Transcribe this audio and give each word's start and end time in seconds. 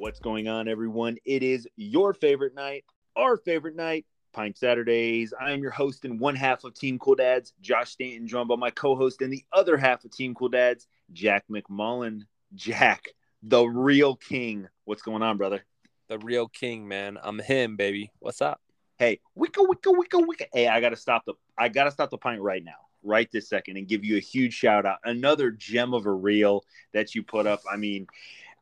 What's 0.00 0.18
going 0.18 0.48
on, 0.48 0.66
everyone? 0.66 1.18
It 1.26 1.42
is 1.42 1.68
your 1.76 2.14
favorite 2.14 2.54
night, 2.54 2.86
our 3.16 3.36
favorite 3.36 3.76
night, 3.76 4.06
Pint 4.32 4.56
Saturdays. 4.56 5.34
I 5.38 5.50
am 5.50 5.60
your 5.60 5.72
host 5.72 6.06
and 6.06 6.18
one 6.18 6.34
half 6.34 6.64
of 6.64 6.72
Team 6.72 6.98
Cool 6.98 7.16
Dads, 7.16 7.52
Josh 7.60 7.90
Stanton, 7.90 8.26
joined 8.26 8.48
by 8.48 8.56
my 8.56 8.70
co 8.70 8.96
host 8.96 9.20
and 9.20 9.30
the 9.30 9.44
other 9.52 9.76
half 9.76 10.02
of 10.02 10.10
Team 10.10 10.34
Cool 10.34 10.48
Dads, 10.48 10.86
Jack 11.12 11.44
McMullen. 11.50 12.22
Jack, 12.54 13.08
the 13.42 13.62
real 13.62 14.16
king. 14.16 14.66
What's 14.86 15.02
going 15.02 15.22
on, 15.22 15.36
brother? 15.36 15.66
The 16.08 16.18
real 16.20 16.48
king, 16.48 16.88
man. 16.88 17.18
I'm 17.22 17.38
him, 17.38 17.76
baby. 17.76 18.10
What's 18.20 18.40
up? 18.40 18.58
Hey, 18.96 19.20
wicka, 19.38 19.66
wicka, 19.66 19.94
wicka, 19.94 20.26
wicka. 20.26 20.46
Hey, 20.54 20.66
I 20.66 20.80
gotta 20.80 20.96
stop 20.96 21.26
the 21.26 21.34
I 21.58 21.68
gotta 21.68 21.90
stop 21.90 22.08
the 22.08 22.16
pint 22.16 22.40
right 22.40 22.64
now, 22.64 22.86
right 23.02 23.30
this 23.30 23.50
second, 23.50 23.76
and 23.76 23.86
give 23.86 24.02
you 24.02 24.16
a 24.16 24.20
huge 24.20 24.54
shout 24.54 24.86
out. 24.86 25.00
Another 25.04 25.50
gem 25.50 25.92
of 25.92 26.06
a 26.06 26.12
reel 26.12 26.64
that 26.94 27.14
you 27.14 27.22
put 27.22 27.46
up. 27.46 27.60
I 27.70 27.76
mean, 27.76 28.06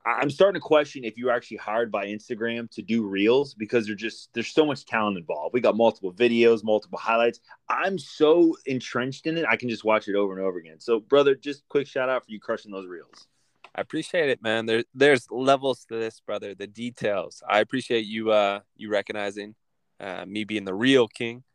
I'm 0.09 0.31
starting 0.31 0.61
to 0.61 0.65
question 0.65 1.05
if 1.05 1.19
you're 1.19 1.31
actually 1.31 1.59
hired 1.59 1.91
by 1.91 2.07
Instagram 2.07 2.71
to 2.73 2.83
do 2.83 3.07
reels 3.07 3.55
because 3.55 3.87
there's 3.87 4.01
just 4.01 4.33
there's 4.33 4.53
so 4.53 4.65
much 4.65 4.87
talent 4.87 5.19
involved. 5.19 5.53
We 5.53 5.61
got 5.61 5.77
multiple 5.77 6.13
videos, 6.13 6.65
multiple 6.65 6.99
highlights. 6.99 7.41
I'm 7.69 7.99
so 7.99 8.57
entrenched 8.67 9.27
in 9.27 9.37
it, 9.37 9.45
I 9.49 9.57
can 9.57 9.69
just 9.69 9.85
watch 9.85 10.09
it 10.09 10.15
over 10.15 10.33
and 10.33 10.43
over 10.45 10.59
again. 10.59 10.81
So, 10.81 11.01
brother, 11.01 11.35
just 11.35 11.69
quick 11.69 11.87
shout 11.87 12.09
out 12.09 12.25
for 12.25 12.31
you 12.31 12.41
crushing 12.41 12.73
those 12.73 12.87
reels. 12.87 13.27
I 13.75 13.81
appreciate 13.81 14.29
it, 14.31 14.43
man. 14.43 14.67
There, 14.67 14.85
there's 14.95 15.31
levels 15.31 15.85
to 15.87 15.97
this, 15.97 16.21
brother. 16.21 16.55
The 16.55 16.67
details. 16.67 17.43
I 17.49 17.61
appreciate 17.61 18.07
you, 18.07 18.33
uh, 18.33 18.61
you 18.77 18.91
recognizing 18.91 19.55
uh, 20.01 20.25
me 20.27 20.45
being 20.45 20.65
the 20.65 20.75
real 20.75 21.09
king. 21.09 21.45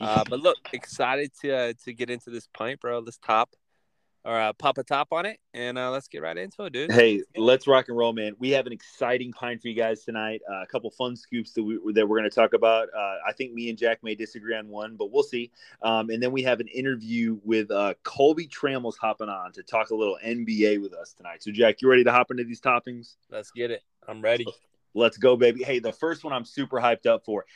Uh, 0.00 0.22
but 0.30 0.38
look, 0.38 0.56
excited 0.72 1.32
to 1.40 1.52
uh, 1.52 1.72
to 1.84 1.92
get 1.92 2.08
into 2.08 2.30
this 2.30 2.46
pint, 2.54 2.80
bro. 2.80 3.00
This 3.00 3.18
top 3.18 3.50
or 4.28 4.38
uh, 4.38 4.52
pop 4.52 4.76
a 4.76 4.82
top 4.82 5.08
on 5.10 5.24
it, 5.24 5.40
and 5.54 5.78
uh, 5.78 5.90
let's 5.90 6.06
get 6.06 6.20
right 6.20 6.36
into 6.36 6.62
it, 6.64 6.72
dude. 6.74 6.92
Hey, 6.92 7.22
let's 7.34 7.66
rock 7.66 7.88
and 7.88 7.96
roll, 7.96 8.12
man. 8.12 8.34
We 8.38 8.50
have 8.50 8.66
an 8.66 8.74
exciting 8.74 9.32
pint 9.32 9.62
for 9.62 9.68
you 9.68 9.74
guys 9.74 10.04
tonight. 10.04 10.42
Uh, 10.48 10.60
a 10.60 10.66
couple 10.66 10.90
fun 10.90 11.16
scoops 11.16 11.54
that 11.54 11.62
we 11.62 11.78
that 11.94 12.06
we're 12.06 12.18
going 12.18 12.28
to 12.28 12.34
talk 12.34 12.52
about. 12.52 12.88
Uh, 12.94 13.14
I 13.26 13.32
think 13.32 13.54
me 13.54 13.70
and 13.70 13.78
Jack 13.78 14.02
may 14.02 14.14
disagree 14.14 14.54
on 14.54 14.68
one, 14.68 14.96
but 14.96 15.10
we'll 15.10 15.22
see. 15.22 15.50
Um, 15.80 16.10
and 16.10 16.22
then 16.22 16.30
we 16.30 16.42
have 16.42 16.60
an 16.60 16.68
interview 16.68 17.38
with 17.42 17.70
uh, 17.70 17.94
Colby 18.04 18.46
Trammels 18.46 18.98
hopping 19.00 19.30
on 19.30 19.50
to 19.52 19.62
talk 19.62 19.88
a 19.88 19.94
little 19.94 20.18
NBA 20.22 20.82
with 20.82 20.92
us 20.92 21.14
tonight. 21.14 21.42
So, 21.42 21.50
Jack, 21.50 21.80
you 21.80 21.88
ready 21.88 22.04
to 22.04 22.12
hop 22.12 22.30
into 22.30 22.44
these 22.44 22.60
toppings? 22.60 23.14
Let's 23.30 23.50
get 23.50 23.70
it. 23.70 23.82
I'm 24.06 24.20
ready. 24.20 24.46
Let's 24.92 25.16
go, 25.16 25.36
baby. 25.36 25.62
Hey, 25.62 25.78
the 25.78 25.92
first 25.92 26.22
one 26.22 26.34
I'm 26.34 26.44
super 26.44 26.76
hyped 26.76 27.06
up 27.06 27.24
for. 27.24 27.46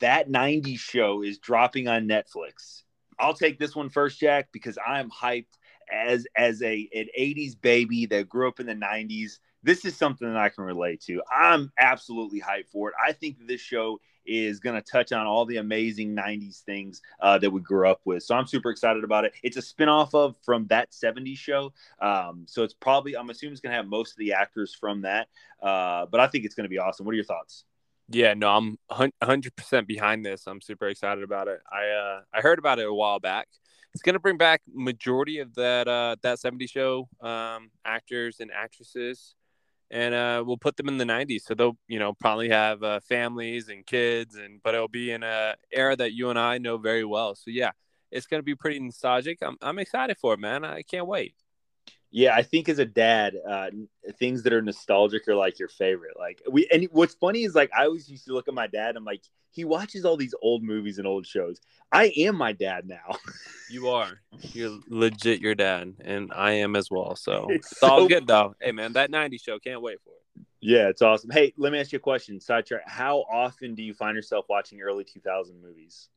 That 0.00 0.30
90s 0.30 0.80
show 0.80 1.22
is 1.22 1.38
dropping 1.38 1.88
on 1.88 2.06
Netflix. 2.06 2.82
I'll 3.18 3.34
take 3.34 3.58
this 3.58 3.74
one 3.74 3.88
first, 3.88 4.20
Jack, 4.20 4.48
because 4.52 4.76
I'm 4.86 5.10
hyped 5.10 5.56
as 5.92 6.26
as 6.36 6.62
a 6.62 6.88
an 6.94 7.06
80s 7.18 7.60
baby 7.60 8.06
that 8.06 8.28
grew 8.28 8.48
up 8.48 8.60
in 8.60 8.66
the 8.66 8.74
90s 8.74 9.38
this 9.64 9.84
is 9.86 9.96
something 9.96 10.28
that 10.28 10.36
i 10.36 10.48
can 10.50 10.64
relate 10.64 11.00
to. 11.00 11.22
I'm 11.34 11.72
absolutely 11.78 12.40
hyped 12.40 12.68
for 12.70 12.90
it. 12.90 12.94
I 13.04 13.12
think 13.12 13.38
this 13.46 13.60
show 13.60 13.98
is 14.26 14.60
going 14.60 14.74
to 14.74 14.82
touch 14.82 15.12
on 15.12 15.26
all 15.26 15.44
the 15.44 15.56
amazing 15.56 16.14
90s 16.14 16.60
things 16.60 17.02
uh, 17.20 17.36
that 17.38 17.50
we 17.50 17.60
grew 17.60 17.88
up 17.88 18.00
with. 18.04 18.22
So 18.22 18.34
i'm 18.34 18.46
super 18.46 18.70
excited 18.70 19.04
about 19.04 19.24
it. 19.24 19.32
It's 19.42 19.56
a 19.56 19.62
spin-off 19.62 20.14
of 20.14 20.36
from 20.44 20.66
that 20.68 20.92
70s 20.92 21.38
show. 21.38 21.72
Um, 22.00 22.44
so 22.46 22.62
it's 22.62 22.74
probably 22.74 23.16
i'm 23.16 23.30
assuming 23.30 23.52
it's 23.52 23.60
going 23.60 23.72
to 23.72 23.76
have 23.76 23.86
most 23.86 24.12
of 24.12 24.18
the 24.18 24.34
actors 24.34 24.74
from 24.74 25.02
that 25.02 25.28
uh, 25.62 26.06
but 26.06 26.20
i 26.20 26.26
think 26.26 26.44
it's 26.44 26.54
going 26.54 26.64
to 26.64 26.70
be 26.70 26.78
awesome. 26.78 27.06
What 27.06 27.12
are 27.12 27.16
your 27.16 27.24
thoughts? 27.24 27.64
Yeah, 28.10 28.34
no, 28.34 28.50
I'm 28.50 28.78
100% 28.90 29.86
behind 29.86 30.26
this. 30.26 30.46
I'm 30.46 30.60
super 30.60 30.88
excited 30.88 31.24
about 31.24 31.48
it. 31.48 31.60
I 31.72 31.88
uh, 31.88 32.20
I 32.34 32.42
heard 32.42 32.58
about 32.58 32.78
it 32.78 32.86
a 32.86 32.92
while 32.92 33.18
back 33.18 33.48
it's 33.94 34.02
gonna 34.02 34.18
bring 34.18 34.36
back 34.36 34.60
majority 34.72 35.38
of 35.38 35.54
that 35.54 35.86
uh, 35.86 36.16
that 36.22 36.40
70 36.40 36.66
show 36.66 37.08
um, 37.20 37.70
actors 37.84 38.40
and 38.40 38.50
actresses, 38.50 39.36
and 39.90 40.14
uh, 40.14 40.42
we'll 40.44 40.56
put 40.56 40.76
them 40.76 40.88
in 40.88 40.98
the 40.98 41.04
90s. 41.04 41.42
So 41.42 41.54
they'll 41.54 41.78
you 41.86 42.00
know 42.00 42.12
probably 42.12 42.48
have 42.48 42.82
uh, 42.82 43.00
families 43.00 43.68
and 43.68 43.86
kids, 43.86 44.34
and 44.34 44.60
but 44.62 44.74
it'll 44.74 44.88
be 44.88 45.12
in 45.12 45.22
a 45.22 45.54
era 45.72 45.94
that 45.96 46.12
you 46.12 46.30
and 46.30 46.38
I 46.38 46.58
know 46.58 46.76
very 46.76 47.04
well. 47.04 47.36
So 47.36 47.50
yeah, 47.50 47.70
it's 48.10 48.26
gonna 48.26 48.42
be 48.42 48.56
pretty 48.56 48.80
nostalgic. 48.80 49.38
I'm 49.42 49.56
I'm 49.62 49.78
excited 49.78 50.18
for 50.18 50.34
it, 50.34 50.40
man. 50.40 50.64
I 50.64 50.82
can't 50.82 51.06
wait. 51.06 51.34
Yeah, 52.16 52.32
I 52.32 52.42
think 52.42 52.68
as 52.68 52.78
a 52.78 52.84
dad, 52.84 53.34
uh, 53.44 53.70
things 54.20 54.44
that 54.44 54.52
are 54.52 54.62
nostalgic 54.62 55.26
are 55.26 55.34
like 55.34 55.58
your 55.58 55.66
favorite. 55.66 56.16
Like 56.16 56.40
we, 56.48 56.68
and 56.72 56.86
what's 56.92 57.14
funny 57.14 57.42
is 57.42 57.56
like 57.56 57.72
I 57.76 57.86
always 57.86 58.08
used 58.08 58.26
to 58.26 58.32
look 58.34 58.46
at 58.46 58.54
my 58.54 58.68
dad. 58.68 58.94
I'm 58.94 59.04
like, 59.04 59.22
he 59.50 59.64
watches 59.64 60.04
all 60.04 60.16
these 60.16 60.32
old 60.40 60.62
movies 60.62 60.98
and 60.98 61.08
old 61.08 61.26
shows. 61.26 61.60
I 61.90 62.12
am 62.18 62.36
my 62.36 62.52
dad 62.52 62.86
now. 62.86 63.18
you 63.68 63.88
are. 63.88 64.20
You're 64.52 64.78
legit 64.88 65.40
your 65.40 65.56
dad, 65.56 65.94
and 66.04 66.30
I 66.32 66.52
am 66.52 66.76
as 66.76 66.88
well. 66.88 67.16
So 67.16 67.46
it's, 67.50 67.72
it's 67.72 67.82
all 67.82 68.06
good 68.06 68.28
though. 68.28 68.54
Hey 68.60 68.70
man, 68.70 68.92
that 68.92 69.10
'90s 69.10 69.42
show, 69.42 69.58
can't 69.58 69.82
wait 69.82 69.98
for 70.04 70.10
it. 70.10 70.46
Yeah, 70.60 70.90
it's 70.90 71.02
awesome. 71.02 71.30
Hey, 71.30 71.52
let 71.56 71.72
me 71.72 71.80
ask 71.80 71.90
you 71.90 71.96
a 71.96 72.00
question. 72.00 72.38
Sidetrack. 72.38 72.88
How 72.88 73.24
often 73.28 73.74
do 73.74 73.82
you 73.82 73.92
find 73.92 74.14
yourself 74.14 74.46
watching 74.48 74.80
early 74.82 75.02
2000 75.02 75.60
movies? 75.60 76.10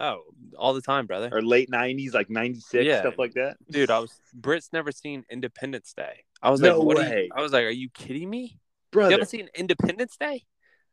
Oh, 0.00 0.22
all 0.58 0.72
the 0.72 0.80
time, 0.80 1.06
brother. 1.06 1.28
Or 1.30 1.42
late 1.42 1.70
'90s, 1.70 2.14
like 2.14 2.30
'96, 2.30 2.84
yeah. 2.84 3.00
stuff 3.00 3.18
like 3.18 3.34
that. 3.34 3.58
Dude, 3.70 3.90
I 3.90 3.98
was 3.98 4.18
Brit's 4.32 4.70
never 4.72 4.90
seen 4.92 5.24
Independence 5.30 5.92
Day. 5.94 6.24
I 6.42 6.50
was 6.50 6.60
no 6.60 6.78
like, 6.78 6.86
what 6.86 6.96
way. 6.96 7.24
You, 7.24 7.30
I 7.36 7.42
was 7.42 7.52
like, 7.52 7.64
are 7.64 7.70
you 7.70 7.90
kidding 7.90 8.30
me, 8.30 8.58
brother? 8.90 9.10
You 9.10 9.14
haven't 9.16 9.28
seen 9.28 9.50
Independence 9.54 10.16
Day? 10.16 10.44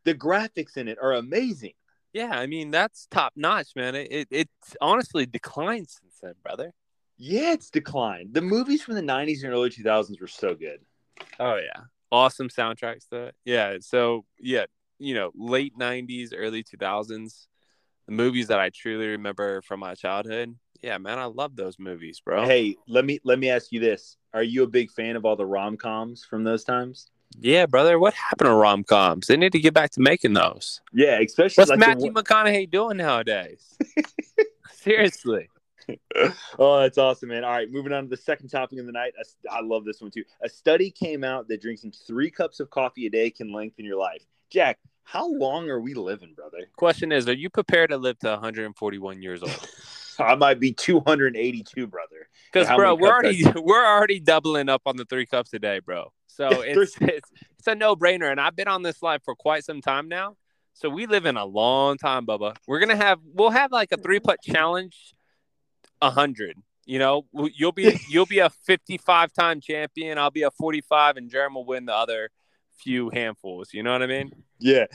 The 0.04 0.14
graphics 0.14 0.76
in 0.76 0.90
it 0.90 0.98
are 1.02 1.14
amazing. 1.14 1.72
Yeah, 2.12 2.32
I 2.32 2.48
mean 2.48 2.70
that's 2.70 3.08
top 3.10 3.34
notch, 3.38 3.70
man. 3.78 3.96
It, 3.96 4.08
it 4.12 4.28
it's 4.30 4.76
honestly 4.82 5.26
declined 5.26 5.88
since 5.90 6.16
then, 6.22 6.34
brother. 6.44 6.74
Yeah, 7.18 7.54
it's 7.54 7.70
declined. 7.70 8.34
The 8.34 8.42
movies 8.42 8.84
from 8.84 8.96
the 8.96 9.02
'90s 9.02 9.44
and 9.44 9.54
early 9.54 9.70
2000s 9.70 10.20
were 10.20 10.28
so 10.28 10.54
good. 10.54 10.80
Oh 11.40 11.56
yeah, 11.56 11.84
awesome 12.12 12.50
soundtracks. 12.50 13.08
To 13.10 13.32
yeah. 13.46 13.78
So 13.80 14.26
yeah, 14.38 14.66
you 15.00 15.14
know, 15.14 15.32
late 15.34 15.78
'90s, 15.78 16.34
early 16.36 16.64
2000s 16.64 17.48
the 18.08 18.14
movies 18.14 18.48
that 18.48 18.60
I 18.60 18.70
truly 18.70 19.08
remember 19.08 19.62
from 19.62 19.82
my 19.82 19.94
childhood. 19.94 20.56
Yeah, 20.82 20.98
man, 20.98 21.20
I 21.20 21.26
love 21.26 21.56
those 21.56 21.78
movies, 21.80 22.20
bro. 22.24 22.46
Hey, 22.46 22.76
let 22.88 23.06
me 23.06 23.20
let 23.24 23.40
me 23.40 23.50
ask 23.50 23.72
you 23.72 23.80
this: 23.80 24.18
Are 24.34 24.44
you 24.44 24.64
a 24.64 24.68
big 24.68 24.92
fan 24.92 25.16
of 25.16 25.26
all 25.26 25.36
the 25.36 25.46
rom 25.46 25.78
coms 25.78 26.24
from 26.24 26.44
those 26.44 26.64
times? 26.64 27.10
Yeah, 27.40 27.66
brother. 27.66 28.00
What 28.00 28.14
happened 28.14 28.48
to 28.48 28.54
rom 28.54 28.84
coms? 28.84 29.28
They 29.28 29.38
need 29.38 29.52
to 29.52 29.60
get 29.60 29.74
back 29.74 29.92
to 29.92 30.02
making 30.02 30.34
those. 30.34 30.82
Yeah, 30.94 31.20
especially 31.20 31.62
what's 31.62 31.72
like 31.72 31.80
Matthew 31.80 32.12
the... 32.12 32.24
McConaughey 32.24 32.70
doing 32.70 32.98
nowadays? 32.98 33.78
Seriously. 34.72 35.50
oh, 36.60 36.80
that's 36.80 36.98
awesome, 36.98 37.30
man. 37.30 37.44
All 37.44 37.52
right, 37.52 37.72
moving 37.72 37.94
on 37.94 38.04
to 38.04 38.10
the 38.10 38.18
second 38.18 38.50
topic 38.50 38.80
of 38.80 38.86
the 38.86 38.92
night. 38.92 39.14
I 39.50 39.62
love 39.62 39.84
this 39.84 40.02
one 40.02 40.12
too. 40.12 40.24
A 40.44 40.50
study 40.50 40.92
came 40.92 41.24
out 41.24 41.48
that 41.48 41.62
drinking 41.62 41.94
three 42.06 42.30
cups 42.30 42.60
of 42.60 42.70
coffee 42.70 43.08
a 43.08 43.10
day 43.10 43.30
can 43.30 43.52
lengthen 43.52 43.86
your 43.86 43.98
life. 43.98 44.24
Jack, 44.50 44.80
how 45.08 45.32
long 45.32 45.70
are 45.70 45.80
we 45.80 45.94
living, 45.94 46.34
brother? 46.36 46.70
Question 46.76 47.14
is, 47.14 47.30
are 47.30 47.34
you 47.34 47.50
prepared 47.50 47.92
to 47.92 47.98
live 47.98 48.20
to 48.20 48.28
141 48.28 49.22
years 49.22 49.42
old? 49.42 49.70
I 50.20 50.36
might 50.36 50.60
be 50.60 50.74
282, 50.74 51.88
brother. 51.88 52.28
Because 52.52 52.68
bro, 52.76 52.94
we're 52.94 53.08
already 53.08 53.46
we're 53.56 53.86
already 53.86 54.20
doubling 54.20 54.68
up 54.68 54.82
on 54.86 54.98
the 54.98 55.06
three 55.06 55.26
cups 55.26 55.54
a 55.54 55.60
day, 55.60 55.80
bro. 55.80 56.12
So 56.28 56.50
it's 56.62 56.98
it's 57.00 57.32
it's 57.58 57.68
a 57.68 57.76
no 57.76 57.96
brainer, 57.96 58.30
and 58.30 58.42
I've 58.42 58.56
been 58.58 58.68
on 58.68 58.82
this 58.82 59.02
life 59.02 59.22
for 59.24 59.34
quite 59.34 59.64
some 59.64 59.80
time 59.80 60.10
now. 60.10 60.36
So 60.74 60.90
we 60.90 61.06
live 61.06 61.26
in 61.26 61.38
a 61.38 61.46
long 61.46 61.98
time, 61.98 62.26
Bubba. 62.26 62.58
We're 62.68 62.80
gonna 62.80 62.98
have 62.98 63.20
we'll 63.24 63.52
have 63.52 63.72
like 63.72 63.94
a 63.94 63.98
three 63.98 64.20
putt 64.20 64.40
challenge, 64.44 65.16
a 66.02 66.10
hundred. 66.10 66.58
You 66.86 67.00
know, 67.00 67.28
you'll 67.34 67.72
be 67.72 67.98
you'll 68.10 68.26
be 68.26 68.40
a 68.40 68.50
55 68.50 69.32
time 69.32 69.62
champion. 69.62 70.18
I'll 70.18 70.32
be 70.32 70.44
a 70.44 70.52
45, 70.52 71.16
and 71.16 71.32
Jerem 71.32 71.54
will 71.54 71.66
win 71.66 71.86
the 71.86 71.96
other 71.96 72.30
few 72.78 73.10
handfuls. 73.10 73.74
You 73.74 73.84
know 73.84 73.92
what 73.92 74.04
I 74.04 74.08
mean? 74.08 74.32
Yeah, 74.60 74.86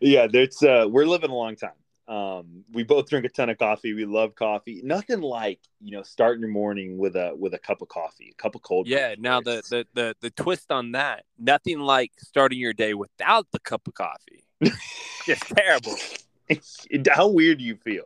yeah. 0.00 0.26
There's 0.30 0.62
uh, 0.62 0.86
we're 0.88 1.06
living 1.06 1.30
a 1.30 1.34
long 1.34 1.56
time. 1.56 1.70
Um, 2.10 2.64
we 2.72 2.82
both 2.82 3.08
drink 3.08 3.24
a 3.24 3.28
ton 3.28 3.50
of 3.50 3.58
coffee. 3.58 3.94
We 3.94 4.04
love 4.04 4.34
coffee. 4.34 4.80
Nothing 4.82 5.20
like 5.20 5.60
you 5.80 5.92
know 5.92 6.02
starting 6.02 6.40
your 6.40 6.50
morning 6.50 6.98
with 6.98 7.14
a 7.16 7.34
with 7.36 7.54
a 7.54 7.58
cup 7.58 7.82
of 7.82 7.88
coffee, 7.88 8.34
a 8.36 8.42
cup 8.42 8.54
of 8.54 8.62
cold. 8.62 8.88
Yeah. 8.88 9.14
Now 9.18 9.40
the, 9.40 9.62
the 9.70 9.86
the 9.94 10.16
the 10.20 10.30
twist 10.30 10.72
on 10.72 10.92
that, 10.92 11.24
nothing 11.38 11.78
like 11.80 12.12
starting 12.18 12.58
your 12.58 12.72
day 12.72 12.94
without 12.94 13.46
the 13.52 13.60
cup 13.60 13.86
of 13.86 13.94
coffee. 13.94 14.44
Just 15.26 15.44
terrible. 15.56 15.96
How 17.12 17.28
weird 17.28 17.58
do 17.58 17.64
you 17.64 17.76
feel? 17.76 18.04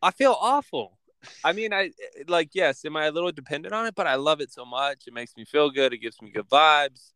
I 0.00 0.12
feel 0.12 0.36
awful. 0.40 0.98
I 1.42 1.52
mean, 1.52 1.72
I 1.72 1.90
like 2.28 2.50
yes. 2.52 2.84
Am 2.84 2.96
I 2.96 3.06
a 3.06 3.10
little 3.10 3.32
dependent 3.32 3.74
on 3.74 3.86
it? 3.86 3.94
But 3.96 4.06
I 4.06 4.14
love 4.14 4.40
it 4.40 4.52
so 4.52 4.64
much. 4.64 5.08
It 5.08 5.14
makes 5.14 5.36
me 5.36 5.44
feel 5.44 5.70
good. 5.70 5.92
It 5.92 5.98
gives 5.98 6.22
me 6.22 6.30
good 6.30 6.48
vibes 6.48 7.13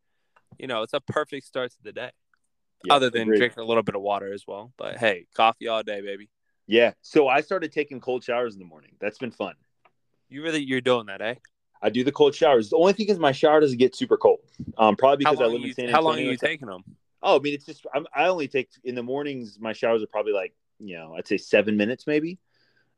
you 0.58 0.66
know, 0.66 0.82
it's 0.82 0.94
a 0.94 1.00
perfect 1.00 1.46
start 1.46 1.70
to 1.72 1.82
the 1.82 1.92
day. 1.92 2.10
Yeah, 2.84 2.94
other 2.94 3.10
than 3.10 3.22
agreed. 3.22 3.38
drinking 3.38 3.62
a 3.62 3.66
little 3.66 3.82
bit 3.82 3.96
of 3.96 4.02
water 4.02 4.32
as 4.32 4.44
well. 4.46 4.72
But 4.76 4.98
hey, 4.98 5.26
coffee 5.34 5.68
all 5.68 5.82
day, 5.82 6.00
baby. 6.00 6.28
Yeah. 6.66 6.92
So 7.02 7.26
I 7.26 7.40
started 7.40 7.72
taking 7.72 8.00
cold 8.00 8.22
showers 8.22 8.54
in 8.54 8.60
the 8.60 8.66
morning. 8.66 8.92
That's 9.00 9.18
been 9.18 9.30
fun. 9.30 9.54
You 10.28 10.42
really 10.42 10.62
you're 10.62 10.80
doing 10.80 11.06
that, 11.06 11.20
eh? 11.20 11.34
I 11.80 11.90
do 11.90 12.04
the 12.04 12.12
cold 12.12 12.34
showers. 12.34 12.70
The 12.70 12.76
only 12.76 12.92
thing 12.92 13.08
is 13.08 13.18
my 13.18 13.32
shower 13.32 13.60
doesn't 13.60 13.78
get 13.78 13.96
super 13.96 14.16
cold. 14.16 14.40
Um, 14.76 14.96
probably 14.96 15.18
because 15.18 15.40
I 15.40 15.46
live 15.46 15.62
in 15.62 15.74
San 15.74 15.86
Antonio. 15.86 15.92
How 15.92 16.02
long 16.02 16.18
are 16.18 16.30
you 16.30 16.36
taking 16.36 16.68
them? 16.68 16.84
Oh, 17.22 17.36
I 17.36 17.38
mean, 17.40 17.54
it's 17.54 17.66
just 17.66 17.86
I'm, 17.94 18.06
i 18.14 18.28
only 18.28 18.48
take 18.48 18.68
in 18.84 18.94
the 18.94 19.02
mornings. 19.02 19.58
My 19.60 19.72
showers 19.72 20.02
are 20.02 20.06
probably 20.06 20.32
like 20.32 20.54
you 20.78 20.96
know 20.96 21.14
I'd 21.16 21.26
say 21.26 21.36
seven 21.36 21.76
minutes 21.76 22.06
maybe. 22.06 22.38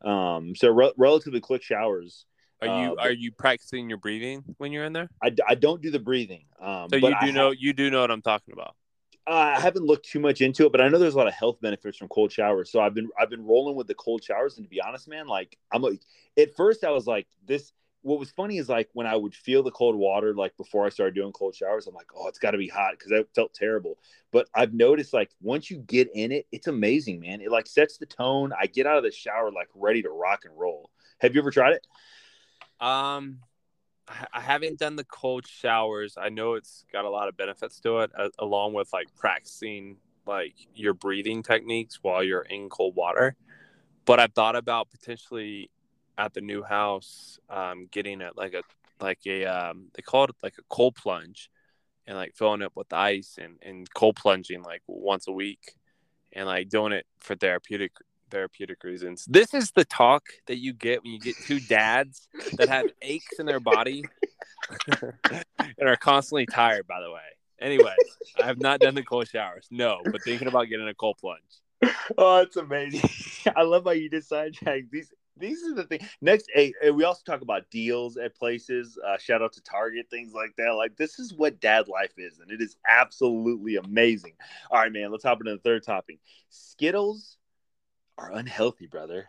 Um, 0.02 0.54
so 0.56 0.70
re- 0.70 0.92
relatively 0.96 1.40
quick 1.40 1.62
showers. 1.62 2.26
Are 2.62 2.66
you 2.66 2.96
uh, 2.98 3.02
are 3.04 3.12
you 3.12 3.32
practicing 3.32 3.88
your 3.88 3.98
breathing 3.98 4.44
when 4.58 4.70
you're 4.72 4.84
in 4.84 4.92
there? 4.92 5.08
I, 5.22 5.34
I 5.48 5.54
don't 5.54 5.80
do 5.80 5.90
the 5.90 5.98
breathing. 5.98 6.44
Um, 6.60 6.88
so 6.90 6.96
you 6.96 7.14
do 7.20 7.32
know 7.32 7.50
you 7.52 7.72
do 7.72 7.90
know 7.90 8.02
what 8.02 8.10
I'm 8.10 8.22
talking 8.22 8.52
about. 8.52 8.74
Uh, 9.26 9.54
I 9.56 9.60
haven't 9.60 9.84
looked 9.84 10.06
too 10.06 10.20
much 10.20 10.40
into 10.40 10.66
it, 10.66 10.72
but 10.72 10.80
I 10.80 10.88
know 10.88 10.98
there's 10.98 11.14
a 11.14 11.18
lot 11.18 11.28
of 11.28 11.34
health 11.34 11.60
benefits 11.60 11.96
from 11.96 12.08
cold 12.08 12.32
showers. 12.32 12.70
So 12.70 12.80
I've 12.80 12.94
been 12.94 13.08
I've 13.18 13.30
been 13.30 13.44
rolling 13.44 13.76
with 13.76 13.86
the 13.86 13.94
cold 13.94 14.22
showers, 14.22 14.56
and 14.56 14.66
to 14.66 14.70
be 14.70 14.80
honest, 14.80 15.08
man, 15.08 15.26
like 15.26 15.56
I'm 15.72 15.82
like 15.82 16.00
at 16.38 16.54
first 16.54 16.84
I 16.84 16.90
was 16.90 17.06
like 17.06 17.26
this. 17.46 17.72
What 18.02 18.18
was 18.18 18.30
funny 18.30 18.56
is 18.56 18.70
like 18.70 18.88
when 18.94 19.06
I 19.06 19.14
would 19.14 19.34
feel 19.34 19.62
the 19.62 19.70
cold 19.70 19.94
water, 19.94 20.34
like 20.34 20.56
before 20.56 20.86
I 20.86 20.88
started 20.88 21.14
doing 21.14 21.32
cold 21.32 21.54
showers, 21.54 21.86
I'm 21.86 21.94
like, 21.94 22.08
oh, 22.16 22.28
it's 22.28 22.38
got 22.38 22.52
to 22.52 22.58
be 22.58 22.66
hot 22.66 22.92
because 22.98 23.12
I 23.12 23.24
felt 23.34 23.52
terrible. 23.52 23.98
But 24.32 24.48
I've 24.54 24.72
noticed 24.72 25.12
like 25.12 25.30
once 25.42 25.70
you 25.70 25.78
get 25.78 26.08
in 26.14 26.32
it, 26.32 26.46
it's 26.50 26.66
amazing, 26.66 27.20
man. 27.20 27.42
It 27.42 27.50
like 27.50 27.66
sets 27.66 27.98
the 27.98 28.06
tone. 28.06 28.52
I 28.58 28.66
get 28.66 28.86
out 28.86 28.96
of 28.96 29.04
the 29.04 29.12
shower 29.12 29.52
like 29.52 29.68
ready 29.74 30.00
to 30.02 30.08
rock 30.08 30.44
and 30.46 30.58
roll. 30.58 30.90
Have 31.20 31.34
you 31.34 31.42
ever 31.42 31.50
tried 31.50 31.74
it? 31.74 31.86
Um, 32.80 33.40
I 34.32 34.40
haven't 34.40 34.78
done 34.78 34.96
the 34.96 35.04
cold 35.04 35.46
showers. 35.46 36.16
I 36.20 36.28
know 36.30 36.54
it's 36.54 36.84
got 36.92 37.04
a 37.04 37.10
lot 37.10 37.28
of 37.28 37.36
benefits 37.36 37.80
to 37.80 38.00
it, 38.00 38.10
uh, 38.16 38.28
along 38.38 38.74
with 38.74 38.92
like 38.92 39.14
practicing 39.16 39.96
like 40.26 40.54
your 40.74 40.94
breathing 40.94 41.42
techniques 41.42 41.98
while 42.02 42.22
you're 42.22 42.42
in 42.42 42.68
cold 42.68 42.96
water. 42.96 43.36
But 44.04 44.18
I've 44.20 44.32
thought 44.32 44.56
about 44.56 44.90
potentially 44.90 45.70
at 46.18 46.34
the 46.34 46.40
new 46.40 46.62
house, 46.62 47.38
um, 47.48 47.88
getting 47.90 48.20
it 48.20 48.32
like 48.36 48.54
a 48.54 48.62
like 49.00 49.20
a 49.26 49.44
um, 49.46 49.88
they 49.94 50.02
call 50.02 50.24
it 50.24 50.30
like 50.42 50.54
a 50.58 50.62
cold 50.68 50.96
plunge, 50.96 51.50
and 52.06 52.16
like 52.16 52.34
filling 52.34 52.62
it 52.62 52.72
with 52.74 52.92
ice 52.92 53.38
and 53.40 53.58
and 53.62 53.92
cold 53.94 54.16
plunging 54.16 54.62
like 54.62 54.82
once 54.86 55.28
a 55.28 55.32
week, 55.32 55.74
and 56.32 56.46
like 56.46 56.68
doing 56.68 56.92
it 56.92 57.06
for 57.20 57.36
therapeutic 57.36 57.92
therapeutic 58.30 58.82
reasons. 58.84 59.24
This 59.28 59.54
is 59.54 59.72
the 59.72 59.84
talk 59.84 60.24
that 60.46 60.58
you 60.58 60.72
get 60.72 61.02
when 61.02 61.12
you 61.12 61.20
get 61.20 61.36
two 61.46 61.60
dads 61.60 62.28
that 62.56 62.68
have 62.68 62.86
aches 63.02 63.38
in 63.38 63.46
their 63.46 63.60
body 63.60 64.04
and 65.02 65.88
are 65.88 65.96
constantly 65.96 66.46
tired, 66.46 66.86
by 66.86 67.00
the 67.00 67.10
way. 67.10 67.20
Anyway, 67.60 67.94
I 68.40 68.46
have 68.46 68.58
not 68.58 68.80
done 68.80 68.94
the 68.94 69.02
cold 69.02 69.28
showers. 69.28 69.66
No, 69.70 70.00
but 70.10 70.22
thinking 70.22 70.48
about 70.48 70.64
getting 70.64 70.88
a 70.88 70.94
cold 70.94 71.18
plunge. 71.18 71.42
Oh, 72.16 72.38
it's 72.38 72.56
amazing. 72.56 73.08
I 73.56 73.62
love 73.62 73.84
how 73.84 73.90
you 73.90 74.08
decide, 74.08 74.54
Jack. 74.54 74.84
These 74.90 75.12
these 75.36 75.64
are 75.64 75.74
the 75.74 75.84
thing. 75.84 76.00
Next, 76.20 76.50
hey, 76.52 76.74
we 76.92 77.04
also 77.04 77.22
talk 77.24 77.40
about 77.40 77.70
deals 77.70 78.16
at 78.18 78.36
places. 78.36 78.98
Uh, 79.06 79.16
shout 79.16 79.42
out 79.42 79.54
to 79.54 79.62
Target, 79.62 80.06
things 80.10 80.34
like 80.34 80.54
that. 80.58 80.72
Like 80.72 80.96
this 80.96 81.18
is 81.18 81.32
what 81.32 81.60
dad 81.60 81.88
life 81.88 82.12
is, 82.18 82.38
and 82.40 82.50
it 82.50 82.60
is 82.60 82.76
absolutely 82.86 83.76
amazing. 83.76 84.34
All 84.70 84.80
right, 84.80 84.92
man. 84.92 85.10
Let's 85.10 85.24
hop 85.24 85.40
into 85.40 85.52
the 85.52 85.58
third 85.58 85.84
topic. 85.84 86.18
Skittles 86.50 87.38
are 88.20 88.32
unhealthy, 88.32 88.86
brother. 88.86 89.26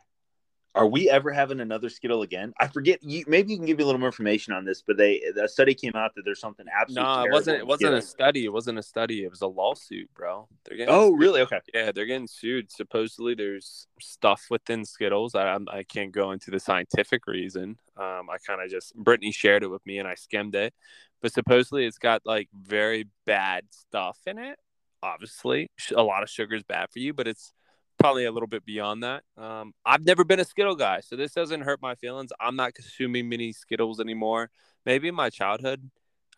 Are 0.74 0.88
we 0.88 1.10
ever 1.10 1.34
having 1.34 1.60
another 1.60 1.90
Skittle 1.90 2.22
again? 2.22 2.54
I 2.58 2.68
forget. 2.68 3.04
You, 3.04 3.26
maybe 3.28 3.52
you 3.52 3.58
can 3.58 3.66
give 3.66 3.78
me 3.78 3.84
a 3.84 3.86
little 3.86 4.00
more 4.00 4.08
information 4.08 4.54
on 4.54 4.64
this, 4.64 4.82
but 4.82 4.96
they 4.96 5.22
a 5.38 5.48
study 5.48 5.74
came 5.74 5.92
out 5.96 6.12
that 6.16 6.24
there's 6.24 6.40
something 6.40 6.66
absolutely. 6.74 7.14
No, 7.14 7.24
it 7.26 7.32
wasn't. 7.32 7.58
It 7.58 7.68
wasn't 7.68 7.96
a 7.96 8.02
study. 8.02 8.46
It 8.46 8.54
wasn't 8.54 8.80
a 8.80 8.84
study. 8.84 9.26
It 9.26 9.30
was 9.30 9.42
a 9.42 9.48
lawsuit, 9.48 10.10
bro. 10.14 10.48
They're 10.64 10.78
getting. 10.78 10.94
Oh, 10.94 11.10
sued. 11.10 11.20
really? 11.20 11.42
Okay. 11.42 11.60
Yeah, 11.74 11.92
they're 11.92 12.06
getting 12.06 12.28
sued. 12.28 12.72
Supposedly, 12.72 13.36
there's 13.36 13.88
stuff 14.00 14.46
within 14.50 14.86
Skittles. 14.86 15.36
I 15.36 15.58
I 15.68 15.84
can't 15.84 16.14
go 16.14 16.32
into 16.32 16.52
the 16.52 16.60
scientific 16.60 17.28
reason. 17.28 17.78
Um, 17.98 18.30
I 18.30 18.38
kind 18.48 18.62
of 18.62 18.70
just 18.70 18.96
Brittany 18.96 19.34
shared 19.34 19.64
it 19.64 19.70
with 19.70 19.86
me, 19.86 20.00
and 20.00 20.08
I 20.08 20.16
skimmed 20.16 20.56
it. 20.56 20.74
But 21.22 21.34
supposedly, 21.34 21.86
it's 21.86 21.98
got 21.98 22.22
like 22.24 22.48
very 22.54 23.08
bad 23.26 23.66
stuff 23.72 24.20
in 24.26 24.40
it. 24.40 24.58
Obviously, 25.04 25.70
a 25.94 26.02
lot 26.02 26.24
of 26.24 26.30
sugar 26.30 26.56
is 26.56 26.64
bad 26.64 26.92
for 26.92 27.00
you, 27.00 27.14
but 27.14 27.28
it's 27.28 27.52
probably 28.02 28.26
a 28.26 28.32
little 28.32 28.48
bit 28.48 28.66
beyond 28.66 29.04
that. 29.04 29.24
Um, 29.38 29.74
I've 29.86 30.06
never 30.06 30.24
been 30.24 30.40
a 30.40 30.46
Skittle 30.46 30.76
guy, 30.76 31.02
so 31.02 31.16
this 31.16 31.34
doesn't 31.34 31.62
hurt 31.62 31.82
my 31.82 31.96
feelings. 31.96 32.32
I'm 32.40 32.56
not 32.56 32.74
consuming 32.74 33.30
many 33.30 33.52
Skittles 33.52 34.00
anymore. 34.00 34.50
Maybe 34.86 35.08
in 35.08 35.16
my 35.16 35.30
childhood, 35.30 35.90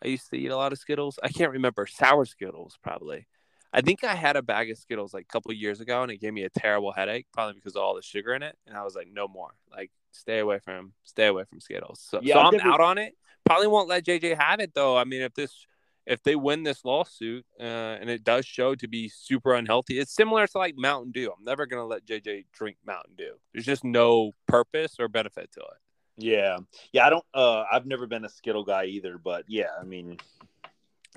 I 0.04 0.08
used 0.08 0.28
to 0.30 0.36
eat 0.36 0.50
a 0.50 0.56
lot 0.56 0.72
of 0.72 0.78
Skittles. 0.78 1.18
I 1.22 1.28
can't 1.28 1.52
remember 1.52 1.86
sour 1.86 2.24
Skittles 2.26 2.78
probably. 2.82 3.26
I 3.72 3.80
think 3.80 4.04
I 4.04 4.14
had 4.14 4.36
a 4.36 4.42
bag 4.42 4.70
of 4.70 4.78
Skittles 4.78 5.12
like 5.12 5.24
a 5.24 5.32
couple 5.32 5.52
years 5.52 5.80
ago, 5.80 6.02
and 6.02 6.12
it 6.12 6.18
gave 6.18 6.32
me 6.32 6.44
a 6.44 6.50
terrible 6.50 6.92
headache, 6.92 7.26
probably 7.32 7.54
because 7.54 7.74
of 7.74 7.82
all 7.82 7.96
the 7.96 8.02
sugar 8.02 8.34
in 8.34 8.42
it. 8.42 8.56
And 8.66 8.76
I 8.76 8.84
was 8.84 8.94
like, 8.94 9.08
no 9.12 9.26
more. 9.26 9.50
Like, 9.70 9.90
stay 10.12 10.38
away 10.38 10.60
from, 10.60 10.92
stay 11.02 11.26
away 11.26 11.42
from 11.44 11.60
Skittles. 11.60 12.00
So, 12.08 12.20
yeah, 12.22 12.34
so 12.34 12.40
I'm 12.40 12.60
out 12.60 12.80
on 12.80 12.98
it. 12.98 13.16
Probably 13.44 13.66
won't 13.66 13.88
let 13.88 14.04
JJ 14.04 14.38
have 14.38 14.60
it 14.60 14.72
though. 14.74 14.96
I 14.96 15.04
mean, 15.04 15.22
if 15.22 15.34
this 15.34 15.66
if 16.06 16.22
they 16.22 16.36
win 16.36 16.62
this 16.62 16.84
lawsuit 16.84 17.44
uh, 17.58 17.62
and 17.62 18.10
it 18.10 18.24
does 18.24 18.44
show 18.44 18.74
to 18.74 18.88
be 18.88 19.08
super 19.08 19.54
unhealthy, 19.54 19.98
it's 19.98 20.14
similar 20.14 20.46
to 20.46 20.58
like 20.58 20.74
Mountain 20.76 21.12
Dew. 21.12 21.32
I'm 21.36 21.44
never 21.44 21.66
gonna 21.66 21.86
let 21.86 22.06
JJ 22.06 22.46
drink 22.52 22.76
Mountain 22.86 23.14
Dew. 23.16 23.34
There's 23.52 23.64
just 23.64 23.84
no 23.84 24.32
purpose 24.46 24.96
or 24.98 25.08
benefit 25.08 25.50
to 25.52 25.60
it. 25.60 25.78
Yeah, 26.16 26.58
yeah. 26.92 27.06
I 27.06 27.10
don't. 27.10 27.24
Uh, 27.32 27.64
I've 27.70 27.86
never 27.86 28.06
been 28.06 28.24
a 28.24 28.28
Skittle 28.28 28.64
guy 28.64 28.84
either, 28.84 29.18
but 29.18 29.44
yeah, 29.48 29.70
I 29.80 29.84
mean, 29.84 30.18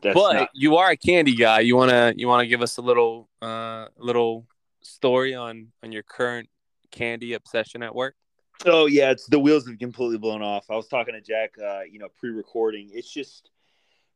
but 0.01 0.33
not... 0.33 0.49
you 0.53 0.77
are 0.77 0.91
a 0.91 0.97
candy 0.97 1.35
guy. 1.35 1.59
You 1.59 1.75
wanna 1.75 2.13
you 2.15 2.27
wanna 2.27 2.47
give 2.47 2.61
us 2.61 2.77
a 2.77 2.81
little 2.81 3.29
uh 3.41 3.87
little 3.97 4.45
story 4.81 5.35
on 5.35 5.67
on 5.83 5.91
your 5.91 6.03
current 6.03 6.49
candy 6.91 7.33
obsession 7.33 7.83
at 7.83 7.93
work? 7.93 8.15
Oh 8.65 8.87
yeah, 8.87 9.11
it's 9.11 9.27
the 9.27 9.39
wheels 9.39 9.67
have 9.67 9.77
completely 9.77 10.17
blown 10.17 10.41
off. 10.41 10.65
I 10.69 10.75
was 10.75 10.87
talking 10.87 11.13
to 11.13 11.21
Jack, 11.21 11.53
uh, 11.63 11.81
you 11.81 11.99
know, 11.99 12.07
pre-recording. 12.19 12.89
It's 12.91 13.11
just 13.11 13.51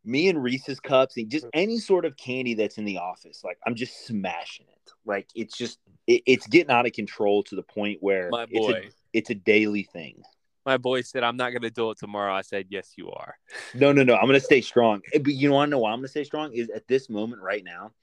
me 0.03 0.29
and 0.29 0.41
Reese's 0.41 0.79
cups 0.79 1.17
and 1.17 1.29
just 1.29 1.45
mm. 1.45 1.51
any 1.53 1.77
sort 1.77 2.05
of 2.05 2.17
candy 2.17 2.53
that's 2.53 2.77
in 2.77 2.85
the 2.85 2.97
office, 2.97 3.43
like 3.43 3.57
I'm 3.65 3.75
just 3.75 4.05
smashing 4.05 4.65
it. 4.69 4.91
Like 5.05 5.27
it's 5.35 5.57
just 5.57 5.79
it, 6.07 6.23
it's 6.25 6.47
getting 6.47 6.71
out 6.71 6.85
of 6.85 6.93
control 6.93 7.43
to 7.43 7.55
the 7.55 7.63
point 7.63 7.99
where 8.01 8.29
My 8.29 8.45
it's 8.49 8.69
a, 8.69 8.89
it's 9.13 9.29
a 9.29 9.35
daily 9.35 9.83
thing. 9.83 10.23
My 10.65 10.77
boy 10.77 11.01
said, 11.01 11.23
"I'm 11.23 11.37
not 11.37 11.49
going 11.49 11.63
to 11.63 11.71
do 11.71 11.89
it 11.89 11.97
tomorrow." 11.97 12.33
I 12.33 12.41
said, 12.41 12.67
"Yes, 12.69 12.93
you 12.95 13.09
are." 13.11 13.35
No, 13.73 13.91
no, 13.91 14.03
no. 14.03 14.15
I'm 14.15 14.27
going 14.27 14.39
to 14.39 14.45
stay 14.45 14.61
strong. 14.61 15.01
But 15.11 15.33
you 15.33 15.51
want 15.51 15.69
to 15.69 15.71
know 15.71 15.79
why 15.79 15.91
I'm 15.91 15.97
going 15.97 16.03
to 16.03 16.09
stay 16.09 16.23
strong? 16.23 16.53
Is 16.53 16.69
at 16.69 16.87
this 16.87 17.09
moment 17.09 17.41
right 17.41 17.63
now, 17.63 17.93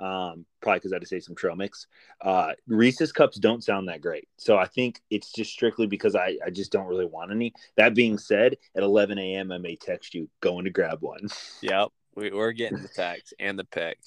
um, 0.00 0.44
probably 0.60 0.78
because 0.78 0.92
I 0.92 0.96
had 0.96 1.02
to 1.02 1.08
say 1.08 1.20
some 1.20 1.34
trail 1.34 1.56
mix. 1.56 1.86
Uh, 2.20 2.52
Reese's 2.66 3.12
cups 3.12 3.38
don't 3.38 3.64
sound 3.64 3.88
that 3.88 4.00
great, 4.00 4.28
so 4.36 4.56
I 4.56 4.66
think 4.66 5.00
it's 5.10 5.32
just 5.32 5.50
strictly 5.50 5.86
because 5.86 6.14
I, 6.14 6.36
I 6.44 6.50
just 6.50 6.72
don't 6.72 6.86
really 6.86 7.06
want 7.06 7.30
any. 7.30 7.52
That 7.76 7.94
being 7.94 8.18
said, 8.18 8.56
at 8.76 8.82
11 8.82 9.18
a.m. 9.18 9.52
I 9.52 9.58
may 9.58 9.76
text 9.76 10.14
you 10.14 10.28
going 10.40 10.64
to 10.64 10.70
grab 10.70 10.98
one. 11.00 11.28
Yep, 11.60 11.88
we, 12.14 12.30
are 12.30 12.52
getting 12.52 12.82
the 12.82 12.88
text 12.88 13.34
and 13.40 13.58
the 13.58 13.64
pick. 13.64 13.98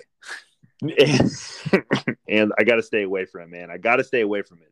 and 2.28 2.54
I 2.58 2.64
got 2.64 2.76
to 2.76 2.84
stay 2.84 3.04
away 3.04 3.26
from 3.26 3.42
it, 3.42 3.50
man. 3.50 3.70
I 3.70 3.78
got 3.78 3.98
to 3.98 4.04
stay 4.04 4.22
away 4.22 4.42
from 4.42 4.60
it. 4.60 4.72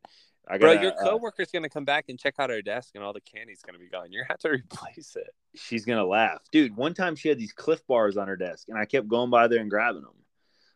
I 0.49 0.57
gotta, 0.57 0.73
Bro, 0.75 0.81
your 0.81 0.93
uh, 0.93 1.03
coworker's 1.03 1.49
uh, 1.49 1.51
gonna 1.53 1.69
come 1.69 1.85
back 1.85 2.05
and 2.09 2.17
check 2.17 2.35
out 2.39 2.49
her 2.49 2.61
desk, 2.61 2.95
and 2.95 3.03
all 3.03 3.13
the 3.13 3.21
candy's 3.21 3.61
gonna 3.61 3.77
be 3.77 3.87
gone. 3.87 4.11
You're 4.11 4.23
gonna 4.23 4.33
have 4.33 4.39
to 4.39 4.49
replace 4.49 5.15
it. 5.15 5.29
She's 5.55 5.85
gonna 5.85 6.05
laugh, 6.05 6.41
dude. 6.51 6.75
One 6.75 6.95
time 6.95 7.15
she 7.15 7.29
had 7.29 7.37
these 7.37 7.53
Clif 7.53 7.85
bars 7.85 8.17
on 8.17 8.27
her 8.27 8.35
desk, 8.35 8.67
and 8.69 8.77
I 8.77 8.85
kept 8.85 9.07
going 9.07 9.29
by 9.29 9.47
there 9.47 9.59
and 9.59 9.69
grabbing 9.69 10.01
them. 10.01 10.13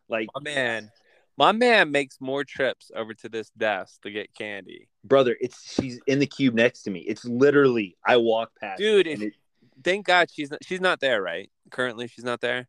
Like 0.08 0.28
my 0.34 0.40
man, 0.40 0.90
my 1.36 1.52
man 1.52 1.90
makes 1.90 2.20
more 2.20 2.44
trips 2.44 2.90
over 2.94 3.14
to 3.14 3.28
this 3.28 3.50
desk 3.50 4.02
to 4.02 4.10
get 4.10 4.34
candy. 4.34 4.88
Brother, 5.02 5.36
it's 5.40 5.74
she's 5.74 6.00
in 6.06 6.18
the 6.18 6.26
cube 6.26 6.54
next 6.54 6.82
to 6.82 6.90
me. 6.90 7.00
It's 7.00 7.24
literally 7.24 7.96
I 8.06 8.18
walk 8.18 8.52
past. 8.60 8.78
Dude, 8.78 9.06
it, 9.06 9.34
thank 9.82 10.06
God 10.06 10.28
she's 10.30 10.50
not, 10.50 10.64
she's 10.64 10.80
not 10.80 11.00
there, 11.00 11.22
right? 11.22 11.50
Currently, 11.70 12.08
she's 12.08 12.24
not 12.24 12.40
there. 12.40 12.68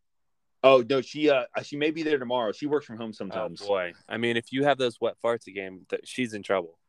Oh 0.64 0.84
no, 0.90 1.02
she 1.02 1.30
uh 1.30 1.44
she 1.64 1.78
may 1.78 1.92
be 1.92 2.02
there 2.02 2.18
tomorrow. 2.18 2.52
She 2.52 2.66
works 2.66 2.86
from 2.88 2.98
home 2.98 3.14
sometimes. 3.14 3.62
Oh 3.62 3.68
boy, 3.68 3.94
I 4.10 4.18
mean, 4.18 4.36
if 4.36 4.52
you 4.52 4.64
have 4.64 4.78
those 4.78 5.00
wet 5.00 5.16
farts 5.24 5.48
again, 5.48 5.86
she's 6.04 6.34
in 6.34 6.42
trouble. 6.42 6.80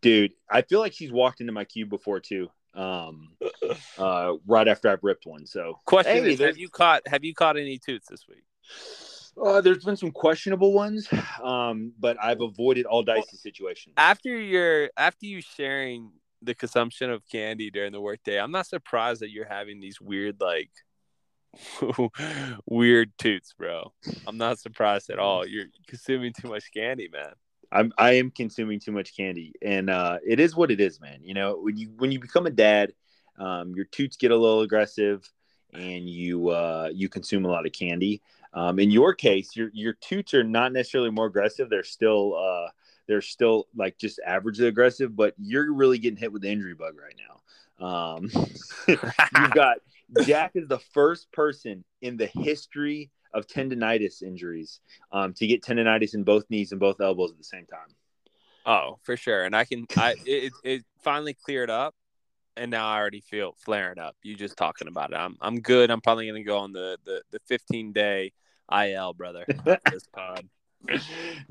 Dude, 0.00 0.32
I 0.50 0.62
feel 0.62 0.80
like 0.80 0.92
she's 0.92 1.12
walked 1.12 1.40
into 1.40 1.52
my 1.52 1.64
cube 1.64 1.88
before 1.88 2.18
too. 2.20 2.48
Um, 2.74 3.28
uh, 3.98 4.34
right 4.46 4.66
after 4.66 4.88
I've 4.88 5.02
ripped 5.02 5.24
one. 5.24 5.46
So, 5.46 5.78
question: 5.86 6.24
hey, 6.24 6.32
is, 6.32 6.40
Have 6.40 6.58
you 6.58 6.68
caught 6.68 7.06
Have 7.06 7.24
you 7.24 7.32
caught 7.32 7.56
any 7.56 7.78
toots 7.78 8.08
this 8.08 8.26
week? 8.28 8.42
Uh, 9.42 9.60
there's 9.60 9.84
been 9.84 9.96
some 9.96 10.10
questionable 10.10 10.72
ones, 10.72 11.08
um, 11.42 11.92
but 11.98 12.16
I've 12.22 12.40
avoided 12.40 12.86
all 12.86 13.02
dicey 13.02 13.36
situations. 13.36 13.94
After 13.98 14.30
your 14.40 14.90
after 14.96 15.26
you 15.26 15.42
sharing 15.42 16.10
the 16.42 16.54
consumption 16.54 17.10
of 17.10 17.22
candy 17.30 17.70
during 17.70 17.92
the 17.92 18.00
workday, 18.00 18.40
I'm 18.40 18.50
not 18.50 18.66
surprised 18.66 19.20
that 19.20 19.30
you're 19.30 19.48
having 19.48 19.80
these 19.80 20.00
weird 20.00 20.40
like 20.40 20.70
weird 22.66 23.12
toots, 23.18 23.54
bro. 23.58 23.92
I'm 24.26 24.38
not 24.38 24.58
surprised 24.58 25.10
at 25.10 25.18
all. 25.18 25.46
You're 25.46 25.66
consuming 25.86 26.32
too 26.32 26.48
much 26.48 26.72
candy, 26.72 27.08
man. 27.12 27.32
I'm 27.72 27.92
I 27.98 28.12
am 28.12 28.30
consuming 28.30 28.80
too 28.80 28.92
much 28.92 29.16
candy, 29.16 29.52
and 29.60 29.90
uh, 29.90 30.18
it 30.26 30.40
is 30.40 30.56
what 30.56 30.70
it 30.70 30.80
is, 30.80 31.00
man. 31.00 31.20
You 31.22 31.34
know, 31.34 31.58
when 31.60 31.76
you 31.76 31.90
when 31.96 32.12
you 32.12 32.20
become 32.20 32.46
a 32.46 32.50
dad, 32.50 32.92
um, 33.38 33.74
your 33.74 33.86
toots 33.86 34.16
get 34.16 34.30
a 34.30 34.36
little 34.36 34.62
aggressive, 34.62 35.30
and 35.74 36.08
you 36.08 36.48
uh, 36.48 36.90
you 36.92 37.08
consume 37.08 37.44
a 37.44 37.48
lot 37.48 37.66
of 37.66 37.72
candy. 37.72 38.22
Um, 38.56 38.78
in 38.78 38.90
your 38.90 39.14
case, 39.14 39.54
your 39.54 39.70
your 39.74 39.92
toots 39.92 40.32
are 40.32 40.42
not 40.42 40.72
necessarily 40.72 41.10
more 41.10 41.26
aggressive. 41.26 41.68
They're 41.68 41.84
still 41.84 42.34
uh, 42.34 42.70
they're 43.06 43.20
still 43.20 43.68
like 43.76 43.98
just 43.98 44.18
averagely 44.26 44.66
aggressive, 44.66 45.14
but 45.14 45.34
you're 45.38 45.72
really 45.74 45.98
getting 45.98 46.16
hit 46.16 46.32
with 46.32 46.42
the 46.42 46.50
injury 46.50 46.74
bug 46.74 46.94
right 46.98 47.14
now. 47.28 47.86
Um, 47.86 48.30
you've 48.88 49.50
got 49.54 49.78
Jack 50.24 50.52
is 50.54 50.66
the 50.68 50.78
first 50.78 51.30
person 51.32 51.84
in 52.00 52.16
the 52.16 52.26
history 52.26 53.10
of 53.34 53.46
tendonitis 53.46 54.22
injuries 54.22 54.80
um, 55.12 55.34
to 55.34 55.46
get 55.46 55.62
tendonitis 55.62 56.14
in 56.14 56.24
both 56.24 56.48
knees 56.48 56.72
and 56.72 56.80
both 56.80 57.00
elbows 57.00 57.32
at 57.32 57.36
the 57.36 57.44
same 57.44 57.66
time. 57.66 57.94
Oh, 58.64 58.98
for 59.02 59.18
sure. 59.18 59.44
And 59.44 59.54
I 59.54 59.64
can, 59.64 59.86
I 59.96 60.14
it, 60.24 60.52
it 60.64 60.84
finally 61.02 61.34
cleared 61.34 61.68
up, 61.68 61.94
and 62.56 62.70
now 62.70 62.88
I 62.88 62.96
already 62.96 63.20
feel 63.20 63.54
flaring 63.58 63.98
up. 63.98 64.16
You 64.22 64.34
just 64.34 64.56
talking 64.56 64.88
about 64.88 65.12
it. 65.12 65.16
I'm 65.16 65.36
I'm 65.42 65.60
good. 65.60 65.90
I'm 65.90 66.00
probably 66.00 66.26
gonna 66.26 66.42
go 66.42 66.56
on 66.56 66.72
the 66.72 66.96
the 67.04 67.20
the 67.30 67.38
15 67.46 67.92
day 67.92 68.32
IL, 68.72 69.12
brother. 69.14 69.44
this 69.64 70.06
pod. 70.12 70.48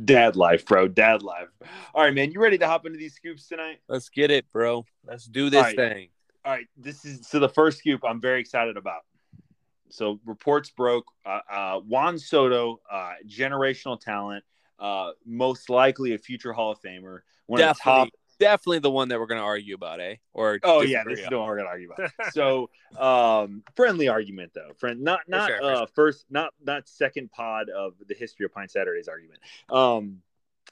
Dad 0.03 0.36
life, 0.36 0.65
bro. 0.65 0.88
Dad 0.88 1.22
life. 1.22 1.50
All 1.93 2.03
right, 2.03 2.13
man. 2.13 2.31
You 2.31 2.41
ready 2.41 2.57
to 2.57 2.67
hop 2.67 2.86
into 2.86 2.98
these 2.98 3.15
scoops 3.15 3.48
tonight? 3.48 3.79
Let's 3.88 4.10
get 4.10 4.31
it, 4.31 4.45
bro. 4.51 4.86
Let's 5.05 5.25
do 5.25 5.50
this 5.50 5.63
right. 5.63 5.75
thing. 5.75 6.10
All 6.43 6.53
right. 6.53 6.67
This 6.77 7.05
is 7.05 7.27
so 7.27 7.39
the 7.39 7.50
first 7.50 7.79
scoop 7.79 8.01
I'm 8.05 8.22
very 8.22 8.39
excited 8.39 8.77
about. 8.77 9.01
So 9.89 10.19
reports 10.25 10.69
broke. 10.72 11.05
Uh, 11.25 11.39
uh, 11.51 11.79
Juan 11.79 12.17
Soto, 12.17 12.79
uh, 12.91 13.13
generational 13.27 14.00
talent, 14.00 14.43
uh, 14.79 15.12
most 15.25 15.69
likely 15.69 16.13
a 16.13 16.17
future 16.17 16.53
Hall 16.53 16.72
of 16.72 16.81
Famer. 16.81 17.19
One 17.48 17.60
definitely, 17.60 18.01
of 18.01 18.05
the 18.05 18.12
top. 18.12 18.19
Definitely 18.39 18.79
the 18.79 18.91
one 18.91 19.09
that 19.09 19.19
we're 19.19 19.27
going 19.27 19.39
to 19.39 19.45
argue 19.45 19.75
about, 19.75 19.99
eh? 19.99 20.15
Or 20.33 20.59
oh 20.63 20.81
yeah, 20.81 21.03
this 21.07 21.19
is 21.19 21.27
the 21.29 21.37
one 21.37 21.47
we're 21.47 21.57
going 21.57 21.65
to 21.65 21.71
argue 21.71 21.91
about. 21.91 22.11
so 22.33 22.69
um, 22.97 23.63
friendly 23.75 24.07
argument 24.07 24.51
though, 24.53 24.71
friend. 24.77 25.01
Not 25.01 25.21
not 25.27 25.49
sure, 25.49 25.63
uh, 25.63 25.77
sure. 25.77 25.87
first, 25.95 26.25
not 26.29 26.53
not 26.63 26.87
second 26.87 27.31
pod 27.31 27.69
of 27.69 27.93
the 28.07 28.15
history 28.15 28.45
of 28.45 28.53
Pint 28.53 28.71
Saturdays 28.71 29.07
argument. 29.07 29.39
Um, 29.69 30.21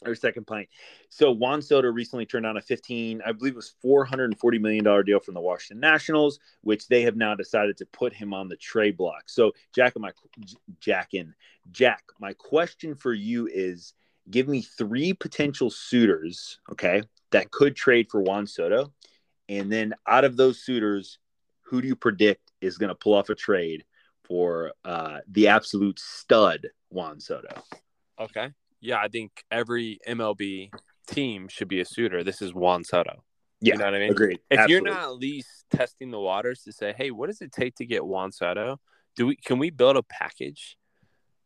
or 0.05 0.15
second 0.15 0.45
pint. 0.45 0.67
So 1.09 1.31
Juan 1.31 1.61
Soto 1.61 1.87
recently 1.87 2.25
turned 2.25 2.43
down 2.43 2.57
a 2.57 2.61
15, 2.61 3.21
I 3.25 3.31
believe 3.31 3.53
it 3.53 3.57
was 3.57 3.75
440 3.81 4.59
million 4.59 4.83
dollar 4.83 5.03
deal 5.03 5.19
from 5.19 5.33
the 5.33 5.41
Washington 5.41 5.79
Nationals, 5.79 6.39
which 6.61 6.87
they 6.87 7.03
have 7.03 7.15
now 7.15 7.35
decided 7.35 7.77
to 7.77 7.85
put 7.87 8.13
him 8.13 8.33
on 8.33 8.49
the 8.49 8.57
trade 8.57 8.97
block. 8.97 9.23
So 9.27 9.51
Jack, 9.73 9.95
and 9.95 10.01
my 10.01 10.11
Jack 10.79 11.13
in 11.13 11.33
Jack, 11.71 12.03
my 12.19 12.33
question 12.33 12.95
for 12.95 13.13
you 13.13 13.47
is: 13.47 13.93
Give 14.29 14.47
me 14.47 14.61
three 14.61 15.13
potential 15.13 15.69
suitors, 15.69 16.59
okay, 16.71 17.03
that 17.33 17.51
could 17.51 17.75
trade 17.75 18.07
for 18.09 18.21
Juan 18.21 18.47
Soto, 18.47 18.93
and 19.49 19.71
then 19.71 19.93
out 20.07 20.23
of 20.23 20.37
those 20.37 20.63
suitors, 20.63 21.19
who 21.63 21.81
do 21.81 21.87
you 21.87 21.95
predict 21.95 22.51
is 22.61 22.77
going 22.77 22.89
to 22.89 22.95
pull 22.95 23.13
off 23.13 23.29
a 23.29 23.35
trade 23.35 23.83
for 24.25 24.71
uh, 24.85 25.19
the 25.29 25.49
absolute 25.49 25.99
stud 25.99 26.67
Juan 26.89 27.19
Soto? 27.19 27.61
Okay. 28.19 28.49
Yeah, 28.79 28.97
I 28.99 29.07
think 29.07 29.31
every 29.51 29.99
MLB 30.07 30.71
team 31.07 31.47
should 31.47 31.67
be 31.67 31.81
a 31.81 31.85
suitor. 31.85 32.23
This 32.23 32.41
is 32.41 32.53
Juan 32.53 32.83
Soto. 32.83 33.23
Yeah, 33.61 33.73
You 33.73 33.79
know 33.79 33.85
what 33.85 33.95
I 33.95 33.99
mean? 33.99 34.11
agreed. 34.11 34.39
If 34.49 34.59
Absolutely. 34.59 34.89
you're 34.89 34.97
not 34.97 35.03
at 35.05 35.15
least 35.15 35.65
testing 35.71 36.11
the 36.11 36.19
waters 36.19 36.63
to 36.63 36.71
say, 36.73 36.93
hey, 36.95 37.11
what 37.11 37.27
does 37.27 37.41
it 37.41 37.51
take 37.51 37.75
to 37.75 37.85
get 37.85 38.05
Juan 38.05 38.31
Soto? 38.31 38.79
Do 39.15 39.27
we 39.27 39.35
can 39.35 39.59
we 39.59 39.69
build 39.69 39.95
a 39.95 40.03
package? 40.03 40.77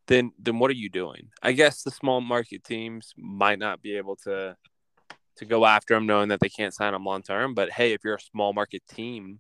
Then 0.08 0.32
then 0.40 0.58
what 0.58 0.72
are 0.72 0.76
you 0.76 0.90
doing? 0.90 1.30
I 1.44 1.52
guess 1.52 1.84
the 1.84 1.92
small 1.92 2.22
market 2.22 2.64
teams 2.64 3.14
might 3.18 3.60
not 3.60 3.82
be 3.82 3.98
able 3.98 4.16
to 4.24 4.56
to 5.38 5.46
go 5.46 5.66
after 5.66 5.96
him 5.96 6.06
knowing 6.06 6.30
that 6.30 6.40
they 6.40 6.50
can't 6.50 6.74
sign 6.74 6.94
him 6.94 7.06
long 7.06 7.22
term. 7.22 7.54
But 7.54 7.72
hey, 7.72 7.94
if 7.94 8.02
you're 8.04 8.16
a 8.16 8.20
small 8.20 8.54
market 8.54 8.84
team, 8.90 9.40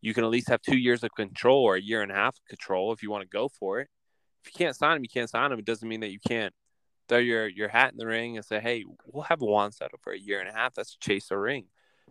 you 0.00 0.14
can 0.14 0.24
at 0.24 0.30
least 0.30 0.48
have 0.48 0.62
two 0.62 0.76
years 0.76 1.02
of 1.02 1.14
control 1.14 1.62
or 1.62 1.76
a 1.76 1.80
year 1.80 2.02
and 2.02 2.12
a 2.12 2.14
half 2.14 2.36
of 2.36 2.44
control 2.48 2.92
if 2.92 3.02
you 3.02 3.10
want 3.10 3.22
to 3.22 3.28
go 3.28 3.48
for 3.48 3.80
it. 3.80 3.88
If 4.44 4.52
you 4.52 4.64
can't 4.64 4.76
sign 4.76 4.96
him, 4.96 5.02
you 5.02 5.08
can't 5.08 5.30
sign 5.30 5.50
him. 5.50 5.58
It 5.58 5.64
doesn't 5.64 5.88
mean 5.88 6.00
that 6.00 6.12
you 6.12 6.18
can't 6.26 6.52
throw 7.08 7.18
your, 7.18 7.48
your 7.48 7.68
hat 7.68 7.92
in 7.92 7.98
the 7.98 8.06
ring 8.06 8.36
and 8.36 8.44
say, 8.44 8.60
hey, 8.60 8.84
we'll 9.06 9.24
have 9.24 9.40
Juan 9.40 9.72
Soto 9.72 9.96
for 10.02 10.12
a 10.12 10.18
year 10.18 10.40
and 10.40 10.48
a 10.48 10.52
half. 10.52 10.74
Let's 10.76 10.96
chase 10.96 11.30
a 11.30 11.38
ring. 11.38 11.66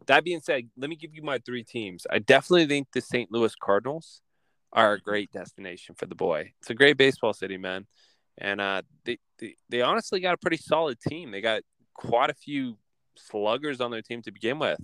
That 0.07 0.23
being 0.23 0.41
said, 0.41 0.69
let 0.75 0.89
me 0.89 0.95
give 0.95 1.13
you 1.13 1.21
my 1.21 1.39
three 1.39 1.63
teams. 1.63 2.05
I 2.09 2.19
definitely 2.19 2.65
think 2.65 2.87
the 2.91 3.01
St. 3.01 3.31
Louis 3.31 3.53
Cardinals 3.55 4.21
are 4.71 4.93
a 4.93 4.99
great 4.99 5.31
destination 5.31 5.95
for 5.95 6.07
the 6.07 6.15
boy. 6.15 6.53
It's 6.59 6.71
a 6.71 6.75
great 6.75 6.97
baseball 6.97 7.33
city, 7.33 7.57
man. 7.57 7.85
And 8.39 8.59
uh, 8.59 8.81
they, 9.05 9.19
they, 9.37 9.55
they 9.69 9.81
honestly 9.81 10.19
got 10.19 10.33
a 10.33 10.37
pretty 10.37 10.57
solid 10.57 10.99
team. 10.99 11.29
They 11.31 11.41
got 11.41 11.61
quite 11.93 12.31
a 12.31 12.33
few 12.35 12.77
sluggers 13.15 13.81
on 13.81 13.91
their 13.91 14.01
team 14.01 14.21
to 14.23 14.31
begin 14.31 14.59
with, 14.59 14.79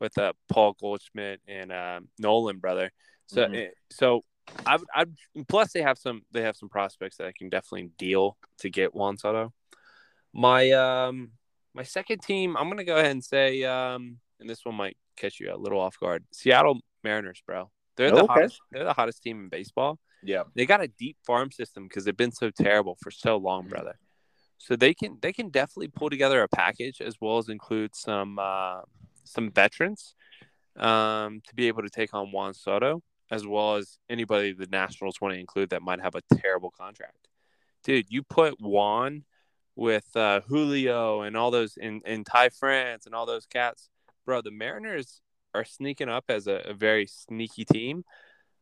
with 0.00 0.16
uh, 0.18 0.32
Paul 0.48 0.76
Goldschmidt 0.80 1.40
and 1.46 1.72
uh, 1.72 2.00
Nolan, 2.18 2.58
brother. 2.58 2.90
So, 3.26 3.46
Mhm. 3.46 3.56
eh, 3.56 3.70
so 3.90 4.24
I 4.66 4.76
would, 4.76 4.88
I 4.94 5.06
plus 5.48 5.72
they 5.72 5.82
have 5.82 5.98
some 5.98 6.22
they 6.30 6.42
have 6.42 6.56
some 6.56 6.68
prospects 6.68 7.16
that 7.16 7.26
I 7.26 7.32
can 7.36 7.48
definitely 7.48 7.90
deal 7.98 8.36
to 8.58 8.70
get 8.70 8.94
Juan 8.94 9.16
Soto. 9.16 9.52
My 10.32 10.70
um 10.70 11.32
my 11.74 11.82
second 11.82 12.22
team, 12.22 12.56
I'm 12.56 12.68
gonna 12.68 12.84
go 12.84 12.96
ahead 12.96 13.10
and 13.12 13.24
say, 13.24 13.64
um, 13.64 14.18
and 14.40 14.48
this 14.48 14.64
one 14.64 14.74
might 14.74 14.96
catch 15.16 15.40
you 15.40 15.54
a 15.54 15.56
little 15.56 15.80
off 15.80 15.98
guard. 15.98 16.24
Seattle 16.32 16.80
Mariners, 17.02 17.42
bro. 17.46 17.70
They're 17.96 18.10
the 18.10 18.24
Okay. 18.24 18.32
hottest, 18.32 18.60
they're 18.70 18.84
the 18.84 18.92
hottest 18.92 19.22
team 19.22 19.40
in 19.40 19.48
baseball. 19.48 19.98
Yeah. 20.22 20.44
They 20.54 20.66
got 20.66 20.80
a 20.82 20.88
deep 20.88 21.16
farm 21.26 21.50
system 21.50 21.88
because 21.88 22.04
they've 22.04 22.16
been 22.16 22.32
so 22.32 22.50
terrible 22.50 22.96
for 23.02 23.10
so 23.10 23.36
long, 23.36 23.64
Mhm. 23.64 23.70
brother. 23.70 23.98
So 24.62 24.76
they 24.76 24.94
can 24.94 25.18
they 25.20 25.32
can 25.32 25.48
definitely 25.48 25.88
pull 25.88 26.08
together 26.08 26.40
a 26.40 26.48
package 26.48 27.00
as 27.00 27.16
well 27.20 27.38
as 27.38 27.48
include 27.48 27.96
some 27.96 28.38
uh, 28.38 28.82
some 29.24 29.50
veterans 29.50 30.14
um, 30.76 31.42
to 31.48 31.54
be 31.56 31.66
able 31.66 31.82
to 31.82 31.90
take 31.90 32.14
on 32.14 32.30
Juan 32.30 32.54
Soto 32.54 33.02
as 33.28 33.44
well 33.44 33.74
as 33.74 33.98
anybody 34.08 34.52
the 34.52 34.68
Nationals 34.70 35.20
want 35.20 35.34
to 35.34 35.40
include 35.40 35.70
that 35.70 35.82
might 35.82 36.00
have 36.00 36.14
a 36.14 36.36
terrible 36.36 36.70
contract. 36.70 37.26
Dude, 37.82 38.06
you 38.08 38.22
put 38.22 38.60
Juan 38.60 39.24
with 39.74 40.14
uh, 40.14 40.42
Julio 40.46 41.22
and 41.22 41.36
all 41.36 41.50
those 41.50 41.76
in, 41.76 42.00
in 42.06 42.22
Ty 42.22 42.50
France 42.50 43.06
and 43.06 43.16
all 43.16 43.26
those 43.26 43.46
cats, 43.46 43.90
bro. 44.24 44.42
The 44.42 44.52
Mariners 44.52 45.22
are 45.54 45.64
sneaking 45.64 46.08
up 46.08 46.26
as 46.28 46.46
a, 46.46 46.62
a 46.66 46.74
very 46.74 47.08
sneaky 47.08 47.64
team. 47.64 48.04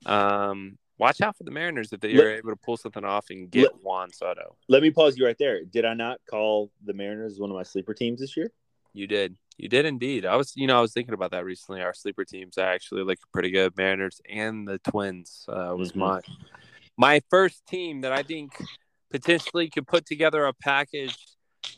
Um, 0.07 0.79
watch 1.01 1.21
out 1.21 1.37
for 1.37 1.45
the 1.45 1.51
Mariners 1.51 1.93
if 1.93 2.01
they 2.01 2.15
Let- 2.15 2.27
are 2.27 2.31
able 2.37 2.51
to 2.51 2.57
pull 2.57 2.77
something 2.77 3.05
off 3.05 3.27
and 3.31 3.51
get 3.51 3.71
Juan 3.83 4.13
Soto. 4.13 4.57
Let 4.69 4.83
me 4.83 4.91
pause 4.91 5.17
you 5.19 5.25
right 5.27 5.39
there. 5.39 5.65
Did 5.65 5.85
I 5.85 5.95
not 5.95 6.21
call 6.29 6.71
the 6.85 6.93
Mariners 6.93 7.41
one 7.41 7.51
of 7.51 7.57
my 7.57 7.63
sleeper 7.65 7.95
teams 7.95 8.21
this 8.21 8.37
year? 8.37 8.53
You 8.93 9.07
did. 9.07 9.37
You 9.57 9.69
did 9.69 9.85
indeed. 9.87 10.25
I 10.27 10.37
was, 10.37 10.53
you 10.57 10.67
know, 10.67 10.79
I 10.79 10.81
was 10.81 10.93
thinking 10.93 11.15
about 11.15 11.31
that 11.33 11.45
recently. 11.45 11.83
Our 11.83 11.95
sleeper 11.95 12.25
teams 12.25 12.59
actually 12.59 13.03
look 13.05 13.19
pretty 13.33 13.51
good. 13.51 13.77
Mariners 13.77 14.21
and 14.29 14.67
the 14.69 14.79
Twins 14.79 15.45
uh, 15.49 15.75
was 15.77 15.93
Mhm. 15.93 15.97
my 15.97 16.21
my 16.97 17.21
first 17.31 17.67
team 17.67 18.03
that 18.03 18.13
I 18.13 18.23
think 18.23 18.53
potentially 19.11 19.69
could 19.71 19.87
put 19.87 20.07
together 20.07 20.45
a 20.47 20.53
package 20.53 21.17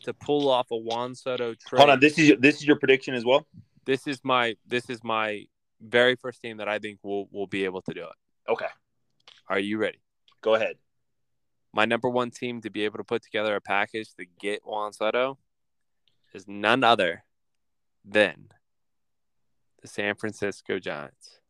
to 0.05 0.13
pull 0.15 0.49
off 0.49 0.71
a 0.71 0.77
Juan 0.77 1.15
Soto 1.15 1.55
trade. 1.55 1.79
Hold 1.79 1.91
on. 1.91 2.01
This 2.01 2.19
is 2.19 2.35
this 2.41 2.57
is 2.57 2.67
your 2.67 2.77
prediction 2.77 3.15
as 3.15 3.25
well. 3.25 3.47
this 3.85 4.07
is 4.07 4.21
my 4.25 4.57
this 4.67 4.89
is 4.89 5.03
my 5.03 5.45
very 5.81 6.15
first 6.17 6.41
team 6.41 6.57
that 6.59 6.69
I 6.69 6.79
think 6.79 6.99
will 7.03 7.29
will 7.33 7.47
be 7.49 7.65
able 7.65 7.83
to 7.83 7.93
do 7.95 8.03
it. 8.05 8.17
Okay. 8.53 8.67
Are 9.53 9.59
you 9.59 9.77
ready? 9.77 9.99
Go 10.41 10.55
ahead. 10.55 10.77
My 11.75 11.85
number 11.85 12.09
one 12.09 12.31
team 12.31 12.63
to 12.63 12.71
be 12.71 12.87
able 12.87 12.97
to 12.97 13.05
put 13.05 13.23
together 13.23 13.55
a 13.55 13.61
package 13.61 14.09
to 14.15 14.25
get 14.41 14.63
Juan 14.65 14.95
Soto 14.95 15.37
is 16.33 16.49
none 16.49 16.83
other 16.83 17.25
than 18.03 18.49
the 19.83 19.89
San 19.89 20.15
Francisco 20.15 20.79
Giants. 20.79 21.41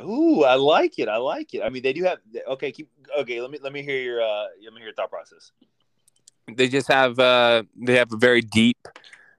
Ooh, 0.00 0.42
I 0.42 0.54
like 0.54 0.98
it. 0.98 1.06
I 1.06 1.18
like 1.18 1.52
it. 1.52 1.60
I 1.62 1.68
mean, 1.68 1.82
they 1.82 1.92
do 1.92 2.04
have. 2.04 2.16
Okay, 2.48 2.72
keep. 2.72 2.88
Okay, 3.18 3.42
let 3.42 3.50
me 3.50 3.58
let 3.62 3.74
me 3.74 3.82
hear 3.82 4.00
your 4.00 4.22
uh 4.22 4.46
let 4.64 4.72
me 4.72 4.78
hear 4.78 4.86
your 4.86 4.94
thought 4.94 5.10
process. 5.10 5.52
They 6.50 6.68
just 6.68 6.88
have 6.88 7.18
uh 7.18 7.64
they 7.76 7.96
have 7.96 8.10
a 8.10 8.16
very 8.16 8.40
deep 8.40 8.78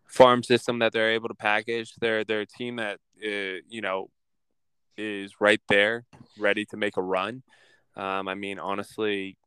farm 0.05 0.43
system 0.43 0.77
that 0.77 0.93
they're 0.93 1.13
able 1.13 1.29
to 1.29 1.33
package. 1.33 1.95
They're 1.99 2.23
they're 2.23 2.41
a 2.41 2.45
team 2.45 2.75
that 2.75 2.99
uh, 3.25 3.61
you 3.67 3.81
know 3.81 4.11
is 4.95 5.41
right 5.41 5.61
there, 5.69 6.05
ready 6.37 6.65
to 6.65 6.77
make 6.77 6.97
a 6.97 7.01
run. 7.01 7.41
Um, 7.95 8.27
I 8.27 8.35
mean, 8.35 8.59
honestly, 8.59 9.37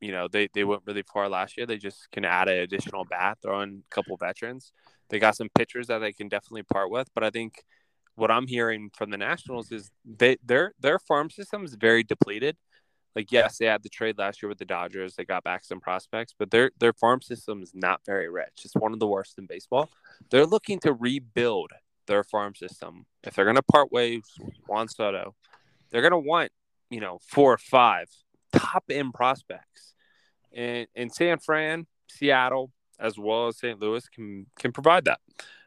you 0.00 0.12
know 0.12 0.28
they 0.28 0.48
they 0.54 0.64
went 0.64 0.82
really 0.86 1.02
far 1.02 1.28
last 1.28 1.56
year. 1.56 1.66
They 1.66 1.78
just 1.78 2.10
can 2.12 2.24
add 2.24 2.48
an 2.48 2.58
additional 2.58 3.04
bat, 3.04 3.38
throw 3.42 3.62
in 3.62 3.82
a 3.90 3.94
couple 3.94 4.16
veterans. 4.16 4.72
They 5.08 5.18
got 5.18 5.36
some 5.36 5.48
pitchers 5.54 5.86
that 5.86 5.98
they 5.98 6.12
can 6.12 6.28
definitely 6.28 6.64
part 6.64 6.90
with, 6.90 7.08
but 7.14 7.24
I 7.24 7.30
think 7.30 7.64
what 8.16 8.30
I'm 8.30 8.46
hearing 8.46 8.90
from 8.96 9.10
the 9.10 9.16
Nationals 9.16 9.72
is 9.72 9.90
they 10.04 10.36
their 10.44 10.72
their 10.78 10.98
farm 10.98 11.30
system 11.30 11.64
is 11.64 11.74
very 11.74 12.02
depleted. 12.02 12.56
Like 13.16 13.30
yes, 13.30 13.58
they 13.58 13.66
had 13.66 13.82
the 13.82 13.88
trade 13.88 14.18
last 14.18 14.42
year 14.42 14.48
with 14.48 14.58
the 14.58 14.64
Dodgers. 14.64 15.14
They 15.14 15.24
got 15.24 15.44
back 15.44 15.64
some 15.64 15.80
prospects, 15.80 16.34
but 16.38 16.50
their 16.50 16.70
their 16.78 16.92
farm 16.92 17.22
system 17.22 17.62
is 17.62 17.72
not 17.74 18.00
very 18.04 18.28
rich. 18.28 18.62
It's 18.64 18.74
one 18.74 18.92
of 18.92 18.98
the 18.98 19.06
worst 19.06 19.38
in 19.38 19.46
baseball. 19.46 19.88
They're 20.30 20.46
looking 20.46 20.80
to 20.80 20.92
rebuild 20.92 21.70
their 22.06 22.24
farm 22.24 22.54
system. 22.54 23.06
If 23.22 23.34
they're 23.34 23.46
going 23.46 23.56
to 23.56 23.62
part 23.62 23.90
ways 23.90 24.22
Juan 24.66 24.88
Soto, 24.88 25.34
they're 25.90 26.02
going 26.02 26.10
to 26.10 26.18
want 26.18 26.50
you 26.94 27.00
know 27.00 27.18
four 27.26 27.52
or 27.52 27.58
five 27.58 28.06
top 28.52 28.84
end 28.88 29.12
prospects, 29.12 29.94
and 30.52 30.86
and 30.94 31.12
San 31.12 31.38
Fran, 31.38 31.86
Seattle, 32.08 32.70
as 33.00 33.18
well 33.18 33.48
as 33.48 33.58
St. 33.58 33.80
Louis 33.80 34.08
can 34.08 34.46
can 34.58 34.70
provide 34.70 35.06
that. 35.06 35.18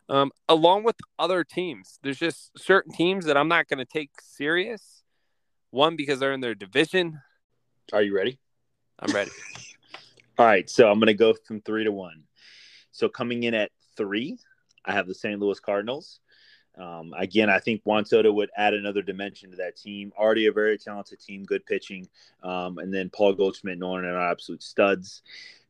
Um, 0.07 0.31
along 0.48 0.86
with 0.86 0.96
other 1.19 1.43
teams, 1.43 2.00
there's 2.01 2.17
just 2.17 2.57
certain 2.57 2.93
teams 2.93 3.25
that 3.25 3.36
I'm 3.36 3.50
not 3.50 3.67
going 3.67 3.79
to 3.79 3.86
take 3.86 4.12
serious. 4.22 5.03
One 5.69 5.98
because 5.98 6.22
they're 6.22 6.31
in 6.31 6.39
their 6.39 6.55
division. 6.55 7.19
Are 7.91 8.01
you 8.01 8.15
ready? 8.15 8.39
I'm 9.00 9.13
ready. 9.13 9.31
All 10.39 10.46
right, 10.46 10.69
so 10.69 10.89
I'm 10.89 10.98
going 10.98 11.07
to 11.07 11.13
go 11.13 11.34
from 11.46 11.60
three 11.60 11.84
to 11.84 11.91
one. 11.91 12.24
So 12.91 13.10
coming 13.10 13.43
in 13.43 13.53
at 13.53 13.72
three, 13.98 14.38
I 14.86 14.93
have 14.93 15.07
the 15.07 15.13
St. 15.13 15.38
Louis 15.41 15.60
Cardinals. 15.60 16.22
Um, 16.79 17.13
again, 17.17 17.50
I 17.50 17.60
think 17.60 17.81
Juan 17.84 18.05
Soto 18.05 18.31
would 18.31 18.50
add 18.55 18.74
another 18.74 19.01
dimension 19.01 19.51
to 19.51 19.57
that 19.57 19.75
team. 19.75 20.13
Already 20.17 20.46
a 20.46 20.51
very 20.51 20.77
talented 20.77 21.19
team, 21.19 21.43
good 21.43 21.65
pitching, 21.65 22.07
um, 22.43 22.77
and 22.77 22.93
then 22.93 23.10
Paul 23.10 23.34
Goldschmidt 23.34 23.74
and 23.74 23.79
Nolan 23.79 24.05
are 24.05 24.31
absolute 24.31 24.63
studs. 24.63 25.24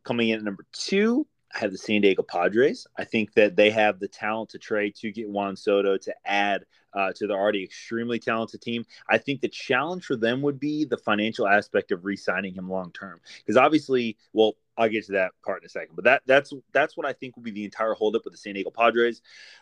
Coming 0.03 0.29
in 0.29 0.39
at 0.39 0.43
number 0.43 0.65
two, 0.73 1.25
I 1.55 1.59
have 1.59 1.71
the 1.71 1.77
San 1.77 2.01
Diego 2.01 2.23
Padres. 2.23 2.87
I 2.97 3.05
think 3.05 3.33
that 3.33 3.55
they 3.55 3.71
have 3.71 3.99
the 3.99 4.07
talent 4.07 4.49
to 4.49 4.57
trade 4.57 4.95
to 4.97 5.11
get 5.11 5.29
Juan 5.29 5.55
Soto 5.55 5.97
to 5.97 6.13
add 6.25 6.65
uh, 6.93 7.13
to 7.15 7.27
the 7.27 7.33
already 7.33 7.63
extremely 7.63 8.19
talented 8.19 8.61
team. 8.61 8.85
I 9.09 9.17
think 9.17 9.41
the 9.41 9.47
challenge 9.47 10.05
for 10.05 10.15
them 10.15 10.41
would 10.41 10.59
be 10.59 10.83
the 10.83 10.97
financial 10.97 11.47
aspect 11.47 11.91
of 11.91 12.05
re-signing 12.05 12.53
him 12.53 12.69
long 12.69 12.91
term, 12.91 13.21
because 13.37 13.57
obviously, 13.57 14.17
well, 14.33 14.55
I'll 14.77 14.89
get 14.89 15.05
to 15.07 15.13
that 15.13 15.31
part 15.43 15.63
in 15.63 15.65
a 15.65 15.69
second. 15.69 15.95
But 15.95 16.05
that 16.05 16.21
that's 16.25 16.53
that's 16.71 16.95
what 16.95 17.05
I 17.05 17.13
think 17.13 17.35
will 17.35 17.43
be 17.43 17.51
the 17.51 17.65
entire 17.65 17.93
holdup 17.93 18.23
with 18.25 18.33
the 18.33 18.37
San 18.37 18.53
Diego 18.53 18.69
Padres. 18.69 19.21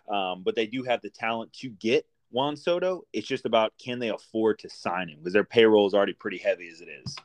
Um, 0.09 0.43
but 0.43 0.55
they 0.55 0.67
do 0.67 0.83
have 0.83 1.01
the 1.01 1.09
talent 1.09 1.53
to 1.53 1.69
get 1.69 2.05
Juan 2.31 2.57
Soto. 2.57 3.03
It's 3.13 3.27
just 3.27 3.45
about 3.45 3.73
can 3.77 3.99
they 3.99 4.09
afford 4.09 4.59
to 4.59 4.69
sign 4.69 5.09
him 5.09 5.19
because 5.19 5.33
their 5.33 5.43
payroll 5.43 5.87
is 5.87 5.93
already 5.93 6.13
pretty 6.13 6.37
heavy 6.37 6.67
as 6.67 6.81
it 6.81 6.89
is. 7.03 7.15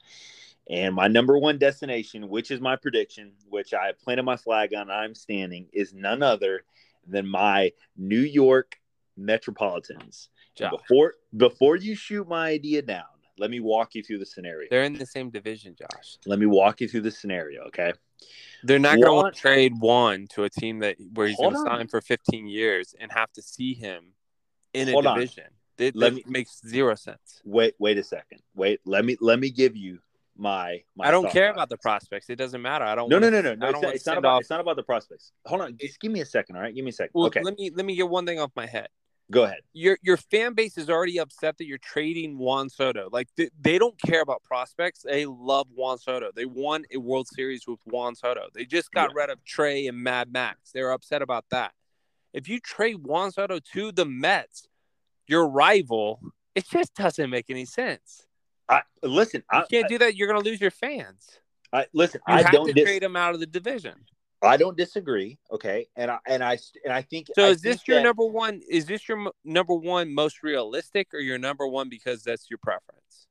And 0.69 0.95
my 0.95 1.09
number 1.09 1.37
one 1.37 1.59
destination, 1.59 2.29
which 2.29 2.53
is 2.53 2.61
my 2.61 2.77
prediction, 2.77 3.33
which 3.49 3.75
I 3.75 3.93
planted 3.93 4.23
my 4.23 4.37
flag 4.37 4.73
on, 4.73 4.89
I'm 4.89 5.17
standing, 5.17 5.67
is 5.73 5.93
none 5.93 6.23
other 6.23 6.63
than 7.09 7.27
my 7.27 7.73
New 7.97 8.21
York 8.21 8.77
Metropolitans. 9.17 10.29
Before 10.71 11.15
before 11.37 11.77
you 11.77 11.95
shoot 11.97 12.29
my 12.29 12.51
idea 12.51 12.83
down, 12.83 13.05
let 13.41 13.51
me 13.51 13.59
walk 13.59 13.95
you 13.95 14.03
through 14.03 14.19
the 14.19 14.27
scenario. 14.27 14.69
They're 14.71 14.85
in 14.85 14.93
the 14.93 15.07
same 15.07 15.31
division, 15.31 15.75
Josh. 15.75 16.19
Let 16.27 16.39
me 16.39 16.47
walk 16.47 16.83
you 16.83 16.89
through 16.89 17.01
the 17.01 17.11
scenario, 17.11 17.63
okay? 17.65 17.93
They're 18.63 18.79
not 18.79 19.01
going 19.01 19.33
to 19.33 19.39
trade 19.39 19.73
one 19.79 20.27
to 20.35 20.45
a 20.45 20.51
team 20.51 20.81
that 20.81 20.97
where 21.15 21.27
he's 21.27 21.39
going 21.39 21.55
to 21.55 21.63
sign 21.63 21.89
for 21.89 22.03
15 22.03 22.47
years 22.47 22.95
and 23.01 23.11
have 23.11 23.33
to 23.33 23.43
see 23.43 23.73
him 23.73 24.13
in 24.75 24.91
a 24.91 24.93
Hold 24.93 25.05
division. 25.05 25.45
It, 25.79 25.97
let 25.97 26.13
me, 26.13 26.23
makes 26.27 26.61
zero 26.67 26.95
sense. 26.95 27.41
Wait, 27.43 27.75
wait 27.79 27.97
a 27.97 28.05
second. 28.05 28.43
Wait, 28.55 28.81
let 28.85 29.03
me 29.03 29.17
let 29.19 29.41
me 29.41 29.49
give 29.49 29.75
you 29.75 29.99
my. 30.37 30.83
my 30.95 31.09
I 31.09 31.11
don't 31.11 31.31
care 31.31 31.51
about 31.51 31.71
the 31.71 31.79
prospects. 31.79 32.29
It 32.29 32.37
doesn't 32.37 32.61
matter. 32.61 32.85
I 32.85 32.95
don't. 32.95 33.09
No, 33.09 33.19
no, 33.19 33.31
no, 33.31 33.41
no, 33.41 33.55
no. 33.55 33.69
It's, 33.71 33.81
not, 33.81 33.95
it's 33.95 34.07
not 34.07 34.19
about. 34.19 34.35
Off... 34.35 34.41
It's 34.43 34.51
not 34.51 34.61
about 34.61 34.77
the 34.77 34.83
prospects. 34.83 35.33
Hold 35.47 35.63
on. 35.63 35.79
Just 35.81 35.99
give 35.99 36.13
me 36.13 36.21
a 36.21 36.27
second. 36.27 36.57
All 36.57 36.63
right. 36.63 36.75
Give 36.75 36.85
me 36.85 36.91
a 36.91 36.93
second. 36.93 37.13
Well, 37.15 37.29
okay. 37.29 37.41
Let 37.43 37.57
me 37.57 37.71
let 37.75 37.87
me 37.87 37.97
get 37.97 38.11
one 38.11 38.27
thing 38.27 38.39
off 38.39 38.51
my 38.55 38.67
head. 38.67 38.89
Go 39.31 39.45
ahead. 39.45 39.61
Your 39.73 39.97
your 40.03 40.17
fan 40.17 40.55
base 40.55 40.77
is 40.77 40.91
already 40.91 41.19
upset 41.19 41.59
that 41.59 41.67
you're 41.67 41.79
trading 41.79 42.37
Juan 42.37 42.69
Soto. 42.69 43.09
Like 43.13 43.29
they, 43.37 43.51
they 43.61 43.79
don't 43.79 43.99
care 44.01 44.23
about 44.23 44.43
prospects. 44.43 45.03
They 45.03 45.25
love 45.25 45.69
Juan 45.75 45.99
Soto. 45.99 46.31
They 46.35 46.47
won 46.47 46.85
a 46.93 46.99
World 46.99 47.29
Series 47.29 47.67
with 47.67 47.79
Juan 47.85 48.17
Soto. 48.17 48.49
They 48.53 48.65
just 48.65 48.91
got 48.91 49.11
yeah. 49.11 49.23
rid 49.23 49.31
of 49.31 49.45
Trea 49.45 49.89
and 49.89 49.99
Mad 49.99 50.33
Max. 50.33 50.73
They're 50.73 50.91
upset 50.91 51.23
about 51.23 51.45
that. 51.51 51.73
If 52.33 52.49
you 52.49 52.59
trade 52.61 53.05
Juan 53.05 53.31
Soto 53.31 53.61
to 53.73 53.93
the 53.93 54.05
Mets, 54.05 54.69
your 55.27 55.49
rival, 55.49 56.21
it 56.55 56.69
just 56.69 56.95
doesn't 56.95 57.31
make 57.31 57.51
any 57.51 57.65
sense. 57.65 58.27
I 58.69 58.83
listen. 59.03 59.43
You 59.53 59.61
I 59.61 59.65
can't 59.71 59.89
do 59.89 59.99
that. 59.99 60.17
You're 60.17 60.29
going 60.29 60.43
to 60.43 60.49
lose 60.49 60.61
your 60.61 60.71
fans. 60.71 61.39
I 61.73 61.87
listen. 61.93 62.21
You 62.27 62.35
I 62.35 62.43
have 62.43 62.53
don't 62.53 62.67
to 62.67 62.73
dis- 62.73 62.85
trade 62.85 63.03
them 63.03 63.17
out 63.17 63.35
of 63.35 63.41
the 63.41 63.47
division. 63.47 63.95
I 64.43 64.57
don't 64.57 64.77
disagree. 64.77 65.39
Okay, 65.51 65.87
and 65.97 66.11
I 66.11 66.19
and 66.27 66.43
I 66.43 66.59
and 66.85 66.93
I 66.93 67.03
think. 67.03 67.29
So 67.35 67.45
I 67.45 67.51
is 67.51 67.61
this 67.61 67.87
your 67.87 67.99
that, 67.99 68.05
number 68.05 68.25
one? 68.25 68.61
Is 68.69 68.87
this 68.87 69.09
your 69.09 69.21
m- 69.21 69.33
number 69.45 69.75
one 69.75 70.15
most 70.15 70.43
realistic, 70.43 71.09
or 71.13 71.21
your 71.21 71.39
number 71.39 71.67
one 71.67 71.89
because 71.89 72.23
that's 72.23 72.49
your 72.49 72.59
preference? 72.59 73.27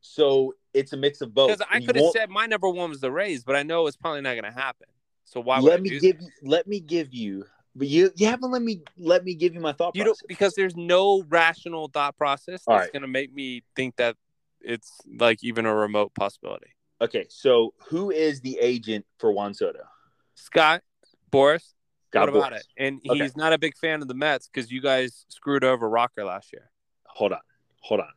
So 0.00 0.54
it's 0.74 0.92
a 0.92 0.96
mix 0.96 1.20
of 1.20 1.34
both. 1.34 1.48
Because 1.48 1.66
I 1.70 1.80
could 1.80 1.96
have 1.96 2.10
said 2.12 2.30
my 2.30 2.46
number 2.46 2.68
one 2.68 2.90
was 2.90 3.00
the 3.00 3.10
Rays, 3.10 3.44
but 3.44 3.56
I 3.56 3.62
know 3.62 3.86
it's 3.86 3.96
probably 3.96 4.20
not 4.20 4.32
going 4.32 4.44
to 4.44 4.50
happen. 4.50 4.88
So 5.24 5.40
why? 5.40 5.58
Let 5.60 5.82
me 5.82 5.98
give. 5.98 6.20
You, 6.20 6.28
let 6.42 6.66
me 6.66 6.80
give 6.80 7.12
you. 7.12 7.44
But 7.74 7.88
you 7.88 8.10
you 8.16 8.26
haven't 8.26 8.50
let 8.50 8.62
me 8.62 8.82
let 8.98 9.24
me 9.24 9.34
give 9.34 9.54
you 9.54 9.60
my 9.60 9.72
thought. 9.72 9.96
You 9.96 10.04
process. 10.04 10.20
don't 10.20 10.28
because 10.28 10.54
there's 10.54 10.76
no 10.76 11.24
rational 11.28 11.88
thought 11.88 12.16
process 12.16 12.62
that's 12.66 12.68
right. 12.68 12.92
going 12.92 13.02
to 13.02 13.08
make 13.08 13.32
me 13.32 13.62
think 13.74 13.96
that 13.96 14.16
it's 14.60 14.92
like 15.18 15.42
even 15.42 15.66
a 15.66 15.74
remote 15.74 16.14
possibility. 16.14 16.70
Okay, 17.00 17.26
so 17.28 17.74
who 17.88 18.10
is 18.10 18.40
the 18.42 18.58
agent 18.60 19.04
for 19.18 19.32
Juan 19.32 19.54
Soto? 19.54 19.80
Scott 20.42 20.82
Boras, 21.30 21.72
Scott 22.10 22.32
what 22.32 22.36
about 22.36 22.52
Boras. 22.52 22.56
it? 22.56 22.66
And 22.76 23.00
okay. 23.08 23.22
he's 23.22 23.36
not 23.36 23.52
a 23.52 23.58
big 23.58 23.76
fan 23.76 24.02
of 24.02 24.08
the 24.08 24.14
Mets 24.14 24.48
because 24.48 24.70
you 24.70 24.80
guys 24.82 25.24
screwed 25.28 25.64
over 25.64 25.88
Rocker 25.88 26.24
last 26.24 26.52
year. 26.52 26.70
Hold 27.06 27.32
on, 27.32 27.40
hold 27.80 28.00
on. 28.00 28.08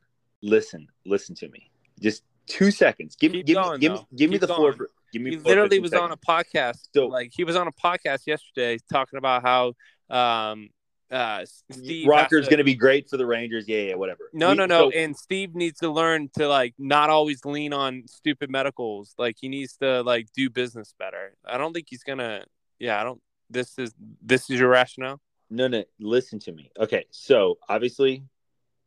Listen, 0.42 0.88
listen 1.06 1.36
to 1.36 1.50
me. 1.50 1.70
Just 2.00 2.24
two 2.48 2.72
seconds. 2.72 3.16
Give, 3.16 3.32
Keep 3.32 3.46
give 3.46 3.56
going, 3.56 3.74
me, 3.74 3.80
give 3.80 3.92
me, 3.94 4.08
give 4.16 4.30
me 4.32 4.38
the 4.38 4.48
going. 4.48 4.58
floor. 4.58 4.74
For, 4.74 4.90
give 5.14 5.22
me. 5.22 5.32
He 5.32 5.38
literally 5.38 5.80
was 5.80 5.92
seconds. 5.92 6.12
on 6.12 6.12
a 6.12 6.18
podcast. 6.18 6.88
So, 6.94 7.08
like 7.08 7.32
he 7.36 7.44
was 7.44 7.56
on 7.56 7.68
a 7.68 7.72
podcast 7.72 8.28
yesterday 8.28 8.80
talking 8.92 9.18
about 9.18 9.44
how 9.44 9.74
um, 10.10 10.70
uh, 11.12 11.46
Steve 11.72 12.08
Rocker's 12.08 12.48
going 12.48 12.58
to 12.58 12.64
be 12.64 12.76
great 12.76 13.10
for 13.10 13.18
the 13.18 13.26
Rangers. 13.26 13.68
Yeah, 13.68 13.82
yeah, 13.82 13.96
whatever. 13.96 14.30
No, 14.34 14.50
we, 14.50 14.56
no, 14.56 14.66
no. 14.66 14.90
So, 14.90 14.98
and 14.98 15.16
Steve 15.16 15.56
needs 15.56 15.80
to 15.80 15.90
learn 15.90 16.30
to 16.38 16.48
like 16.48 16.74
not 16.78 17.10
always 17.10 17.46
lean 17.46 17.74
on 17.74 18.04
stupid 18.08 18.50
medicals. 18.50 19.14
Like 19.18 19.38
he 19.40 19.50
needs 19.50 19.78
to 19.78 20.02
like 20.02 20.28
do 20.36 20.50
business 20.50 20.94
better. 20.98 21.36
I 21.46 21.58
don't 21.58 21.74
think 21.74 21.88
he's 21.90 22.04
gonna. 22.04 22.46
Yeah, 22.80 23.00
I 23.00 23.04
don't. 23.04 23.22
This 23.50 23.78
is 23.78 23.94
this 24.22 24.50
is 24.50 24.60
your 24.60 24.70
rationale. 24.70 25.22
No, 25.50 25.68
no. 25.68 25.84
Listen 26.00 26.40
to 26.40 26.52
me. 26.52 26.72
Okay, 26.80 27.06
so 27.12 27.60
obviously, 27.70 28.24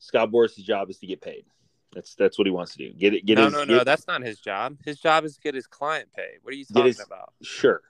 Scott 0.00 0.30
Boras' 0.30 0.56
job 0.56 0.90
is 0.90 0.98
to 0.98 1.06
get 1.06 1.20
paid. 1.20 1.44
That's 1.94 2.14
that's 2.16 2.36
what 2.36 2.46
he 2.46 2.50
wants 2.50 2.72
to 2.72 2.78
do. 2.78 2.92
Get 2.92 3.14
it. 3.14 3.24
Get 3.24 3.38
no, 3.38 3.44
his, 3.44 3.52
no, 3.52 3.64
no. 3.64 3.84
That's 3.84 4.06
not 4.06 4.22
his 4.22 4.40
job. 4.40 4.76
His 4.84 4.98
job 4.98 5.24
is 5.24 5.34
to 5.34 5.40
get 5.40 5.54
his 5.54 5.66
client 5.66 6.08
paid. 6.14 6.38
What 6.42 6.52
are 6.52 6.56
you 6.56 6.64
talking 6.64 6.86
his, 6.86 7.00
about? 7.00 7.32
Sure. 7.42 7.80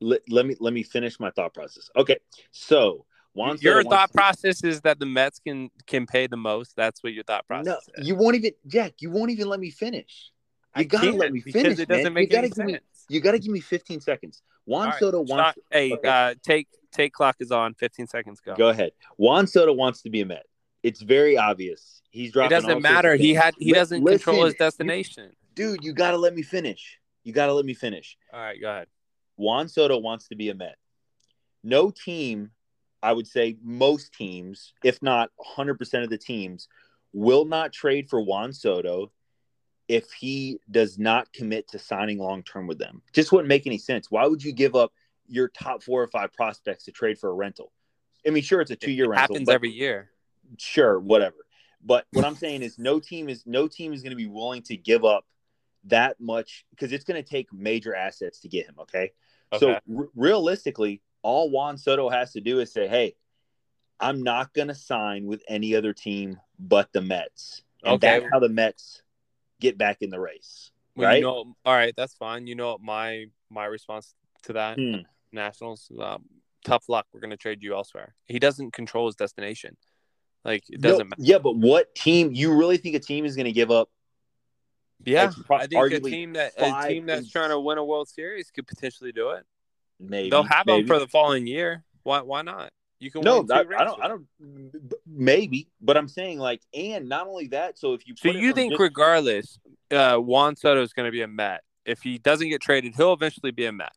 Let, 0.00 0.20
let 0.28 0.46
me 0.46 0.56
let 0.60 0.72
me 0.72 0.82
finish 0.82 1.20
my 1.20 1.30
thought 1.30 1.54
process. 1.54 1.90
Okay, 1.96 2.18
so 2.52 3.04
Your 3.34 3.82
thought 3.82 4.12
process 4.12 4.62
is 4.62 4.80
that 4.82 4.98
the 4.98 5.06
Mets 5.06 5.40
can 5.40 5.70
can 5.86 6.06
pay 6.06 6.26
the 6.26 6.36
most. 6.36 6.76
That's 6.76 7.02
what 7.02 7.12
your 7.12 7.24
thought 7.24 7.46
process. 7.46 7.66
No, 7.66 8.02
is. 8.02 8.08
you 8.08 8.14
won't 8.14 8.36
even 8.36 8.52
Jack. 8.66 8.94
You 9.00 9.10
won't 9.10 9.30
even 9.30 9.48
let 9.48 9.60
me 9.60 9.70
finish. 9.70 10.30
You 10.76 10.80
I 10.80 10.84
gotta 10.84 11.10
let 11.12 11.32
me 11.32 11.40
finish. 11.40 11.78
It 11.78 11.88
doesn't 11.88 12.04
man. 12.04 12.12
make 12.14 12.30
you 12.30 12.36
gotta 12.36 12.48
give 12.48 12.56
sense. 12.56 12.72
Me, 12.72 12.78
you 13.08 13.20
gotta 13.20 13.38
give 13.38 13.52
me 13.52 13.60
15 13.60 14.00
seconds. 14.00 14.42
Juan 14.66 14.88
right, 14.88 14.98
Soto 14.98 15.18
wants. 15.18 15.32
Stop. 15.32 15.54
Hey, 15.70 15.92
okay. 15.92 16.08
uh, 16.08 16.34
take 16.42 16.68
take 16.92 17.12
clock 17.12 17.36
is 17.40 17.50
on. 17.50 17.74
15 17.74 18.06
seconds 18.06 18.40
go. 18.40 18.54
Go 18.54 18.68
ahead. 18.68 18.92
Juan 19.16 19.46
Soto 19.46 19.72
wants 19.72 20.02
to 20.02 20.10
be 20.10 20.20
a 20.20 20.26
Met. 20.26 20.46
It's 20.82 21.02
very 21.02 21.36
obvious. 21.36 22.02
He's 22.10 22.32
dropping. 22.32 22.56
It 22.56 22.60
doesn't 22.60 22.82
matter. 22.82 23.16
He 23.16 23.34
had. 23.34 23.54
He 23.58 23.72
doesn't 23.72 24.02
listen, 24.02 24.18
control 24.18 24.44
his 24.44 24.54
destination. 24.54 25.32
dude, 25.54 25.82
you 25.82 25.92
gotta 25.92 26.16
let 26.18 26.34
me 26.34 26.42
finish. 26.42 26.98
You 27.24 27.32
gotta 27.32 27.52
let 27.52 27.64
me 27.64 27.74
finish. 27.74 28.16
All 28.32 28.40
right, 28.40 28.60
go 28.60 28.70
ahead. 28.70 28.86
Juan 29.36 29.68
Soto 29.68 29.98
wants 29.98 30.28
to 30.28 30.36
be 30.36 30.50
a 30.50 30.54
Met. 30.54 30.76
No 31.62 31.90
team 31.90 32.50
I 33.04 33.12
would 33.12 33.26
say 33.26 33.58
most 33.62 34.14
teams, 34.14 34.72
if 34.82 35.02
not 35.02 35.30
100% 35.58 36.02
of 36.02 36.08
the 36.08 36.16
teams, 36.16 36.68
will 37.12 37.44
not 37.44 37.70
trade 37.70 38.08
for 38.08 38.22
Juan 38.22 38.50
Soto 38.54 39.12
if 39.88 40.10
he 40.12 40.58
does 40.70 40.98
not 40.98 41.30
commit 41.34 41.68
to 41.68 41.78
signing 41.78 42.18
long 42.18 42.42
term 42.42 42.66
with 42.66 42.78
them. 42.78 43.02
Just 43.12 43.30
wouldn't 43.30 43.48
make 43.50 43.66
any 43.66 43.76
sense. 43.76 44.10
Why 44.10 44.26
would 44.26 44.42
you 44.42 44.52
give 44.52 44.74
up 44.74 44.90
your 45.28 45.48
top 45.48 45.82
four 45.82 46.02
or 46.02 46.06
five 46.08 46.32
prospects 46.32 46.86
to 46.86 46.92
trade 46.92 47.18
for 47.18 47.28
a 47.28 47.34
rental? 47.34 47.72
I 48.26 48.30
mean, 48.30 48.42
sure, 48.42 48.62
it's 48.62 48.70
a 48.70 48.76
two 48.76 48.90
year 48.90 49.06
rental. 49.06 49.34
Happens 49.36 49.50
every 49.50 49.70
year. 49.70 50.08
Sure, 50.56 50.98
whatever. 50.98 51.36
But 51.84 52.06
what 52.10 52.24
I'm 52.24 52.36
saying 52.36 52.62
is, 52.62 52.78
no 52.78 53.00
team 53.00 53.28
is 53.28 53.44
no 53.44 53.68
team 53.68 53.92
is 53.92 54.00
going 54.00 54.12
to 54.12 54.16
be 54.16 54.26
willing 54.28 54.62
to 54.62 54.78
give 54.78 55.04
up 55.04 55.26
that 55.84 56.18
much 56.18 56.64
because 56.70 56.90
it's 56.90 57.04
going 57.04 57.22
to 57.22 57.28
take 57.28 57.52
major 57.52 57.94
assets 57.94 58.40
to 58.40 58.48
get 58.48 58.66
him. 58.66 58.76
Okay, 58.80 59.12
okay. 59.52 59.58
so 59.58 59.98
r- 59.98 60.08
realistically, 60.14 61.02
all 61.24 61.50
Juan 61.50 61.76
Soto 61.76 62.08
has 62.08 62.32
to 62.34 62.40
do 62.40 62.60
is 62.60 62.72
say, 62.72 62.86
"Hey, 62.86 63.16
I'm 63.98 64.22
not 64.22 64.54
going 64.54 64.68
to 64.68 64.74
sign 64.74 65.26
with 65.26 65.42
any 65.48 65.74
other 65.74 65.92
team 65.92 66.38
but 66.58 66.92
the 66.92 67.00
Mets." 67.00 67.62
And 67.82 67.94
okay. 67.94 68.20
that's 68.20 68.32
how 68.32 68.38
the 68.38 68.48
Mets 68.48 69.02
get 69.60 69.76
back 69.76 70.02
in 70.02 70.10
the 70.10 70.20
race. 70.20 70.70
Well, 70.94 71.08
right? 71.08 71.16
You 71.16 71.22
know, 71.22 71.56
all 71.64 71.74
right, 71.74 71.94
that's 71.96 72.14
fine. 72.14 72.46
You 72.46 72.54
know 72.54 72.78
my 72.80 73.26
my 73.50 73.64
response 73.64 74.14
to 74.44 74.52
that. 74.52 74.78
Hmm. 74.78 75.00
Nationals, 75.32 75.90
um, 76.00 76.24
tough 76.64 76.88
luck. 76.88 77.06
We're 77.12 77.20
going 77.20 77.30
to 77.30 77.36
trade 77.36 77.62
you 77.62 77.74
elsewhere. 77.74 78.14
He 78.26 78.38
doesn't 78.38 78.72
control 78.72 79.06
his 79.06 79.16
destination. 79.16 79.76
Like 80.44 80.62
it 80.68 80.80
doesn't 80.80 81.08
no, 81.08 81.16
Yeah, 81.18 81.38
but 81.38 81.56
what 81.56 81.94
team? 81.94 82.30
You 82.32 82.54
really 82.54 82.76
think 82.76 82.94
a 82.94 83.00
team 83.00 83.24
is 83.24 83.34
going 83.34 83.46
to 83.46 83.52
give 83.52 83.70
up? 83.70 83.88
Yeah, 85.04 85.32
I 85.50 85.66
think 85.66 85.92
a 85.92 86.00
team 86.00 86.34
that 86.34 86.52
a 86.56 86.88
team 86.88 87.06
that's 87.06 87.30
trying 87.30 87.50
to 87.50 87.58
win 87.58 87.78
a 87.78 87.84
World 87.84 88.08
Series 88.08 88.50
could 88.50 88.66
potentially 88.66 89.12
do 89.12 89.30
it. 89.30 89.44
Maybe 90.08 90.30
they'll 90.30 90.42
have 90.42 90.66
maybe. 90.66 90.82
them 90.82 90.88
for 90.88 90.98
the 90.98 91.08
following 91.08 91.46
year. 91.46 91.84
Why? 92.02 92.20
Why 92.20 92.42
not? 92.42 92.70
You 93.00 93.10
can 93.10 93.22
no, 93.22 93.46
I, 93.52 93.60
I, 93.60 93.84
don't. 93.84 94.02
I 94.02 94.08
don't. 94.08 94.26
Maybe, 95.06 95.68
but 95.80 95.96
I'm 95.96 96.08
saying 96.08 96.38
like, 96.38 96.62
and 96.72 97.08
not 97.08 97.26
only 97.26 97.48
that. 97.48 97.78
So 97.78 97.92
if 97.92 98.06
you 98.06 98.14
so 98.16 98.30
you 98.30 98.52
think 98.52 98.72
just, 98.72 98.80
regardless, 98.80 99.58
uh, 99.90 100.16
Juan 100.16 100.56
Soto 100.56 100.80
is 100.82 100.92
going 100.92 101.06
to 101.06 101.12
be 101.12 101.22
a 101.22 101.28
Met. 101.28 101.62
If 101.84 102.00
he 102.00 102.18
doesn't 102.18 102.48
get 102.48 102.62
traded, 102.62 102.94
he'll 102.96 103.12
eventually 103.12 103.50
be 103.50 103.66
a 103.66 103.72
Met. 103.72 103.92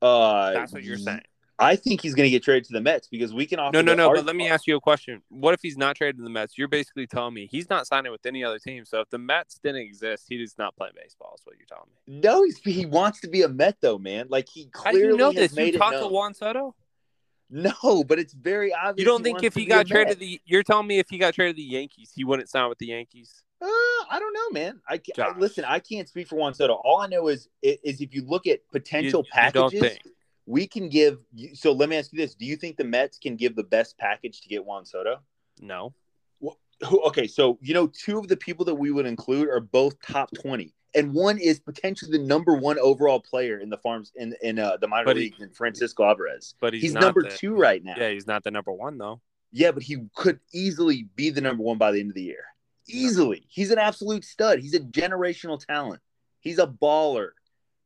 Uh, 0.00 0.52
that's 0.52 0.72
what 0.72 0.84
you're 0.84 0.96
saying. 0.96 1.20
I 1.58 1.76
think 1.76 2.00
he's 2.00 2.14
going 2.14 2.26
to 2.26 2.30
get 2.30 2.42
traded 2.42 2.64
to 2.66 2.72
the 2.72 2.80
Mets 2.80 3.08
because 3.08 3.34
we 3.34 3.44
can 3.44 3.58
offer. 3.58 3.72
No, 3.72 3.80
no, 3.80 3.94
no. 3.94 4.12
But 4.14 4.24
let 4.24 4.36
me 4.36 4.48
ask 4.48 4.66
you 4.66 4.76
a 4.76 4.80
question. 4.80 5.22
What 5.28 5.54
if 5.54 5.60
he's 5.60 5.76
not 5.76 5.96
traded 5.96 6.18
to 6.18 6.22
the 6.22 6.30
Mets? 6.30 6.56
You're 6.56 6.68
basically 6.68 7.06
telling 7.06 7.34
me 7.34 7.48
he's 7.50 7.68
not 7.68 7.86
signing 7.86 8.12
with 8.12 8.24
any 8.26 8.44
other 8.44 8.58
team. 8.58 8.84
So 8.84 9.00
if 9.00 9.10
the 9.10 9.18
Mets 9.18 9.58
didn't 9.62 9.82
exist, 9.82 10.26
he 10.28 10.38
does 10.38 10.56
not 10.56 10.76
play 10.76 10.90
baseball. 10.94 11.34
Is 11.36 11.44
what 11.44 11.56
you're 11.58 11.66
telling 11.66 11.88
me? 11.88 12.20
No, 12.20 12.44
he's, 12.44 12.58
he 12.58 12.86
wants 12.86 13.20
to 13.20 13.28
be 13.28 13.42
a 13.42 13.48
Met 13.48 13.76
though, 13.80 13.98
man. 13.98 14.26
Like 14.28 14.48
he 14.48 14.66
clearly 14.66 15.00
How 15.00 15.06
do 15.06 15.12
you 15.12 15.16
know 15.16 15.32
this. 15.32 15.56
you 15.56 15.76
talked 15.76 15.98
to 15.98 16.06
Juan 16.06 16.34
Soto. 16.34 16.74
No, 17.50 18.04
but 18.06 18.18
it's 18.18 18.34
very 18.34 18.72
obvious. 18.74 18.98
You 18.98 19.06
don't 19.06 19.22
think 19.22 19.42
if 19.42 19.54
he 19.54 19.64
got 19.64 19.86
traded 19.86 20.18
the 20.18 20.40
you're 20.44 20.62
telling 20.62 20.86
me 20.86 20.98
if 20.98 21.08
he 21.08 21.18
got 21.18 21.34
traded 21.34 21.56
to 21.56 21.62
the 21.62 21.68
Yankees, 21.68 22.12
he 22.14 22.24
wouldn't 22.24 22.48
sign 22.50 22.68
with 22.68 22.78
the 22.78 22.86
Yankees? 22.86 23.42
Uh, 23.60 23.66
I 23.66 24.18
don't 24.20 24.32
know, 24.32 24.50
man. 24.50 24.80
I, 24.88 25.00
I, 25.18 25.36
listen. 25.36 25.64
I 25.64 25.80
can't 25.80 26.08
speak 26.08 26.28
for 26.28 26.36
Juan 26.36 26.54
Soto. 26.54 26.74
All 26.74 27.00
I 27.00 27.06
know 27.06 27.28
is 27.28 27.48
is 27.62 28.00
if 28.00 28.14
you 28.14 28.24
look 28.24 28.46
at 28.46 28.60
potential 28.70 29.24
you, 29.24 29.32
packages, 29.32 29.82
you 29.82 30.12
we 30.48 30.66
can 30.66 30.88
give. 30.88 31.18
So 31.52 31.72
let 31.72 31.88
me 31.88 31.96
ask 31.96 32.12
you 32.12 32.18
this: 32.18 32.34
Do 32.34 32.46
you 32.46 32.56
think 32.56 32.76
the 32.76 32.84
Mets 32.84 33.18
can 33.18 33.36
give 33.36 33.54
the 33.54 33.62
best 33.62 33.98
package 33.98 34.40
to 34.40 34.48
get 34.48 34.64
Juan 34.64 34.86
Soto? 34.86 35.20
No. 35.60 35.94
Well, 36.40 36.56
okay, 37.06 37.26
so 37.26 37.58
you 37.60 37.74
know, 37.74 37.86
two 37.88 38.18
of 38.18 38.28
the 38.28 38.36
people 38.36 38.64
that 38.64 38.74
we 38.74 38.90
would 38.90 39.06
include 39.06 39.48
are 39.48 39.60
both 39.60 40.00
top 40.00 40.30
twenty, 40.34 40.74
and 40.94 41.12
one 41.12 41.38
is 41.38 41.60
potentially 41.60 42.10
the 42.10 42.24
number 42.24 42.56
one 42.56 42.78
overall 42.78 43.20
player 43.20 43.58
in 43.58 43.68
the 43.68 43.76
farms 43.76 44.10
in 44.16 44.34
in 44.42 44.58
uh, 44.58 44.78
the 44.80 44.88
minor 44.88 45.04
but 45.04 45.16
leagues, 45.16 45.40
in 45.40 45.50
Francisco 45.50 46.04
Alvarez. 46.04 46.54
But 46.60 46.72
he's, 46.72 46.82
he's 46.82 46.92
number 46.94 47.22
the, 47.22 47.30
two 47.30 47.54
right 47.54 47.84
now. 47.84 47.94
Yeah, 47.98 48.10
he's 48.10 48.26
not 48.26 48.42
the 48.42 48.50
number 48.50 48.72
one 48.72 48.96
though. 48.96 49.20
Yeah, 49.52 49.72
but 49.72 49.82
he 49.82 49.98
could 50.14 50.40
easily 50.52 51.08
be 51.14 51.30
the 51.30 51.40
number 51.40 51.62
one 51.62 51.78
by 51.78 51.92
the 51.92 52.00
end 52.00 52.10
of 52.10 52.14
the 52.14 52.22
year. 52.22 52.44
Easily. 52.86 53.44
He's 53.48 53.70
an 53.70 53.78
absolute 53.78 54.24
stud. 54.24 54.60
He's 54.60 54.74
a 54.74 54.80
generational 54.80 55.64
talent. 55.64 56.00
He's 56.40 56.58
a 56.58 56.66
baller. 56.66 57.30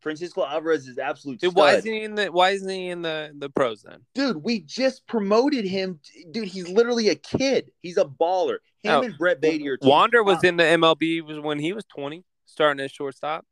Francisco 0.03 0.45
Alvarez 0.45 0.89
is 0.89 0.99
absolute. 0.99 1.41
Dude, 1.41 1.55
why 1.55 1.77
isn't 1.77 1.91
he 1.91 2.03
in 2.03 2.15
the 2.17 2.27
Why 2.27 2.51
isn't 2.51 2.69
he 2.69 2.89
in 2.89 3.03
the 3.03 3.33
the 3.39 3.49
pros 3.49 3.83
then? 3.83 4.01
Dude, 4.15 4.37
we 4.43 4.61
just 4.61 5.07
promoted 5.07 5.65
him. 5.65 6.01
Dude, 6.33 6.49
he's 6.49 6.69
literally 6.69 7.09
a 7.09 7.15
kid. 7.15 7.71
He's 7.83 7.97
a 7.97 8.05
baller. 8.05 8.59
Him 8.83 8.93
oh, 8.93 9.03
and 9.03 9.17
Brett 9.17 9.41
Baty 9.41 9.69
are. 9.69 9.79
Wander 9.81 10.23
was 10.23 10.43
in 10.43 10.57
the 10.57 10.65
MLB 10.65 11.23
was 11.23 11.39
when 11.39 11.59
he 11.59 11.73
was 11.73 11.85
twenty, 11.85 12.25
starting 12.47 12.85
as 12.85 12.91
shortstop. 12.91 13.47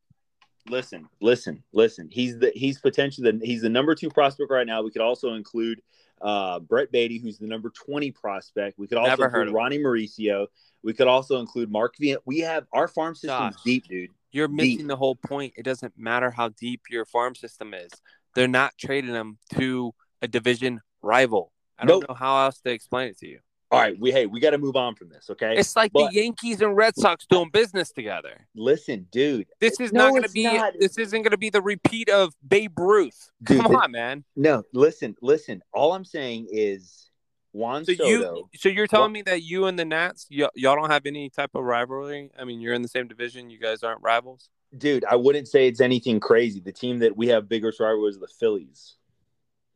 Listen, 0.68 1.08
listen, 1.20 1.62
listen. 1.72 2.08
He's 2.10 2.38
the 2.38 2.52
he's 2.54 2.80
potentially 2.80 3.30
the 3.30 3.46
he's 3.46 3.62
the 3.62 3.68
number 3.68 3.94
two 3.94 4.10
prospect 4.10 4.50
right 4.50 4.66
now. 4.66 4.82
We 4.82 4.90
could 4.90 5.02
also 5.02 5.34
include 5.34 5.80
uh, 6.20 6.58
Brett 6.58 6.90
Baty, 6.90 7.18
who's 7.18 7.38
the 7.38 7.46
number 7.46 7.70
twenty 7.70 8.10
prospect. 8.10 8.78
We 8.78 8.88
could 8.88 8.98
also 8.98 9.10
Never 9.10 9.24
include 9.26 9.54
Ronny 9.54 9.78
Mauricio. 9.78 10.48
We 10.82 10.94
could 10.94 11.06
also 11.06 11.38
include 11.38 11.70
Mark 11.70 11.94
V. 11.98 12.16
We 12.26 12.40
have 12.40 12.66
our 12.72 12.88
farm 12.88 13.14
system's 13.14 13.54
Josh, 13.54 13.64
deep, 13.64 13.86
dude. 13.86 14.10
You're 14.32 14.48
missing 14.48 14.78
deep. 14.78 14.86
the 14.88 14.96
whole 14.96 15.16
point. 15.16 15.54
It 15.56 15.64
doesn't 15.64 15.94
matter 15.96 16.30
how 16.30 16.50
deep 16.50 16.82
your 16.90 17.04
farm 17.04 17.34
system 17.34 17.74
is. 17.74 17.90
They're 18.34 18.48
not 18.48 18.76
trading 18.78 19.12
them 19.12 19.38
to 19.54 19.92
a 20.22 20.28
division 20.28 20.80
rival. 21.02 21.52
I 21.78 21.86
don't 21.86 22.00
nope. 22.00 22.10
know 22.10 22.14
how 22.14 22.44
else 22.44 22.60
to 22.60 22.70
explain 22.70 23.08
it 23.08 23.18
to 23.18 23.26
you. 23.26 23.40
All 23.72 23.78
right, 23.78 23.96
we 24.00 24.10
hey, 24.10 24.26
we 24.26 24.40
got 24.40 24.50
to 24.50 24.58
move 24.58 24.74
on 24.74 24.96
from 24.96 25.10
this, 25.10 25.30
okay? 25.30 25.54
It's 25.56 25.76
like 25.76 25.92
but, 25.92 26.10
the 26.10 26.16
Yankees 26.16 26.60
and 26.60 26.76
Red 26.76 26.96
Sox 26.96 27.24
doing 27.30 27.50
business 27.52 27.92
together. 27.92 28.48
Listen, 28.56 29.06
dude, 29.12 29.46
this 29.60 29.78
is 29.78 29.92
no, 29.92 30.06
not 30.06 30.10
going 30.10 30.22
to 30.24 30.30
be. 30.30 30.42
Not. 30.42 30.74
This 30.80 30.98
isn't 30.98 31.22
going 31.22 31.30
to 31.30 31.38
be 31.38 31.50
the 31.50 31.62
repeat 31.62 32.08
of 32.08 32.34
Babe 32.46 32.76
Ruth. 32.76 33.30
Come 33.44 33.58
dude, 33.58 33.76
on, 33.76 33.92
man. 33.92 34.24
No, 34.34 34.64
listen, 34.74 35.14
listen. 35.22 35.62
All 35.72 35.92
I'm 35.92 36.04
saying 36.04 36.48
is 36.50 37.09
Juan 37.52 37.84
so 37.84 37.92
Soto. 37.94 38.48
You, 38.52 38.58
so 38.58 38.68
you're 38.68 38.86
telling 38.86 39.12
me 39.12 39.22
that 39.22 39.42
you 39.42 39.66
and 39.66 39.78
the 39.78 39.84
Nats, 39.84 40.26
y- 40.30 40.48
y'all 40.54 40.76
don't 40.76 40.90
have 40.90 41.06
any 41.06 41.30
type 41.30 41.50
of 41.54 41.64
rivalry? 41.64 42.30
I 42.38 42.44
mean, 42.44 42.60
you're 42.60 42.74
in 42.74 42.82
the 42.82 42.88
same 42.88 43.08
division. 43.08 43.50
You 43.50 43.58
guys 43.58 43.82
aren't 43.82 44.02
rivals. 44.02 44.48
Dude, 44.76 45.04
I 45.04 45.16
wouldn't 45.16 45.48
say 45.48 45.66
it's 45.66 45.80
anything 45.80 46.20
crazy. 46.20 46.60
The 46.60 46.72
team 46.72 47.00
that 47.00 47.16
we 47.16 47.28
have 47.28 47.48
bigger 47.48 47.72
rival 47.80 48.06
is 48.06 48.18
the 48.18 48.28
Phillies. 48.28 48.94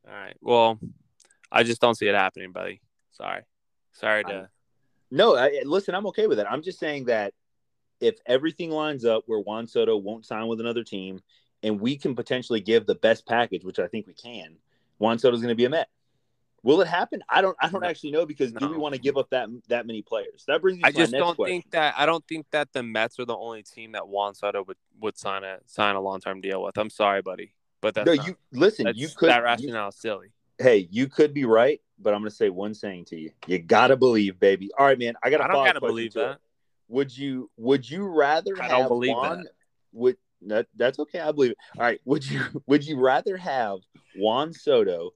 All 0.06 0.14
right. 0.14 0.37
Well, 0.40 0.78
I 1.50 1.64
just 1.64 1.80
don't 1.80 1.96
see 1.96 2.06
it 2.06 2.14
happening, 2.14 2.52
buddy. 2.52 2.80
Sorry. 3.10 3.42
Sorry 3.92 4.24
to. 4.24 4.34
I, 4.34 4.46
no, 5.10 5.37
I, 5.37 5.62
listen, 5.64 5.94
I'm 5.94 6.06
okay 6.08 6.26
with 6.26 6.38
it. 6.38 6.46
I'm 6.48 6.62
just 6.62 6.78
saying 6.78 7.06
that 7.06 7.34
if 8.00 8.16
everything 8.26 8.70
lines 8.70 9.04
up 9.04 9.24
where 9.26 9.40
Juan 9.40 9.66
Soto 9.66 9.96
won't 9.96 10.26
sign 10.26 10.46
with 10.46 10.60
another 10.60 10.84
team, 10.84 11.20
and 11.62 11.80
we 11.80 11.96
can 11.96 12.14
potentially 12.14 12.60
give 12.60 12.87
the 12.87 12.94
best 12.94 13.26
package, 13.26 13.64
which 13.64 13.78
I 13.78 13.87
think 13.87 14.06
we 14.06 14.14
can, 14.14 14.56
Juan 14.98 15.18
Soto 15.18 15.34
is 15.34 15.40
going 15.40 15.48
to 15.48 15.56
be 15.56 15.64
a 15.64 15.70
Met. 15.70 15.88
Will 16.64 16.81
it 16.81 16.88
happen? 16.88 17.22
I 17.29 17.42
don't. 17.42 17.55
I 17.61 17.68
don't 17.68 17.85
actually 17.85 18.12
know 18.12 18.24
because 18.24 18.55
no. 18.55 18.61
do 18.61 18.68
we 18.70 18.79
want 18.79 18.94
to 18.94 19.00
give 19.00 19.18
up 19.18 19.29
that 19.31 19.50
that 19.68 19.87
many 19.87 20.00
players? 20.00 20.44
That 20.48 20.62
brings 20.62 20.79
me. 20.79 20.85
I 20.85 20.92
just 20.92 21.12
don't 21.12 21.37
question. 21.37 21.61
think 21.61 21.70
that. 21.72 21.94
I 21.96 22.07
don't 22.07 22.27
think 22.27 22.46
that 22.53 22.72
the 22.72 22.83
Mets 22.83 23.20
are 23.20 23.27
the 23.27 23.37
only 23.37 23.62
team 23.62 23.92
that 23.92 24.09
Juan 24.09 24.35
Soto 24.35 24.64
would, 24.64 24.79
would 24.98 25.18
sign 25.18 25.44
a 25.44 25.59
sign 25.66 25.94
a 25.94 26.00
long 26.00 26.20
term 26.20 26.40
deal 26.40 26.62
with. 26.62 26.79
I'm 26.79 26.88
sorry, 26.88 27.20
buddy, 27.20 27.53
but 27.83 27.94
that's 27.94 28.07
no. 28.07 28.14
Not, 28.14 28.27
you 28.27 28.37
listen. 28.50 28.90
You 28.94 29.09
could 29.14 29.29
that 29.29 29.42
rationale 29.42 29.85
you, 29.85 29.88
is 29.88 29.96
silly. 29.96 30.29
Hey, 30.57 30.88
you 30.90 31.07
could 31.07 31.35
be 31.35 31.44
right, 31.44 31.83
but 31.98 32.14
I'm 32.14 32.20
going 32.20 32.31
to 32.31 32.35
say 32.37 32.48
one 32.48 32.72
saying 32.72 33.05
to 33.07 33.16
you: 33.20 33.31
you 33.46 33.59
gotta 33.59 33.94
believe, 33.94 34.40
baby. 34.40 34.70
All 34.79 34.87
right, 34.87 34.98
man. 34.98 35.16
I 35.22 35.29
got. 35.29 35.42
I 35.42 35.48
don't 35.48 35.66
gotta 35.66 35.81
believe 35.81 36.14
that. 36.14 36.31
It. 36.31 36.38
Would 36.88 37.14
you? 37.14 37.50
Would 37.59 37.90
you 37.90 38.07
rather? 38.07 38.55
I 38.62 38.68
don't 38.68 38.88
believe 38.88 39.14
Juan, 39.14 39.42
that. 39.42 39.53
Would 39.92 40.16
that? 40.46 40.66
That's 40.74 40.98
okay. 40.98 41.20
I 41.20 41.31
believe 41.31 41.50
it. 41.50 41.59
All 41.77 41.83
right. 41.83 42.00
Would 42.07 42.27
you? 42.27 42.40
Would 42.66 42.87
you 42.87 42.98
rather 42.98 43.37
have 43.37 43.81
Juan 44.16 44.55
Soto? 44.55 45.11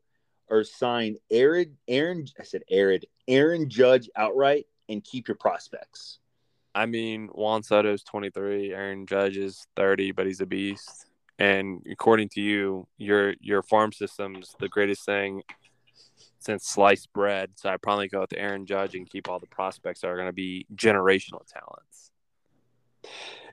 Or 0.50 0.64
sign 0.64 1.16
Aaron 1.30 1.76
Aaron 1.86 2.26
I 2.38 2.44
said 2.44 2.62
Aaron 2.70 3.00
Aaron 3.26 3.68
Judge 3.68 4.08
outright 4.16 4.66
and 4.88 5.02
keep 5.04 5.28
your 5.28 5.36
prospects. 5.36 6.18
I 6.74 6.86
mean, 6.86 7.28
Juan 7.32 7.62
Soto's 7.62 8.02
23, 8.04 8.72
Aaron 8.72 9.06
Judge 9.06 9.36
is 9.36 9.66
30, 9.76 10.12
but 10.12 10.26
he's 10.26 10.40
a 10.40 10.46
beast. 10.46 11.06
And 11.38 11.84
according 11.90 12.30
to 12.30 12.40
you, 12.40 12.86
your 12.98 13.34
your 13.40 13.62
farm 13.62 13.92
system's 13.92 14.54
the 14.58 14.68
greatest 14.68 15.04
thing 15.04 15.42
since 16.40 16.66
sliced 16.66 17.12
bread. 17.12 17.50
So 17.56 17.68
I'd 17.70 17.82
probably 17.82 18.08
go 18.08 18.20
with 18.20 18.32
Aaron 18.36 18.66
Judge 18.66 18.94
and 18.94 19.08
keep 19.08 19.28
all 19.28 19.38
the 19.38 19.46
prospects 19.46 20.00
that 20.00 20.08
are 20.08 20.16
going 20.16 20.28
to 20.28 20.32
be 20.32 20.66
generational 20.74 21.42
talents. 21.46 22.10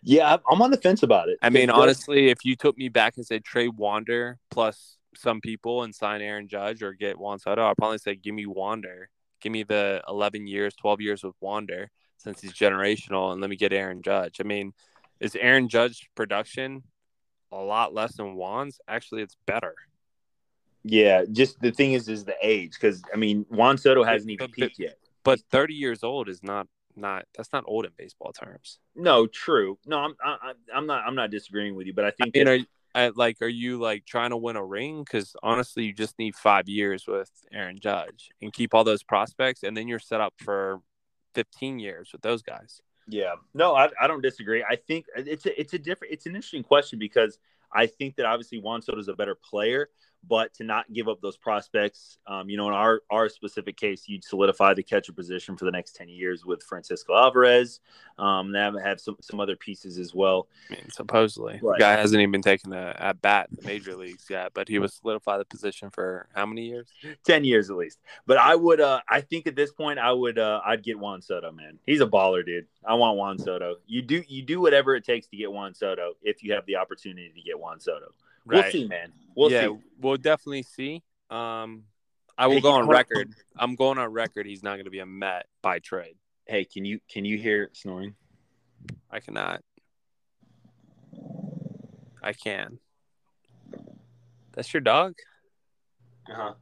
Yeah, 0.04 0.38
I'm 0.50 0.62
on 0.62 0.72
the 0.72 0.78
fence 0.78 1.02
about 1.04 1.30
it. 1.30 1.38
I 1.42 1.50
mean, 1.50 1.70
honestly, 1.70 2.30
if 2.30 2.46
you 2.46 2.56
took 2.56 2.78
me 2.78 2.90
back 2.90 3.18
and 3.18 3.26
said 3.26 3.44
Trey 3.44 3.68
Wander 3.68 4.38
plus 4.52 4.95
some 5.18 5.42
people 5.42 5.84
and 5.84 5.94
sign 5.94 6.22
Aaron 6.22 6.48
Judge 6.48 6.84
or 6.84 6.94
get 6.94 7.18
Juan 7.18 7.40
Soto, 7.40 7.62
I'll 7.62 7.76
probably 7.76 7.98
say 7.98 8.16
give 8.16 8.36
me 8.36 8.46
Wander. 8.46 9.10
Give 9.42 9.52
me 9.52 9.64
the 9.64 10.02
11 10.08 10.48
years, 10.48 10.74
12 10.76 11.02
years 11.02 11.24
with 11.24 11.36
Wander 11.40 11.92
since 12.18 12.42
he's 12.42 12.54
generational, 12.54 13.32
and 13.32 13.42
let 13.42 13.50
me 13.50 13.56
get 13.56 13.74
Aaron 13.74 14.02
Judge. 14.02 14.38
I 14.40 14.44
mean, 14.44 14.74
is 15.20 15.36
Aaron 15.36 15.70
Judge 15.70 16.10
production 16.16 16.84
a 17.52 17.58
lot 17.58 17.94
less 17.94 18.16
than 18.16 18.36
Juan's? 18.36 18.80
Actually, 18.88 19.22
it's 19.22 19.38
better. 19.46 19.76
Yeah, 20.84 21.24
just 21.32 21.60
the 21.62 21.72
thing 21.72 21.94
is, 21.94 22.08
is 22.08 22.26
the 22.26 22.36
age 22.42 22.74
because 22.74 23.02
I 23.14 23.18
mean, 23.18 23.46
Juan 23.50 23.78
Soto 23.78 24.04
hasn't 24.04 24.30
even 24.30 24.52
peaked 24.52 24.80
yet. 24.80 24.98
But 25.24 25.40
30 25.52 25.74
years 25.74 26.04
old 26.04 26.30
is 26.30 26.44
not 26.44 26.68
not 26.96 27.26
that's 27.36 27.52
not 27.52 27.64
old 27.68 27.86
in 27.86 27.92
baseball 27.98 28.32
terms. 28.32 28.80
No, 28.96 29.28
true. 29.28 29.78
No, 29.86 30.00
I'm 30.00 30.16
I, 30.24 30.54
I'm 30.74 30.86
not 30.86 31.04
I'm 31.06 31.16
not 31.16 31.32
disagreeing 31.32 31.76
with 31.76 31.88
you, 31.88 31.94
but 31.94 32.06
I 32.06 32.12
think 32.12 32.38
I 32.38 32.44
mean, 32.44 32.68
like 33.16 33.42
are 33.42 33.48
you 33.48 33.78
like 33.78 34.06
trying 34.06 34.30
to 34.30 34.38
win 34.38 34.56
a 34.56 34.66
ring? 34.66 35.04
Because 35.04 35.36
honestly, 35.44 35.86
you 35.86 35.94
just 35.94 36.18
need 36.18 36.36
five 36.36 36.70
years 36.70 37.06
with 37.08 37.30
Aaron 37.52 37.80
Judge 37.80 38.30
and 38.42 38.54
keep 38.54 38.74
all 38.74 38.84
those 38.84 39.04
prospects, 39.04 39.64
and 39.64 39.76
then 39.76 39.88
you're 39.88 40.00
set 40.00 40.22
up 40.22 40.34
for 40.38 40.82
15 41.36 41.80
years 41.80 42.10
with 42.12 42.22
those 42.22 42.42
guys. 42.42 42.82
Yeah, 43.08 43.36
no, 43.54 43.76
I, 43.76 43.90
I 44.02 44.08
don't 44.08 44.22
disagree. 44.22 44.64
I 44.68 44.78
think 44.78 45.06
uh, 45.16 45.22
it's 45.26 45.46
a, 45.46 45.60
it's 45.60 45.74
a 45.74 45.80
different 45.80 46.14
it's 46.14 46.26
an 46.26 46.36
interesting 46.36 46.64
question 46.64 46.98
because 46.98 47.38
I 47.72 47.88
think 47.88 48.16
that 48.16 48.26
obviously 48.26 48.60
Juan 48.60 48.82
Soto 48.82 49.00
is 49.00 49.08
a 49.08 49.14
better 49.14 49.36
player, 49.36 49.90
but 50.28 50.54
to 50.56 50.64
not 50.64 50.92
give 50.94 51.08
up 51.08 51.22
those 51.22 51.38
prospects, 51.38 52.18
um, 52.28 52.50
you 52.50 52.58
know, 52.58 52.68
in 52.68 52.74
our 52.74 53.02
our 53.10 53.30
specific 53.30 53.78
case, 53.78 54.04
you'd 54.08 54.24
solidify 54.24 54.74
the 54.74 54.84
catcher 54.84 55.14
position 55.14 55.56
for 55.58 55.66
the 55.66 55.72
next 55.72 55.96
ten 55.96 56.10
years 56.10 56.46
with 56.46 56.64
Francisco 56.64 57.16
Alvarez. 57.16 57.80
Um, 58.18 58.52
they 58.52 58.60
have, 58.60 58.80
have 58.82 59.00
some 59.00 59.18
some 59.22 59.40
other 59.40 59.56
pieces 59.56 59.98
as 59.98 60.14
well. 60.14 60.48
I 60.70 60.76
mean, 60.76 60.90
supposedly, 60.90 61.60
the 61.62 61.76
guy 61.80 61.94
hasn't 61.94 62.22
even 62.22 62.42
taken 62.42 62.74
a 62.74 62.96
at 62.98 63.22
bat 63.22 63.50
in 63.52 63.58
the 63.58 63.68
major 63.68 63.96
leagues 63.96 64.26
yet, 64.30 64.52
but 64.54 64.68
he 64.68 64.80
would 64.80 64.92
solidify 64.92 65.38
the 65.38 65.46
position 65.46 65.90
for 65.90 66.28
how 66.34 66.46
many 66.46 66.68
years? 66.68 66.88
Ten 67.24 67.44
years 67.44 67.70
at 67.70 67.76
least. 67.76 68.00
But 68.26 68.38
I 68.38 68.56
would, 68.56 68.82
uh, 68.82 69.02
I 69.08 69.22
think 69.22 69.48
at 69.48 69.56
this 69.56 69.72
point, 69.72 70.00
I 70.00 70.12
would, 70.12 70.40
uh, 70.40 70.62
I'd 70.66 70.84
get 70.84 70.98
Juan 71.00 71.22
Soto, 71.22 71.52
man. 71.52 71.80
He's 71.86 72.02
a 72.02 72.08
baller, 72.08 72.46
dude. 72.46 72.68
I 72.88 72.94
want 72.96 73.18
Juan 73.18 73.38
Soto. 73.38 73.76
You 73.88 74.02
do, 74.02 74.24
you 74.28 74.42
do 74.42 74.62
whatever 74.62 74.96
it 74.96 75.04
takes 75.04 75.28
to 75.28 75.38
get 75.38 75.52
Juan 75.52 75.74
Soto 75.74 76.14
if 76.22 76.44
you 76.44 76.54
have 76.54 76.66
the 76.66 76.78
opportunity 76.78 77.32
to 77.36 77.42
get 77.42 77.60
Juan 77.60 77.80
Soto. 77.80 78.08
Right. 78.46 78.64
We'll 78.64 78.72
see, 78.72 78.88
man. 78.88 79.12
We'll 79.36 79.52
yeah, 79.52 79.68
see. 79.68 79.78
We'll 80.00 80.18
definitely 80.18 80.64
see. 80.64 81.04
Um, 81.30 81.84
I 82.38 82.48
will 82.48 82.56
hey, 82.56 82.62
go 82.62 82.72
on 82.72 82.88
record. 82.88 83.34
I'm 83.58 83.76
going 83.76 83.98
on 83.98 84.12
record. 84.12 84.46
He's 84.46 84.64
not 84.64 84.74
going 84.74 84.86
to 84.86 84.92
be 84.92 85.00
a 85.00 85.06
Met 85.06 85.48
by 85.62 85.80
trade. 85.80 86.16
Hey, 86.46 86.66
can 86.66 86.86
you 86.86 87.00
can 87.10 87.26
you 87.26 87.38
hear 87.38 87.70
snoring? 87.74 88.16
I 89.10 89.20
cannot. 89.20 89.62
I 92.22 92.34
can. 92.34 92.80
That's 94.54 94.74
your 94.74 94.82
dog. 94.82 95.16
Uh 96.30 96.34
huh. 96.36 96.54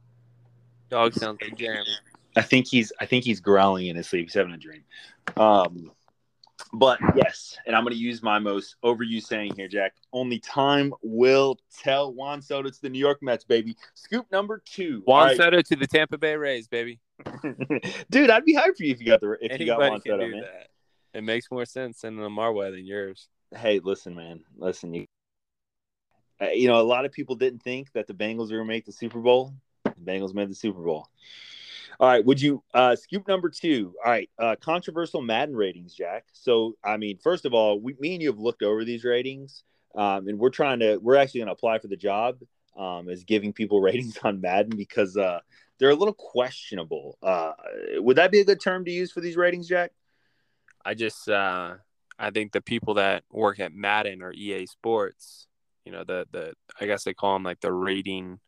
Dog 0.90 1.14
sounds 1.14 1.38
like 1.42 1.56
Jeremy. 1.56 1.84
I 2.36 2.42
think 2.42 2.66
he's 2.66 2.92
I 3.00 3.06
think 3.06 3.24
he's 3.24 3.40
growling 3.40 3.86
in 3.86 3.96
his 3.96 4.08
sleep. 4.08 4.26
He's 4.26 4.34
having 4.34 4.54
a 4.54 4.58
dream. 4.58 4.84
Um, 5.36 5.92
but 6.72 6.98
yes, 7.16 7.56
and 7.66 7.74
I'm 7.74 7.84
going 7.84 7.94
to 7.94 8.00
use 8.00 8.22
my 8.22 8.38
most 8.38 8.76
overused 8.84 9.26
saying 9.26 9.54
here, 9.56 9.68
Jack. 9.68 9.94
Only 10.12 10.38
time 10.38 10.92
will 11.02 11.58
tell. 11.76 12.12
Juan 12.12 12.42
Soto 12.42 12.70
to 12.70 12.82
the 12.82 12.88
New 12.88 12.98
York 12.98 13.22
Mets, 13.22 13.44
baby. 13.44 13.76
Scoop 13.94 14.30
number 14.30 14.62
two. 14.64 15.02
Juan 15.06 15.28
right. 15.28 15.36
Soto 15.36 15.62
to 15.62 15.76
the 15.76 15.86
Tampa 15.86 16.18
Bay 16.18 16.36
Rays, 16.36 16.68
baby. 16.68 17.00
Dude, 18.10 18.30
I'd 18.30 18.44
be 18.44 18.54
hyped 18.54 18.76
for 18.76 18.84
you 18.84 18.92
if 18.92 19.00
you 19.00 19.06
got 19.06 19.20
the 19.20 19.32
if 19.40 19.52
Anybody 19.52 19.64
you 19.64 19.70
got 19.70 19.78
Juan 19.78 20.00
Soto, 20.00 20.28
man. 20.28 20.40
That. 20.40 20.68
It 21.18 21.22
makes 21.22 21.50
more 21.50 21.64
sense 21.64 22.04
in 22.04 22.20
Lamar 22.20 22.52
way 22.52 22.70
than 22.70 22.84
yours. 22.84 23.28
Hey, 23.54 23.80
listen, 23.82 24.14
man. 24.14 24.40
Listen, 24.56 24.94
you. 24.94 25.06
Uh, 26.40 26.46
you 26.46 26.66
know, 26.66 26.80
a 26.80 26.82
lot 26.82 27.04
of 27.04 27.12
people 27.12 27.36
didn't 27.36 27.62
think 27.62 27.92
that 27.92 28.08
the 28.08 28.14
Bengals 28.14 28.50
were 28.50 28.58
going 28.58 28.66
to 28.66 28.74
make 28.74 28.84
the 28.84 28.92
Super 28.92 29.20
Bowl. 29.20 29.54
The 29.84 29.92
Bengals 30.04 30.34
made 30.34 30.50
the 30.50 30.54
Super 30.56 30.82
Bowl. 30.82 31.08
All 32.00 32.08
right. 32.08 32.24
Would 32.24 32.40
you 32.40 32.62
uh 32.72 32.96
scoop 32.96 33.28
number 33.28 33.48
two? 33.50 33.94
All 34.04 34.10
right. 34.10 34.28
Uh 34.38 34.56
controversial 34.60 35.22
Madden 35.22 35.54
ratings, 35.56 35.94
Jack. 35.94 36.24
So 36.32 36.76
I 36.84 36.96
mean, 36.96 37.18
first 37.18 37.44
of 37.44 37.54
all, 37.54 37.80
we 37.80 37.94
me 37.98 38.14
and 38.14 38.22
you 38.22 38.30
have 38.30 38.38
looked 38.38 38.62
over 38.62 38.84
these 38.84 39.04
ratings. 39.04 39.62
Um, 39.94 40.26
and 40.26 40.38
we're 40.38 40.50
trying 40.50 40.80
to 40.80 40.96
we're 40.96 41.16
actually 41.16 41.40
gonna 41.40 41.52
apply 41.52 41.78
for 41.78 41.88
the 41.88 41.96
job 41.96 42.38
um 42.76 43.08
as 43.08 43.24
giving 43.24 43.52
people 43.52 43.80
ratings 43.88 44.18
on 44.24 44.40
Madden 44.40 44.76
because 44.76 45.16
uh 45.16 45.40
they're 45.78 45.90
a 45.90 45.94
little 45.94 46.14
questionable. 46.14 47.18
Uh 47.22 47.52
would 47.96 48.16
that 48.16 48.30
be 48.32 48.40
a 48.40 48.44
good 48.44 48.60
term 48.60 48.84
to 48.84 48.90
use 48.90 49.12
for 49.12 49.20
these 49.20 49.36
ratings, 49.36 49.68
Jack? 49.68 49.92
I 50.84 50.94
just 50.94 51.28
uh 51.28 51.74
I 52.18 52.30
think 52.30 52.52
the 52.52 52.60
people 52.60 52.94
that 52.94 53.24
work 53.30 53.58
at 53.60 53.72
Madden 53.72 54.22
or 54.22 54.32
EA 54.32 54.66
Sports, 54.66 55.46
you 55.84 55.92
know, 55.92 56.04
the 56.04 56.26
the 56.30 56.54
I 56.80 56.86
guess 56.86 57.04
they 57.04 57.14
call 57.14 57.34
them 57.34 57.42
like 57.42 57.60
the 57.60 57.72
rating 57.72 58.40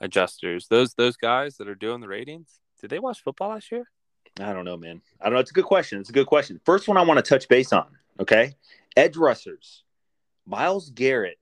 adjusters. 0.00 0.66
Those 0.68 0.94
those 0.94 1.16
guys 1.16 1.56
that 1.56 1.68
are 1.68 1.74
doing 1.74 2.00
the 2.00 2.08
ratings, 2.08 2.60
did 2.80 2.90
they 2.90 2.98
watch 2.98 3.22
football 3.22 3.50
last 3.50 3.70
year? 3.70 3.84
I 4.38 4.52
don't 4.52 4.64
know, 4.64 4.76
man. 4.76 5.02
I 5.20 5.24
don't 5.24 5.34
know. 5.34 5.40
It's 5.40 5.50
a 5.50 5.54
good 5.54 5.64
question. 5.64 6.00
It's 6.00 6.10
a 6.10 6.14
good 6.14 6.26
question. 6.26 6.60
First 6.64 6.88
one 6.88 6.96
I 6.96 7.02
want 7.02 7.24
to 7.24 7.28
touch 7.28 7.48
base 7.48 7.72
on. 7.72 7.86
Okay, 8.18 8.54
edge 8.96 9.16
rushers. 9.16 9.84
Myles 10.46 10.90
Garrett 10.90 11.38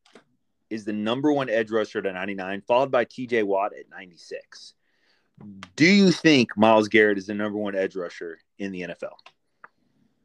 is 0.71 0.85
the 0.85 0.93
number 0.93 1.33
one 1.33 1.49
edge 1.49 1.71
rusher 1.71 1.99
at 2.07 2.15
99, 2.15 2.63
followed 2.67 2.91
by 2.91 3.05
TJ 3.05 3.45
Watt 3.45 3.73
at 3.79 3.89
96. 3.91 4.75
Do 5.77 5.87
you 5.87 6.11
think 6.11 6.57
Myles 6.57 6.89
Garrett 6.89 7.19
is 7.19 7.27
the 7.27 7.35
number 7.35 7.59
one 7.59 7.75
edge 7.75 7.97
rusher 7.97 8.39
in 8.59 8.73
the 8.73 8.83
NFL? 8.83 9.15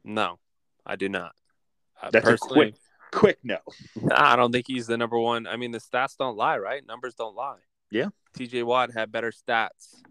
No, 0.04 0.38
I 0.84 0.96
do 0.96 1.08
not. 1.08 1.34
Uh, 2.02 2.10
That's 2.10 2.28
a 2.28 2.36
quick, 2.36 2.74
quick 3.12 3.38
no. 3.42 3.58
I 4.12 4.36
don't 4.36 4.52
think 4.52 4.66
he's 4.66 4.86
the 4.86 4.98
number 4.98 5.18
one. 5.18 5.46
I 5.46 5.56
mean, 5.56 5.70
the 5.70 5.78
stats 5.78 6.16
don't 6.16 6.36
lie, 6.36 6.58
right? 6.58 6.84
Numbers 6.86 7.14
don't 7.14 7.34
lie. 7.34 7.58
Yeah. 7.90 8.08
TJ 8.36 8.64
Watt 8.64 8.92
had 8.92 9.12
better 9.12 9.30
stats 9.30 10.02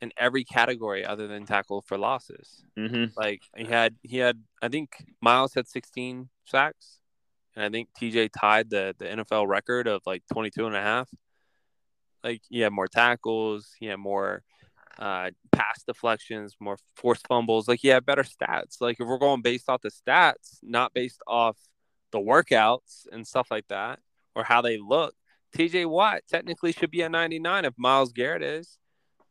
in 0.00 0.12
every 0.16 0.44
category 0.44 1.04
other 1.04 1.26
than 1.26 1.44
tackle 1.44 1.82
for 1.82 1.98
losses. 1.98 2.64
Mm-hmm. 2.78 3.06
Like 3.16 3.42
he 3.56 3.64
had 3.64 3.96
he 4.02 4.18
had 4.18 4.42
I 4.62 4.68
think 4.68 4.90
Myles 5.20 5.54
had 5.54 5.68
16 5.68 6.28
sacks 6.44 7.00
and 7.56 7.64
I 7.64 7.68
think 7.68 7.88
TJ 8.00 8.30
tied 8.38 8.70
the 8.70 8.94
the 8.98 9.06
NFL 9.06 9.48
record 9.48 9.86
of 9.86 10.02
like 10.06 10.22
22 10.32 10.66
and 10.66 10.76
a 10.76 10.82
half. 10.82 11.08
Like 12.22 12.42
he 12.48 12.60
had 12.60 12.72
more 12.72 12.88
tackles, 12.88 13.74
he 13.78 13.86
had 13.86 13.98
more 13.98 14.42
uh 14.98 15.30
pass 15.52 15.82
deflections, 15.84 16.56
more 16.60 16.78
forced 16.96 17.26
fumbles. 17.26 17.68
Like 17.68 17.80
he 17.80 17.88
had 17.88 18.06
better 18.06 18.24
stats. 18.24 18.80
Like 18.80 19.00
if 19.00 19.06
we're 19.06 19.18
going 19.18 19.42
based 19.42 19.68
off 19.68 19.82
the 19.82 19.90
stats, 19.90 20.58
not 20.62 20.94
based 20.94 21.22
off 21.26 21.56
the 22.12 22.18
workouts 22.18 23.06
and 23.12 23.26
stuff 23.26 23.48
like 23.50 23.66
that 23.68 23.98
or 24.34 24.44
how 24.44 24.62
they 24.62 24.78
look, 24.78 25.14
TJ 25.56 25.86
Watt 25.86 26.22
technically 26.28 26.72
should 26.72 26.90
be 26.90 27.02
a 27.02 27.08
99 27.08 27.64
if 27.64 27.74
Myles 27.76 28.12
Garrett 28.12 28.42
is. 28.42 28.78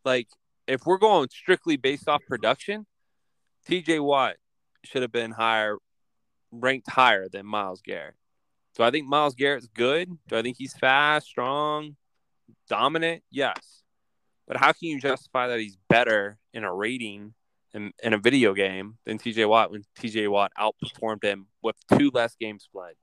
Like 0.03 0.27
if 0.67 0.85
we're 0.85 0.97
going 0.97 1.29
strictly 1.29 1.77
based 1.77 2.07
off 2.07 2.21
production, 2.27 2.85
TJ 3.67 4.01
Watt 4.01 4.35
should 4.83 5.01
have 5.01 5.11
been 5.11 5.31
higher, 5.31 5.77
ranked 6.51 6.89
higher 6.89 7.27
than 7.29 7.45
Myles 7.45 7.81
Garrett. 7.81 8.15
Do 8.75 8.83
I 8.83 8.91
think 8.91 9.07
Myles 9.07 9.35
Garrett's 9.35 9.67
good? 9.73 10.09
Do 10.27 10.37
I 10.37 10.41
think 10.41 10.57
he's 10.57 10.73
fast, 10.73 11.27
strong, 11.27 11.95
dominant? 12.69 13.23
Yes. 13.31 13.83
But 14.47 14.57
how 14.57 14.71
can 14.71 14.89
you 14.89 14.99
justify 14.99 15.47
that 15.47 15.59
he's 15.59 15.77
better 15.89 16.37
in 16.53 16.63
a 16.63 16.73
rating 16.73 17.33
in, 17.73 17.91
in 18.03 18.13
a 18.13 18.17
video 18.17 18.53
game 18.53 18.97
than 19.05 19.17
TJ 19.17 19.49
Watt 19.49 19.71
when 19.71 19.83
TJ 19.99 20.29
Watt 20.29 20.51
outperformed 20.57 21.23
him 21.23 21.47
with 21.61 21.75
two 21.97 22.11
less 22.13 22.35
games 22.39 22.69
played? 22.71 22.95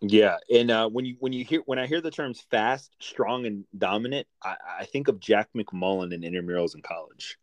Yeah, 0.00 0.36
and 0.52 0.70
uh, 0.70 0.88
when 0.88 1.06
you 1.06 1.16
when 1.20 1.32
you 1.32 1.44
hear 1.44 1.62
when 1.64 1.78
I 1.78 1.86
hear 1.86 2.00
the 2.00 2.10
terms 2.10 2.44
fast, 2.50 2.94
strong, 3.00 3.46
and 3.46 3.64
dominant, 3.76 4.26
I, 4.42 4.56
I 4.80 4.84
think 4.84 5.08
of 5.08 5.20
Jack 5.20 5.48
McMullen 5.56 6.12
in 6.12 6.20
intramurals 6.20 6.74
in 6.74 6.82
college. 6.82 7.38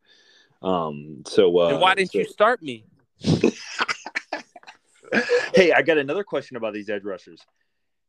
Um, 0.61 1.23
so 1.25 1.59
uh, 1.59 1.69
and 1.69 1.81
why 1.81 1.95
didn't 1.95 2.11
so- 2.11 2.19
you 2.19 2.25
start 2.25 2.61
me? 2.61 2.85
hey, 5.55 5.71
I 5.71 5.81
got 5.81 5.97
another 5.97 6.23
question 6.23 6.55
about 6.57 6.73
these 6.73 6.89
edge 6.89 7.03
rushers. 7.03 7.41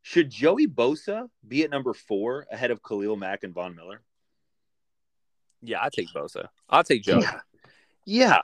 Should 0.03 0.31
Joey 0.31 0.67
Bosa 0.67 1.29
be 1.47 1.63
at 1.65 1.71
number 1.71 1.95
four 1.95 2.47
ahead 2.53 2.71
of 2.71 2.83
Khalil 2.83 3.17
Mack 3.17 3.43
and 3.43 3.55
Von 3.55 3.75
Miller? 3.75 4.03
Yeah, 5.63 5.79
I'll 5.79 5.91
take 5.91 6.09
Bosa. 6.15 6.49
I'll 6.69 6.85
take 6.85 7.03
Joey. 7.03 7.23
Yeah. 7.23 7.41
Yeah. 8.05 8.39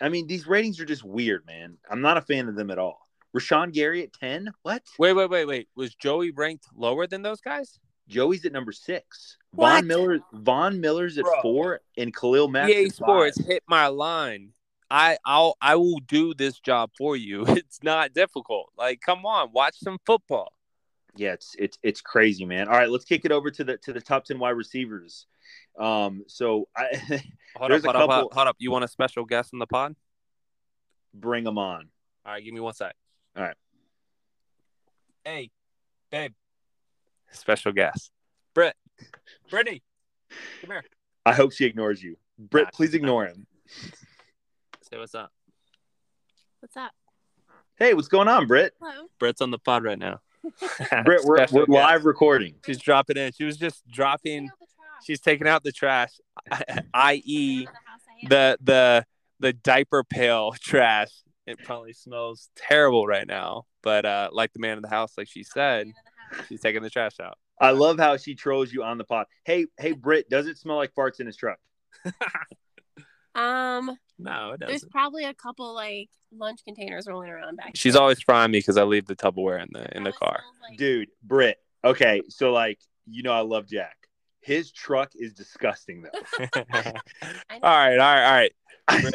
I 0.00 0.08
mean, 0.08 0.26
these 0.26 0.46
ratings 0.46 0.80
are 0.80 0.84
just 0.84 1.04
weird, 1.04 1.46
man. 1.46 1.78
I'm 1.88 2.00
not 2.00 2.16
a 2.16 2.20
fan 2.20 2.48
of 2.48 2.56
them 2.56 2.70
at 2.70 2.78
all. 2.78 3.07
Rashan 3.36 3.72
Gary 3.72 4.02
at 4.02 4.12
10? 4.14 4.52
What? 4.62 4.82
Wait, 4.98 5.12
wait, 5.12 5.28
wait, 5.30 5.44
wait. 5.46 5.68
Was 5.76 5.94
Joey 5.94 6.30
ranked 6.30 6.66
lower 6.74 7.06
than 7.06 7.22
those 7.22 7.40
guys? 7.40 7.78
Joey's 8.08 8.44
at 8.46 8.52
number 8.52 8.72
six. 8.72 9.36
What? 9.52 9.74
Von 9.74 9.86
Miller 9.86 10.18
Von 10.32 10.80
Miller's 10.80 11.18
at 11.18 11.24
Bro. 11.24 11.42
four 11.42 11.80
and 11.98 12.14
Khalil 12.14 12.48
Mack. 12.48 12.70
EA 12.70 12.88
Sports 12.88 13.38
five. 13.38 13.46
hit 13.46 13.62
my 13.68 13.88
line. 13.88 14.52
I 14.90 15.18
I'll 15.26 15.56
I 15.60 15.76
will 15.76 15.98
do 15.98 16.32
this 16.32 16.58
job 16.58 16.90
for 16.96 17.16
you. 17.16 17.44
It's 17.48 17.82
not 17.82 18.14
difficult. 18.14 18.70
Like, 18.78 19.00
come 19.02 19.26
on, 19.26 19.50
watch 19.52 19.76
some 19.78 19.98
football. 20.06 20.54
Yeah, 21.16 21.32
it's 21.34 21.54
it's 21.58 21.78
it's 21.82 22.00
crazy, 22.00 22.46
man. 22.46 22.68
All 22.68 22.74
right, 22.78 22.88
let's 22.88 23.04
kick 23.04 23.26
it 23.26 23.32
over 23.32 23.50
to 23.50 23.62
the 23.64 23.76
to 23.78 23.92
the 23.92 24.00
top 24.00 24.24
10 24.24 24.38
wide 24.38 24.50
receivers. 24.50 25.26
Um, 25.78 26.24
so 26.28 26.66
I 26.74 26.86
Hold 27.56 27.70
There's 27.70 27.84
up, 27.84 27.94
a 27.94 27.98
hold 27.98 28.10
up, 28.10 28.16
couple- 28.16 28.30
hold 28.34 28.48
up. 28.48 28.56
You 28.58 28.70
want 28.70 28.84
a 28.84 28.88
special 28.88 29.26
guest 29.26 29.52
in 29.52 29.58
the 29.58 29.66
pod? 29.66 29.94
bring 31.12 31.44
them 31.44 31.58
on. 31.58 31.88
All 32.24 32.32
right, 32.32 32.42
give 32.44 32.54
me 32.54 32.60
one 32.60 32.72
sec. 32.74 32.94
All 33.36 33.42
right. 33.44 33.56
Hey, 35.24 35.50
babe. 36.10 36.32
Special 37.30 37.72
guest. 37.72 38.10
Britt. 38.54 38.74
Brittany. 39.50 39.82
Come 40.60 40.70
here. 40.70 40.84
I 41.26 41.34
hope 41.34 41.52
she 41.52 41.64
ignores 41.66 42.02
you. 42.02 42.16
Britt, 42.38 42.64
Nah, 42.66 42.70
please 42.72 42.88
she's 42.88 42.94
ignore 42.94 43.26
him. 43.26 43.46
Say 44.90 44.98
what's 44.98 45.14
up. 45.14 45.30
What's 46.60 46.76
up? 46.76 46.92
Hey, 47.76 47.94
what's 47.94 48.08
going 48.08 48.28
on, 48.28 48.46
Britt? 48.46 48.74
Hello. 48.80 49.06
Britt's 49.18 49.40
on 49.40 49.50
the 49.50 49.58
pod 49.58 49.84
right 49.84 49.98
now. 49.98 50.20
Britt, 51.04 51.24
we're, 51.24 51.36
Special 51.36 51.64
we're 51.68 51.74
live 51.80 52.04
recording. 52.04 52.54
She's 52.64 52.78
dropping 52.78 53.16
in. 53.16 53.32
She 53.32 53.44
was 53.44 53.56
just 53.56 53.86
dropping. 53.88 54.50
She's 55.04 55.20
taking 55.20 55.46
out 55.46 55.62
the 55.62 55.70
trash, 55.72 56.10
i.e., 56.94 57.66
the 58.28 58.58
the 58.60 59.04
the 59.38 59.52
diaper 59.52 60.02
pail 60.02 60.52
trash. 60.60 61.10
It 61.48 61.58
probably 61.64 61.92
smells 61.92 62.50
terrible 62.56 63.06
right 63.06 63.26
now, 63.26 63.64
but 63.82 64.04
uh, 64.04 64.28
like 64.32 64.52
the 64.52 64.60
man 64.60 64.76
in 64.76 64.82
the 64.82 64.88
house, 64.88 65.12
like 65.16 65.28
she 65.28 65.42
said, 65.42 65.88
she's 66.48 66.60
taking 66.60 66.82
the 66.82 66.90
trash 66.90 67.18
out. 67.22 67.38
I 67.60 67.70
love 67.70 67.98
how 67.98 68.16
she 68.18 68.34
trolls 68.34 68.72
you 68.72 68.82
on 68.84 68.98
the 68.98 69.04
pod. 69.04 69.26
Hey, 69.44 69.66
hey, 69.78 69.92
Britt, 69.92 70.28
does 70.30 70.46
it 70.46 70.58
smell 70.58 70.76
like 70.76 70.94
farts 70.94 71.20
in 71.20 71.26
his 71.26 71.36
truck? 71.36 71.58
Um, 73.34 73.96
No, 74.18 74.52
it 74.52 74.60
there's 74.60 74.72
doesn't. 74.72 74.90
probably 74.90 75.24
a 75.24 75.34
couple 75.34 75.72
like 75.74 76.08
lunch 76.36 76.60
containers 76.64 77.06
rolling 77.06 77.30
around 77.30 77.56
back. 77.56 77.72
She's 77.76 77.92
there. 77.92 78.02
always 78.02 78.20
frying 78.20 78.50
me 78.50 78.58
because 78.58 78.76
I 78.76 78.82
leave 78.82 79.06
the 79.06 79.14
Tupperware 79.14 79.62
in 79.62 79.68
the 79.72 79.96
in 79.96 80.02
the 80.02 80.12
car. 80.12 80.40
like- 80.68 80.76
Dude, 80.78 81.08
Britt. 81.22 81.58
Okay, 81.84 82.22
so 82.28 82.52
like, 82.52 82.80
you 83.06 83.22
know, 83.22 83.32
I 83.32 83.40
love 83.40 83.68
Jack. 83.68 83.96
His 84.40 84.72
truck 84.72 85.12
is 85.14 85.34
disgusting 85.34 86.02
though. 86.02 86.46
all 86.54 86.64
I 87.48 87.58
know. 87.58 87.60
right, 87.62 87.98
all 87.98 88.14
right, 88.14 88.52
all 88.88 88.98
right. 89.04 89.14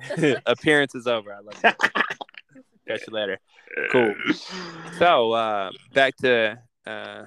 Appearance 0.46 0.94
is 0.94 1.06
over. 1.06 1.32
I 1.32 1.40
love 1.40 1.54
you. 1.62 1.70
Catch 2.88 3.06
you 3.06 3.12
later. 3.14 3.38
Cool. 3.90 4.14
So 4.98 5.32
uh, 5.32 5.70
back 5.94 6.16
to. 6.18 6.58
Uh, 6.86 7.24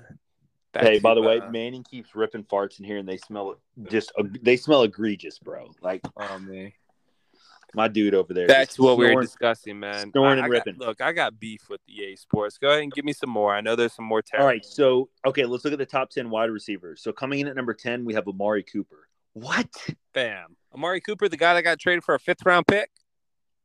back 0.73 0.83
Hey, 0.83 0.95
to, 0.95 1.01
by 1.01 1.13
the 1.15 1.21
way, 1.21 1.39
uh, 1.39 1.49
Manning 1.49 1.83
keeps 1.83 2.13
ripping 2.15 2.43
farts 2.43 2.79
in 2.79 2.85
here, 2.85 2.97
and 2.97 3.07
they 3.07 3.17
smell 3.17 3.55
just 3.89 4.11
they 4.41 4.57
smell 4.57 4.83
egregious, 4.83 5.39
bro. 5.39 5.71
Like 5.81 6.01
oh 6.17 6.39
man. 6.39 6.73
my 7.73 7.87
dude 7.87 8.13
over 8.13 8.33
there. 8.33 8.47
That's 8.47 8.67
just 8.71 8.75
to 8.77 8.83
what 8.83 8.97
we 8.97 9.15
were 9.15 9.21
discussing, 9.21 9.79
man. 9.79 10.11
snoring 10.11 10.39
I- 10.39 10.43
and 10.43 10.45
I 10.45 10.47
got- 10.47 10.65
ripping. 10.65 10.77
look, 10.77 10.99
I 11.01 11.13
got 11.13 11.39
beef 11.39 11.61
with 11.69 11.79
EA 11.87 12.17
Sports. 12.17 12.57
Go 12.57 12.69
ahead 12.71 12.83
and 12.83 12.91
give 12.91 13.05
me 13.05 13.13
some 13.13 13.29
more. 13.29 13.55
I 13.55 13.61
know 13.61 13.75
there's 13.77 13.93
some 13.93 14.05
more. 14.05 14.17
All 14.19 14.23
Terrible. 14.23 14.47
right, 14.47 14.65
so 14.65 15.07
okay, 15.25 15.45
let's 15.45 15.63
look 15.63 15.71
at 15.73 15.79
the 15.79 15.85
top 15.85 16.09
ten 16.09 16.29
wide 16.29 16.49
receivers. 16.51 17.01
So 17.01 17.13
coming 17.13 17.39
in 17.39 17.47
at 17.47 17.55
number 17.55 17.73
ten, 17.73 18.03
we 18.03 18.13
have 18.13 18.27
Amari 18.27 18.63
Cooper. 18.63 19.07
What 19.33 19.69
Bam. 20.13 20.57
Amari 20.75 21.01
Cooper, 21.01 21.27
the 21.29 21.37
guy 21.37 21.53
that 21.53 21.63
got 21.63 21.79
traded 21.79 22.03
for 22.03 22.15
a 22.15 22.19
fifth 22.19 22.45
round 22.45 22.67
pick. 22.67 22.89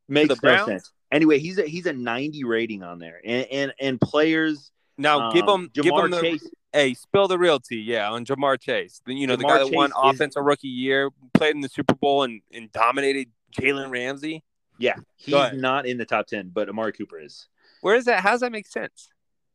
makes 0.07 0.29
no 0.29 0.35
Browns? 0.35 0.65
sense? 0.67 0.91
Anyway, 1.11 1.39
he's 1.39 1.57
a 1.57 1.63
he's 1.63 1.85
a 1.85 1.93
ninety 1.93 2.43
rating 2.43 2.83
on 2.83 2.97
there, 2.99 3.19
and 3.25 3.45
and, 3.51 3.73
and 3.79 4.01
players. 4.01 4.71
Now 4.97 5.31
give 5.31 5.47
um, 5.47 5.63
him, 5.63 5.69
give 5.73 5.85
Ja'Marr 5.85 6.05
him 6.05 6.11
the 6.11 6.21
Chase. 6.21 6.49
hey, 6.73 6.93
spill 6.93 7.27
the 7.27 7.37
real 7.37 7.59
tea, 7.59 7.81
yeah, 7.81 8.09
on 8.11 8.23
Ja'Marr 8.25 8.59
Chase. 8.61 9.01
The- 9.05 9.13
You 9.13 9.25
know, 9.27 9.35
the 9.35 9.43
Ja'Marr 9.43 9.47
guy 9.47 9.63
that 9.65 9.73
won 9.73 9.89
is- 9.89 9.95
offensive 9.97 10.43
rookie 10.43 10.67
year, 10.67 11.09
played 11.33 11.55
in 11.55 11.61
the 11.61 11.69
Super 11.69 11.95
Bowl 11.95 12.23
and, 12.23 12.41
and 12.53 12.71
dominated 12.71 13.29
Jalen 13.59 13.89
Ramsey. 13.91 14.43
Yeah, 14.77 14.95
he's 15.17 15.53
not 15.53 15.85
in 15.85 15.97
the 15.97 16.05
top 16.05 16.27
ten, 16.27 16.49
but 16.53 16.69
Amari 16.69 16.93
Cooper 16.93 17.19
is. 17.19 17.47
Where 17.81 17.95
is 17.95 18.05
that? 18.05 18.21
How 18.21 18.31
does 18.31 18.41
that 18.41 18.51
make 18.51 18.67
sense? 18.67 19.09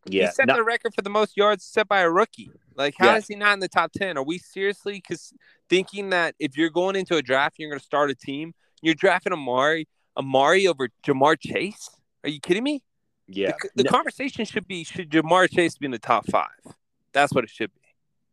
Yeah, 0.08 0.26
he 0.26 0.32
set 0.32 0.46
no- 0.46 0.56
the 0.56 0.62
record 0.64 0.94
for 0.94 1.02
the 1.02 1.10
most 1.10 1.36
yards 1.36 1.64
set 1.64 1.88
by 1.88 2.00
a 2.00 2.10
rookie. 2.10 2.50
Like, 2.74 2.94
how 2.98 3.12
Yeah. 3.12 3.16
is 3.18 3.26
he 3.26 3.34
not 3.34 3.54
in 3.54 3.60
the 3.60 3.68
top 3.68 3.92
ten? 3.92 4.16
Are 4.16 4.22
we 4.22 4.38
seriously 4.38 5.00
cause 5.00 5.32
thinking 5.68 6.10
that 6.10 6.34
if 6.38 6.56
you're 6.56 6.70
going 6.70 6.96
into 6.96 7.16
a 7.16 7.22
draft, 7.22 7.56
you're 7.58 7.70
going 7.70 7.80
to 7.80 7.84
start 7.84 8.10
a 8.10 8.14
team, 8.14 8.54
you're 8.82 8.94
drafting 8.94 9.32
Amari, 9.32 9.88
Amari 10.16 10.66
over 10.66 10.88
Ja'Marr 11.04 11.36
Chase? 11.40 11.90
Are 12.24 12.30
you 12.30 12.40
kidding 12.40 12.64
me? 12.64 12.82
yeah. 13.28 13.52
The, 13.60 13.70
the 13.76 13.84
No- 13.84 13.90
conversation 13.90 14.44
should 14.44 14.68
be 14.68 14.84
should 14.84 15.10
Ja'Marr 15.10 15.50
Chase 15.50 15.76
be 15.78 15.86
in 15.86 15.92
the 15.92 15.98
top 15.98 16.26
five? 16.30 16.74
That's 17.12 17.32
what 17.32 17.44
it 17.44 17.50
should 17.50 17.72
be. 17.74 17.80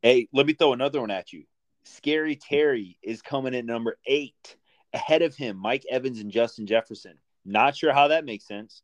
Hey, 0.02 0.28
let 0.34 0.46
me 0.46 0.54
throw 0.54 0.74
another 0.74 1.00
one 1.02 1.10
at 1.12 1.32
you. 1.34 1.46
Scary 1.86 2.36
Terry 2.36 2.98
is 3.02 3.22
coming 3.22 3.54
in 3.54 3.66
number 3.66 3.98
eight. 4.06 4.58
Ahead 4.94 5.22
of 5.22 5.36
him, 5.36 5.58
Mike 5.58 5.84
Evans 5.90 6.20
and 6.20 6.30
Justin 6.30 6.68
Jefferson. 6.68 7.18
Not 7.46 7.76
sure 7.76 7.94
how 7.94 8.10
that 8.10 8.26
makes 8.26 8.46
sense. 8.46 8.84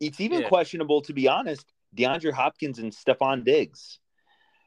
It's 0.00 0.20
even 0.20 0.40
Yeah. 0.42 0.48
questionable, 0.48 1.02
to 1.02 1.12
be 1.12 1.28
honest, 1.28 1.66
DeAndre 1.96 2.32
Hopkins 2.32 2.78
and 2.78 2.92
Stefon 2.92 3.44
Diggs. 3.44 3.98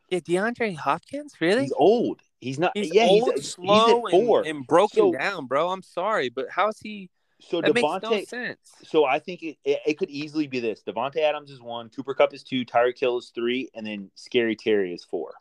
Yeah, 0.10 0.20
DeAndre 0.20 0.76
Hopkins, 0.76 1.34
really? 1.40 1.64
He's 1.64 1.74
old. 1.76 2.22
He's 2.40 2.60
not. 2.60 2.72
He's 2.76 2.94
yeah, 2.94 3.08
old, 3.08 3.32
he's, 3.36 3.52
slow, 3.54 4.06
he's. 4.06 4.14
And, 4.22 4.46
and 4.46 4.68
broken 4.68 4.98
So- 4.98 5.12
down, 5.14 5.48
bro. 5.48 5.70
I'm 5.70 5.82
sorry, 5.82 6.30
but 6.30 6.48
how's 6.50 6.80
he? 6.80 7.10
so 7.42 7.60
That 7.62 7.74
makes 7.74 7.86
Davante. 7.86 8.02
no 8.04 8.24
sense. 8.24 8.60
So 8.84 9.06
I 9.06 9.20
think 9.20 9.44
it, 9.44 9.58
it, 9.66 9.80
it 9.86 9.98
could 9.98 10.10
easily 10.10 10.48
be 10.48 10.60
this: 10.60 10.84
Davante 10.88 11.18
Adams 11.18 11.52
is 11.52 11.62
one, 11.62 11.90
Cooper 11.90 12.14
Kupp 12.14 12.34
is 12.34 12.44
two, 12.44 12.66
Tyreek 12.66 12.98
Hill 13.00 13.18
is 13.18 13.32
three, 13.34 13.70
and 13.74 13.86
then 13.86 14.10
Scary 14.16 14.56
Terry 14.56 14.94
is 14.94 15.04
four. 15.04 15.34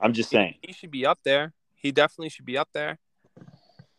I'm 0.00 0.12
just 0.12 0.30
saying. 0.30 0.56
He 0.62 0.72
should 0.72 0.90
be 0.90 1.06
up 1.06 1.18
there. 1.24 1.54
He 1.74 1.92
definitely 1.92 2.28
should 2.30 2.44
be 2.44 2.58
up 2.58 2.68
there. 2.72 2.98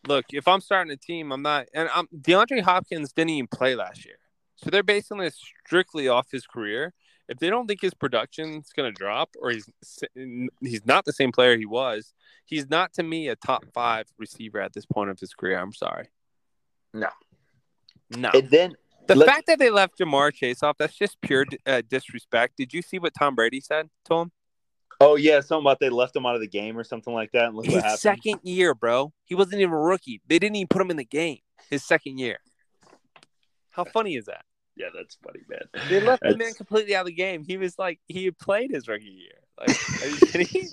Look, 0.07 0.25
if 0.31 0.47
I'm 0.47 0.61
starting 0.61 0.91
a 0.91 0.97
team, 0.97 1.31
I'm 1.31 1.41
not. 1.41 1.67
And 1.73 1.89
I'm, 1.93 2.07
DeAndre 2.15 2.61
Hopkins 2.61 3.11
didn't 3.11 3.31
even 3.31 3.47
play 3.47 3.75
last 3.75 4.05
year, 4.05 4.17
so 4.61 4.69
they're 4.69 4.83
basing 4.83 5.17
this 5.17 5.35
strictly 5.65 6.07
off 6.07 6.27
his 6.31 6.45
career. 6.45 6.93
If 7.27 7.37
they 7.37 7.49
don't 7.49 7.67
think 7.67 7.81
his 7.81 7.93
production's 7.93 8.69
going 8.75 8.91
to 8.91 8.97
drop, 8.97 9.29
or 9.39 9.51
he's 9.51 9.69
he's 10.61 10.85
not 10.85 11.05
the 11.05 11.13
same 11.13 11.31
player 11.31 11.57
he 11.57 11.65
was, 11.65 12.13
he's 12.45 12.69
not 12.69 12.93
to 12.93 13.03
me 13.03 13.27
a 13.27 13.35
top 13.35 13.65
five 13.73 14.07
receiver 14.17 14.59
at 14.59 14.73
this 14.73 14.85
point 14.85 15.09
of 15.11 15.19
his 15.19 15.33
career. 15.33 15.59
I'm 15.59 15.73
sorry. 15.73 16.07
No. 16.93 17.09
no. 18.17 18.31
And 18.33 18.49
then 18.49 18.73
The 19.07 19.13
Let- 19.15 19.27
fact 19.29 19.45
that 19.47 19.59
they 19.59 19.69
left 19.69 19.99
Ja'Marr 19.99 20.33
Chase 20.33 20.63
off, 20.63 20.77
that's 20.79 20.95
just 20.97 21.21
pure 21.21 21.45
uh, 21.67 21.83
disrespect. 21.87 22.57
Did 22.57 22.73
you 22.73 22.81
see 22.81 22.97
what 22.97 23.13
Tom 23.13 23.35
Brady 23.35 23.61
said 23.61 23.89
to 24.05 24.15
him? 24.15 24.31
oh 25.01 25.15
yeah, 25.15 25.39
something 25.39 25.63
about 25.65 25.79
they 25.79 25.89
left 25.89 26.13
him 26.15 26.25
out 26.25 26.35
of 26.35 26.41
the 26.41 26.47
game 26.47 26.77
or 26.77 26.83
something 26.83 27.13
like 27.13 27.31
that. 27.31 27.45
And 27.45 27.55
look 27.55 27.65
what 27.67 27.73
His 27.75 27.83
happened. 27.83 27.99
second 27.99 28.39
year, 28.43 28.73
bro. 28.73 29.13
He 29.23 29.35
wasn't 29.35 29.61
even 29.61 29.73
a 29.73 29.77
rookie. 29.79 30.19
They 30.27 30.39
didn't 30.39 30.55
even 30.57 30.67
put 30.67 30.81
him 30.81 30.89
in 30.91 30.97
the 30.97 31.05
game. 31.05 31.37
His 31.69 31.83
second 31.85 32.17
year. 32.17 32.39
How 33.69 33.83
funny 33.85 34.15
is 34.15 34.25
that? 34.25 34.43
Yeah, 34.79 34.87
that's 34.95 35.17
funny, 35.21 35.41
man. 35.49 35.83
They 35.89 35.99
left 35.99 36.23
the 36.23 36.37
man 36.37 36.53
completely 36.53 36.95
out 36.95 37.01
of 37.01 37.07
the 37.07 37.13
game. 37.13 37.43
He 37.43 37.57
was 37.57 37.77
like, 37.77 37.99
he 38.07 38.23
had 38.25 38.37
played 38.37 38.71
his 38.71 38.87
rookie 38.87 39.05
year. 39.05 39.33
Like, 39.59 40.01
are 40.01 40.07
you 40.07 40.17
kidding? 40.45 40.69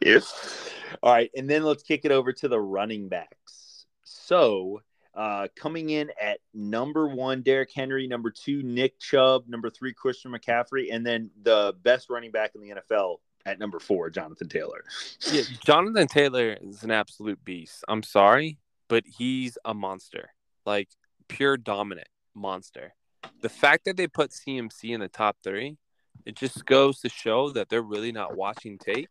Yes. 0.00 0.70
All 1.02 1.12
right, 1.12 1.30
and 1.36 1.48
then 1.48 1.62
let's 1.62 1.82
kick 1.82 2.06
it 2.06 2.10
over 2.10 2.32
to 2.32 2.48
the 2.48 2.58
running 2.58 3.08
backs. 3.08 3.84
So, 4.02 4.80
uh, 5.14 5.48
coming 5.56 5.90
in 5.90 6.10
at 6.20 6.38
number 6.54 7.06
one, 7.06 7.42
Derrick 7.42 7.70
Henry. 7.74 8.06
Number 8.06 8.30
two, 8.30 8.62
Nick 8.62 8.98
Chubb. 8.98 9.46
Number 9.46 9.68
three, 9.68 9.92
Christian 9.92 10.32
McCaffrey, 10.32 10.88
and 10.90 11.04
then 11.04 11.30
the 11.42 11.74
best 11.82 12.08
running 12.08 12.30
back 12.30 12.52
in 12.54 12.62
the 12.62 12.70
NFL 12.70 13.16
at 13.44 13.58
number 13.58 13.78
four, 13.78 14.08
Jonathan 14.08 14.48
Taylor. 14.48 14.84
yeah, 15.30 15.42
Jonathan 15.66 16.06
Taylor 16.06 16.56
is 16.62 16.82
an 16.82 16.90
absolute 16.90 17.44
beast. 17.44 17.84
I'm 17.88 18.02
sorry, 18.02 18.58
but 18.88 19.04
he's 19.06 19.58
a 19.66 19.74
monster. 19.74 20.30
Like, 20.64 20.88
pure 21.28 21.58
dominant 21.58 22.08
monster. 22.34 22.94
The 23.40 23.48
fact 23.48 23.84
that 23.84 23.96
they 23.96 24.06
put 24.06 24.30
CMC 24.30 24.90
in 24.90 25.00
the 25.00 25.08
top 25.08 25.36
three, 25.42 25.76
it 26.24 26.36
just 26.36 26.64
goes 26.66 27.00
to 27.00 27.08
show 27.08 27.50
that 27.50 27.68
they're 27.68 27.82
really 27.82 28.12
not 28.12 28.36
watching 28.36 28.78
tape 28.78 29.10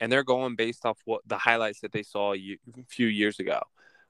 and 0.00 0.10
they're 0.10 0.24
going 0.24 0.56
based 0.56 0.86
off 0.86 0.98
what 1.04 1.22
the 1.26 1.38
highlights 1.38 1.80
that 1.80 1.92
they 1.92 2.02
saw 2.02 2.34
a 2.34 2.58
few 2.88 3.06
years 3.06 3.38
ago. 3.38 3.60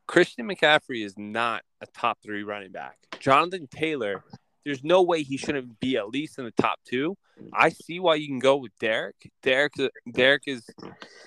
Christian 0.07 0.49
McCaffrey 0.49 1.05
is 1.05 1.17
not 1.17 1.63
a 1.81 1.87
top 1.87 2.19
three 2.23 2.43
running 2.43 2.73
back. 2.73 2.97
Jonathan 3.19 3.69
Taylor, 3.69 4.25
there's 4.65 4.83
no 4.85 5.03
way 5.03 5.23
he 5.23 5.37
shouldn't 5.37 5.79
be 5.81 5.97
at 5.97 6.09
least 6.09 6.39
in 6.39 6.45
the 6.45 6.51
top 6.53 6.79
two. 6.85 7.17
I 7.53 7.71
see 7.71 8.01
why 8.01 8.17
you 8.17 8.27
can 8.27 8.39
go 8.39 8.57
with 8.57 8.73
Derek. 8.79 9.31
Derek, 9.43 9.75
Derek 10.11 10.43
is 10.47 10.69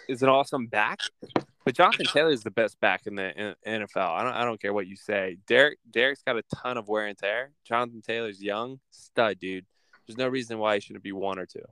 is 0.08 0.22
an 0.22 0.30
awesome 0.30 0.68
back, 0.68 1.00
but 1.66 1.76
Jonathan 1.76 2.06
Taylor 2.06 2.32
is 2.32 2.44
the 2.44 2.52
best 2.52 2.80
back 2.80 3.08
in 3.08 3.16
the 3.16 3.56
in, 3.66 3.82
NFL. 3.82 4.10
I 4.10 4.24
don't 4.24 4.34
I 4.34 4.46
don't 4.46 4.62
care 4.62 4.74
what 4.74 4.88
you 4.88 4.96
say. 4.96 5.38
Derek 5.48 5.80
Derek's 5.90 6.24
got 6.24 6.38
a 6.38 6.44
ton 6.56 6.78
of 6.78 6.88
wear 6.88 7.08
and 7.08 7.18
tear. 7.18 7.52
Jonathan 7.66 8.02
Taylor's 8.02 8.42
young 8.42 8.80
stud, 8.92 9.40
dude. 9.40 9.66
There's 10.08 10.18
no 10.18 10.28
reason 10.28 10.60
why 10.60 10.76
he 10.76 10.82
shouldn't 10.82 11.04
be 11.04 11.12
one 11.14 11.40
or 11.40 11.46
two. 11.46 11.64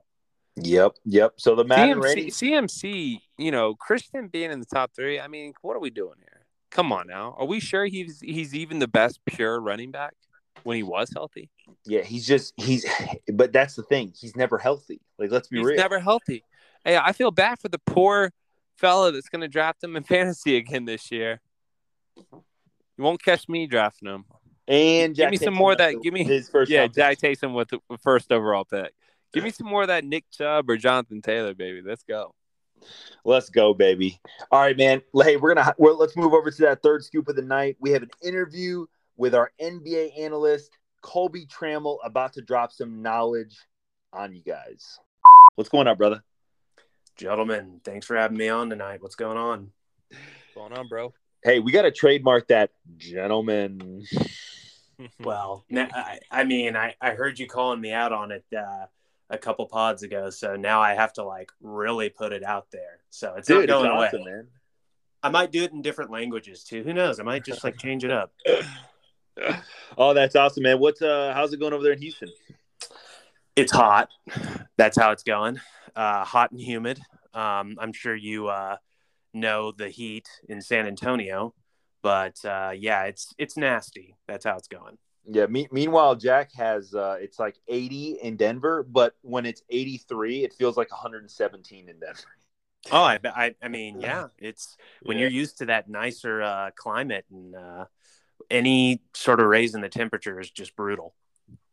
Yep, 0.56 0.92
yep. 1.04 1.32
So 1.36 1.54
the 1.54 1.64
Madden 1.64 1.98
CMC, 1.98 2.02
rating. 2.02 2.28
CMC, 2.28 3.18
you 3.38 3.50
know, 3.50 3.74
Christian 3.74 4.28
being 4.28 4.50
in 4.50 4.60
the 4.60 4.66
top 4.66 4.92
three. 4.94 5.18
I 5.18 5.28
mean, 5.28 5.54
what 5.62 5.76
are 5.76 5.80
we 5.80 5.90
doing 5.90 6.16
here? 6.18 6.46
Come 6.70 6.92
on 6.92 7.06
now. 7.06 7.34
Are 7.38 7.46
we 7.46 7.60
sure 7.60 7.86
he's 7.86 8.20
he's 8.20 8.54
even 8.54 8.78
the 8.78 8.88
best 8.88 9.20
pure 9.26 9.60
running 9.60 9.90
back 9.90 10.14
when 10.62 10.76
he 10.76 10.82
was 10.82 11.10
healthy? 11.14 11.50
Yeah, 11.86 12.02
he's 12.02 12.26
just 12.26 12.54
he's. 12.56 12.86
But 13.32 13.52
that's 13.52 13.74
the 13.76 13.82
thing. 13.82 14.12
He's 14.18 14.36
never 14.36 14.58
healthy. 14.58 15.00
Like, 15.18 15.30
let's 15.30 15.48
be 15.48 15.58
He's 15.58 15.66
real. 15.66 15.76
never 15.76 16.00
healthy. 16.00 16.44
Hey, 16.84 16.96
I 16.96 17.12
feel 17.12 17.30
bad 17.30 17.58
for 17.60 17.68
the 17.68 17.78
poor 17.78 18.32
fella 18.76 19.12
that's 19.12 19.28
going 19.28 19.40
to 19.42 19.48
draft 19.48 19.82
him 19.82 19.96
in 19.96 20.02
fantasy 20.04 20.56
again 20.56 20.84
this 20.84 21.10
year. 21.10 21.40
You 22.16 23.04
won't 23.04 23.22
catch 23.22 23.48
me 23.48 23.66
drafting 23.66 24.08
him. 24.08 24.24
and 24.68 25.14
Give 25.14 25.24
Jack 25.24 25.30
me 25.30 25.36
some 25.38 25.54
more 25.54 25.72
of 25.72 25.78
that. 25.78 25.94
Give 26.02 26.12
me- 26.12 26.24
his 26.24 26.48
first. 26.48 26.70
Yeah, 26.70 26.84
pick. 26.86 26.94
Jack 26.94 27.18
Taysom 27.18 27.54
with 27.54 27.68
the 27.68 27.80
first 28.02 28.30
overall 28.30 28.64
pick. 28.64 28.92
Give 29.32 29.42
me 29.44 29.50
some 29.50 29.66
more 29.66 29.82
of 29.82 29.88
that 29.88 30.04
Nick 30.04 30.24
Chubb 30.30 30.68
or 30.68 30.76
Jonathan 30.76 31.22
Taylor, 31.22 31.54
baby. 31.54 31.80
Let's 31.84 32.02
go. 32.02 32.34
Let's 33.24 33.48
go, 33.48 33.72
baby. 33.72 34.20
All 34.50 34.60
right, 34.60 34.76
man. 34.76 35.00
Hey, 35.14 35.36
we're 35.36 35.54
gonna 35.54 35.72
well, 35.78 35.96
let's 35.96 36.16
move 36.16 36.34
over 36.34 36.50
to 36.50 36.62
that 36.62 36.82
third 36.82 37.02
scoop 37.04 37.28
of 37.28 37.36
the 37.36 37.42
night. 37.42 37.76
We 37.80 37.90
have 37.92 38.02
an 38.02 38.10
interview 38.22 38.86
with 39.16 39.34
our 39.34 39.52
NBA 39.60 40.18
analyst 40.20 40.76
Colby 41.00 41.46
Trammell 41.46 41.98
about 42.04 42.32
to 42.34 42.42
drop 42.42 42.72
some 42.72 43.00
knowledge 43.00 43.56
on 44.12 44.34
you 44.34 44.42
guys. 44.42 44.98
What's 45.54 45.70
going 45.70 45.86
on, 45.88 45.96
brother? 45.96 46.22
Gentlemen, 47.22 47.80
thanks 47.84 48.04
for 48.04 48.16
having 48.16 48.36
me 48.36 48.48
on 48.48 48.68
tonight. 48.68 49.00
What's 49.00 49.14
going 49.14 49.36
on? 49.38 49.70
What's 50.10 50.54
going 50.56 50.72
on, 50.72 50.88
bro? 50.88 51.14
Hey, 51.44 51.60
we 51.60 51.70
got 51.70 51.82
to 51.82 51.92
trademark 51.92 52.48
that, 52.48 52.70
gentlemen. 52.96 54.04
Well, 55.18 55.64
na- 55.68 55.88
I, 55.92 56.20
I 56.30 56.44
mean, 56.44 56.76
I, 56.76 56.94
I 57.00 57.10
heard 57.12 57.36
you 57.40 57.48
calling 57.48 57.80
me 57.80 57.90
out 57.92 58.12
on 58.12 58.30
it 58.30 58.44
uh, 58.56 58.86
a 59.30 59.38
couple 59.38 59.66
pods 59.66 60.04
ago, 60.04 60.30
so 60.30 60.54
now 60.54 60.80
I 60.80 60.94
have 60.94 61.12
to 61.14 61.24
like 61.24 61.50
really 61.60 62.08
put 62.08 62.32
it 62.32 62.44
out 62.44 62.70
there. 62.70 63.00
So 63.10 63.34
it's 63.36 63.48
Dude, 63.48 63.56
not 63.56 63.62
it's 63.64 63.72
going 63.72 63.90
away. 63.90 64.06
awesome, 64.08 64.24
man. 64.24 64.46
I 65.20 65.28
might 65.30 65.50
do 65.50 65.64
it 65.64 65.72
in 65.72 65.82
different 65.82 66.12
languages 66.12 66.62
too. 66.62 66.84
Who 66.84 66.92
knows? 66.92 67.18
I 67.18 67.24
might 67.24 67.44
just 67.44 67.64
like 67.64 67.78
change 67.78 68.04
it 68.04 68.10
up. 68.12 68.32
Oh, 69.98 70.14
that's 70.14 70.36
awesome, 70.36 70.62
man. 70.62 70.78
What's 70.78 71.02
uh 71.02 71.32
how's 71.34 71.52
it 71.52 71.58
going 71.58 71.72
over 71.72 71.82
there 71.82 71.94
in 71.94 72.00
Houston? 72.00 72.28
It's 73.56 73.72
hot. 73.72 74.08
That's 74.76 74.96
how 74.96 75.10
it's 75.10 75.22
going. 75.24 75.60
Uh, 75.94 76.24
hot 76.24 76.50
and 76.50 76.60
humid. 76.60 77.00
Um, 77.34 77.76
I'm 77.78 77.92
sure 77.92 78.14
you 78.14 78.48
uh, 78.48 78.76
know 79.34 79.72
the 79.72 79.88
heat 79.88 80.28
in 80.48 80.60
San 80.60 80.86
Antonio, 80.86 81.54
but 82.02 82.42
uh, 82.44 82.72
yeah, 82.76 83.04
it's 83.04 83.34
it's 83.38 83.56
nasty. 83.56 84.16
That's 84.26 84.44
how 84.44 84.56
it's 84.56 84.68
going. 84.68 84.98
Yeah, 85.26 85.46
me- 85.46 85.68
meanwhile, 85.70 86.16
Jack 86.16 86.50
has 86.54 86.94
uh 86.94 87.16
it's 87.20 87.38
like 87.38 87.56
80 87.68 88.18
in 88.22 88.36
Denver, 88.36 88.82
but 88.82 89.14
when 89.22 89.46
it's 89.46 89.62
83, 89.70 90.44
it 90.44 90.52
feels 90.52 90.76
like 90.76 90.90
117 90.90 91.88
in 91.88 92.00
Denver. 92.00 92.20
Oh, 92.90 93.02
I, 93.02 93.20
I, 93.24 93.54
I 93.62 93.68
mean, 93.68 94.00
yeah, 94.00 94.26
it's 94.38 94.76
when 95.02 95.16
Yeah. 95.16 95.22
you're 95.22 95.30
used 95.30 95.58
to 95.58 95.66
that 95.66 95.88
nicer 95.88 96.42
uh, 96.42 96.70
climate 96.74 97.24
and 97.30 97.54
uh, 97.54 97.84
any 98.50 99.00
sort 99.14 99.40
of 99.40 99.46
raise 99.46 99.74
in 99.74 99.80
the 99.80 99.88
temperature 99.88 100.40
is 100.40 100.50
just 100.50 100.74
brutal. 100.74 101.14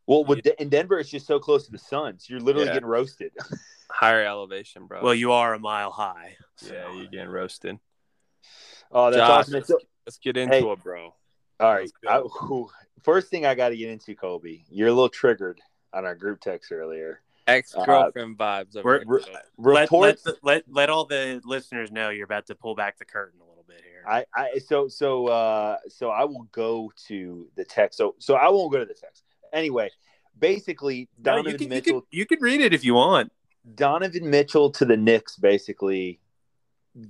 Well, 0.09 0.23
with 0.25 0.43
in 0.59 0.69
Denver, 0.69 0.97
it's 0.97 1.11
just 1.11 1.27
so 1.27 1.37
close 1.37 1.65
to 1.67 1.71
the 1.71 1.77
sun, 1.77 2.17
so 2.17 2.33
you're 2.33 2.41
literally 2.41 2.65
Yeah. 2.65 2.73
getting 2.73 2.89
roasted. 2.89 3.31
Higher 3.91 4.25
elevation, 4.25 4.87
bro. 4.87 5.03
Well, 5.03 5.13
you 5.13 5.31
are 5.33 5.53
a 5.53 5.59
mile 5.59 5.91
high. 5.91 6.35
So. 6.55 6.73
yeah, 6.73 6.91
you're 6.95 7.05
getting 7.11 7.29
roasted. 7.29 7.77
Oh, 8.91 9.11
that's 9.11 9.17
Josh, 9.17 9.29
awesome. 9.29 9.53
let's, 9.53 9.71
let's 10.07 10.17
get 10.17 10.35
into 10.35 10.55
Hey. 10.55 10.67
it, 10.67 10.83
bro. 10.83 11.13
all 11.59 11.73
right, 11.73 11.91
I, 12.07 12.21
go. 12.21 12.31
whew, 12.41 12.69
first 13.03 13.29
thing 13.29 13.45
I 13.45 13.53
got 13.53 13.69
to 13.69 13.77
get 13.77 13.91
into, 13.91 14.15
Colby, 14.15 14.65
you're 14.71 14.87
a 14.87 14.91
little 14.91 15.09
triggered 15.09 15.61
on 15.93 16.05
our 16.05 16.15
group 16.15 16.41
text 16.41 16.71
earlier. 16.71 17.21
Ex 17.45 17.75
girlfriend 17.85 18.35
vibes. 18.35 18.75
Over 18.77 19.03
We're- 19.05 19.21
here, 19.23 19.33
let, 19.59 19.91
let, 19.91 20.23
the- 20.23 20.37
let 20.41 20.63
let 20.67 20.89
all 20.89 21.05
the 21.05 21.39
listeners 21.45 21.91
know 21.91 22.09
you're 22.09 22.25
about 22.25 22.47
to 22.47 22.55
pull 22.55 22.73
back 22.73 22.97
the 22.97 23.05
curtain 23.05 23.39
a 23.41 23.47
little 23.47 23.65
bit 23.67 23.81
here. 23.83 24.03
I, 24.07 24.25
I 24.35 24.57
so 24.57 24.87
so 24.87 25.27
uh 25.27 25.77
so 25.87 26.09
I 26.09 26.23
will 26.25 26.47
go 26.51 26.91
to 27.07 27.47
the 27.55 27.63
text. 27.65 27.97
So 27.97 28.15
so 28.17 28.33
I 28.35 28.49
won't 28.49 28.71
go 28.71 28.79
to 28.79 28.85
the 28.85 28.93
text. 28.95 29.23
Anyway, 29.53 29.89
basically 30.37 31.09
No, 31.17 31.35
Donovan 31.37 31.51
you, 31.51 31.57
can, 31.57 31.63
you, 31.63 31.69
Mitchell 31.69 32.01
can, 32.01 32.07
you 32.11 32.25
can 32.25 32.41
read 32.41 32.61
it 32.61 32.73
if 32.73 32.83
you 32.83 32.93
want. 32.93 33.31
Donovan 33.75 34.29
Mitchell 34.29 34.71
to 34.71 34.85
the 34.85 34.97
Knicks 34.97 35.35
basically 35.35 36.19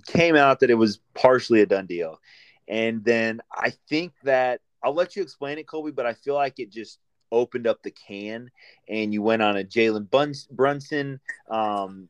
came 0.08 0.36
out 0.36 0.60
that 0.60 0.70
it 0.70 0.76
was 0.76 1.00
partially 1.14 1.62
a 1.62 1.66
done 1.66 1.86
deal. 1.86 2.20
And 2.68 3.04
then 3.04 3.42
I 3.52 3.74
think 3.88 4.14
that 4.24 4.62
I'll 4.84 4.94
let 4.94 5.16
you 5.16 5.24
explain 5.24 5.58
it, 5.58 5.68
Colby, 5.68 5.92
but 5.92 6.06
I 6.06 6.14
feel 6.14 6.36
like 6.36 6.60
it 6.60 6.72
just 6.72 7.00
opened 7.32 7.68
up 7.68 7.82
the 7.84 7.92
can 7.92 8.50
and 8.88 9.14
you 9.14 9.22
went 9.22 9.42
on 9.42 9.58
a 9.58 9.64
Jalen 9.64 10.10
Brunson 10.52 11.20
um, 11.50 12.10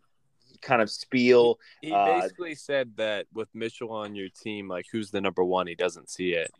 kind 0.61 0.81
of 0.81 0.89
spiel. 0.89 1.59
He 1.81 1.91
Uh, 1.91 2.21
basically 2.21 2.55
said 2.55 2.95
that 2.97 3.27
with 3.33 3.49
Mitchell 3.53 3.91
on 3.91 4.15
your 4.15 4.29
team, 4.29 4.67
like 4.67 4.85
who's 4.91 5.11
the 5.11 5.21
number 5.21 5.43
one, 5.43 5.67
he 5.67 5.75
doesn't 5.75 6.09
see 6.09 6.33
it. 6.33 6.51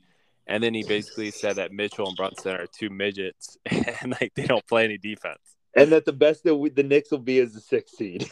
And 0.49 0.63
then 0.63 0.73
he 0.73 0.83
basically 0.83 1.29
said 1.29 1.57
that 1.57 1.71
Mitchell 1.71 2.07
and 2.07 2.17
Brunson 2.17 2.55
are 2.55 2.65
two 2.65 2.89
midgets 2.89 3.55
and 3.65 4.11
like 4.19 4.33
they 4.35 4.47
don't 4.47 4.65
play 4.65 4.83
any 4.83 4.97
defense. 4.97 5.39
And 5.75 5.91
that 5.91 6.05
the 6.05 6.11
best 6.11 6.43
that 6.43 6.55
we, 6.55 6.71
the 6.71 6.83
Knicks 6.83 7.11
will 7.11 7.19
be 7.19 7.37
is 7.37 7.53
the 7.53 7.61
sixth 7.61 7.95
seed. 7.95 8.29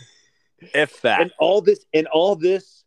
if 0.74 1.02
that. 1.02 1.20
And 1.20 1.32
all 1.38 1.60
this 1.60 1.84
and 1.92 2.06
all 2.06 2.34
this 2.34 2.84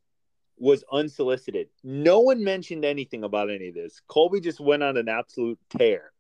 was 0.58 0.84
unsolicited. 0.92 1.68
No 1.84 2.22
one 2.22 2.44
mentioned 2.44 2.84
anything 2.84 3.24
about 3.24 3.52
any 3.52 3.70
of 3.70 3.76
this. 3.76 4.02
Colby 4.08 4.40
just 4.40 4.60
went 4.60 4.82
on 4.82 4.98
an 4.98 5.08
absolute 5.08 5.60
tear 5.78 6.12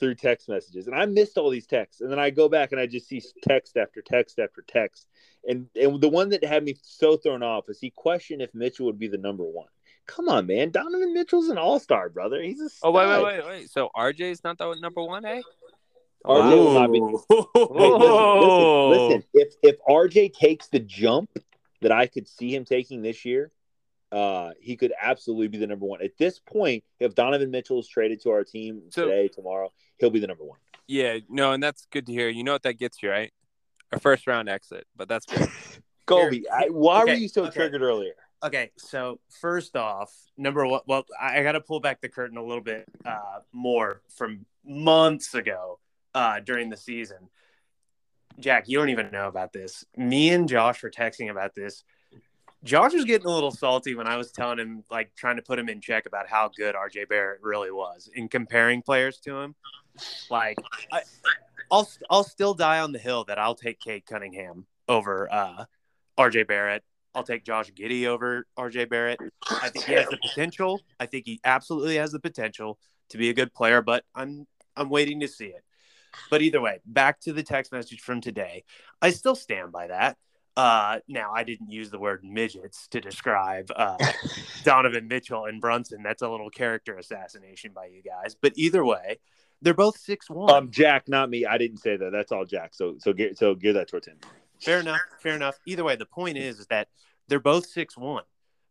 through 0.00 0.16
text 0.16 0.48
messages. 0.48 0.88
And 0.88 0.96
I 0.96 1.06
missed 1.06 1.38
all 1.38 1.50
these 1.50 1.66
texts. 1.66 2.00
And 2.00 2.10
then 2.10 2.18
I 2.18 2.30
go 2.30 2.48
back 2.48 2.72
and 2.72 2.80
I 2.80 2.86
just 2.88 3.06
see 3.06 3.22
text 3.44 3.76
after 3.76 4.02
text 4.02 4.40
after 4.40 4.64
text. 4.66 5.06
And 5.46 5.68
and 5.80 6.00
the 6.00 6.08
one 6.08 6.30
that 6.30 6.42
had 6.42 6.64
me 6.64 6.74
so 6.82 7.16
thrown 7.16 7.44
off 7.44 7.68
is 7.68 7.78
he 7.78 7.90
questioned 7.90 8.42
if 8.42 8.52
Mitchell 8.54 8.86
would 8.86 8.98
be 8.98 9.06
the 9.06 9.18
number 9.18 9.44
one. 9.44 9.68
Come 10.06 10.28
on, 10.28 10.46
man. 10.46 10.70
Donovan 10.70 11.14
Mitchell's 11.14 11.48
an 11.48 11.58
all-star, 11.58 12.08
brother. 12.08 12.42
He's 12.42 12.60
a 12.60 12.68
oh 12.82 12.90
wait, 12.90 13.06
wait, 13.06 13.24
wait, 13.24 13.46
wait. 13.46 13.70
So 13.70 13.90
RJ's 13.96 14.42
not 14.42 14.58
the 14.58 14.74
number 14.80 15.02
one, 15.02 15.24
eh? 15.24 15.42
RJ 16.24 16.50
will 16.50 16.74
not 16.74 16.92
be 16.92 16.98
Hey, 16.98 17.06
listen, 17.10 17.98
listen, 18.40 18.90
listen. 18.90 19.24
If 19.34 19.54
if 19.62 19.76
RJ 19.88 20.34
takes 20.34 20.68
the 20.68 20.80
jump 20.80 21.30
that 21.80 21.92
I 21.92 22.06
could 22.06 22.28
see 22.28 22.54
him 22.54 22.64
taking 22.64 23.02
this 23.02 23.24
year, 23.24 23.50
uh, 24.12 24.50
he 24.60 24.76
could 24.76 24.92
absolutely 25.00 25.48
be 25.48 25.58
the 25.58 25.66
number 25.66 25.86
one. 25.86 26.02
At 26.02 26.16
this 26.18 26.38
point, 26.38 26.84
if 27.00 27.14
Donovan 27.14 27.50
Mitchell 27.50 27.80
is 27.80 27.88
traded 27.88 28.20
to 28.22 28.30
our 28.30 28.44
team 28.44 28.82
So- 28.90 29.06
today, 29.06 29.28
tomorrow, 29.28 29.72
he'll 29.98 30.10
be 30.10 30.20
the 30.20 30.26
number 30.26 30.44
one. 30.44 30.58
Yeah, 30.86 31.18
no, 31.28 31.52
and 31.52 31.62
that's 31.62 31.86
good 31.90 32.06
to 32.06 32.12
hear. 32.12 32.28
You 32.28 32.44
know 32.44 32.52
what 32.52 32.64
that 32.64 32.74
gets 32.74 33.02
you, 33.02 33.10
right? 33.10 33.32
A 33.92 34.00
first 34.00 34.26
round 34.26 34.48
exit, 34.48 34.86
but 34.96 35.08
that's 35.08 35.26
good. 35.26 35.48
Colby, 36.06 36.48
I, 36.50 36.66
why 36.68 37.02
okay, 37.02 37.12
were 37.12 37.18
you 37.18 37.28
so 37.28 37.44
okay. 37.44 37.52
triggered 37.52 37.82
earlier? 37.82 38.14
Okay, 38.44 38.72
so 38.76 39.20
first 39.40 39.76
off, 39.76 40.12
number 40.36 40.66
one, 40.66 40.80
well, 40.86 41.04
I, 41.20 41.40
I 41.40 41.42
got 41.44 41.52
to 41.52 41.60
pull 41.60 41.78
back 41.78 42.00
the 42.00 42.08
curtain 42.08 42.36
a 42.36 42.42
little 42.42 42.62
bit 42.62 42.86
uh, 43.04 43.40
more 43.52 44.02
from 44.16 44.46
months 44.64 45.34
ago 45.34 45.78
uh, 46.14 46.40
during 46.40 46.68
the 46.68 46.76
season. 46.76 47.28
Jack, 48.40 48.64
you 48.66 48.78
don't 48.78 48.88
even 48.88 49.10
know 49.12 49.28
about 49.28 49.52
this. 49.52 49.84
Me 49.96 50.30
and 50.30 50.48
Josh 50.48 50.82
were 50.82 50.90
texting 50.90 51.30
about 51.30 51.54
this. 51.54 51.84
Josh 52.64 52.94
was 52.94 53.04
getting 53.04 53.26
a 53.26 53.30
little 53.30 53.50
salty 53.50 53.94
when 53.94 54.06
I 54.06 54.16
was 54.16 54.32
telling 54.32 54.58
him, 54.58 54.84
like, 54.90 55.14
trying 55.14 55.36
to 55.36 55.42
put 55.42 55.58
him 55.58 55.68
in 55.68 55.80
check 55.80 56.06
about 56.06 56.28
how 56.28 56.50
good 56.56 56.74
RJ 56.74 57.08
Barrett 57.08 57.40
really 57.42 57.70
was 57.70 58.08
in 58.14 58.28
comparing 58.28 58.82
players 58.82 59.18
to 59.20 59.36
him. 59.36 59.54
Like, 60.30 60.58
I, 60.92 61.02
I'll 61.70 61.88
I'll 62.10 62.24
still 62.24 62.54
die 62.54 62.80
on 62.80 62.92
the 62.92 62.98
hill 62.98 63.24
that 63.24 63.38
I'll 63.38 63.54
take 63.54 63.80
Cade 63.80 64.06
Cunningham 64.06 64.66
over 64.88 65.32
uh, 65.32 65.64
RJ 66.18 66.46
Barrett. 66.46 66.84
I'll 67.14 67.22
take 67.22 67.44
Josh 67.44 67.72
Giddey 67.72 68.06
over 68.06 68.46
RJ 68.58 68.88
Barrett. 68.88 69.20
I 69.48 69.68
think 69.68 69.84
he 69.84 69.92
has 69.94 70.06
the 70.08 70.18
potential. 70.28 70.80
I 70.98 71.06
think 71.06 71.26
he 71.26 71.40
absolutely 71.44 71.96
has 71.96 72.12
the 72.12 72.20
potential 72.20 72.78
to 73.10 73.18
be 73.18 73.28
a 73.28 73.34
good 73.34 73.52
player, 73.52 73.82
but 73.82 74.04
I'm 74.14 74.46
I'm 74.76 74.88
waiting 74.88 75.20
to 75.20 75.28
see 75.28 75.46
it. 75.46 75.64
But 76.30 76.42
either 76.42 76.60
way, 76.60 76.80
back 76.84 77.20
to 77.20 77.32
the 77.32 77.42
text 77.42 77.72
message 77.72 78.00
from 78.00 78.20
today. 78.20 78.64
I 79.00 79.10
still 79.10 79.34
stand 79.34 79.72
by 79.72 79.88
that. 79.88 80.16
Uh, 80.56 80.98
now 81.08 81.32
I 81.34 81.44
didn't 81.44 81.70
use 81.70 81.90
the 81.90 81.98
word 81.98 82.22
midgets 82.22 82.86
to 82.88 83.00
describe 83.00 83.70
uh, 83.74 83.96
Donovan 84.64 85.08
Mitchell 85.08 85.46
and 85.46 85.60
Brunson. 85.60 86.02
That's 86.02 86.22
a 86.22 86.28
little 86.28 86.50
character 86.50 86.96
assassination 86.96 87.72
by 87.74 87.86
you 87.86 88.02
guys. 88.02 88.36
But 88.40 88.52
either 88.56 88.84
way, 88.84 89.18
they're 89.62 89.72
both 89.74 89.96
six 89.96 90.28
one. 90.28 90.52
Um, 90.52 90.70
Jack, 90.70 91.08
not 91.08 91.30
me. 91.30 91.46
I 91.46 91.56
didn't 91.56 91.78
say 91.78 91.96
that. 91.96 92.12
That's 92.12 92.32
all 92.32 92.44
Jack. 92.44 92.74
So 92.74 92.96
so 92.98 93.12
gear, 93.12 93.32
so 93.34 93.54
gear 93.54 93.72
that 93.74 93.88
towards 93.88 94.06
him. 94.06 94.18
Fair 94.62 94.80
enough. 94.80 95.00
Fair 95.20 95.34
enough. 95.34 95.58
Either 95.66 95.84
way, 95.84 95.96
the 95.96 96.06
point 96.06 96.38
is, 96.38 96.58
is 96.60 96.66
that 96.68 96.88
they're 97.28 97.40
both 97.40 97.66
six 97.66 97.96
one. 97.96 98.24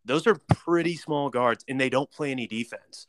Those 0.05 0.25
are 0.27 0.35
pretty 0.53 0.95
small 0.95 1.29
guards, 1.29 1.63
and 1.67 1.79
they 1.79 1.89
don't 1.89 2.09
play 2.11 2.31
any 2.31 2.47
defense. 2.47 3.07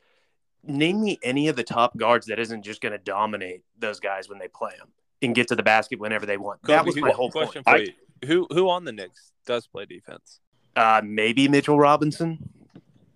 Name 0.64 1.02
me 1.02 1.18
any 1.22 1.48
of 1.48 1.56
the 1.56 1.64
top 1.64 1.96
guards 1.96 2.26
that 2.26 2.38
isn't 2.38 2.62
just 2.62 2.80
going 2.80 2.92
to 2.92 2.98
dominate 2.98 3.62
those 3.78 3.98
guys 3.98 4.28
when 4.28 4.38
they 4.38 4.48
play 4.48 4.72
them 4.78 4.88
and 5.20 5.34
get 5.34 5.48
to 5.48 5.56
the 5.56 5.62
basket 5.62 5.98
whenever 5.98 6.26
they 6.26 6.36
want. 6.36 6.62
that 6.64 6.78
Kobe, 6.78 6.86
was 6.86 6.94
who- 6.94 7.00
my 7.00 7.10
whole 7.10 7.30
point. 7.30 7.50
question 7.50 7.64
for 7.64 7.78
you. 7.78 7.92
Who 8.26 8.46
who 8.52 8.68
on 8.70 8.84
the 8.84 8.92
Knicks 8.92 9.32
does 9.46 9.66
play 9.66 9.84
defense? 9.84 10.38
Uh, 10.76 11.00
maybe 11.04 11.48
Mitchell 11.48 11.78
Robinson. 11.78 12.38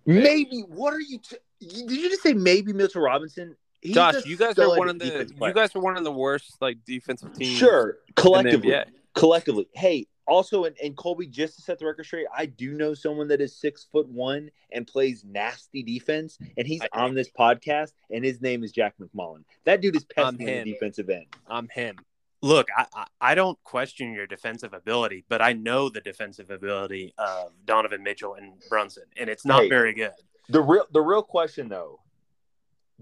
Maybe. 0.04 0.60
What 0.62 0.92
are 0.94 1.00
you? 1.00 1.18
T- 1.18 1.36
did 1.60 1.90
you 1.90 2.08
just 2.08 2.22
say 2.22 2.32
maybe 2.32 2.72
Mitchell 2.72 3.02
Robinson? 3.02 3.56
He's 3.80 3.94
Josh, 3.94 4.26
you 4.26 4.36
guys 4.36 4.58
are 4.58 4.76
one 4.76 4.88
of 4.88 4.98
the 4.98 5.32
you 5.40 5.52
guys 5.52 5.76
are 5.76 5.80
one 5.80 5.96
of 5.96 6.02
the 6.02 6.10
worst 6.10 6.56
like 6.60 6.78
defensive 6.84 7.32
teams. 7.34 7.56
Sure, 7.56 7.90
in 7.90 7.96
the 8.06 8.12
collectively. 8.14 8.70
Collectively. 9.16 9.66
Hey, 9.74 10.06
also, 10.28 10.64
and, 10.64 10.76
and 10.82 10.96
Colby, 10.96 11.26
just 11.26 11.56
to 11.56 11.62
set 11.62 11.78
the 11.78 11.86
record 11.86 12.04
straight, 12.04 12.26
I 12.36 12.46
do 12.46 12.72
know 12.72 12.94
someone 12.94 13.28
that 13.28 13.40
is 13.40 13.56
six 13.56 13.86
foot 13.90 14.08
one 14.08 14.50
and 14.72 14.86
plays 14.86 15.24
nasty 15.24 15.82
defense, 15.82 16.38
and 16.56 16.66
he's 16.66 16.82
on 16.92 17.14
this 17.14 17.30
podcast, 17.30 17.92
and 18.10 18.24
his 18.24 18.40
name 18.40 18.62
is 18.62 18.72
Jack 18.72 18.94
McMullen. 19.00 19.44
That 19.64 19.80
dude 19.80 19.96
is 19.96 20.06
on 20.16 20.36
the 20.36 20.62
defensive 20.64 21.08
end. 21.10 21.26
I'm 21.46 21.68
him. 21.68 21.96
Look, 22.42 22.68
I, 22.76 22.86
I, 22.94 23.06
I 23.20 23.34
don't 23.34 23.58
question 23.64 24.12
your 24.12 24.26
defensive 24.26 24.74
ability, 24.74 25.24
but 25.28 25.40
I 25.40 25.54
know 25.54 25.88
the 25.88 26.00
defensive 26.02 26.50
ability 26.50 27.14
of 27.16 27.52
Donovan 27.64 28.02
Mitchell 28.02 28.34
and 28.34 28.52
Brunson, 28.68 29.04
and 29.16 29.30
it's 29.30 29.46
not 29.46 29.62
Hey. 29.62 29.68
very 29.68 29.94
good. 29.94 30.12
The 30.48 30.60
real, 30.60 30.86
the 30.92 31.00
real 31.00 31.22
question 31.22 31.68
though, 31.68 32.00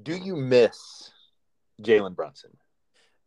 do 0.03 0.17
you 0.17 0.37
miss 0.37 1.11
Jalen 1.83 2.15
Brunson? 2.15 2.57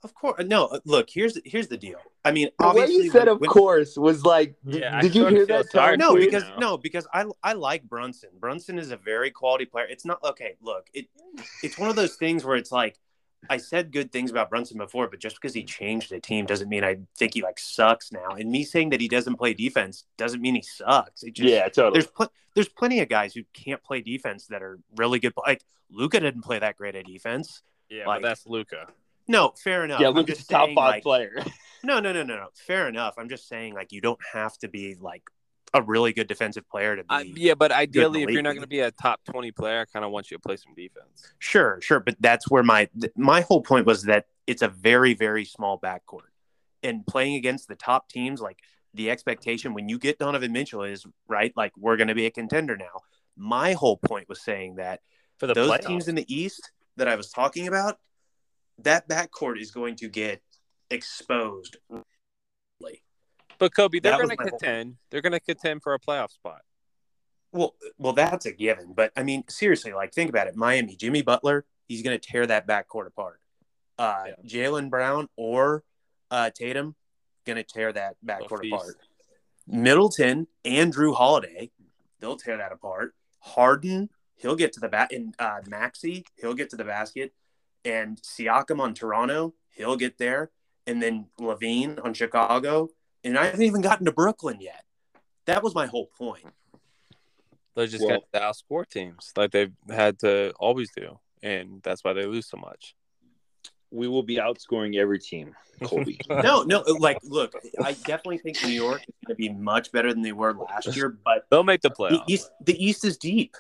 Of 0.04 0.14
course, 0.14 0.44
no. 0.46 0.66
uh, 0.68 0.80
Look, 0.86 1.10
here's 1.10 1.40
here's 1.44 1.68
the 1.68 1.78
deal. 1.78 2.00
I 2.24 2.32
mean, 2.32 2.50
The 2.60 2.72
way 2.74 2.88
you 2.88 3.10
said, 3.10 3.22
when- 3.22 3.28
of 3.30 3.40
when- 3.42 3.50
course, 3.50 3.98
was 3.98 4.24
like, 4.24 4.56
Yeah, 4.66 4.96
I 4.98 5.02
did 5.02 5.16
you 5.16 5.26
hear 5.28 5.46
that? 5.48 5.72
sorry 5.72 5.98
no 5.98 6.12
for 6.12 6.20
you 6.20 6.26
dude? 6.26 6.32
because 6.34 6.50
now. 6.50 6.58
no 6.58 6.78
because 6.78 7.08
i 7.14 7.26
i 7.44 7.54
like 7.54 7.84
brunson 7.84 8.30
brunson 8.40 8.78
is 8.78 8.92
a 8.92 8.98
very 8.98 9.32
quality 9.32 9.66
player 9.66 9.86
it's 9.90 10.06
not 10.06 10.24
okay 10.24 10.56
look 10.62 10.88
it 10.94 11.08
it's 11.64 11.78
one 11.78 11.90
of 11.90 11.96
those 11.96 12.16
things 12.16 12.44
where 12.46 12.56
it's 12.56 12.72
like 12.72 12.98
i 13.50 13.58
said 13.58 13.92
good 13.92 14.12
things 14.12 14.30
about 14.32 14.50
brunson 14.50 14.78
before 14.78 15.08
but 15.08 15.20
just 15.20 15.36
because 15.36 15.54
he 15.54 15.64
changed 15.64 16.10
the 16.12 16.20
team 16.20 16.46
doesn't 16.46 16.70
mean 16.70 16.84
i 16.84 16.98
think 17.18 17.34
he 17.34 17.42
like 17.42 17.58
sucks 17.60 18.12
now 18.12 18.30
and 18.32 18.50
me 18.52 18.64
saying 18.64 18.90
that 18.90 19.02
he 19.02 19.08
doesn't 19.08 19.36
play 19.36 19.54
defense 19.54 20.04
doesn't 20.18 20.42
mean 20.42 20.56
he 20.56 20.62
sucks 20.62 21.24
it 21.24 21.34
just 21.34 21.50
yeah, 21.50 21.64
totally. 21.70 21.94
there's 21.94 22.08
pl- 22.08 22.32
there's 22.56 22.70
plenty 22.70 23.00
of 23.00 23.10
guys 23.10 23.34
who 23.34 23.42
can't 23.54 23.84
play 23.84 24.02
defense 24.02 24.48
that 24.48 24.62
are 24.62 24.80
really 24.96 25.20
good 25.20 25.34
like 25.46 25.64
luka 25.90 26.20
didn't 26.20 26.42
play 26.44 26.60
that 26.60 26.76
great 26.78 26.96
at 26.96 27.06
defense 27.06 27.62
Yeah, 27.90 28.06
Like- 28.08 28.22
but 28.22 28.28
that's 28.30 28.46
Luka. 28.46 28.88
No 29.28 29.54
fair 29.62 29.84
enough 29.86 30.00
yeah, 30.00 30.08
I'm 30.08 30.14
look 30.14 30.30
at 30.30 30.36
the 30.36 30.40
just 30.40 30.50
top 30.50 30.70
five 30.70 30.76
like, 30.76 31.04
player. 31.04 31.38
no, 31.84 32.00
no, 32.00 32.12
no, 32.12 32.24
no, 32.24 32.36
no. 32.36 32.48
Fair 32.54 32.88
enough. 32.88 33.16
I'm 33.18 33.30
just 33.30 33.48
saying, 33.48 33.74
like, 33.74 33.92
you 33.92 34.02
don't 34.02 34.20
have 34.34 34.58
to 34.60 34.68
be 34.68 34.96
like 35.00 35.24
a 35.74 35.82
really 35.82 36.14
good 36.14 36.28
defensive 36.28 36.68
player 36.70 36.96
to 36.96 37.04
be. 37.04 37.10
Uh, 37.10 37.24
yeah, 37.36 37.54
but 37.54 37.72
ideally, 37.72 38.24
if 38.24 38.30
you're 38.30 38.42
not 38.42 38.52
going 38.52 38.62
to 38.62 38.68
be 38.68 38.80
a 38.80 38.92
top 38.92 39.22
20 39.30 39.52
player, 39.52 39.82
I 39.82 39.86
kind 39.86 40.06
of 40.06 40.12
want 40.12 40.32
you 40.32 40.38
to 40.38 40.42
play 40.42 40.58
some 40.58 40.74
defense. 40.76 41.34
Sure, 41.40 41.80
sure, 41.82 42.00
but 42.00 42.16
that's 42.20 42.50
where 42.50 42.64
my 42.64 42.90
th- 43.00 43.14
my 43.16 43.42
whole 43.42 43.62
point 43.62 43.86
was 43.86 44.04
that 44.04 44.26
it's 44.46 44.62
a 44.62 44.68
very 44.68 45.14
very 45.14 45.46
small 45.46 45.80
backcourt, 45.80 46.32
and 46.84 47.06
playing 47.06 47.36
against 47.36 47.68
the 47.68 47.76
top 47.76 48.10
teams, 48.10 48.42
like 48.42 48.60
the 48.94 49.10
expectation 49.10 49.74
when 49.74 49.90
you 49.90 50.00
get 50.00 50.20
Donovan 50.20 50.52
Mitchell 50.52 50.84
is 50.84 51.06
right, 51.28 51.54
like 51.56 51.74
we're 51.78 51.98
going 51.98 52.08
to 52.08 52.16
be 52.16 52.26
a 52.26 52.32
contender 52.32 52.78
now. 52.78 53.02
My 53.36 53.74
whole 53.74 53.98
point 53.98 54.28
was 54.28 54.42
saying 54.42 54.76
that 54.76 55.02
For 55.38 55.48
the 55.48 55.54
those 55.54 55.70
playoffs. 55.70 55.86
teams 55.86 56.08
in 56.08 56.16
the 56.16 56.34
East 56.34 56.72
that 56.96 57.08
I 57.08 57.16
was 57.16 57.30
talking 57.30 57.68
about, 57.68 58.00
that 58.80 59.08
backcourt 59.10 59.60
is 59.60 59.72
going 59.72 59.96
to 59.98 60.08
get 60.10 60.42
exposed. 60.90 61.78
But 63.60 63.74
Kobe, 63.76 64.00
they're 64.00 64.14
going 64.18 64.30
to 64.30 64.36
my 64.38 64.44
whole- 64.44 64.60
contend. 64.60 64.98
They're 65.10 65.22
going 65.22 65.34
to 65.34 65.40
contend 65.40 65.82
for 65.82 65.96
a 65.96 66.00
playoff 66.00 66.30
spot. 66.32 66.62
Well, 67.52 67.74
well, 67.98 68.14
that's 68.14 68.46
a 68.46 68.52
given. 68.52 68.94
But 68.94 69.12
I 69.16 69.24
mean, 69.24 69.46
seriously, 69.50 69.94
like 69.94 70.14
think 70.14 70.30
about 70.30 70.46
it. 70.48 70.56
Miami, 70.56 70.96
Jimmy 70.96 71.24
Butler, 71.24 71.66
he's 71.88 72.04
going 72.04 72.20
to 72.20 72.24
tear 72.24 72.46
that 72.46 72.68
backcourt 72.68 73.08
apart. 73.08 73.40
Uh, 73.98 74.26
Yeah. 74.28 74.34
Jaylen 74.46 74.92
Brown 74.92 75.28
or 75.38 75.84
uh, 76.30 76.52
Tatum, 76.52 76.96
going 77.48 77.56
to 77.58 77.64
tear 77.64 77.92
that 77.94 78.18
backcourt 78.24 78.62
feast. 78.62 78.74
apart. 78.76 78.96
Middleton 79.66 80.48
and 80.64 80.94
Jrue 80.94 81.16
Holiday, 81.16 81.72
they'll 82.20 82.38
tear 82.38 82.58
that 82.58 82.72
apart. 82.72 83.16
Harden, 83.40 84.10
he'll 84.36 84.56
get 84.56 84.72
to 84.74 84.80
the 84.80 84.88
bat, 84.90 85.12
and 85.12 85.34
uh, 85.40 85.62
Maxey, 85.68 86.26
he'll 86.40 86.54
get 86.54 86.70
to 86.70 86.76
the 86.76 86.84
basket, 86.86 87.34
and 87.88 88.22
Siakam 88.22 88.80
on 88.80 88.94
Toronto, 88.94 89.54
he'll 89.72 89.96
get 89.96 90.18
there, 90.18 90.52
and 90.86 91.02
then 91.02 91.28
LaVine 91.40 92.04
on 92.04 92.14
Chicago, 92.14 92.90
and 93.24 93.38
I 93.38 93.46
haven't 93.46 93.62
even 93.64 93.82
gotten 93.82 94.06
to 94.06 94.12
Brooklyn 94.12 94.58
yet. 94.60 94.84
That 95.46 95.64
was 95.64 95.74
my 95.74 95.86
whole 95.88 96.08
point. 96.18 96.46
They're 97.76 97.88
just 97.88 98.02
Well- 98.04 98.20
going 98.20 98.22
to 98.34 98.40
outscore 98.40 98.88
teams 98.90 99.32
like 99.38 99.52
they've 99.52 99.72
had 99.90 100.20
to 100.20 100.52
always 100.60 100.92
do. 100.96 101.20
And 101.44 101.82
that's 101.84 102.04
why 102.04 102.14
they 102.14 102.26
lose 102.26 102.48
so 102.50 102.58
much. 102.58 102.96
we 103.90 104.06
will 104.10 104.24
be 104.24 104.36
outscoring 104.36 104.98
every 104.98 105.18
team, 105.20 105.56
Colby. 105.84 106.20
no, 106.30 106.64
no. 106.64 106.82
Like, 107.00 107.20
look, 107.24 107.54
I 107.82 107.94
definitely 107.94 108.40
think 108.40 108.62
New 108.64 108.74
York 108.74 109.00
is 109.02 109.14
going 109.26 109.30
to 109.30 109.36
be 109.36 109.48
much 109.48 109.94
better 109.94 110.12
than 110.14 110.22
they 110.24 110.34
were 110.34 110.54
last 110.54 110.94
year. 110.94 111.08
But 111.24 111.46
They'll 111.50 111.64
make 111.64 111.80
the 111.82 111.88
the 111.90 111.96
playoffs. 111.96 112.24
East, 112.28 112.52
the 112.60 112.86
East 112.86 113.06
is 113.06 113.18
deep. 113.18 113.56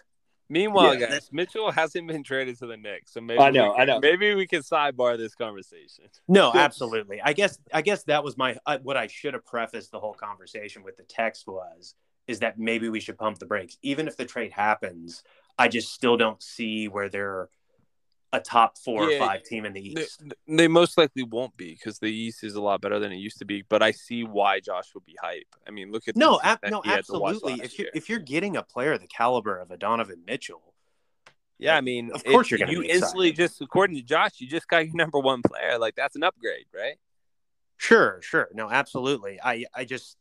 Meanwhile, 0.49 0.95
Yeah. 0.99 1.09
guys, 1.09 1.29
Mitchell 1.31 1.71
hasn't 1.71 2.07
been 2.07 2.23
traded 2.23 2.57
to 2.59 2.67
the 2.67 2.77
Knicks, 2.77 3.13
so 3.13 3.21
maybe 3.21 3.39
I 3.39 3.49
know, 3.49 3.73
can, 3.73 3.81
I 3.81 3.85
know. 3.85 3.99
Maybe 3.99 4.33
we 4.33 4.47
can 4.47 4.61
sidebar 4.61 5.17
this 5.17 5.35
conversation. 5.35 6.05
No, 6.27 6.51
absolutely. 6.53 7.21
I 7.21 7.33
guess, 7.33 7.59
I 7.73 7.81
guess 7.81 8.03
that 8.03 8.23
was 8.23 8.37
my 8.37 8.57
uh, 8.65 8.77
what 8.81 8.97
I 8.97 9.07
should 9.07 9.33
have 9.33 9.45
prefaced 9.45 9.91
the 9.91 9.99
whole 9.99 10.13
conversation 10.13 10.83
with 10.83 10.97
the 10.97 11.03
text 11.03 11.47
was 11.47 11.95
is 12.27 12.39
that 12.39 12.59
maybe 12.59 12.89
we 12.89 12.99
should 12.99 13.17
pump 13.17 13.39
the 13.39 13.45
brakes, 13.45 13.77
even 13.81 14.07
if 14.07 14.17
the 14.17 14.25
trade 14.25 14.51
happens. 14.51 15.23
I 15.57 15.69
just 15.69 15.93
still 15.93 16.17
don't 16.17 16.41
see 16.43 16.87
where 16.87 17.09
they're 17.09 17.49
a 18.37 18.41
top 18.41 18.77
four 18.77 19.09
Yeah, 19.09 19.17
or 19.17 19.19
five 19.19 19.43
team 19.43 19.65
in 19.65 19.73
the 19.73 19.81
East. 19.81 20.21
they 20.47 20.67
most 20.67 20.97
likely 20.97 21.23
won't 21.23 21.55
be 21.57 21.73
because 21.73 21.99
the 21.99 22.07
East 22.07 22.43
is 22.43 22.55
a 22.55 22.61
lot 22.61 22.81
better 22.81 22.99
than 22.99 23.11
it 23.11 23.17
used 23.17 23.39
to 23.39 23.45
be. 23.45 23.63
But 23.67 23.83
I 23.83 23.91
see 23.91 24.23
why 24.23 24.59
Josh 24.59 24.93
would 24.93 25.05
be 25.05 25.15
hype. 25.21 25.47
I 25.67 25.71
mean, 25.71 25.91
look 25.91 26.07
at 26.07 26.15
No, 26.15 26.39
ab- 26.43 26.59
no, 26.69 26.81
he 26.81 26.89
had 26.89 27.05
to 27.05 27.19
watch 27.19 27.35
absolutely. 27.35 27.65
If 27.65 27.77
you're 27.77 27.85
year. 27.85 27.91
if 27.93 28.09
you're 28.09 28.19
getting 28.19 28.55
a 28.55 28.63
player 28.63 28.97
the 28.97 29.07
caliber 29.07 29.57
of 29.57 29.71
a 29.71 29.77
Donovan 29.77 30.23
Mitchell, 30.25 30.73
yeah, 31.59 31.75
I 31.75 31.81
mean, 31.81 32.11
Of 32.11 32.23
course 32.23 32.51
you're 32.51 32.59
gonna 32.59 32.71
you 32.71 32.81
be 32.81 32.89
instantly 32.89 33.31
just 33.31 33.61
according 33.61 33.95
to 33.97 34.03
Josh, 34.03 34.33
you 34.39 34.47
just 34.47 34.67
got 34.67 34.85
your 34.85 34.95
number 34.95 35.19
one 35.19 35.41
player. 35.41 35.77
Like 35.79 35.95
that's 35.95 36.15
an 36.15 36.23
upgrade, 36.23 36.65
right? 36.73 36.95
sure, 37.77 38.19
sure, 38.21 38.49
no, 38.53 38.69
absolutely. 38.69 39.39
I 39.43 39.65
I 39.73 39.85
just 39.85 40.17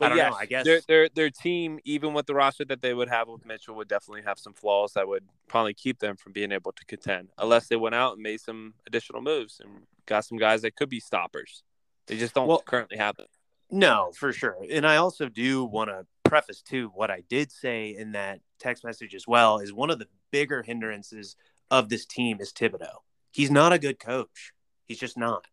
I 0.00 0.04
But 0.04 0.08
don't 0.10 0.18
yes, 0.18 0.30
know. 0.30 0.36
I 0.38 0.46
guess 0.46 0.64
their 0.64 0.80
their 0.86 1.08
their 1.08 1.30
team, 1.30 1.80
even 1.84 2.14
with 2.14 2.26
the 2.26 2.34
roster 2.34 2.64
that 2.66 2.82
they 2.82 2.94
would 2.94 3.08
have 3.08 3.26
with 3.28 3.44
Mitchell, 3.44 3.74
would 3.74 3.88
definitely 3.88 4.22
have 4.22 4.38
some 4.38 4.54
flaws 4.54 4.92
that 4.92 5.08
would 5.08 5.24
probably 5.48 5.74
keep 5.74 5.98
them 5.98 6.16
from 6.16 6.32
being 6.32 6.52
able 6.52 6.72
to 6.72 6.84
contend, 6.84 7.30
unless 7.38 7.66
they 7.66 7.76
went 7.76 7.94
out 7.96 8.12
and 8.14 8.22
made 8.22 8.40
some 8.40 8.74
additional 8.86 9.20
moves 9.22 9.60
and 9.60 9.82
got 10.06 10.24
some 10.24 10.38
guys 10.38 10.62
that 10.62 10.76
could 10.76 10.88
be 10.88 11.00
stoppers. 11.00 11.62
They 12.06 12.16
just 12.16 12.34
don't 12.34 12.46
Well- 12.46 12.62
currently 12.62 12.96
have 12.96 13.16
them. 13.16 13.26
No, 13.70 14.12
for 14.16 14.32
sure. 14.32 14.56
And 14.70 14.86
I 14.86 14.96
also 14.96 15.28
do 15.28 15.64
want 15.64 15.90
to 15.90 16.06
preface 16.24 16.62
too 16.62 16.88
what 16.94 17.10
I 17.10 17.22
did 17.28 17.50
say 17.52 17.94
in 17.94 18.12
that 18.12 18.40
text 18.58 18.82
message 18.84 19.14
as 19.14 19.26
well 19.26 19.58
is 19.58 19.72
one 19.74 19.90
of 19.90 19.98
the 19.98 20.08
bigger 20.30 20.62
hindrances 20.62 21.36
of 21.70 21.88
this 21.90 22.06
team 22.06 22.40
is 22.40 22.50
Thibodeau. 22.52 23.00
He's 23.32 23.50
not 23.50 23.72
a 23.74 23.78
good 23.78 23.98
coach. 23.98 24.52
He's 24.86 24.98
just 24.98 25.18
not. 25.18 25.48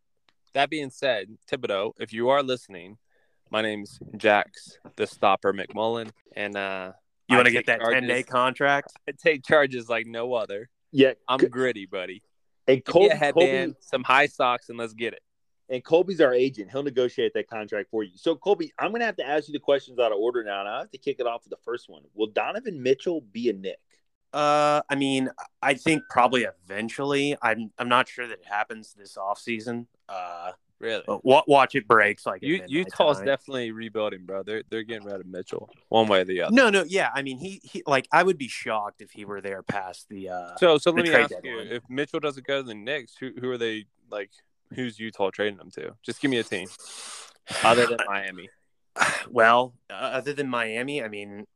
That 0.54 0.70
being 0.70 0.88
said, 0.88 1.36
Thibodeau, 1.50 1.92
if 2.00 2.14
you 2.14 2.30
are 2.30 2.42
listening, 2.42 2.96
my 3.50 3.62
name's 3.62 3.98
Jax, 4.16 4.78
the 4.96 5.06
stopper 5.06 5.52
McMullen, 5.52 6.10
and 6.34 6.56
uh, 6.56 6.92
You 7.28 7.36
want 7.36 7.46
to 7.46 7.52
get 7.52 7.66
that 7.66 7.80
charges- 7.80 8.00
10 8.00 8.08
day 8.08 8.22
contract? 8.22 8.92
I 9.08 9.12
take 9.12 9.44
charges 9.44 9.88
like 9.88 10.06
no 10.06 10.34
other. 10.34 10.68
Yeah, 10.92 11.12
I'm 11.28 11.40
C- 11.40 11.48
gritty, 11.48 11.86
buddy. 11.86 12.22
and 12.66 12.84
Give 12.84 12.86
me 12.88 12.92
Colby, 12.92 13.08
a 13.08 13.16
headband, 13.16 13.72
Colby, 13.74 13.78
some 13.80 14.04
high 14.04 14.26
socks, 14.26 14.68
and 14.68 14.78
let's 14.78 14.94
get 14.94 15.12
it. 15.12 15.20
and 15.68 15.82
Colby's 15.84 16.20
our 16.20 16.32
agent. 16.32 16.70
He'll 16.70 16.82
negotiate 16.82 17.32
that 17.34 17.48
contract 17.48 17.90
for 17.90 18.02
you. 18.02 18.12
So, 18.16 18.34
Colby, 18.36 18.72
I'm 18.78 18.90
going 18.90 19.00
to 19.00 19.06
have 19.06 19.16
to 19.16 19.26
ask 19.26 19.48
you 19.48 19.52
the 19.52 19.58
questions 19.60 19.98
out 19.98 20.12
of 20.12 20.18
order 20.18 20.42
now, 20.44 20.60
and 20.60 20.68
I 20.68 20.78
have 20.80 20.90
to 20.92 20.98
kick 20.98 21.16
it 21.18 21.26
off 21.26 21.42
with 21.44 21.50
the 21.50 21.62
first 21.64 21.88
one. 21.88 22.02
Will 22.14 22.28
Donovan 22.28 22.82
Mitchell 22.82 23.20
be 23.20 23.48
a 23.50 23.52
Knick? 23.52 23.78
Uh, 24.32 24.82
I 24.90 24.94
mean, 24.96 25.30
I 25.62 25.74
think 25.74 26.02
probably 26.10 26.44
eventually. 26.44 27.36
I'm 27.42 27.70
I'm 27.78 27.88
not 27.88 28.08
sure 28.08 28.26
that 28.28 28.40
it 28.40 28.44
happens 28.44 28.92
this 28.92 29.16
offseason. 29.16 29.86
Uh, 30.08 30.52
Really. 30.78 31.02
but 31.06 31.24
watch 31.24 31.74
it 31.74 31.88
breaks 31.88 32.26
like 32.26 32.42
at 32.42 32.48
You, 32.48 32.62
Utah's 32.68 33.16
tonight. 33.18 33.24
definitely 33.30 33.70
rebuilding, 33.72 34.26
bro. 34.26 34.42
They're 34.42 34.62
they're 34.68 34.82
getting 34.82 35.06
rid 35.06 35.20
of 35.20 35.26
Mitchell 35.26 35.70
one 35.88 36.06
way 36.06 36.20
or 36.20 36.24
the 36.24 36.42
other. 36.42 36.54
No, 36.54 36.68
no, 36.68 36.84
yeah. 36.86 37.10
I 37.14 37.22
mean, 37.22 37.38
he, 37.38 37.60
he 37.64 37.82
like 37.86 38.06
I 38.12 38.22
would 38.22 38.36
be 38.36 38.48
shocked 38.48 39.00
if 39.00 39.10
he 39.10 39.24
were 39.24 39.40
there 39.40 39.62
past 39.62 40.08
the. 40.10 40.28
uh 40.28 40.56
So 40.56 40.76
so 40.78 40.90
let 40.90 41.04
me 41.04 41.14
ask 41.14 41.30
deadline. 41.30 41.44
you: 41.52 41.60
If 41.60 41.82
Mitchell 41.88 42.20
doesn't 42.20 42.46
go 42.46 42.60
to 42.60 42.66
the 42.66 42.74
Knicks, 42.74 43.14
who 43.18 43.32
who 43.40 43.50
are 43.50 43.58
they 43.58 43.86
like? 44.10 44.30
Who's 44.74 44.98
Utah 44.98 45.30
trading 45.30 45.56
them 45.58 45.70
to? 45.72 45.94
Just 46.02 46.20
give 46.20 46.30
me 46.30 46.38
a 46.38 46.42
team 46.44 46.68
other 47.64 47.86
than 47.86 47.98
Miami. 48.06 48.48
Well, 49.30 49.74
uh, 49.90 49.92
other 49.92 50.32
than 50.32 50.48
Miami, 50.48 51.02
I 51.02 51.08
mean, 51.08 51.46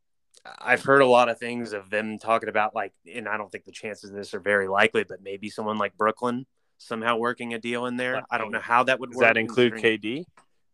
I've 0.59 0.83
heard 0.83 1.01
a 1.01 1.07
lot 1.07 1.27
of 1.27 1.39
things 1.39 1.73
of 1.73 1.89
them 1.89 2.19
talking 2.19 2.49
about 2.49 2.75
like, 2.75 2.93
and 3.11 3.27
I 3.27 3.35
don't 3.37 3.51
think 3.51 3.65
the 3.65 3.71
chances 3.71 4.11
of 4.11 4.15
this 4.15 4.33
are 4.35 4.39
very 4.39 4.67
likely, 4.67 5.03
but 5.03 5.23
maybe 5.23 5.49
someone 5.49 5.77
like 5.79 5.97
Brooklyn 5.97 6.45
somehow 6.81 7.17
working 7.17 7.53
a 7.53 7.59
deal 7.59 7.85
in 7.85 7.97
there. 7.97 8.23
I 8.29 8.37
don't 8.37 8.51
know 8.51 8.59
how 8.59 8.83
that 8.83 8.99
would 8.99 9.11
Does 9.11 9.17
work. 9.17 9.25
that 9.27 9.37
include 9.37 9.73
KD? 9.73 10.25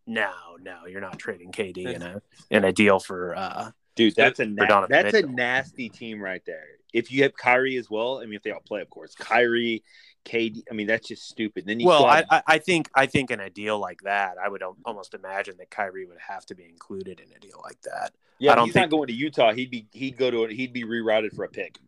No, 0.05 0.31
no, 0.61 0.85
you're 0.87 1.01
not 1.01 1.19
trading 1.19 1.51
KD 1.51 1.93
in 1.95 2.01
a 2.01 2.21
in 2.49 2.63
a 2.65 2.71
deal 2.71 2.99
for. 2.99 3.35
uh 3.35 3.71
Dude, 3.95 4.15
that's 4.15 4.39
a 4.39 4.45
na- 4.45 4.85
that's 4.87 5.15
a 5.15 5.23
nasty 5.23 5.89
team 5.89 6.21
right 6.21 6.43
there. 6.45 6.63
If 6.93 7.11
you 7.11 7.23
have 7.23 7.35
Kyrie 7.35 7.77
as 7.77 7.89
well, 7.89 8.19
I 8.19 8.25
mean, 8.25 8.35
if 8.35 8.43
they 8.43 8.51
all 8.51 8.59
play, 8.61 8.79
of 8.81 8.89
course, 8.91 9.15
Kyrie, 9.15 9.83
KD. 10.23 10.61
I 10.69 10.75
mean, 10.75 10.85
that's 10.87 11.07
just 11.07 11.27
stupid. 11.27 11.65
Then 11.65 11.79
you 11.79 11.87
Well, 11.87 12.05
I, 12.05 12.23
I 12.29 12.43
I 12.45 12.57
think 12.59 12.89
I 12.93 13.07
think 13.07 13.31
in 13.31 13.39
a 13.39 13.49
deal 13.49 13.79
like 13.79 14.01
that, 14.03 14.35
I 14.41 14.47
would 14.49 14.61
almost 14.85 15.15
imagine 15.15 15.57
that 15.57 15.71
Kyrie 15.71 16.05
would 16.05 16.19
have 16.19 16.45
to 16.45 16.55
be 16.55 16.65
included 16.65 17.19
in 17.19 17.25
a 17.35 17.39
deal 17.39 17.59
like 17.63 17.81
that. 17.81 18.13
yeah, 18.39 18.51
I 18.51 18.55
don't 18.55 18.65
he's 18.65 18.73
think- 18.75 18.91
not 18.91 18.95
going 18.95 19.07
to 19.07 19.13
Utah. 19.13 19.51
He'd 19.53 19.71
be 19.71 19.87
he'd 19.91 20.15
go 20.15 20.29
to 20.29 20.53
he'd 20.53 20.73
be 20.73 20.83
rerouted 20.83 21.35
for 21.35 21.43
a 21.43 21.49
pick. 21.49 21.79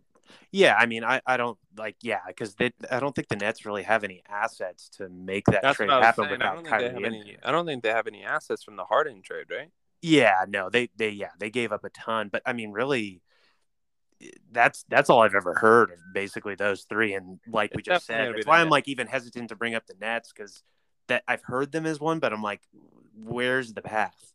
Yeah, 0.52 0.76
I 0.78 0.86
mean, 0.86 1.04
I, 1.04 1.22
I 1.26 1.38
don't 1.38 1.58
like 1.78 1.96
yeah 2.02 2.20
because 2.28 2.56
I 2.92 3.00
don't 3.00 3.16
think 3.16 3.28
the 3.28 3.36
Nets 3.36 3.66
really 3.66 3.84
have 3.84 4.04
any 4.04 4.24
assets 4.28 4.90
to 4.98 5.10
make 5.10 5.46
that 5.46 5.62
That's 5.62 5.78
trade 5.78 5.90
I 5.90 6.04
happen 6.06 6.26
saying. 6.26 6.34
I 6.34 6.38
without 6.38 6.56
don't 6.56 6.64
think 6.66 6.78
they 6.78 6.84
Kyrie. 6.84 6.94
have 6.94 7.04
any. 7.04 7.38
I 7.44 7.52
don't 7.52 7.66
think 7.66 7.84
they 7.84 7.90
have 7.90 8.08
any 8.08 8.24
assets 8.24 8.64
from 8.64 8.76
the 8.76 8.86
Harden 8.86 9.22
trade, 9.22 9.46
right? 9.50 9.70
Yeah, 10.02 10.46
no, 10.48 10.70
they 10.70 10.90
they 10.96 11.10
yeah 11.10 11.32
they 11.40 11.50
gave 11.50 11.72
up 11.72 11.84
a 11.84 11.90
ton, 11.90 12.30
but 12.32 12.42
I 12.46 12.54
mean, 12.54 12.72
really, 12.72 13.22
that's 14.52 14.84
that's 14.90 15.10
all 15.10 15.22
I've 15.22 15.36
ever 15.36 15.56
heard 15.56 15.92
of 15.92 15.98
basically 16.14 16.56
those 16.56 16.84
three. 16.84 17.14
And 17.14 17.40
like 17.48 17.74
we 17.76 17.82
It's 17.82 17.88
just 17.88 18.06
said, 18.06 18.34
that's 18.34 18.46
why 18.46 18.60
I'm 18.60 18.66
Nets. 18.66 18.72
like 18.72 18.88
even 18.88 19.08
hesitant 19.08 19.50
to 19.50 19.56
bring 19.56 19.76
up 19.76 19.86
the 19.88 19.96
Nets 20.00 20.32
because 20.36 20.64
that 21.08 21.24
I've 21.28 21.44
heard 21.44 21.72
them 21.72 21.86
as 21.86 22.00
one, 22.00 22.20
but 22.20 22.34
I'm 22.34 22.44
like, 22.44 22.62
where's 23.16 23.74
the 23.74 23.82
path? 23.82 24.34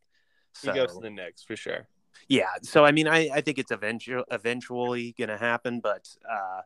He 0.62 0.68
goes 0.70 0.94
to 0.94 1.00
the 1.00 1.10
Knicks 1.10 1.42
for 1.42 1.56
sure. 1.56 1.86
Yeah, 2.28 2.46
so 2.62 2.84
I 2.84 2.92
mean, 2.92 3.08
I, 3.08 3.28
I 3.32 3.40
think 3.40 3.58
it's 3.58 3.70
eventually 3.70 4.24
eventually 4.30 5.14
going 5.18 5.28
to 5.28 5.36
happen, 5.36 5.80
but 5.80 6.08
uh, 6.30 6.62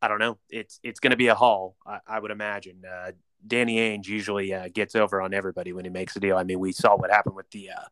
I 0.00 0.08
don't 0.08 0.18
know. 0.18 0.38
It's 0.50 0.80
it's 0.82 1.00
going 1.00 1.10
to 1.10 1.16
be 1.16 1.28
a 1.28 1.34
haul, 1.34 1.76
I, 1.86 1.98
I 2.06 2.18
would 2.20 2.30
imagine. 2.30 2.82
Uh, 2.84 3.12
Danny 3.46 3.76
Ainge 3.76 4.08
usually 4.08 4.52
uh, 4.52 4.68
gets 4.72 4.94
over 4.94 5.20
on 5.20 5.32
everybody 5.32 5.72
when 5.72 5.84
he 5.84 5.90
makes 5.90 6.16
a 6.16 6.20
deal. 6.20 6.36
I 6.36 6.42
mean, 6.42 6.58
we 6.58 6.72
saw 6.72 6.96
what 6.96 7.10
happened 7.10 7.36
with 7.36 7.50
the 7.50 7.70
uh, 7.70 7.84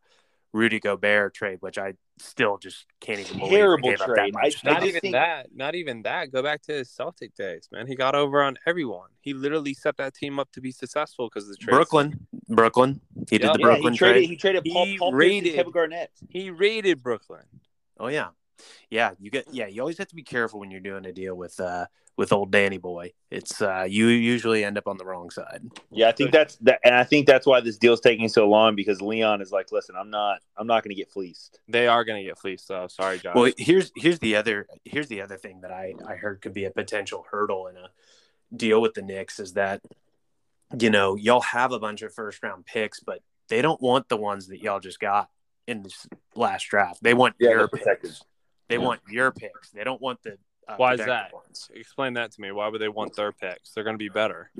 Rudy 0.53 0.79
Gobert 0.79 1.33
trade, 1.33 1.57
which 1.61 1.77
I 1.77 1.93
still 2.19 2.57
just 2.57 2.85
can't 2.99 3.19
even 3.19 3.37
believe 3.37 3.51
Terrible 3.53 3.95
trade. 3.95 4.33
that 4.33 4.33
much 4.33 4.65
I- 4.65 4.71
Not 4.71 4.75
just 4.79 4.87
even 4.89 5.01
think- 5.01 5.13
that. 5.13 5.47
Not 5.55 5.75
even 5.75 6.01
that. 6.03 6.31
Go 6.31 6.41
back 6.41 6.61
to 6.63 6.73
his 6.73 6.89
Celtic 6.89 7.35
days, 7.35 7.67
man. 7.71 7.85
He 7.85 7.95
got 7.95 8.15
over 8.15 8.41
on 8.41 8.57
everyone. 8.65 9.09
He 9.21 9.33
literally 9.33 9.73
set 9.73 9.97
that 9.97 10.15
team 10.15 10.39
up 10.39 10.51
to 10.53 10.61
be 10.61 10.71
successful 10.71 11.27
because 11.29 11.47
the 11.47 11.55
trade. 11.57 11.73
Brooklyn, 11.73 12.27
Brooklyn, 12.49 13.01
he 13.29 13.37
did 13.37 13.49
the 13.53 13.59
Yeah, 13.59 13.65
Brooklyn 13.65 13.93
he 13.93 13.99
traded 13.99 14.15
trade. 14.21 14.29
he 14.29 14.35
traded 14.37 14.65
Paul, 14.71 14.85
He 14.85 14.97
Paul 14.97 15.11
Pierce 15.11 15.43
and 15.45 15.53
Kevin 15.55 15.71
Garnett. 15.71 16.11
He 16.29 16.49
raided 16.49 17.03
Brooklyn. 17.03 17.43
Oh 17.99 18.07
yeah, 18.07 18.29
yeah. 18.89 19.11
You 19.19 19.29
get 19.29 19.53
yeah. 19.53 19.67
You 19.67 19.81
always 19.81 19.97
have 19.99 20.07
to 20.07 20.15
be 20.15 20.23
careful 20.23 20.59
when 20.59 20.71
you're 20.71 20.79
doing 20.79 21.05
a 21.05 21.11
deal 21.13 21.35
with 21.35 21.59
uh 21.59 21.85
with 22.17 22.33
old 22.33 22.51
Danny 22.51 22.77
boy. 22.79 23.13
It's 23.29 23.61
uh 23.61 23.85
you 23.87 24.07
usually 24.07 24.63
end 24.63 24.77
up 24.77 24.87
on 24.87 24.97
the 24.97 25.05
wrong 25.05 25.29
side. 25.29 25.61
Yeah, 25.91 26.09
I 26.09 26.11
think 26.11 26.31
that's 26.31 26.55
that, 26.57 26.79
and 26.83 26.95
I 26.95 27.03
think 27.03 27.27
that's 27.27 27.45
why 27.45 27.61
this 27.61 27.77
deal's 27.77 28.01
taking 28.01 28.27
so 28.27 28.49
long 28.49 28.75
because 28.75 29.01
Leon 29.01 29.41
is 29.41 29.51
like, 29.51 29.71
listen, 29.71 29.95
I'm 29.97 30.09
not, 30.09 30.39
I'm 30.57 30.67
not 30.67 30.83
going 30.83 30.89
to 30.89 30.95
get 30.95 31.09
fleeced. 31.11 31.59
They 31.67 31.87
are 31.87 32.03
going 32.03 32.21
to 32.21 32.27
get 32.27 32.37
fleeced, 32.39 32.67
though. 32.67 32.87
Sorry, 32.87 33.19
Josh. 33.19 33.35
Well, 33.35 33.51
here's 33.57 33.91
here's 33.95 34.19
the 34.19 34.35
other 34.35 34.67
here's 34.83 35.07
the 35.07 35.21
other 35.21 35.37
thing 35.37 35.61
that 35.61 35.71
I 35.71 35.93
I 36.07 36.15
heard 36.15 36.41
could 36.41 36.53
be 36.53 36.65
a 36.65 36.71
potential 36.71 37.25
hurdle 37.29 37.67
in 37.67 37.77
a 37.77 37.89
deal 38.55 38.81
with 38.81 38.95
the 38.95 39.01
Knicks 39.01 39.39
is 39.39 39.53
that 39.53 39.81
you 40.79 40.89
know 40.89 41.15
y'all 41.15 41.41
have 41.41 41.71
a 41.71 41.79
bunch 41.79 42.01
of 42.01 42.13
first 42.13 42.41
round 42.41 42.65
picks, 42.65 42.99
but 42.99 43.21
they 43.47 43.61
don't 43.61 43.81
want 43.81 44.09
the 44.09 44.17
ones 44.17 44.47
that 44.47 44.59
y'all 44.61 44.79
just 44.79 44.99
got 44.99 45.29
in 45.67 45.83
this 45.83 46.07
last 46.35 46.63
draft. 46.63 47.03
They 47.03 47.13
want 47.13 47.35
Yeah, 47.39 47.49
your 47.49 47.57
they're 47.59 47.67
protected. 47.67 48.09
picks. 48.11 48.23
They 48.69 48.77
want 48.77 48.99
your 49.09 49.31
picks. 49.31 49.69
They 49.71 49.83
don't 49.85 50.01
want 50.01 50.23
the 50.23 50.37
uh, 50.67 50.75
Why 50.77 50.93
is 50.93 50.99
that? 50.99 51.33
Ones. 51.33 51.69
Explain 51.73 52.13
that 52.13 52.31
to 52.33 52.41
me. 52.41 52.51
Why 52.51 52.67
would 52.67 52.81
they 52.81 52.89
want 52.89 53.15
their 53.15 53.31
picks? 53.31 53.71
They're 53.71 53.83
going 53.83 53.95
to 53.95 53.97
be 53.97 54.09
better. 54.09 54.51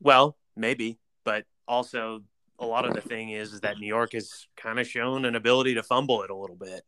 Well, 0.00 0.36
maybe, 0.56 0.98
but 1.24 1.44
also 1.68 2.22
a 2.58 2.66
lot 2.66 2.86
of 2.86 2.94
the 2.94 3.00
thing 3.00 3.30
is, 3.30 3.52
is 3.52 3.60
that 3.60 3.78
New 3.78 3.86
York 3.86 4.12
has 4.12 4.46
kind 4.56 4.78
of 4.78 4.86
shown 4.86 5.24
an 5.24 5.34
ability 5.34 5.74
to 5.74 5.82
fumble 5.82 6.22
it 6.22 6.30
a 6.30 6.34
little 6.34 6.56
bit. 6.56 6.82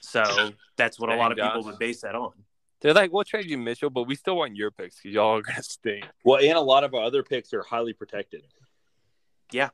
So 0.00 0.50
that's 0.76 1.00
what 1.00 1.10
a 1.10 1.16
lot 1.16 1.32
of 1.32 1.38
Dang, 1.38 1.48
people 1.48 1.64
would 1.64 1.78
base 1.78 2.02
that 2.02 2.14
on. 2.14 2.32
They're 2.80 2.94
like, 2.94 3.12
we'll 3.12 3.24
trade 3.24 3.46
you 3.46 3.58
Mitchell, 3.58 3.90
but 3.90 4.04
we 4.04 4.14
still 4.14 4.36
want 4.36 4.54
your 4.54 4.70
picks 4.70 4.96
because 4.96 5.12
y'all 5.12 5.38
are 5.38 5.42
going 5.42 5.56
to 5.56 5.62
stink. 5.62 6.04
Well, 6.24 6.38
and 6.40 6.52
a 6.52 6.60
lot 6.60 6.84
of 6.84 6.94
our 6.94 7.02
other 7.02 7.22
picks 7.22 7.52
are 7.52 7.62
highly 7.62 7.92
protected, 7.92 8.42
Yeah. 9.50 9.70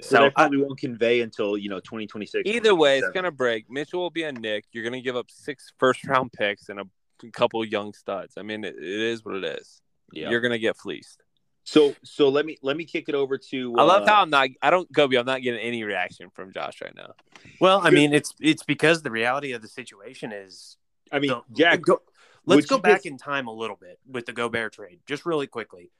So 0.00 0.18
they 0.18 0.32
I, 0.36 0.48
won't 0.48 0.78
convey 0.78 1.22
until 1.22 1.56
you 1.56 1.68
know 1.68 1.80
2026. 1.80 2.48
Either 2.48 2.74
way, 2.74 2.98
it's 2.98 3.10
going 3.10 3.24
to 3.24 3.32
break. 3.32 3.70
Mitchell 3.70 4.00
will 4.00 4.10
be 4.10 4.24
a 4.24 4.32
Knick. 4.32 4.66
You're 4.72 4.84
going 4.84 4.92
to 4.92 5.00
give 5.00 5.16
up 5.16 5.30
six 5.30 5.72
first 5.78 6.04
round 6.06 6.32
picks 6.32 6.68
and 6.68 6.78
a 6.80 6.84
couple 7.32 7.64
young 7.64 7.92
studs. 7.92 8.34
I 8.38 8.42
mean, 8.42 8.64
it, 8.64 8.76
it 8.76 8.82
is 8.84 9.24
what 9.24 9.34
it 9.36 9.44
is. 9.44 9.80
Yeah. 10.12 10.30
You're 10.30 10.40
going 10.40 10.52
to 10.52 10.58
get 10.58 10.76
fleeced. 10.76 11.22
So, 11.66 11.94
so 12.04 12.28
let 12.28 12.44
me 12.44 12.58
let 12.62 12.76
me 12.76 12.84
kick 12.84 13.08
it 13.08 13.14
over 13.14 13.38
to. 13.38 13.74
I 13.78 13.84
love 13.84 14.02
uh, 14.02 14.06
how 14.06 14.22
I'm 14.22 14.28
not, 14.30 14.50
I 14.60 14.68
don't, 14.70 14.86
Kobe, 14.94 15.16
I'm 15.16 15.24
not 15.24 15.40
getting 15.42 15.60
any 15.60 15.82
reaction 15.82 16.28
from 16.30 16.52
Josh 16.52 16.82
right 16.82 16.94
now. 16.94 17.14
well, 17.60 17.80
I 17.82 17.88
mean, 17.90 18.12
it's 18.12 18.34
it's 18.40 18.62
because 18.62 19.02
the 19.02 19.10
reality 19.10 19.52
of 19.52 19.62
the 19.62 19.68
situation 19.68 20.30
is. 20.32 20.76
I 21.10 21.20
mean, 21.20 21.30
the- 21.30 21.42
Jack. 21.56 21.80
go- 21.80 22.02
let's 22.44 22.66
go 22.66 22.76
back 22.78 22.96
just- 22.96 23.06
in 23.06 23.16
time 23.16 23.46
a 23.46 23.52
little 23.52 23.76
bit 23.76 23.98
with 24.06 24.26
the 24.26 24.32
Gobert 24.34 24.74
trade, 24.74 25.00
just 25.06 25.24
really 25.24 25.46
quickly. 25.46 25.90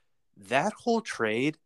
That 0.49 0.73
whole 0.73 1.01
trade 1.01 1.57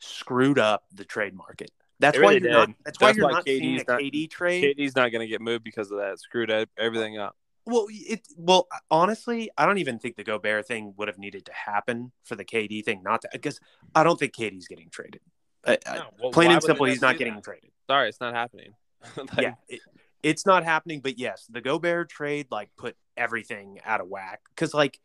screwed 0.00 0.58
up 0.58 0.84
the 0.94 1.04
trade 1.04 1.32
market. 1.34 1.70
That's 1.98 2.18
It 2.18 2.22
why 2.22 2.32
you're 2.32 2.50
not. 2.50 2.66
did. 2.66 2.76
That's 2.84 3.00
why 3.00 3.06
That's 3.08 3.16
you're 3.16 3.26
why 3.26 3.32
not 3.32 3.44
seeing 3.44 3.76
a 3.76 3.78
KD's 3.78 3.88
not- 3.88 4.00
KD 4.00 4.30
trade. 4.30 4.76
KD's 4.76 4.96
not 4.96 5.12
going 5.12 5.20
to 5.20 5.26
get 5.26 5.40
moved 5.40 5.64
because 5.64 5.90
of 5.90 5.96
that. 5.96 6.12
It 6.12 6.20
screwed 6.20 6.50
ev- 6.50 6.68
everything 6.76 7.16
up. 7.16 7.34
Well, 7.66 7.86
it 7.90 8.26
well 8.36 8.68
honestly, 8.90 9.50
I 9.58 9.66
don't 9.66 9.78
even 9.78 9.98
think 9.98 10.16
the 10.16 10.22
Gobert 10.24 10.66
thing 10.68 10.94
would 10.96 11.08
have 11.08 11.18
needed 11.18 11.46
to 11.46 11.52
happen 11.52 12.12
for 12.22 12.36
the 12.36 12.44
KD 12.44 12.84
thing 12.84 13.02
not 13.02 13.22
to 13.22 13.28
because 13.32 13.58
I 13.94 14.04
don't 14.04 14.18
think 14.18 14.34
KD's 14.34 14.68
getting 14.68 14.88
traded. 14.88 15.20
I, 15.66 15.78
I- 15.86 15.96
No, 15.96 16.04
well, 16.20 16.30
plain 16.30 16.52
and 16.52 16.62
simple, 16.62 16.86
he's 16.86 17.02
not 17.02 17.18
getting 17.18 17.34
that? 17.34 17.44
traded. 17.44 17.70
Sorry, 17.88 18.08
it's 18.08 18.20
not 18.20 18.34
happening. 18.34 18.72
Like, 19.16 19.38
yeah, 19.38 19.54
it, 19.68 19.80
it's 20.22 20.46
not 20.46 20.64
happening. 20.64 21.00
But 21.00 21.18
yes, 21.18 21.46
the 21.50 21.60
Gobert 21.60 22.08
trade 22.08 22.46
like 22.50 22.70
put 22.76 22.96
everything 23.16 23.80
out 23.84 24.00
of 24.00 24.08
whack 24.08 24.40
because 24.50 24.72
like 24.72 25.00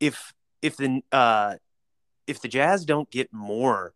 if 0.00 0.32
if 0.60 0.76
the 0.76 1.02
uh, 1.12 1.56
if 2.26 2.40
the 2.40 2.48
Jazz 2.48 2.84
don't 2.84 3.10
get 3.10 3.32
more 3.32 3.94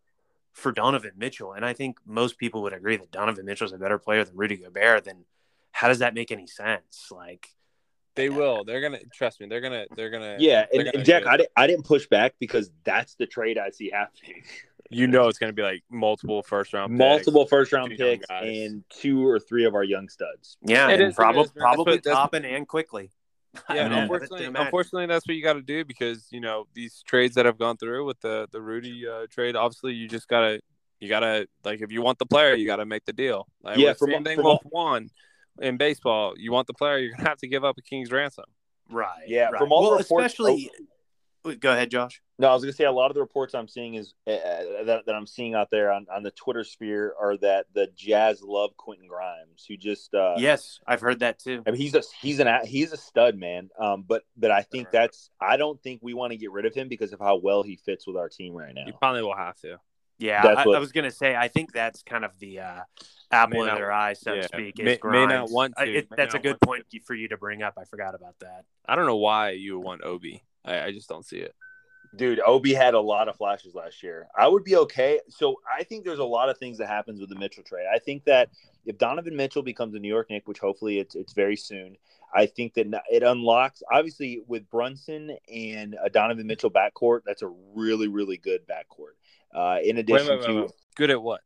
for 0.53 0.71
Donovan 0.71 1.11
Mitchell, 1.17 1.53
and 1.53 1.63
I 1.63 1.73
think 1.73 1.99
most 2.05 2.37
people 2.39 2.63
would 2.63 2.73
agree 2.73 2.97
that 2.97 3.11
Donovan 3.11 3.45
Mitchell 3.45 3.65
is 3.65 3.73
a 3.73 3.77
better 3.77 3.99
player 3.99 4.23
than 4.23 4.35
Rudy 4.35 4.57
Gobert, 4.57 5.05
then 5.05 5.25
how 5.71 5.87
does 5.87 5.99
that 5.99 6.13
make 6.15 6.31
any 6.31 6.47
sense? 6.47 7.07
Like, 7.11 7.49
They 8.17 8.29
will. 8.29 8.65
They're 8.65 8.81
gonna 8.81 8.99
trust 9.13 9.39
me. 9.39 9.47
They're 9.47 9.61
gonna. 9.61 9.85
They're 9.95 10.09
gonna. 10.09 10.35
Yeah, 10.39 10.65
they're 10.71 10.81
and, 10.81 10.85
gonna 10.85 10.97
and 10.97 11.05
Jack, 11.05 11.25
I, 11.25 11.35
it. 11.35 11.37
di- 11.37 11.47
I 11.55 11.67
didn't 11.67 11.85
push 11.85 12.07
back 12.07 12.33
because 12.39 12.69
that's 12.83 13.15
the 13.15 13.25
trade 13.27 13.57
I 13.57 13.69
see 13.69 13.89
happening. 13.91 14.43
You 14.89 15.05
know 15.05 15.27
it's 15.27 15.37
gonna 15.37 15.51
be 15.51 15.63
like 15.63 15.83
multiple 15.91 16.41
first 16.41 16.71
round. 16.71 16.91
picks. 16.93 16.97
Multiple 16.99 17.45
first 17.45 17.73
round 17.73 17.91
picks 17.97 18.25
and 18.29 18.85
two 18.89 19.27
or 19.27 19.37
three 19.37 19.65
of 19.65 19.75
our 19.75 19.83
young 19.83 20.07
studs. 20.07 20.55
yeah, 20.61 20.87
It 20.87 20.93
and 20.93 21.01
is- 21.03 21.13
it 21.13 21.15
probably 21.17 21.41
is, 21.41 21.51
probably 21.51 21.95
what- 21.95 22.03
topping 22.05 22.45
and 22.45 22.65
quickly. 22.65 23.11
Yeah, 23.69 23.89
don't 23.89 23.91
know, 23.91 23.97
unfortunately, 24.03 24.45
unfortunately, 24.45 25.05
that's 25.07 25.27
what 25.27 25.35
you 25.35 25.43
got 25.43 25.53
to 25.53 25.61
do 25.61 25.83
because 25.83 26.27
you 26.31 26.39
know 26.39 26.67
these 26.73 27.03
trades 27.05 27.35
that 27.35 27.45
have 27.45 27.57
gone 27.57 27.75
through 27.75 28.05
with 28.05 28.21
the 28.21 28.47
the 28.53 28.61
Rudy 28.61 29.05
uh, 29.05 29.25
trade. 29.29 29.57
Obviously, 29.57 29.91
you 29.93 30.07
just 30.07 30.29
gotta 30.29 30.61
you 31.01 31.09
gotta 31.09 31.49
like 31.65 31.81
if 31.81 31.91
you 31.91 32.01
want 32.01 32.17
the 32.17 32.25
player, 32.25 32.53
you 32.55 32.65
gotta 32.65 32.85
make 32.85 33.03
the 33.03 33.11
deal. 33.13 33.45
Like, 33.63 33.77
Yeah, 33.79 33.89
with- 33.89 33.97
from- 33.99 34.11
same 34.11 34.23
thing 34.23 34.35
from 34.37 34.45
with 34.45 34.53
all- 34.63 34.69
one 34.69 35.09
in 35.61 35.77
baseball. 35.77 36.33
You 36.37 36.51
want 36.51 36.67
the 36.67 36.73
player, 36.73 36.97
you're 36.97 37.11
gonna 37.11 37.29
have 37.29 37.39
to 37.39 37.47
give 37.47 37.63
up 37.63 37.77
a 37.77 37.81
king's 37.81 38.11
ransom. 38.11 38.45
right? 38.89 39.23
Yeah, 39.27 39.49
right. 39.49 39.57
from 39.59 39.71
all 39.71 39.91
the 39.91 39.97
reports- 39.97 40.25
especially. 40.33 40.71
Wait, 41.43 41.61
Go 41.61 41.71
ahead, 41.71 41.89
Josh. 41.89 42.21
No, 42.39 42.49
I 42.49 42.53
was 42.53 42.63
gonna 42.63 42.73
say 42.73 42.83
a 42.83 42.91
lot 42.91 43.09
of 43.09 43.15
the 43.15 43.21
reports 43.21 43.55
I'm 43.55 43.67
seeing 43.67 43.95
is 43.95 44.13
uh, 44.27 44.33
that, 44.85 45.03
that 45.05 45.15
I'm 45.15 45.25
seeing 45.25 45.55
out 45.55 45.69
there 45.71 45.91
on, 45.91 46.05
on 46.13 46.21
the 46.21 46.31
Twitter 46.31 46.63
sphere 46.63 47.13
are 47.19 47.37
that 47.37 47.65
the 47.73 47.87
Jazz 47.95 48.41
love 48.43 48.75
Quentin 48.77 49.07
Grimes, 49.07 49.65
who 49.67 49.77
just 49.77 50.13
uh, 50.13 50.35
yes, 50.37 50.79
I've 50.85 51.01
heard 51.01 51.19
that 51.19 51.39
too. 51.39 51.63
I 51.65 51.71
mean, 51.71 51.79
he's 51.79 51.95
a 51.95 52.03
he's 52.21 52.39
an 52.39 52.47
he's 52.65 52.91
a 52.91 52.97
stud, 52.97 53.37
man. 53.37 53.69
Um, 53.79 54.03
but 54.05 54.23
but 54.35 54.51
I 54.51 54.61
think 54.61 54.91
that's 54.91 55.31
I 55.39 55.57
don't 55.57 55.81
think 55.81 56.01
we 56.03 56.13
want 56.13 56.31
to 56.31 56.37
get 56.37 56.51
rid 56.51 56.65
of 56.65 56.75
him 56.75 56.89
because 56.89 57.13
of 57.13 57.19
how 57.19 57.37
well 57.37 57.63
he 57.63 57.77
fits 57.77 58.05
with 58.05 58.17
our 58.17 58.29
team 58.29 58.53
right 58.53 58.75
now. 58.75 58.83
You 58.85 58.93
probably 58.93 59.23
will 59.23 59.35
have 59.35 59.57
to. 59.61 59.79
Yeah, 60.19 60.41
That's 60.41 60.59
I, 60.59 60.65
what- 60.65 60.75
I 60.75 60.79
was 60.79 60.91
gonna 60.91 61.11
say. 61.11 61.35
I 61.35 61.47
think 61.47 61.71
that's 61.73 62.01
kind 62.03 62.25
of 62.25 62.31
the 62.39 62.59
uh, 62.61 62.81
apple 63.31 63.55
May 63.57 63.61
of 63.61 63.67
not- 63.67 63.75
their 63.77 63.91
eye, 63.91 64.13
so 64.13 64.33
yeah. 64.33 64.41
to 64.41 64.47
speak. 64.47 64.79
Is 64.79 64.85
May- 64.85 64.99
may 65.11 65.25
not 65.27 65.49
want 65.51 65.73
I- 65.77 65.85
it- 65.85 66.09
may 66.09 66.17
that's 66.17 66.33
a 66.33 66.39
good 66.39 66.57
want 66.65 66.85
to. 66.85 66.89
point 66.91 67.05
for 67.05 67.13
you 67.13 67.27
to 67.27 67.37
bring 67.37 67.61
up. 67.61 67.75
I 67.77 67.83
forgot 67.85 68.15
about 68.15 68.39
that. 68.39 68.65
I 68.87 68.95
don't 68.95 69.05
know 69.05 69.17
why 69.17 69.51
you 69.51 69.77
would 69.77 69.85
want 69.85 70.03
Obi. 70.03 70.43
I, 70.65 70.85
I 70.85 70.91
just 70.91 71.07
don't 71.07 71.25
see 71.25 71.37
it. 71.37 71.53
Dude, 72.15 72.39
Obi 72.47 72.73
had 72.73 72.93
a 72.93 72.99
lot 72.99 73.27
of 73.27 73.35
flashes 73.35 73.75
last 73.75 74.01
year. 74.01 74.27
I 74.35 74.47
would 74.47 74.63
be 74.63 74.75
okay. 74.77 75.19
So 75.29 75.57
I 75.71 75.83
think 75.83 76.05
there's 76.05 76.19
a 76.19 76.23
lot 76.23 76.49
of 76.49 76.57
things 76.57 76.77
that 76.77 76.87
happens 76.87 77.19
with 77.19 77.29
the 77.29 77.35
Mitchell 77.35 77.63
trade. 77.63 77.85
I 77.93 77.99
think 77.99 78.23
that 78.23 78.49
if 78.85 78.97
Donovan 78.97 79.35
Mitchell 79.35 79.61
becomes 79.61 79.93
a 79.93 79.99
New 79.99 80.07
York 80.07 80.29
Knick, 80.29 80.47
which 80.47 80.59
hopefully 80.59 80.99
it's 80.99 81.15
it's 81.15 81.33
very 81.33 81.57
soon, 81.57 81.97
I 82.33 82.45
think 82.45 82.73
that 82.75 82.87
it 83.11 83.23
unlocks 83.23 83.83
obviously 83.91 84.41
with 84.47 84.69
Brunson 84.71 85.37
and 85.53 85.97
a 86.01 86.09
Donovan 86.09 86.47
Mitchell 86.47 86.71
backcourt. 86.71 87.21
That's 87.25 87.41
a 87.41 87.53
really 87.75 88.07
really 88.07 88.37
good 88.37 88.61
backcourt. 88.67 89.15
Uh, 89.57 89.79
in 89.83 89.97
addition 89.97 90.27
wait, 90.27 90.39
wait, 90.39 90.45
to 90.45 90.61
wait. 90.61 90.71
Good 90.95 91.09
at 91.09 91.21
what? 91.21 91.41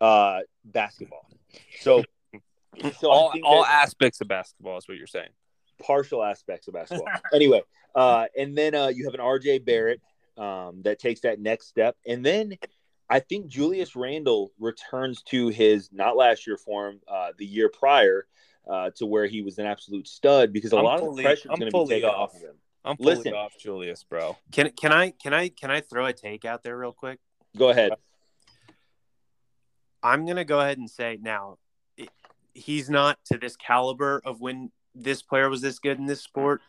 uh, 0.00 0.40
basketball. 0.64 1.28
So, 1.80 2.04
so 2.98 3.10
all 3.10 3.32
all 3.42 3.64
aspects 3.64 4.20
of 4.20 4.28
basketball 4.28 4.78
is 4.78 4.88
what 4.88 4.98
you're 4.98 5.06
saying. 5.06 5.30
partial 5.82 6.22
aspects 6.22 6.68
of 6.68 6.74
basketball. 6.74 7.08
anyway, 7.32 7.62
uh, 7.94 8.26
and 8.36 8.56
then 8.56 8.74
uh, 8.74 8.88
you 8.88 9.04
have 9.04 9.14
an 9.14 9.20
RJ 9.20 9.64
Barrett 9.64 10.00
um, 10.36 10.82
that 10.82 10.98
takes 10.98 11.20
that 11.20 11.40
next 11.40 11.68
step, 11.68 11.96
and 12.06 12.24
then 12.24 12.56
I 13.08 13.20
think 13.20 13.46
Julius 13.46 13.94
Randle 13.96 14.52
returns 14.58 15.22
to 15.24 15.48
his 15.48 15.90
not 15.92 16.16
last 16.16 16.46
year 16.46 16.56
form, 16.56 17.00
uh, 17.06 17.32
the 17.38 17.46
year 17.46 17.68
prior, 17.68 18.26
uh, 18.68 18.90
to 18.96 19.06
where 19.06 19.26
he 19.26 19.42
was 19.42 19.58
an 19.58 19.66
absolute 19.66 20.08
stud 20.08 20.52
because 20.52 20.72
a 20.72 20.76
I'm 20.76 20.84
lot 20.84 21.00
of 21.00 21.16
the 21.16 21.22
pressure 21.22 21.52
is 21.52 21.58
going 21.58 21.70
to 21.70 21.78
be 21.78 21.86
taken 21.86 22.08
off. 22.08 22.30
off 22.30 22.34
of 22.34 22.42
him. 22.42 22.56
I'm 22.86 22.96
fully 22.96 23.16
Listen. 23.16 23.34
off 23.34 23.58
Julius, 23.58 24.04
bro. 24.04 24.36
Can 24.52 24.70
can 24.70 24.92
I 24.92 25.10
can 25.10 25.34
I 25.34 25.48
can 25.48 25.70
I 25.70 25.80
throw 25.80 26.06
a 26.06 26.12
take 26.12 26.44
out 26.44 26.62
there 26.62 26.78
real 26.78 26.92
quick? 26.92 27.18
Go 27.56 27.70
ahead. 27.70 27.92
I'm 30.02 30.24
gonna 30.24 30.44
go 30.44 30.60
ahead 30.60 30.78
and 30.78 30.88
say 30.88 31.18
now, 31.20 31.58
it, 31.96 32.08
he's 32.54 32.88
not 32.88 33.18
to 33.26 33.38
this 33.38 33.56
caliber 33.56 34.22
of 34.24 34.40
when 34.40 34.70
this 34.94 35.20
player 35.20 35.50
was 35.50 35.60
this 35.60 35.80
good 35.80 35.98
in 35.98 36.06
this 36.06 36.22
sport, 36.22 36.62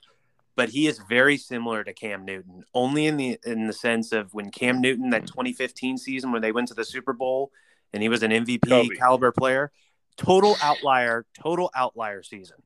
but 0.55 0.69
he 0.69 0.87
is 0.87 0.99
very 1.07 1.37
similar 1.37 1.83
to 1.83 1.93
Cam 1.93 2.25
Newton, 2.25 2.63
only 2.73 3.05
in 3.05 3.15
the 3.17 3.37
in 3.45 3.67
the 3.67 3.73
sense 3.73 4.11
of 4.11 4.33
when 4.33 4.49
Cam 4.49 4.81
Newton 4.81 5.11
that 5.11 5.27
2015 5.27 5.99
season 5.99 6.31
when 6.31 6.41
they 6.41 6.51
went 6.51 6.67
to 6.69 6.73
the 6.73 6.83
Super 6.83 7.13
Bowl 7.13 7.51
and 7.93 8.01
he 8.01 8.09
was 8.09 8.23
an 8.23 8.31
MVP 8.31 8.67
Kobe. 8.67 8.95
caliber 8.95 9.31
player, 9.31 9.71
total 10.17 10.57
outlier, 10.63 11.25
total 11.39 11.69
outlier 11.75 12.23
season. 12.23 12.57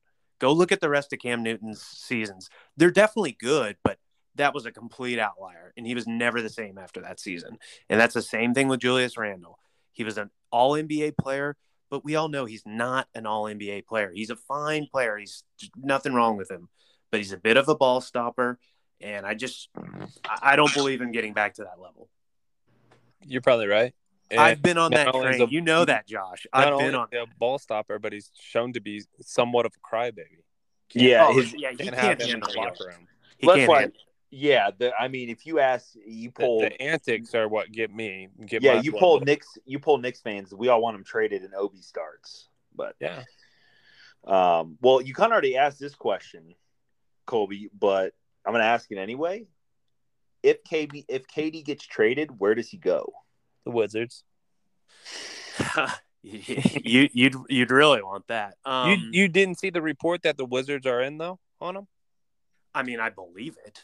Go 0.42 0.52
look 0.52 0.72
at 0.72 0.80
the 0.80 0.88
rest 0.88 1.12
of 1.12 1.20
Cam 1.20 1.44
Newton's 1.44 1.80
seasons. 1.80 2.50
They're 2.76 2.90
definitely 2.90 3.36
good, 3.38 3.76
but 3.84 3.98
that 4.34 4.52
was 4.52 4.66
a 4.66 4.72
complete 4.72 5.20
outlier, 5.20 5.72
and 5.76 5.86
he 5.86 5.94
was 5.94 6.08
never 6.08 6.42
the 6.42 6.48
same 6.48 6.78
after 6.78 7.00
that 7.02 7.20
season. 7.20 7.58
And 7.88 8.00
that's 8.00 8.14
the 8.14 8.22
same 8.22 8.52
thing 8.52 8.66
with 8.66 8.80
Julius 8.80 9.16
Randle. 9.16 9.60
He 9.92 10.02
was 10.02 10.18
an 10.18 10.30
all 10.50 10.72
NBA 10.72 11.16
player, 11.16 11.56
but 11.90 12.04
we 12.04 12.16
all 12.16 12.28
know 12.28 12.44
he's 12.44 12.64
not 12.66 13.06
an 13.14 13.24
all 13.24 13.44
NBA 13.44 13.86
player. 13.86 14.10
He's 14.12 14.30
a 14.30 14.36
fine 14.36 14.88
player. 14.90 15.16
He's 15.16 15.44
nothing 15.76 16.12
wrong 16.12 16.36
with 16.36 16.50
him, 16.50 16.68
but 17.12 17.20
he's 17.20 17.32
a 17.32 17.38
bit 17.38 17.56
of 17.56 17.68
a 17.68 17.76
ball 17.76 18.00
stopper. 18.00 18.58
And 19.00 19.24
I 19.24 19.34
just, 19.34 19.68
I 20.42 20.56
don't 20.56 20.74
believe 20.74 21.02
in 21.02 21.12
getting 21.12 21.34
back 21.34 21.54
to 21.54 21.62
that 21.62 21.80
level. 21.80 22.08
You're 23.24 23.42
probably 23.42 23.68
right. 23.68 23.94
And 24.32 24.40
I've 24.40 24.62
been 24.62 24.78
on 24.78 24.90
that 24.92 25.12
train. 25.14 25.42
a- 25.42 25.46
you 25.46 25.60
know 25.60 25.84
that, 25.84 26.06
Josh. 26.06 26.46
I've 26.52 26.78
been 26.78 26.94
on. 26.94 27.08
a 27.12 27.26
ball 27.38 27.58
stopper, 27.58 27.98
but 27.98 28.12
he's 28.12 28.30
shown 28.40 28.72
to 28.72 28.80
be 28.80 29.02
somewhat 29.20 29.66
of 29.66 29.72
a 29.76 29.80
crybaby. 29.94 30.42
Yeah, 30.94 31.26
Oh, 31.28 31.34
his, 31.34 31.54
yeah, 31.54 31.70
he 31.70 31.76
Can't 31.76 31.94
can't 31.94 31.96
have 31.96 32.20
him 32.20 32.24
in 32.24 32.30
handle 32.30 32.48
the 32.48 32.52
the 32.54 32.58
locker 32.60 32.84
room. 32.86 33.08
He 33.38 33.46
that's 33.46 33.56
can't 33.58 33.68
why. 33.68 33.80
handle- 33.80 33.98
Yeah, 34.30 34.70
the, 34.76 34.92
I 34.98 35.08
mean, 35.08 35.28
if 35.28 35.44
you 35.46 35.58
ask, 35.58 35.94
you 36.06 36.30
pull, 36.30 36.60
the 36.60 36.80
antics 36.82 37.34
are 37.34 37.46
what 37.48 37.70
get 37.70 37.94
me. 37.94 38.28
Get 38.46 38.62
yeah, 38.62 38.80
you 38.80 38.92
pull. 38.92 39.20
Knicks, 39.20 39.58
you 39.66 39.78
pull 39.78 39.98
Knicks 39.98 40.20
fans. 40.20 40.54
We 40.54 40.68
all 40.68 40.80
want 40.80 40.96
him 40.96 41.04
traded, 41.04 41.42
and 41.42 41.54
Obi 41.54 41.82
starts. 41.82 42.48
But 42.74 42.96
Yeah, 43.00 43.24
Um, 44.24 44.78
well, 44.80 45.00
you 45.02 45.12
kind 45.14 45.26
of 45.26 45.32
already 45.32 45.56
asked 45.56 45.78
this 45.80 45.94
question, 45.94 46.54
Colby, 47.26 47.70
but 47.78 48.14
I'm 48.46 48.52
going 48.52 48.62
to 48.62 48.66
ask 48.66 48.90
it 48.90 48.96
anyway. 48.98 49.46
If 50.42 50.64
KB, 50.64 51.04
if 51.08 51.26
KD 51.26 51.64
gets 51.64 51.84
traded, 51.84 52.38
where 52.40 52.54
does 52.54 52.68
he 52.68 52.76
go? 52.76 53.12
The 53.64 53.70
Wizards. 53.70 54.24
you, 56.22 57.08
you'd 57.12 57.34
you'd 57.48 57.70
really 57.70 58.02
want 58.02 58.26
that. 58.28 58.54
Um, 58.64 58.90
you 58.90 59.22
you 59.22 59.28
didn't 59.28 59.58
see 59.58 59.70
the 59.70 59.82
report 59.82 60.22
that 60.22 60.36
the 60.36 60.44
Wizards 60.44 60.86
are 60.86 61.00
in 61.00 61.18
though 61.18 61.38
on 61.60 61.76
him. 61.76 61.86
I 62.74 62.82
mean, 62.82 63.00
I 63.00 63.10
believe 63.10 63.56
it. 63.66 63.82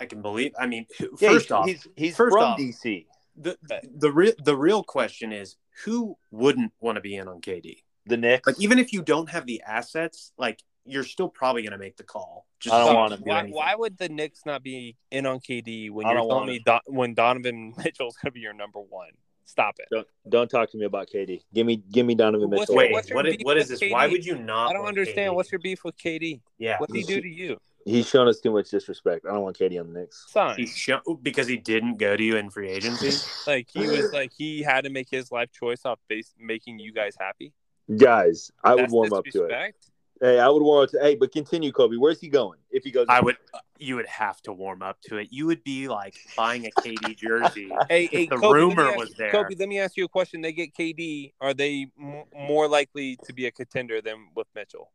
I 0.00 0.06
can 0.06 0.22
believe. 0.22 0.52
I 0.58 0.66
mean, 0.66 0.86
who- 0.98 1.16
Yeah, 1.20 1.30
first 1.30 1.46
he's, 1.46 1.50
off, 1.52 1.66
he's 1.66 1.88
he's 1.96 2.16
first 2.16 2.32
from 2.34 2.42
off- 2.44 2.58
DC. 2.58 3.06
the 3.36 3.56
the 3.96 4.12
real 4.12 4.32
the 4.44 4.56
real 4.56 4.82
question 4.82 5.32
is 5.32 5.56
who 5.84 6.16
wouldn't 6.30 6.72
want 6.80 6.96
to 6.96 7.00
be 7.00 7.16
in 7.16 7.28
on 7.28 7.40
KD? 7.40 7.82
The 8.06 8.16
Knicks. 8.16 8.46
Like, 8.46 8.60
even 8.60 8.78
if 8.78 8.92
you 8.92 9.02
don't 9.02 9.28
have 9.30 9.44
the 9.46 9.62
assets, 9.66 10.32
like 10.38 10.62
you're 10.88 11.04
still 11.04 11.28
probably 11.28 11.62
going 11.62 11.72
to 11.72 11.78
make 11.78 11.96
the 11.96 12.02
call. 12.04 12.46
Just 12.60 12.74
I 12.74 12.84
don't 12.84 12.94
want 12.94 13.12
him 13.12 13.20
do 13.20 13.30
Why, 13.30 13.44
why 13.44 13.74
would 13.74 13.98
the 13.98 14.08
Knicks 14.08 14.44
not 14.44 14.62
be 14.62 14.96
in 15.10 15.26
on 15.26 15.38
KD 15.40 15.90
when 15.90 16.06
I 16.06 16.10
you're 16.10 16.18
don't 16.18 16.28
telling 16.28 16.40
want 16.40 16.46
me 16.48 16.62
Don, 16.64 16.80
when 16.86 17.14
Donovan 17.14 17.74
Mitchell's 17.84 18.16
going 18.16 18.30
to 18.30 18.32
be 18.32 18.40
your 18.40 18.54
number 18.54 18.80
one? 18.80 19.10
Stop 19.44 19.76
it. 19.78 19.86
don't 19.90 20.06
don't 20.28 20.50
talk 20.50 20.70
to 20.72 20.76
me 20.76 20.84
about 20.84 21.08
KD. 21.08 21.42
Give 21.54 21.66
me 21.66 21.76
give 21.90 22.04
me 22.04 22.14
Donovan 22.14 22.50
Mitchell. 22.50 22.74
your- 22.74 22.76
Wait, 22.76 22.92
what's 22.92 23.08
your 23.08 23.16
what 23.16 23.26
is, 23.26 23.36
beef 23.36 23.44
what 23.46 23.56
is 23.56 23.70
with 23.70 23.80
this? 23.80 23.88
KD? 23.88 23.92
Why 23.92 24.06
would 24.06 24.24
you 24.24 24.36
not? 24.36 24.68
I 24.68 24.72
don't 24.74 24.82
want 24.82 24.98
understand. 24.98 25.32
KD? 25.32 25.34
What's 25.36 25.50
your 25.50 25.58
beef 25.60 25.84
with 25.84 25.96
KD? 25.96 26.40
yeah? 26.58 26.76
What 26.78 26.90
did 26.90 26.98
he 26.98 27.04
do 27.04 27.22
to 27.22 27.28
you? 27.28 27.56
He's 27.86 28.06
shown 28.06 28.28
us 28.28 28.40
too 28.40 28.50
much 28.50 28.68
disrespect. 28.68 29.24
I 29.24 29.32
don't 29.32 29.42
want 29.42 29.58
KD 29.58 29.80
on 29.80 29.90
the 29.90 30.00
Knicks. 30.00 30.26
Son, 30.28 30.54
He's 30.54 30.76
show, 30.76 31.00
because 31.22 31.46
he 31.46 31.56
didn't 31.56 31.96
go 31.96 32.14
to 32.14 32.22
you 32.22 32.36
in 32.36 32.50
free 32.50 32.68
agency. 32.68 33.12
like 33.50 33.68
he 33.72 33.86
was 33.88 34.12
like 34.12 34.32
he 34.36 34.62
had 34.62 34.84
to 34.84 34.90
make 34.90 35.08
his 35.10 35.32
life 35.32 35.50
choice 35.50 35.86
off 35.86 35.98
base 36.08 36.34
making 36.38 36.78
you 36.78 36.92
guys 36.92 37.16
happy. 37.18 37.54
Guys, 37.96 38.50
I 38.62 38.74
would 38.74 38.84
That's 38.84 38.92
warm 38.92 39.14
up 39.14 39.24
to 39.32 39.44
it. 39.44 39.74
Disrespect. 40.20 40.36
Hey, 40.36 40.40
I 40.40 40.48
would 40.48 40.62
warm 40.62 40.84
up 40.84 40.90
to. 40.90 40.98
Hey, 41.00 41.14
but 41.14 41.32
continue, 41.32 41.72
Kobe. 41.72 41.96
Where's 41.96 42.20
he 42.20 42.28
going? 42.28 42.58
If 42.70 42.84
he 42.84 42.90
goes, 42.90 43.06
I 43.08 43.20
would. 43.20 43.36
You 43.78 43.94
would 43.96 44.06
have 44.08 44.40
to 44.42 44.52
warm 44.52 44.82
up 44.82 45.00
to 45.02 45.18
it. 45.18 45.28
You 45.30 45.46
would 45.46 45.62
be 45.62 45.86
like 45.88 46.14
buying 46.36 46.66
a 46.66 46.70
KD 46.70 47.16
jersey. 47.16 47.68
Hey, 47.88 48.08
hey, 48.08 48.26
the 48.26 48.36
Kobe, 48.36 48.52
rumor 48.58 48.88
ask 48.88 48.98
was 48.98 49.08
you- 49.10 49.14
there. 49.18 49.30
Kobe, 49.30 49.54
let 49.56 49.68
me 49.68 49.78
ask 49.78 49.96
you 49.96 50.04
a 50.04 50.08
question. 50.08 50.40
They 50.40 50.52
get 50.52 50.74
KD. 50.74 51.32
Are 51.40 51.54
they 51.54 51.86
m- 51.98 52.24
more 52.36 52.66
likely 52.68 53.16
to 53.24 53.32
be 53.32 53.46
a 53.46 53.50
contender 53.52 54.00
than 54.00 54.28
with 54.34 54.46
Mitchell? 54.54 54.90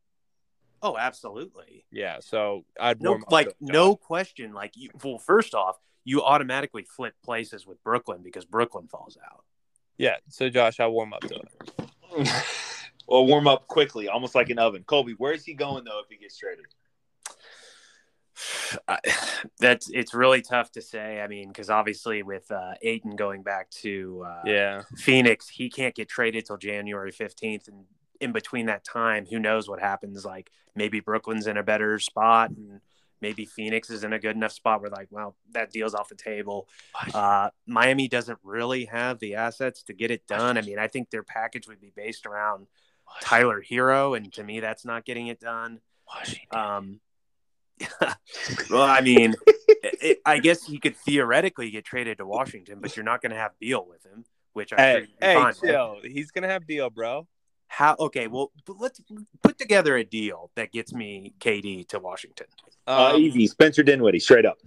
Oh, 0.81 0.97
absolutely. 0.97 1.85
Yeah. 1.91 2.17
So 2.19 2.65
I'd 2.79 3.01
No, 3.01 3.11
warm 3.11 3.23
up 3.23 3.31
like 3.31 3.55
no 3.61 3.95
question. 3.95 4.53
Like, 4.53 4.73
you, 4.75 4.89
well, 5.01 5.17
first 5.17 5.55
off, 5.55 5.77
you 6.03 6.21
automatically 6.21 6.83
flip 6.83 7.13
places 7.23 7.65
with 7.65 7.81
Brooklyn 7.85 8.21
because 8.21 8.43
Brooklyn 8.43 8.87
falls 8.89 9.17
out. 9.25 9.45
Yeah. 9.97 10.17
So 10.27 10.49
Josh, 10.49 10.81
I'll 10.81 10.91
warm 10.91 11.13
up 11.13 11.21
to 11.21 11.35
it. 11.35 12.27
well, 13.07 13.25
warm 13.25 13.47
up 13.47 13.67
quickly, 13.67 14.07
almost 14.07 14.35
like 14.35 14.49
an 14.49 14.59
oven. 14.59 14.83
Kobe, 14.85 15.13
where's 15.17 15.43
he 15.43 15.53
going 15.53 15.83
though 15.83 15.99
if 15.99 16.09
he 16.09 16.17
gets 16.17 16.37
traded? 16.37 16.65
I, 18.87 18.99
that's 19.59 19.89
it's 19.89 20.13
really 20.13 20.41
tough 20.41 20.71
to 20.73 20.81
say. 20.81 21.21
I 21.21 21.27
mean, 21.27 21.49
because 21.49 21.69
obviously 21.69 22.23
with 22.23 22.49
uh, 22.51 22.73
Ayton 22.81 23.15
going 23.15 23.43
back 23.43 23.69
to 23.81 24.23
uh, 24.25 24.41
Yeah. 24.45 24.83
Phoenix, 24.97 25.49
he 25.49 25.69
can't 25.69 25.95
get 25.95 26.09
traded 26.09 26.45
till 26.45 26.57
January 26.57 27.11
fifteenth, 27.11 27.67
and 27.67 27.85
in 28.19 28.31
between 28.31 28.67
that 28.67 28.83
time, 28.83 29.25
who 29.25 29.39
knows 29.39 29.67
what 29.67 29.79
happens? 29.79 30.25
Like 30.25 30.51
maybe 30.75 30.99
Brooklyn's 30.99 31.47
in 31.47 31.57
a 31.57 31.63
better 31.63 31.99
spot, 31.99 32.51
and 32.51 32.81
Maybe 33.23 33.45
Phoenix 33.45 33.89
is 33.89 34.03
in 34.03 34.11
a 34.11 34.19
good 34.19 34.35
enough 34.35 34.51
spot 34.51 34.81
where 34.81 34.89
like, 34.89 35.07
well, 35.09 35.37
that 35.53 35.71
deal's 35.71 35.95
off 35.95 36.09
the 36.09 36.15
table. 36.15 36.67
Uh, 37.13 37.51
Miami 37.65 38.09
doesn't 38.09 38.37
really 38.43 38.83
have 38.83 39.17
the 39.19 39.35
assets 39.35 39.81
to 39.83 39.93
get 39.93 40.11
it 40.11 40.27
done. 40.27 40.57
I 40.57 40.61
mean, 40.61 40.77
I 40.77 40.89
think 40.89 41.09
their 41.09 41.23
package 41.23 41.65
would 41.69 41.79
be 41.79 41.93
based 41.95 42.25
around 42.25 42.67
Tyler 43.21 43.61
Herro, 43.61 44.15
and 44.17 44.31
to 44.33 44.43
me, 44.43 44.59
that's 44.59 44.85
not 44.85 45.05
getting 45.05 45.27
it 45.27 45.39
done. 45.39 45.79
Um, 46.51 46.99
well, 48.69 48.83
I 48.83 49.01
mean, 49.01 49.35
it, 49.67 50.19
I 50.25 50.39
guess 50.39 50.63
he 50.63 50.79
could 50.79 50.95
theoretically 50.95 51.71
get 51.71 51.85
traded 51.85 52.19
to 52.19 52.25
Washington, 52.25 52.79
but 52.81 52.95
you're 52.95 53.05
not 53.05 53.21
going 53.21 53.31
to 53.31 53.37
have 53.37 53.51
Beal 53.59 53.85
with 53.87 54.03
him, 54.05 54.25
which 54.53 54.71
I 54.73 54.81
hey, 54.81 55.07
hey, 55.19 55.33
fine 55.35 55.45
with. 55.47 55.61
chill. 55.61 55.97
He's 56.03 56.31
gonna 56.31 56.47
have 56.47 56.65
deal, 56.67 56.89
bro. 56.89 57.27
How? 57.67 57.95
Okay, 57.99 58.27
well, 58.27 58.51
let's 58.67 59.01
put 59.41 59.57
together 59.57 59.97
a 59.97 60.03
deal 60.03 60.51
that 60.55 60.71
gets 60.71 60.93
me 60.93 61.33
KD 61.39 61.87
to 61.89 61.99
Washington. 61.99 62.47
Uh, 62.85 63.13
Um, 63.15 63.21
easy, 63.21 63.47
Spencer 63.47 63.81
Dinwiddie, 63.81 64.19
straight 64.19 64.45
up. 64.45 64.59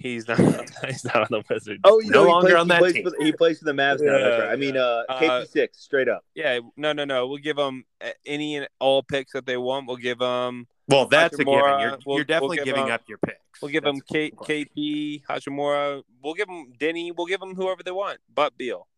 He's 0.00 0.26
not. 0.26 0.38
he's 0.86 1.04
not 1.04 1.16
on 1.16 1.26
the 1.30 1.42
Wizards. 1.50 1.80
Oh, 1.84 2.00
you 2.00 2.10
No 2.10 2.24
he 2.24 2.30
longer 2.30 2.46
plays, 2.48 2.56
on 2.56 2.66
he 2.66 2.68
that 2.70 2.78
plays 2.80 2.92
team. 2.94 3.04
For, 3.10 3.24
he 3.24 3.32
plays 3.32 3.58
for 3.58 3.66
the 3.66 3.72
Mavs 3.72 4.00
now. 4.00 4.16
Yeah, 4.16 4.26
right. 4.38 4.50
I 4.52 4.56
mean, 4.56 4.76
uh, 4.78 5.02
Uh, 5.08 5.20
KP 5.20 5.46
six, 5.48 5.78
straight 5.82 6.08
up. 6.08 6.24
yeah. 6.34 6.60
No, 6.76 6.92
no, 6.94 7.04
no. 7.04 7.26
We'll 7.26 7.36
give 7.38 7.56
them 7.56 7.84
any 8.24 8.56
and 8.56 8.68
all 8.78 9.02
picks 9.02 9.32
that 9.32 9.44
they 9.44 9.58
want. 9.58 9.86
We'll 9.86 9.98
give 9.98 10.18
them. 10.18 10.66
Well, 10.88 11.06
that's 11.06 11.34
a 11.34 11.44
given. 11.44 11.52
Hachimura, 11.54 11.80
You're, 11.80 11.90
we'll- 11.90 11.90
you're 11.90 12.00
we'll 12.06 12.24
definitely 12.24 12.56
give 12.56 12.64
giving 12.64 12.86
him- 12.86 12.92
up 12.92 13.02
your 13.08 13.18
picks. 13.18 13.36
We'll 13.60 13.70
give 13.70 13.84
them 13.84 13.96
That's 14.10 14.10
K. 14.46 14.64
KP, 14.64 15.22
Hachimura. 15.28 16.02
We'll 16.24 16.34
give 16.34 16.48
them 16.48 16.72
Deni. 16.80 17.12
We'll 17.14 17.26
give 17.26 17.40
them 17.40 17.54
whoever 17.54 17.82
they 17.82 17.90
want, 17.90 18.18
but 18.34 18.56
Beal. 18.56 18.88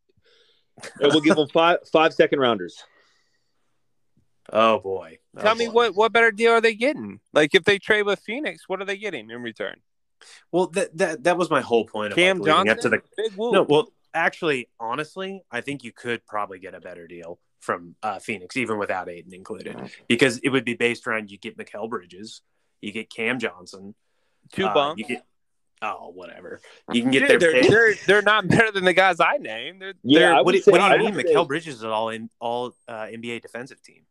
And 1.01 1.13
we'll 1.13 1.21
give 1.21 1.35
them 1.37 1.49
five 1.53 1.79
five 1.93 2.15
second 2.15 2.39
rounders. 2.39 2.81
Oh 4.53 4.79
boy. 4.79 5.19
Oh, 5.37 5.41
Tell 5.43 5.55
me 5.55 5.69
what 5.69 5.95
what 5.95 6.13
better 6.13 6.31
deal 6.31 6.53
are 6.53 6.61
they 6.61 6.75
getting? 6.75 7.21
Like 7.33 7.55
if 7.55 7.65
they 7.65 7.79
trade 7.79 8.03
with 8.05 8.21
Phoenix, 8.21 8.69
what 8.69 8.81
are 8.81 8.85
they 8.85 8.97
getting 8.97 9.31
in 9.31 9.43
return? 9.43 9.77
Well, 10.51 10.67
that 10.69 10.97
that 10.99 11.25
that 11.25 11.37
was 11.39 11.51
my 11.51 11.61
whole 11.61 11.85
point. 11.87 12.13
Of 12.13 12.17
Cam 12.17 12.39
like, 12.39 12.47
leading 12.47 12.67
Johnson. 12.67 12.71
up 12.71 12.79
to 12.81 12.89
the 12.89 13.03
Big 13.17 13.33
whoop. 13.37 13.53
No, 13.55 13.63
well, 13.63 13.93
actually, 14.15 14.69
honestly, 14.81 15.43
I 15.51 15.61
think 15.61 15.85
you 15.85 15.93
could 15.93 16.27
probably 16.27 16.59
get 16.59 16.75
a 16.75 16.81
better 16.81 17.07
deal 17.07 17.39
from 17.61 17.95
uh, 18.03 18.19
Phoenix, 18.19 18.57
even 18.57 18.77
without 18.79 19.09
Ayton 19.09 19.33
included, 19.33 19.77
because 20.09 20.39
it 20.39 20.49
would 20.49 20.65
be 20.65 20.75
based 20.75 21.07
around 21.07 21.31
you 21.31 21.39
get 21.39 21.57
Mikal 21.57 21.89
Bridges, 21.89 22.43
you 22.81 22.91
get 22.93 23.09
Cam 23.09 23.39
Johnson, 23.39 23.95
Two 24.53 24.67
uh, 24.67 24.75
bumps. 24.75 24.99
you 25.01 25.07
get 25.07 25.25
oh 25.81 26.11
whatever, 26.15 26.61
you 26.93 27.03
can 27.03 27.11
get 27.13 27.29
Dude, 27.29 27.41
their 27.41 27.53
they're, 27.53 27.63
they're 27.71 27.95
they're 28.07 28.23
not 28.23 28.49
better 28.49 28.71
than 28.73 28.85
the 28.85 28.93
guys 28.93 29.21
I 29.21 29.37
named. 29.39 29.81
They're, 29.81 29.95
Yeah, 30.03 30.19
they're- 30.21 30.35
I 30.35 30.41
what, 30.43 30.53
do, 30.53 30.61
say- 30.61 30.71
what 30.73 30.79
do 30.79 30.85
you 30.99 31.05
would 31.05 31.15
mean? 31.15 31.27
say- 31.27 31.35
Mikal 31.35 31.47
Bridges 31.47 31.77
is 31.77 31.85
all 31.85 32.09
in 32.11 32.29
all 32.41 32.75
uh, 32.89 33.05
NBA 33.05 33.43
defensive 33.43 33.81
team. 33.83 34.03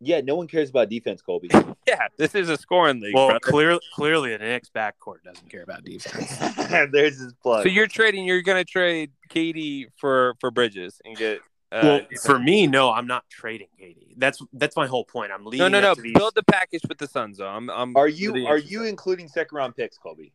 Yeah, 0.00 0.22
no 0.22 0.34
one 0.34 0.46
cares 0.46 0.70
about 0.70 0.88
defense, 0.88 1.20
Colby. 1.20 1.50
yeah, 1.86 2.08
this 2.16 2.34
is 2.34 2.48
a 2.48 2.56
scoring 2.56 3.00
league. 3.00 3.14
Well, 3.14 3.28
brother. 3.28 3.40
clearly, 3.40 3.80
clearly, 3.92 4.30
the 4.32 4.38
Knicks 4.38 4.70
backcourt 4.74 5.22
doesn't 5.24 5.48
care 5.50 5.62
about 5.62 5.84
defense. 5.84 6.36
There's 6.92 7.18
his 7.20 7.34
plug. 7.34 7.64
so 7.64 7.68
you're 7.68 7.86
trading. 7.86 8.24
You're 8.24 8.40
gonna 8.42 8.64
trade 8.64 9.10
KD 9.28 9.88
for 9.96 10.34
for 10.40 10.50
Bridges 10.50 11.00
and 11.04 11.16
get. 11.16 11.40
Uh, 11.72 11.80
well, 11.84 11.98
defense. 12.00 12.26
for 12.26 12.38
me, 12.38 12.66
no, 12.66 12.90
I'm 12.90 13.06
not 13.06 13.24
trading 13.30 13.68
KD. 13.80 14.14
That's 14.16 14.42
that's 14.54 14.74
my 14.74 14.86
whole 14.86 15.04
point. 15.04 15.30
I'm 15.32 15.44
leaving. 15.44 15.70
no, 15.70 15.80
no, 15.80 15.94
no. 15.94 15.94
these- 16.00 16.14
Build 16.14 16.34
the 16.34 16.42
package 16.42 16.82
with 16.88 16.98
the 16.98 17.06
Suns. 17.06 17.38
Though 17.38 17.46
I'm. 17.46 17.68
I'm 17.70 17.94
are 17.96 18.08
you 18.08 18.32
really 18.32 18.46
are 18.46 18.58
you 18.58 18.84
including 18.84 19.28
second 19.28 19.54
round 19.54 19.76
picks, 19.76 19.98
Colby? 19.98 20.32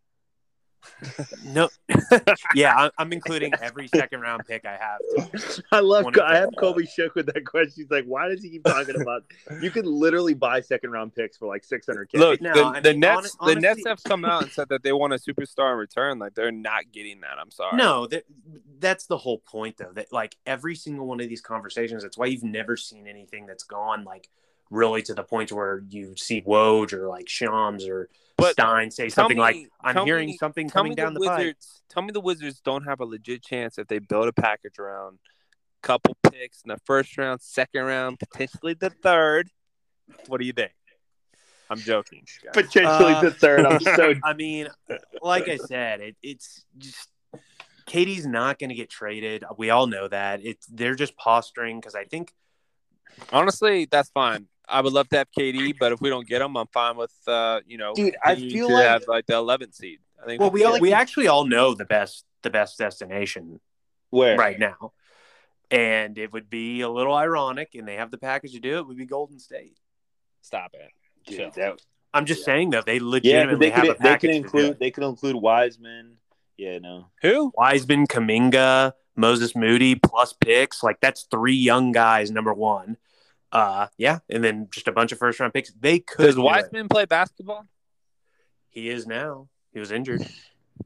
No, 1.43 1.69
yeah, 2.55 2.75
I'm, 2.75 2.91
I'm 2.97 3.13
including 3.13 3.53
every 3.61 3.87
second 3.87 4.21
round 4.21 4.43
pick 4.47 4.65
I 4.65 4.77
have. 4.77 5.61
I 5.71 5.79
love. 5.79 6.03
20 6.03 6.19
I 6.21 6.35
have 6.35 6.49
Colby 6.57 6.85
shook 6.85 7.15
with 7.15 7.27
that 7.27 7.45
question. 7.45 7.73
He's 7.83 7.91
like, 7.91 8.05
"Why 8.05 8.27
does 8.29 8.41
he 8.41 8.49
keep 8.49 8.63
talking 8.63 8.99
about?" 8.99 9.23
you 9.61 9.71
could 9.71 9.85
literally 9.85 10.33
buy 10.33 10.61
second 10.61 10.91
round 10.91 11.15
picks 11.15 11.37
for 11.37 11.47
like 11.47 11.63
six 11.63 11.85
hundred 11.85 12.09
k. 12.09 12.17
Look, 12.17 12.41
No, 12.41 12.53
the, 12.53 12.63
I 12.65 12.79
the 12.79 12.91
mean, 12.91 12.99
Nets, 13.01 13.35
hon- 13.39 13.53
the 13.53 13.59
Nets 13.59 13.83
have 13.85 14.03
come 14.03 14.25
out 14.25 14.43
and 14.43 14.51
said 14.51 14.69
that 14.69 14.83
they 14.83 14.91
want 14.93 15.13
a 15.13 15.17
superstar 15.17 15.71
in 15.71 15.77
return. 15.77 16.19
Like 16.19 16.35
they're 16.35 16.51
not 16.51 16.91
getting 16.91 17.21
that. 17.21 17.37
I'm 17.39 17.51
sorry. 17.51 17.77
No, 17.77 18.07
that, 18.07 18.23
that's 18.79 19.05
the 19.07 19.17
whole 19.17 19.39
point, 19.39 19.77
though. 19.77 19.91
That 19.93 20.11
like 20.11 20.35
every 20.45 20.75
single 20.75 21.07
one 21.07 21.19
of 21.21 21.29
these 21.29 21.41
conversations, 21.41 22.03
that's 22.03 22.17
why 22.17 22.27
you've 22.27 22.43
never 22.43 22.77
seen 22.77 23.07
anything 23.07 23.45
that's 23.45 23.63
gone 23.63 24.03
like 24.03 24.29
really 24.71 25.01
to 25.03 25.13
the 25.13 25.23
point 25.23 25.51
where 25.51 25.83
you 25.89 26.15
see 26.15 26.41
Woj 26.41 26.93
or 26.93 27.07
like 27.07 27.29
Shams 27.29 27.87
or 27.87 28.09
But 28.37 28.53
Stein 28.53 28.91
say 28.91 29.09
something 29.09 29.37
me- 29.37 29.41
like, 29.41 29.69
"I'm 29.81 30.05
hearing 30.05 30.27
me- 30.29 30.37
something 30.37 30.69
coming 30.69 30.95
down 30.95 31.13
the 31.13 31.19
the, 31.19 31.25
pipe." 31.27 31.37
Wizards. 31.39 31.81
Tell 31.89 32.03
me 32.03 32.11
the 32.11 32.19
Wizards 32.21 32.59
don't 32.61 32.83
have 32.83 32.99
a 32.99 33.05
legit 33.05 33.43
chance 33.43 33.77
if 33.77 33.87
they 33.87 33.99
build 33.99 34.27
a 34.27 34.33
package 34.33 34.79
around 34.79 35.19
a 35.83 35.87
couple 35.87 36.15
picks 36.31 36.61
in 36.63 36.69
the 36.69 36.79
first 36.85 37.17
round, 37.17 37.41
second 37.41 37.83
round, 37.83 38.19
potentially 38.19 38.73
the 38.73 38.89
third. 38.89 39.49
What 40.27 40.39
do 40.39 40.45
you 40.45 40.53
think? 40.53 40.71
I'm 41.69 41.79
joking. 41.79 42.23
guys. 42.43 42.53
Potentially 42.53 43.13
Uh, 43.13 43.21
the 43.21 43.31
third. 43.31 43.65
I'm 43.65 43.79
so. 43.79 44.13
I 44.23 44.33
mean, 44.33 44.67
like 45.21 45.47
I 45.47 45.57
said, 45.57 46.01
it, 46.01 46.15
it's 46.21 46.63
just 46.77 47.09
KD's 47.87 48.25
not 48.27 48.59
going 48.59 48.69
to 48.69 48.75
get 48.75 48.89
traded. 48.89 49.43
We 49.57 49.69
all 49.69 49.87
know 49.87 50.07
that. 50.07 50.41
It's 50.43 50.65
they're 50.67 50.95
just 50.95 51.15
posturing 51.17 51.79
because 51.79 51.95
I 51.95 52.03
think 52.05 52.33
Honestly, 53.31 53.85
that's 53.89 54.09
fine. 54.09 54.47
I 54.67 54.81
would 54.81 54.93
love 54.93 55.07
to 55.09 55.17
have 55.17 55.27
KD, 55.37 55.75
but 55.79 55.91
if 55.91 56.01
we 56.01 56.09
don't 56.09 56.27
get 56.27 56.41
him, 56.41 56.55
I'm 56.57 56.67
fine 56.67 56.97
with 56.97 57.13
uh, 57.27 57.61
you 57.67 57.77
know, 57.77 57.93
Dude, 57.93 58.15
I 58.23 58.35
feel 58.35 58.71
like- 58.71 58.85
have 58.87 59.03
like 59.07 59.25
the 59.27 59.33
11th 59.33 59.75
seed. 59.75 59.99
I 60.21 60.25
think. 60.25 60.41
well, 60.41 60.49
we 60.51 60.63
all, 60.63 60.73
like 60.73 60.81
we 60.81 60.93
actually 60.93 61.27
all 61.27 61.45
know 61.45 61.73
the 61.75 61.85
best 61.85 62.25
the 62.41 62.49
best 62.49 62.77
destination 62.77 63.59
Where? 64.09 64.37
right 64.37 64.57
now, 64.57 64.93
and 65.71 66.17
it 66.17 66.31
would 66.33 66.49
be 66.49 66.81
a 66.81 66.89
little 66.89 67.13
ironic, 67.13 67.69
and 67.75 67.87
they 67.87 67.95
have 67.95 68.11
the 68.11 68.17
package 68.17 68.53
to 68.53 68.59
do 68.59 68.77
it. 68.77 68.87
Would 68.87 68.97
be 68.97 69.05
Golden 69.05 69.39
State. 69.39 69.77
stop 70.41 70.73
it. 70.75 70.91
Dude, 71.27 71.53
that- 71.53 71.81
I'm 72.13 72.25
just 72.25 72.41
Yeah. 72.41 72.45
saying 72.45 72.69
though, 72.69 72.81
they 72.81 72.93
yeah, 72.93 72.99
'cause 72.99 73.07
legitimately 73.07 73.65
they 73.67 73.69
have 73.71 73.83
a 73.83 73.87
could. 73.87 73.97
They 73.97 74.03
package 74.09 74.29
could 74.29 74.35
include. 74.35 74.79
They 74.79 74.91
could 74.91 75.03
include 75.03 75.35
Wiseman. 75.35 76.17
Yeah, 76.57 76.77
no. 76.79 77.07
Who? 77.23 77.51
Wiseman, 77.57 78.07
Kuminga, 78.07 78.93
Moses 79.17 79.55
Moody 79.55 79.95
plus 79.95 80.31
picks. 80.33 80.81
Like 80.83 81.01
that's 81.01 81.23
three 81.29 81.55
young 81.55 81.91
guys. 81.91 82.31
Number 82.31 82.53
one. 82.53 82.95
Uh, 83.51 83.87
yeah, 83.97 84.19
and 84.29 84.43
then 84.43 84.67
just 84.71 84.87
a 84.87 84.91
bunch 84.91 85.11
of 85.11 85.17
first 85.17 85.39
round 85.39 85.53
picks. 85.53 85.71
They 85.79 85.99
could. 85.99 86.23
Does 86.25 86.35
do 86.35 86.41
it. 86.41 86.45
Wiseman 86.45 86.87
play 86.89 87.05
basketball? 87.05 87.65
He 88.69 88.89
is 88.89 89.07
now. 89.07 89.47
He 89.73 89.79
was 89.79 89.91
injured. 89.91 90.25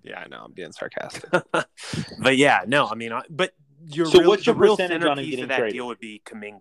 Yeah, 0.04 0.20
I 0.20 0.28
know. 0.28 0.44
I'm 0.46 0.52
being 0.54 0.72
sarcastic. 0.72 1.26
but 2.20 2.38
yeah, 2.38 2.62
no, 2.68 2.86
I 2.88 2.94
mean, 2.94 3.12
I, 3.12 3.24
but 3.28 3.54
your 3.92 4.06
So 4.06 4.20
real, 4.20 4.30
what's 4.30 4.46
your 4.46 4.54
the 4.54 4.62
real 4.62 4.78
percentage 4.78 5.04
on 5.04 5.18
him 5.18 5.26
centerpiece 5.26 5.30
getting 5.32 5.44
of 5.44 5.50
that 5.50 5.58
traded? 5.58 5.74
deal 5.74 5.88
would 5.88 6.00
be 6.00 6.22
Kuminga. 6.26 6.60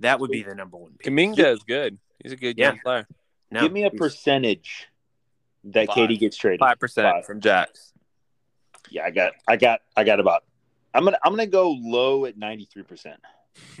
That 0.00 0.20
would 0.20 0.30
be 0.30 0.42
the 0.42 0.54
number 0.54 0.76
one. 0.76 0.92
pick. 0.98 1.10
Kuminga 1.10 1.52
is 1.54 1.62
good. 1.62 1.98
He's 2.22 2.32
a 2.32 2.36
good 2.36 2.58
Yeah. 2.58 2.66
young 2.68 2.78
player. 2.84 3.08
No, 3.50 3.62
Give 3.62 3.72
me 3.72 3.84
a 3.84 3.90
percentage 3.90 4.88
that 5.64 5.86
Five. 5.86 5.96
KD 5.96 6.18
gets 6.20 6.36
traded. 6.36 6.60
Five 6.60 6.78
percent 6.78 7.10
Five. 7.10 7.24
from 7.24 7.40
Jax. 7.40 7.94
Yeah, 8.90 9.04
I 9.06 9.10
got. 9.10 9.32
I 9.48 9.56
got. 9.56 9.80
I 9.96 10.04
got 10.04 10.20
about. 10.20 10.44
I'm 10.92 11.02
gonna. 11.04 11.18
I'm 11.24 11.32
gonna 11.32 11.46
go 11.46 11.70
low 11.70 12.26
at 12.26 12.36
ninety 12.36 12.66
three 12.70 12.82
percent. 12.82 13.20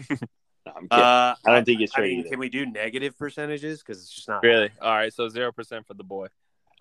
No, 0.66 0.72
I'm 0.76 0.88
kidding. 0.88 1.04
Uh, 1.04 1.34
I 1.46 1.52
don't 1.52 1.64
think 1.64 1.80
it's 1.80 1.92
I 1.94 1.98
traded. 2.00 2.18
mean, 2.24 2.28
can 2.30 2.38
we 2.40 2.48
do 2.48 2.66
negative 2.66 3.16
percentages? 3.16 3.78
Because 3.80 4.02
it's 4.02 4.10
just 4.12 4.28
not 4.28 4.42
Really? 4.42 4.70
All 4.82 4.92
right. 4.94 5.12
So 5.12 5.28
zero 5.28 5.52
percent 5.52 5.86
for 5.86 5.94
the 5.94 6.04
boy. 6.04 6.26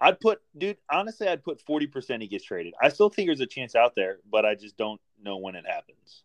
I'd 0.02 0.20
put, 0.20 0.42
dude. 0.58 0.78
Honestly, 0.92 1.28
I'd 1.28 1.44
put 1.44 1.62
forty 1.62 1.88
percent. 1.88 2.22
He 2.22 2.28
gets 2.28 2.44
traded. 2.44 2.74
I 2.82 2.90
still 2.90 3.10
think 3.10 3.28
there's 3.28 3.40
a 3.42 3.46
chance 3.46 3.76
out 3.76 3.94
there, 3.96 4.18
but 4.30 4.46
I 4.46 4.56
just 4.56 4.76
don't 4.76 5.00
know 5.24 5.38
when 5.38 5.56
it 5.56 5.66
happens. 5.68 6.24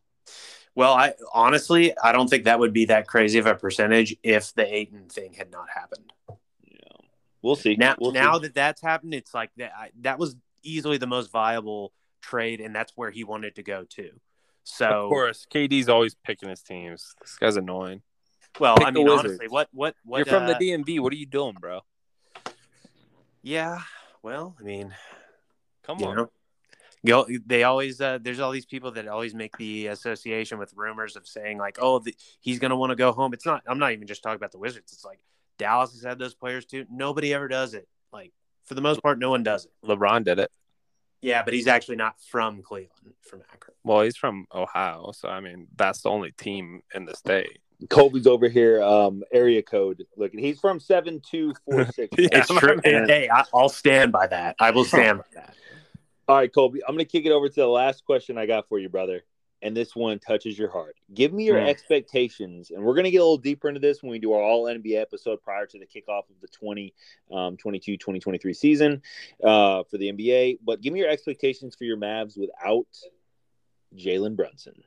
Well, 0.74 0.92
I 0.94 1.14
honestly, 1.34 1.94
I 2.02 2.12
don't 2.12 2.28
think 2.28 2.44
that 2.44 2.58
would 2.58 2.72
be 2.72 2.86
that 2.86 3.06
crazy 3.06 3.38
of 3.38 3.46
a 3.46 3.54
percentage 3.54 4.16
if 4.22 4.54
the 4.54 4.72
Ayton 4.74 5.08
thing 5.08 5.34
had 5.34 5.50
not 5.50 5.68
happened. 5.68 6.12
Yeah, 6.64 6.78
we'll 7.42 7.56
see. 7.56 7.76
Now, 7.76 7.96
We'll 8.00 8.12
now 8.12 8.34
see. 8.38 8.42
that 8.46 8.54
that's 8.54 8.80
happened, 8.80 9.14
it's 9.14 9.34
like 9.34 9.50
that. 9.56 9.72
I, 9.76 9.90
that 10.00 10.18
was 10.18 10.36
easily 10.62 10.96
the 10.96 11.06
most 11.08 11.30
viable 11.30 11.92
trade, 12.22 12.60
and 12.60 12.74
that's 12.74 12.92
where 12.96 13.10
he 13.10 13.24
wanted 13.24 13.56
to 13.56 13.62
go 13.62 13.84
to. 13.90 14.10
So, 14.64 14.86
of 14.86 15.08
course, 15.08 15.46
KD's 15.52 15.88
always 15.88 16.14
picking 16.14 16.48
his 16.48 16.62
teams. 16.62 17.14
This 17.20 17.36
guy's 17.36 17.56
annoying. 17.56 18.02
well, 18.58 18.76
pick 18.76 18.86
I 18.86 18.90
mean, 18.90 19.08
honestly, 19.08 19.48
what, 19.48 19.68
what, 19.72 19.94
what? 20.04 20.18
You're 20.18 20.26
from 20.26 20.44
uh, 20.44 20.58
the 20.58 20.70
DMV. 20.70 21.00
What 21.00 21.12
are 21.12 21.16
you 21.16 21.26
doing, 21.26 21.56
bro? 21.60 21.80
Yeah. 23.42 23.80
Well, 24.22 24.54
I 24.60 24.62
mean, 24.62 24.94
Come 25.82 26.02
on. 26.02 26.16
know, 26.16 26.30
go. 27.04 27.26
They 27.46 27.64
always 27.64 28.00
uh, 28.00 28.18
there's 28.20 28.40
all 28.40 28.50
these 28.50 28.66
people 28.66 28.92
that 28.92 29.08
always 29.08 29.34
make 29.34 29.56
the 29.56 29.88
association 29.88 30.58
with 30.58 30.72
rumors 30.76 31.16
of 31.16 31.26
saying 31.26 31.58
like, 31.58 31.78
oh, 31.80 32.00
the, 32.00 32.14
he's 32.40 32.58
gonna 32.58 32.76
want 32.76 32.90
to 32.90 32.96
go 32.96 33.12
home. 33.12 33.32
It's 33.32 33.46
not. 33.46 33.62
I'm 33.66 33.78
not 33.78 33.92
even 33.92 34.06
just 34.06 34.22
talking 34.22 34.36
about 34.36 34.52
the 34.52 34.58
Wizards. 34.58 34.92
It's 34.92 35.04
like 35.04 35.20
Dallas 35.58 35.92
has 35.92 36.02
had 36.02 36.18
those 36.18 36.34
players 36.34 36.66
too. 36.66 36.86
Nobody 36.90 37.32
ever 37.32 37.48
does 37.48 37.74
it. 37.74 37.88
Like 38.12 38.32
for 38.64 38.74
the 38.74 38.82
most 38.82 39.02
part, 39.02 39.18
no 39.18 39.30
one 39.30 39.42
does 39.42 39.64
it. 39.64 39.72
LeBron 39.84 40.24
did 40.24 40.38
it. 40.38 40.50
Yeah, 41.22 41.42
but 41.42 41.52
he's 41.52 41.66
actually 41.66 41.96
not 41.96 42.16
from 42.20 42.62
Cleveland, 42.62 43.14
from 43.20 43.42
Akron. 43.52 43.74
Well, 43.84 44.02
he's 44.02 44.16
from 44.16 44.46
Ohio, 44.54 45.12
so 45.14 45.28
I 45.28 45.40
mean 45.40 45.68
that's 45.76 46.02
the 46.02 46.10
only 46.10 46.32
team 46.32 46.82
in 46.94 47.04
the 47.04 47.14
state. 47.14 47.58
Colby's 47.88 48.26
over 48.26 48.48
here. 48.48 48.82
Um, 48.82 49.22
area 49.32 49.62
code. 49.62 50.04
Looking, 50.16 50.40
he's 50.40 50.60
from 50.60 50.80
seven 50.80 51.20
two 51.20 51.54
four 51.64 51.86
six. 51.86 52.14
It's 52.18 52.48
true. 52.48 52.80
man. 52.84 53.08
hey, 53.08 53.28
I, 53.32 53.44
I'll 53.54 53.68
stand 53.68 54.12
by 54.12 54.26
that. 54.26 54.56
I 54.58 54.70
will 54.70 54.84
stand 54.86 55.18
by 55.18 55.24
that. 55.34 55.54
All 56.28 56.36
right, 56.36 56.52
Colby. 56.52 56.80
I'm 56.86 56.94
gonna 56.94 57.04
kick 57.04 57.26
it 57.26 57.32
over 57.32 57.48
to 57.48 57.54
the 57.54 57.66
last 57.66 58.04
question 58.04 58.38
I 58.38 58.46
got 58.46 58.68
for 58.68 58.78
you, 58.78 58.88
brother. 58.88 59.22
And 59.62 59.76
this 59.76 59.94
one 59.94 60.18
touches 60.18 60.58
your 60.58 60.70
heart. 60.70 60.96
Give 61.12 61.32
me 61.32 61.44
your 61.44 61.60
Hmm. 61.60 61.66
expectations, 61.66 62.70
and 62.70 62.82
we're 62.82 62.94
going 62.94 63.04
to 63.04 63.10
get 63.10 63.18
a 63.18 63.24
little 63.24 63.36
deeper 63.36 63.68
into 63.68 63.80
this 63.80 64.02
when 64.02 64.10
we 64.10 64.18
do 64.18 64.32
our 64.32 64.42
All 64.42 64.64
NBA 64.64 65.00
episode 65.00 65.42
prior 65.42 65.66
to 65.66 65.78
the 65.78 65.86
kickoff 65.86 66.30
of 66.30 66.40
the 66.40 66.48
2022 66.48 67.96
2023 67.96 68.54
season 68.54 69.02
uh, 69.44 69.82
for 69.84 69.98
the 69.98 70.12
NBA. 70.12 70.58
But 70.64 70.80
give 70.80 70.92
me 70.92 71.00
your 71.00 71.10
expectations 71.10 71.74
for 71.74 71.84
your 71.84 71.96
Mavs 71.96 72.38
without 72.38 72.86
Jalen 73.96 74.36
Brunson. 74.36 74.82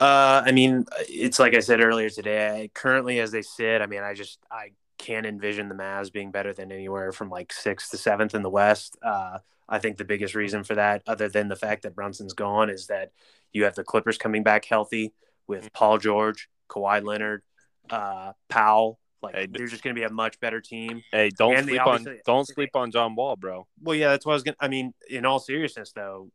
Uh, 0.00 0.42
I 0.44 0.50
mean, 0.50 0.84
it's 1.08 1.38
like 1.38 1.54
I 1.54 1.60
said 1.60 1.80
earlier 1.80 2.10
today. 2.10 2.70
Currently, 2.74 3.20
as 3.20 3.30
they 3.30 3.42
sit, 3.42 3.80
I 3.80 3.86
mean, 3.86 4.02
I 4.02 4.14
just 4.14 4.40
I 4.50 4.72
can't 5.02 5.26
envision 5.26 5.68
the 5.68 5.74
Mavs 5.74 6.12
being 6.12 6.30
better 6.30 6.54
than 6.54 6.72
anywhere 6.72 7.12
from 7.12 7.28
like 7.28 7.52
sixth 7.52 7.90
to 7.90 7.98
seventh 7.98 8.34
in 8.34 8.42
the 8.42 8.50
West. 8.50 8.96
Uh, 9.02 9.38
I 9.68 9.78
think 9.78 9.96
the 9.96 10.04
biggest 10.04 10.34
reason 10.34 10.64
for 10.64 10.76
that, 10.76 11.02
other 11.06 11.28
than 11.28 11.48
the 11.48 11.56
fact 11.56 11.82
that 11.82 11.94
Brunson's 11.94 12.34
gone, 12.34 12.70
is 12.70 12.86
that 12.86 13.10
you 13.52 13.64
have 13.64 13.74
the 13.74 13.84
Clippers 13.84 14.16
coming 14.16 14.42
back 14.42 14.64
healthy 14.64 15.12
with 15.46 15.72
Paul 15.72 15.98
George, 15.98 16.48
Kawhi 16.68 17.04
Leonard, 17.04 17.42
uh, 17.90 18.32
Powell. 18.48 18.98
Like 19.22 19.34
Hey, 19.34 19.46
they're 19.46 19.68
just 19.68 19.82
going 19.84 19.94
to 19.94 20.00
be 20.00 20.04
a 20.04 20.10
much 20.10 20.40
better 20.40 20.60
team. 20.60 21.02
Hey, 21.12 21.30
don't 21.30 21.56
And 21.56 21.66
sleep 21.66 21.86
on 21.86 22.06
don't 22.26 22.46
sleep 22.46 22.74
on 22.74 22.90
John 22.90 23.14
Wall, 23.14 23.36
bro. 23.36 23.66
Well, 23.80 23.94
yeah, 23.94 24.10
that's 24.10 24.26
what 24.26 24.32
I 24.32 24.34
was 24.34 24.42
going. 24.42 24.54
to 24.54 24.64
I 24.64 24.68
mean, 24.68 24.94
in 25.08 25.24
all 25.24 25.38
seriousness, 25.38 25.92
though, 25.92 26.30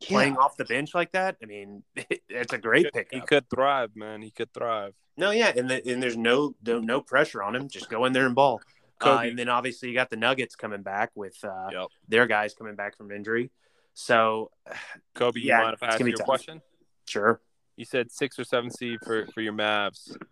playing 0.00 0.36
off 0.36 0.56
the 0.56 0.64
bench 0.64 0.94
like 0.94 1.12
that, 1.12 1.36
I 1.42 1.46
mean, 1.46 1.82
it's 2.28 2.52
a 2.52 2.58
great 2.58 2.92
pickup. 2.92 3.12
He 3.20 3.20
could 3.26 3.48
thrive, 3.50 3.94
man. 3.96 4.22
He 4.22 4.30
could 4.30 4.52
thrive. 4.52 4.94
No, 5.16 5.30
yeah, 5.30 5.52
and 5.54 5.68
the, 5.68 5.86
and 5.90 6.02
there's 6.02 6.16
no, 6.16 6.54
no 6.64 6.80
no 6.80 7.00
pressure 7.00 7.42
on 7.42 7.54
him. 7.54 7.68
Just 7.68 7.90
go 7.90 8.04
in 8.06 8.12
there 8.12 8.26
and 8.26 8.34
ball. 8.34 8.60
Uh, 9.00 9.04
Kobe. 9.04 9.28
and 9.30 9.38
then 9.38 9.48
obviously 9.48 9.88
you 9.88 9.94
got 9.94 10.10
the 10.10 10.16
Nuggets 10.16 10.54
coming 10.56 10.82
back 10.82 11.10
with 11.14 11.36
uh, 11.44 11.70
Yep. 11.72 11.88
their 12.08 12.26
guys 12.26 12.54
coming 12.54 12.74
back 12.76 12.96
from 12.96 13.10
injury. 13.10 13.50
So 13.94 14.50
Kobe, 15.14 15.40
you 15.40 15.48
Yeah, 15.48 15.58
mind 15.58 15.74
if 15.74 15.82
I 15.82 15.86
it's 15.86 15.94
ask 15.94 15.98
gonna 16.00 16.10
you 16.10 16.14
a 16.14 16.18
tough. 16.18 16.26
question? 16.26 16.62
sure, 17.06 17.40
You 17.76 17.84
said 17.84 18.10
six 18.12 18.38
or 18.38 18.44
seven 18.44 18.70
seed 18.70 18.98
for, 19.04 19.26
for 19.34 19.40
your 19.40 19.52
Mavs. 19.54 20.12
I 20.20 20.24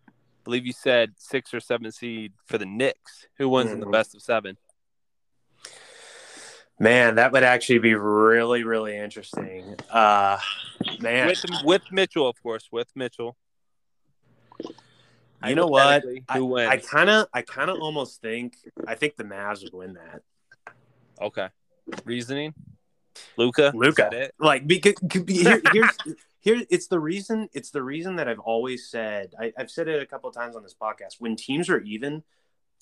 believe 0.44 0.64
you 0.66 0.72
said 0.72 1.12
six 1.18 1.52
or 1.52 1.60
seven 1.60 1.90
seed 1.92 2.32
for 2.46 2.56
the 2.58 2.66
Knicks. 2.66 3.26
Who 3.38 3.48
wins 3.48 3.72
in 3.72 3.80
the 3.80 3.86
Mhm. 3.86 3.92
best 3.92 4.14
of 4.14 4.22
seven? 4.22 4.56
Man, 6.78 7.16
that 7.16 7.32
would 7.32 7.42
actually 7.42 7.80
be 7.80 7.94
really 7.94 8.64
really 8.64 8.96
interesting. 8.96 9.76
Uh, 9.90 10.38
man, 11.00 11.26
With 11.26 11.44
with 11.64 11.82
Mitchell, 11.90 12.28
of 12.28 12.40
course. 12.42 12.68
With 12.70 12.88
Mitchell. 12.94 13.36
you 15.44 15.54
know 15.54 15.66
what? 15.66 16.04
I 16.28 16.76
kind 16.78 17.10
of 17.10 17.26
I 17.32 17.42
kind 17.42 17.70
of 17.70 17.78
almost 17.80 18.20
think 18.20 18.56
I 18.86 18.94
think 18.94 19.16
the 19.16 19.24
Mavs 19.24 19.62
would 19.64 19.74
win 19.74 19.94
that. 19.94 20.22
okay. 21.20 21.48
Reasoning. 22.04 22.54
Luka. 23.36 23.72
Luka, 23.74 24.30
like 24.38 24.66
because 24.66 24.94
here, 25.26 25.60
here's 25.72 25.90
here 26.40 26.62
it's 26.70 26.86
the 26.86 27.00
reason 27.00 27.48
it's 27.52 27.70
the 27.70 27.82
reason 27.82 28.16
that 28.16 28.28
I've 28.28 28.38
always 28.38 28.88
said 28.88 29.34
I, 29.38 29.52
I've 29.56 29.70
said 29.70 29.88
it 29.88 30.02
a 30.02 30.06
couple 30.06 30.28
of 30.28 30.34
times 30.34 30.56
on 30.56 30.62
this 30.62 30.74
podcast 30.80 31.16
when 31.18 31.36
teams 31.36 31.68
are 31.68 31.80
even 31.80 32.22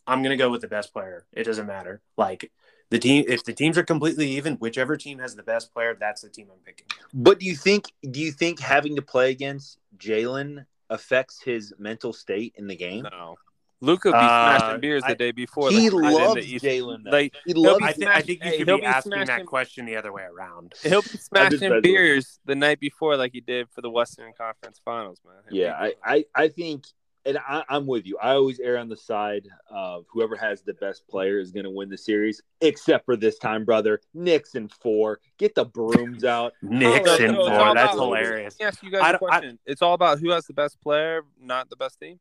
I'm 0.07 0.23
gonna 0.23 0.37
go 0.37 0.51
with 0.51 0.61
the 0.61 0.69
best 0.69 0.93
player 0.93 1.27
it 1.33 1.45
doesn't 1.45 1.67
matter 1.67 2.01
like 2.17 2.53
the 2.91 2.99
team 2.99 3.25
if 3.29 3.43
the 3.45 3.53
teams 3.53 3.77
are 3.77 3.83
completely 3.85 4.29
even 4.31 4.55
whichever 4.55 4.97
team 4.97 5.19
has 5.19 5.35
the 5.35 5.43
best 5.43 5.73
player 5.73 5.97
that's 5.99 6.23
the 6.23 6.29
team 6.29 6.47
I'm 6.53 6.59
picking 6.65 6.87
But 7.13 7.41
do 7.41 7.47
you 7.47 7.57
think 7.57 7.87
do 8.11 8.21
you 8.21 8.33
think 8.33 8.61
having 8.61 8.97
to 8.97 9.03
play 9.03 9.31
against 9.31 9.79
Jalen 9.99 10.67
affects 10.91 11.41
his 11.43 11.73
mental 11.79 12.13
state 12.13 12.55
in 12.57 12.67
the 12.69 12.77
game? 12.77 13.09
No. 13.11 13.37
Luka 13.83 14.11
be 14.11 14.17
Uh, 14.17 14.59
smashing 14.59 14.81
beers 14.81 15.03
I- 15.05 15.09
the 15.11 15.15
day 15.17 15.33
before. 15.33 15.69
He 15.71 15.91
like, 15.91 15.93
in 15.93 16.13
the 16.13 16.19
loves 16.19 16.47
Jalen. 16.47 17.13
Like 17.13 17.35
he 17.45 17.53
he'll 17.53 17.63
loves. 17.63 17.79
be 17.79 17.85
I, 17.85 17.93
think 17.93 18.09
I 18.11 18.23
think 18.23 18.45
you 18.45 18.51
Hey, 18.51 18.59
should 18.59 18.69
he'll 18.69 18.77
be 18.79 18.81
be 18.83 18.87
asking 18.87 19.13
smashing- 19.13 19.27
that 19.27 19.47
question 19.47 19.85
the 19.85 19.97
other 19.97 20.13
way 20.13 20.23
around 20.23 20.75
he'll 20.83 21.03
be 21.03 21.09
smashing 21.31 21.81
beers 21.83 22.39
the 22.47 22.55
night 22.55 22.81
before, 22.81 23.17
like 23.17 23.33
he 23.33 23.41
did 23.41 23.69
for 23.71 23.83
the 23.83 23.91
Western 23.91 24.33
Conference 24.33 24.81
Finals, 24.85 25.21
man. 25.27 25.35
He'll 25.51 25.59
yeah, 25.59 25.89
be- 25.89 25.95
I, 26.05 26.15
I, 26.15 26.25
I 26.45 26.49
think, 26.49 26.87
and 27.27 27.39
I, 27.39 27.65
I'm 27.69 27.87
with 27.87 28.07
you. 28.07 28.17
I 28.23 28.33
always 28.35 28.61
err 28.61 28.79
on 28.79 28.89
the 28.89 28.97
side 28.97 29.49
of 29.69 30.07
whoever 30.09 30.37
has 30.37 30.63
the 30.63 30.75
best 30.75 31.07
player 31.09 31.39
is 31.39 31.51
going 31.51 31.65
to 31.65 31.71
win 31.71 31.89
the 31.91 31.99
series. 31.99 32.41
Except 32.61 33.05
for 33.05 33.17
this 33.17 33.39
time, 33.39 33.65
brother. 33.65 34.01
Knicks 34.15 34.55
in 34.55 34.69
four. 34.69 35.21
Get 35.39 35.55
the 35.55 35.65
brooms 35.65 36.25
out. 36.25 36.53
Knicks 36.63 37.19
no, 37.21 37.35
four 37.35 37.75
that's 37.75 37.95
about- 37.95 37.95
hilarious 37.95 38.57
Let 38.59 38.65
me 38.65 38.69
ask 38.69 38.83
you 38.83 38.91
guys 38.91 39.03
I 39.03 39.09
a 39.11 39.13
don't- 39.13 39.23
I- 39.25 39.27
question. 39.41 39.59
it's 39.67 39.83
all 39.83 39.95
about 39.95 40.21
who 40.21 40.31
has 40.31 40.47
the 40.47 40.55
best 40.55 40.81
player, 40.81 41.23
not 41.41 41.69
the 41.69 41.77
best 41.77 41.99
team. 42.01 42.19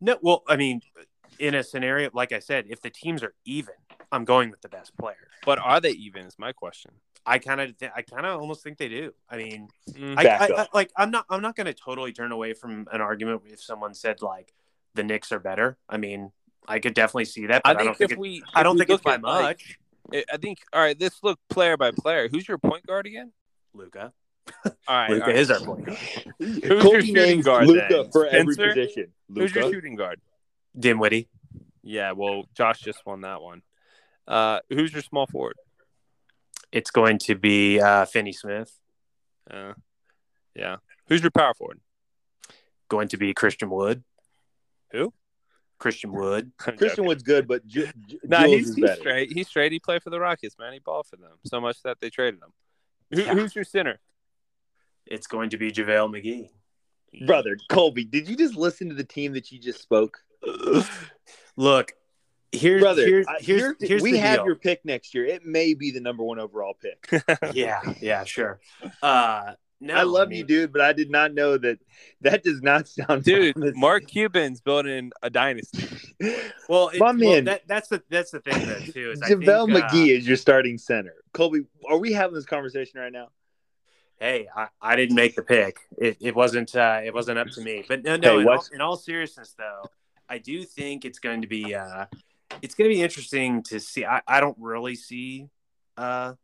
no 0.00 0.16
well 0.22 0.42
I 0.48 0.56
mean 0.56 0.80
in 1.38 1.54
a 1.54 1.62
scenario 1.64 2.10
like 2.12 2.32
I 2.32 2.38
said 2.38 2.66
if 2.68 2.80
the 2.80 2.90
teams 2.90 3.22
are 3.22 3.34
even 3.44 3.74
I'm 4.12 4.24
going 4.24 4.50
with 4.50 4.60
the 4.60 4.68
best 4.68 4.96
player 4.96 5.28
But 5.44 5.58
are 5.58 5.80
they 5.80 5.90
even? 5.90 6.26
Is 6.26 6.38
my 6.38 6.52
question. 6.52 6.92
I 7.26 7.38
kind 7.38 7.60
of 7.60 7.74
I 7.96 8.02
kind 8.02 8.26
of 8.26 8.40
almost 8.40 8.62
think 8.62 8.78
they 8.78 8.88
do 8.88 9.12
I 9.28 9.36
mean 9.36 9.68
Mm. 9.90 10.14
I, 10.18 10.26
I. 10.26 10.62
I, 10.62 10.66
like 10.74 10.90
I'm 10.96 11.10
not 11.10 11.26
I'm 11.30 11.40
not 11.42 11.56
going 11.56 11.66
to 11.66 11.74
totally 11.74 12.12
turn 12.12 12.32
away 12.32 12.52
from 12.54 12.88
an 12.92 13.00
argument 13.00 13.42
if 13.46 13.62
someone 13.62 13.94
said 13.94 14.22
like 14.22 14.52
the 14.94 15.02
Knicks 15.02 15.30
are 15.32 15.38
better. 15.40 15.76
I 15.88 15.96
mean, 15.96 16.30
I 16.68 16.78
could 16.78 16.94
definitely 16.94 17.26
see 17.26 17.46
that. 17.46 17.62
But 17.64 17.68
I 17.68 17.72
I, 17.72 17.76
think 17.76 17.86
don't 17.88 17.98
think 17.98 18.10
if 18.12 18.16
it, 18.16 18.20
we, 18.20 18.42
I 18.54 18.62
don't 18.62 18.78
think 18.78 18.90
it's 18.90 19.02
by 19.02 19.14
at, 19.14 19.22
like, 19.22 19.42
much. 19.42 19.78
I- 20.12 20.24
I 20.32 20.36
think. 20.36 20.58
All 20.72 20.80
right, 20.80 20.96
let's 21.00 21.18
look 21.22 21.38
player 21.50 21.76
by 21.76 21.90
player. 21.90 22.28
Who's 22.28 22.46
your 22.46 22.58
point 22.58 22.86
guard 22.86 23.06
again? 23.06 23.32
Luka, 23.72 24.12
All 24.66 24.72
right, 24.88 25.10
Luka 25.10 25.22
all 25.24 25.30
right. 25.30 25.36
is 25.38 25.50
our 25.50 25.60
point 25.60 25.86
guard. 25.86 25.98
Who's 26.38 26.58
your 26.58 26.80
Kobe 26.80 27.00
shooting 27.02 27.40
guard 27.40 27.66
Luka 27.66 27.86
then? 27.90 28.10
for 28.12 28.26
every 28.26 28.54
Spencer? 28.54 28.74
position. 28.74 29.06
Who's 29.34 29.54
your 29.54 29.72
shooting 29.72 29.96
guard? 29.96 30.20
Dimwitty. 30.78 31.26
Yeah, 31.82 32.12
well, 32.12 32.44
Josh 32.54 32.80
just 32.80 33.04
won 33.06 33.22
that 33.22 33.42
one. 33.42 33.62
Uh, 34.28 34.60
who's 34.68 34.92
your 34.92 35.02
small 35.02 35.26
forward? 35.26 35.56
It's 36.74 36.90
going 36.90 37.18
to 37.18 37.36
be 37.36 37.80
uh, 37.80 38.04
Finney 38.04 38.32
Smith. 38.32 38.76
Uh, 39.48 39.74
yeah. 40.56 40.78
Who's 41.08 41.22
your 41.22 41.30
power 41.30 41.54
forward? 41.54 41.78
Going 42.88 43.06
to 43.08 43.16
be 43.16 43.32
Christian 43.32 43.70
Wood. 43.70 44.02
Who? 44.90 45.12
Christian 45.78 46.12
Wood. 46.12 46.50
I'm 46.66 46.76
Christian 46.76 46.88
joking. 46.88 47.04
Wood's 47.06 47.22
good, 47.22 47.46
but 47.46 47.64
Ju- 47.64 47.86
Ju- 48.08 48.18
Nah, 48.24 48.46
he's, 48.46 48.70
is 48.70 48.74
he's 48.74 48.92
straight. 48.94 49.32
He's 49.32 49.46
straight. 49.46 49.70
He 49.70 49.78
played 49.78 50.02
for 50.02 50.10
the 50.10 50.18
Rockets, 50.18 50.56
man. 50.58 50.72
He 50.72 50.80
balled 50.80 51.06
for 51.06 51.14
them 51.14 51.30
so 51.44 51.60
much 51.60 51.80
that 51.84 51.98
they 52.00 52.10
traded 52.10 52.40
him. 52.42 52.52
Who, 53.12 53.22
Yeah. 53.22 53.34
Who's 53.34 53.54
your 53.54 53.64
center? 53.64 54.00
It's 55.06 55.28
going 55.28 55.50
to 55.50 55.56
be 55.56 55.70
JaVale 55.70 56.10
McGee. 56.10 56.48
Brother, 57.24 57.56
Colby, 57.70 58.04
did 58.04 58.28
you 58.28 58.34
just 58.36 58.56
listen 58.56 58.88
to 58.88 58.96
the 58.96 59.04
team 59.04 59.34
that 59.34 59.52
you 59.52 59.60
just 59.60 59.80
spoke? 59.80 60.18
Look, 61.56 61.92
here's 62.54 62.82
Brother, 62.82 63.06
here's 63.06 63.26
here's, 63.40 63.60
here's- 63.60 63.74
here's 63.80 64.02
we 64.02 64.12
the 64.12 64.18
have 64.18 64.36
deal. 64.38 64.46
your 64.46 64.56
pick 64.56 64.84
next 64.84 65.14
year. 65.14 65.24
It 65.26 65.44
may 65.44 65.74
be 65.74 65.90
the 65.90 66.00
number 66.00 66.22
one 66.22 66.38
overall 66.38 66.74
pick. 66.80 67.22
yeah 67.54 67.80
yeah 68.00 68.24
sure. 68.24 68.60
Uh, 69.02 69.52
no, 69.80 69.94
I 69.94 70.02
love 70.04 70.28
mean, 70.28 70.38
you, 70.38 70.44
dude, 70.44 70.72
but 70.72 70.80
I 70.80 70.92
did 70.94 71.10
not 71.10 71.34
know 71.34 71.58
that. 71.58 71.78
That 72.22 72.42
does 72.42 72.62
not 72.62 72.88
sound 72.88 73.24
Dude, 73.24 73.54
promising. 73.54 73.78
Mark 73.80 74.06
Cuban's 74.06 74.60
building 74.62 75.12
a 75.22 75.28
dynasty. 75.28 75.86
Well, 76.68 76.88
it, 76.88 77.00
My 77.00 77.06
well, 77.06 77.14
man. 77.14 77.44
that, 77.44 77.68
that's 77.68 77.88
the 77.88 78.02
that's 78.08 78.30
the 78.30 78.40
thing 78.40 78.66
though 78.66 78.78
too. 78.80 79.10
Is 79.10 79.20
I 79.20 79.30
JaVale 79.30 79.72
think, 79.72 79.84
uh, 79.84 79.88
McGee 79.88 80.16
is 80.16 80.26
your 80.26 80.36
starting 80.38 80.78
center. 80.78 81.14
Colby, 81.34 81.62
are 81.90 81.98
we 81.98 82.12
having 82.12 82.34
this 82.34 82.46
conversation 82.46 82.98
right 83.00 83.12
now? 83.12 83.28
hey, 84.20 84.48
I, 84.56 84.68
I 84.80 84.96
didn't 84.96 85.16
make 85.16 85.34
the 85.36 85.42
pick. 85.42 85.80
It, 85.98 86.16
it 86.20 86.34
wasn't 86.34 86.74
uh, 86.74 87.00
it 87.04 87.12
wasn't 87.12 87.38
up 87.38 87.48
to 87.48 87.60
me. 87.60 87.84
But 87.86 88.04
no, 88.04 88.16
no. 88.16 88.36
Hey, 88.36 88.42
in, 88.42 88.48
all, 88.48 88.64
in 88.74 88.80
all 88.80 88.96
seriousness, 88.96 89.54
though, 89.58 89.82
I 90.28 90.38
do 90.38 90.64
think 90.64 91.04
it's 91.04 91.18
going 91.18 91.42
to 91.42 91.48
be 91.48 91.74
uh, 91.74 92.06
it's 92.62 92.74
going 92.74 92.90
to 92.90 92.94
be 92.94 93.02
interesting 93.02 93.62
to 93.64 93.80
see. 93.80 94.04
I, 94.04 94.22
I 94.26 94.40
don't 94.40 94.56
really 94.58 94.94
see 94.96 95.48
uh, 95.96 96.34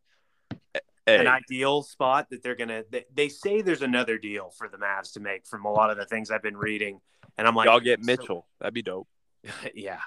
Hey, 1.06 1.18
an 1.18 1.26
ideal 1.26 1.82
spot 1.82 2.28
that 2.30 2.42
they're 2.42 2.54
gonna. 2.54 2.84
They, 2.90 3.04
they 3.12 3.28
say 3.28 3.62
there's 3.62 3.82
another 3.82 4.18
deal 4.18 4.50
for 4.56 4.68
the 4.68 4.76
Mavs 4.76 5.14
to 5.14 5.20
make 5.20 5.46
from 5.46 5.64
a 5.64 5.72
lot 5.72 5.90
of 5.90 5.96
the 5.96 6.04
things 6.04 6.30
I've 6.30 6.42
been 6.42 6.56
reading, 6.58 7.00
and 7.38 7.48
I'm 7.48 7.54
like, 7.54 7.66
y'all 7.66 7.80
get 7.80 8.00
so- 8.00 8.06
Mitchell. 8.06 8.46
That'd 8.60 8.74
be 8.74 8.82
dope. 8.82 9.08
yeah, 9.74 9.98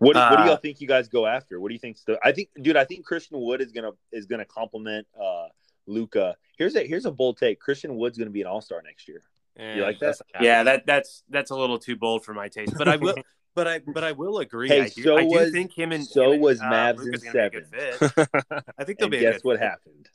What, 0.00 0.14
what 0.16 0.30
do 0.36 0.36
Uh, 0.42 0.46
y'all 0.48 0.56
think 0.56 0.82
you 0.82 0.86
guys 0.86 1.08
go 1.08 1.26
after? 1.26 1.58
What 1.58 1.68
do 1.68 1.74
you 1.74 1.78
think? 1.80 1.96
The, 2.06 2.18
I 2.22 2.30
think, 2.32 2.50
dude, 2.60 2.76
I 2.76 2.84
think 2.84 3.06
Christian 3.06 3.40
Wood 3.40 3.62
is 3.62 3.72
gonna 3.72 3.92
is 4.12 4.26
gonna 4.26 4.44
complement 4.44 5.06
uh, 5.18 5.46
Luka. 5.86 6.36
Here's 6.58 6.76
a 6.76 6.86
here's 6.86 7.06
a 7.06 7.10
bold 7.10 7.38
take. 7.38 7.58
Christian 7.58 7.96
Wood's 7.96 8.18
gonna 8.18 8.30
be 8.30 8.42
an 8.42 8.46
All 8.46 8.60
Star 8.60 8.82
next 8.84 9.08
year. 9.08 9.22
Yeah, 9.58 9.82
like 9.84 9.98
that? 10.00 10.18
that's- 10.18 10.44
yeah. 10.44 10.62
That 10.64 10.84
that's 10.86 11.22
that's 11.30 11.50
a 11.50 11.56
little 11.56 11.78
too 11.78 11.96
bold 11.96 12.22
for 12.24 12.34
my 12.34 12.48
taste, 12.48 12.74
but 12.76 12.86
I 12.86 12.96
will. 12.96 13.16
But 13.54 13.68
I, 13.68 13.80
but 13.86 14.02
I 14.02 14.12
will 14.12 14.38
agree. 14.38 14.68
Hey, 14.68 14.82
I 14.82 14.88
do, 14.88 15.02
so 15.02 15.16
I 15.18 15.22
do 15.22 15.28
was- 15.28 15.50
think 15.52 15.76
him 15.76 15.92
and 15.92 16.06
so 16.06 16.24
him 16.28 16.32
and, 16.34 16.42
was 16.42 16.60
uh, 16.60 16.64
Mavs 16.64 16.98
Luka's 16.98 17.22
in 17.24 17.32
gonna 17.32 17.50
be 17.50 17.56
a 17.56 17.60
good 17.60 17.68
fit. 17.68 18.28
I 18.78 18.84
think 18.84 18.98
they'll 18.98 19.06
And 19.06 19.10
be. 19.10 19.18
a 19.18 19.20
guess 19.20 19.34
good 19.36 19.44
what 19.44 19.58
fit. 19.58 19.68
happened? 19.68 20.08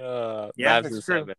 Uh, 0.00 0.50
Yeah, 0.56 0.78
Mavs 0.78 0.82
that's 0.84 0.94
in 0.96 1.02
true. 1.02 1.18
seven. 1.20 1.34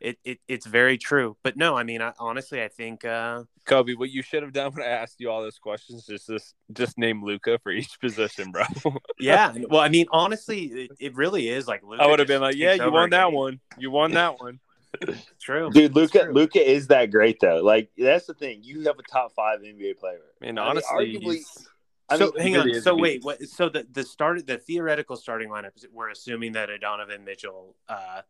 It, 0.00 0.18
it 0.24 0.38
it's 0.48 0.66
very 0.66 0.98
true. 0.98 1.36
But 1.44 1.56
no, 1.56 1.76
I 1.76 1.84
mean, 1.84 2.02
I, 2.02 2.12
honestly, 2.18 2.60
I 2.60 2.66
think. 2.68 3.04
uh 3.04 3.44
Kobe, 3.66 3.94
what 3.94 4.10
you 4.10 4.20
should 4.20 4.42
have 4.42 4.52
done 4.52 4.72
when 4.72 4.82
I 4.84 4.88
asked 4.90 5.20
you 5.20 5.30
all 5.30 5.40
those 5.42 5.58
questions 5.60 6.08
is 6.08 6.26
just 6.26 6.54
just 6.72 6.98
name 6.98 7.24
Luka 7.24 7.60
for 7.62 7.70
each 7.70 8.00
position, 8.00 8.50
bro. 8.50 8.64
Yeah. 9.20 9.54
well, 9.70 9.80
I 9.80 9.88
mean, 9.88 10.06
honestly, 10.10 10.64
it, 10.64 10.90
it 10.98 11.14
really 11.14 11.48
is 11.48 11.68
like. 11.68 11.82
Luka 11.84 12.02
I 12.02 12.06
would 12.08 12.18
have 12.18 12.26
been 12.26 12.40
like, 12.40 12.56
yeah, 12.56 12.74
you 12.74 12.90
won 12.90 13.10
that 13.10 13.26
game. 13.26 13.34
one. 13.34 13.60
You 13.78 13.92
won 13.92 14.10
that 14.12 14.40
one. 14.40 14.58
True. 15.40 15.70
Dude, 15.70 15.94
Luka 15.94 16.24
true. 16.24 16.32
Luka 16.32 16.70
is 16.70 16.88
that 16.88 17.10
great 17.10 17.38
though. 17.40 17.62
Like 17.62 17.90
that's 17.96 18.26
the 18.26 18.34
thing. 18.34 18.60
You 18.62 18.82
have 18.82 18.98
a 18.98 19.02
top 19.02 19.32
five 19.34 19.60
NBA 19.60 19.98
player. 19.98 20.20
And 20.40 20.58
I 20.58 20.62
mean, 20.62 20.70
honestly, 20.70 21.18
arguably- 21.18 21.32
he's- 21.34 21.68
I 22.08 22.18
so 22.18 22.32
mean, 22.36 22.42
hang 22.42 22.56
on. 22.58 22.80
So 22.82 22.94
wait, 22.94 23.24
what? 23.24 23.42
So 23.48 23.68
the 23.70 23.86
the 23.90 24.02
start 24.04 24.46
the 24.46 24.58
theoretical 24.58 25.16
starting 25.16 25.48
lineup 25.48 25.76
is 25.76 25.86
we're 25.90 26.10
assuming 26.10 26.52
that 26.52 26.68
a 26.68 26.78
Donovan 26.78 27.24
Mitchell 27.24 27.74
uh 27.88 28.22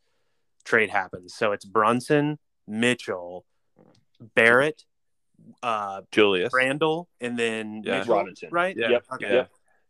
trade 0.64 0.90
happens. 0.90 1.34
So 1.34 1.50
it's 1.50 1.64
Brunson, 1.64 2.38
Mitchell, 2.68 3.44
Barrett, 4.36 4.84
uh, 5.64 6.02
Julius. 6.12 6.52
Randle, 6.54 7.08
and 7.20 7.36
then 7.36 7.82
Yeah. 7.84 7.98
Mitchell, 7.98 8.14
Robinson. 8.14 8.48
right? 8.52 8.76
Yeah. 8.76 8.90
Yep. 8.90 9.04
Okay. 9.14 9.34
Yeah. 9.34 9.46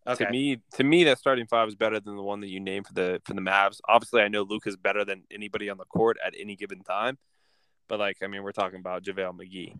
Okay. 0.07 0.24
To 0.24 0.30
me, 0.30 0.59
to 0.74 0.84
me, 0.84 1.05
that 1.05 1.18
starting 1.18 1.46
five 1.46 1.68
is 1.68 1.76
better 1.76 2.00
than 2.00 2.16
the 2.16 2.22
one 2.22 2.40
that 2.40 2.48
you 2.48 2.59
named 2.59 2.88
for 2.88 2.92
the 2.92 3.20
for 3.24 3.34
the 3.34 3.40
Mavs. 3.40 3.80
Obviously, 3.88 4.22
I 4.22 4.28
know 4.28 4.42
Luka's 4.42 4.76
better 4.76 5.05
than 5.05 5.22
anybody 5.30 5.70
on 5.70 5.78
the 5.78 5.84
court 5.84 6.16
at 6.24 6.34
any 6.38 6.57
given 6.57 6.82
time, 6.82 7.18
but 7.88 8.00
like, 8.00 8.16
I 8.22 8.26
mean, 8.26 8.42
we're 8.42 8.53
talking 8.53 8.80
about 8.80 9.05
JaVale 9.05 9.38
McGee. 9.38 9.78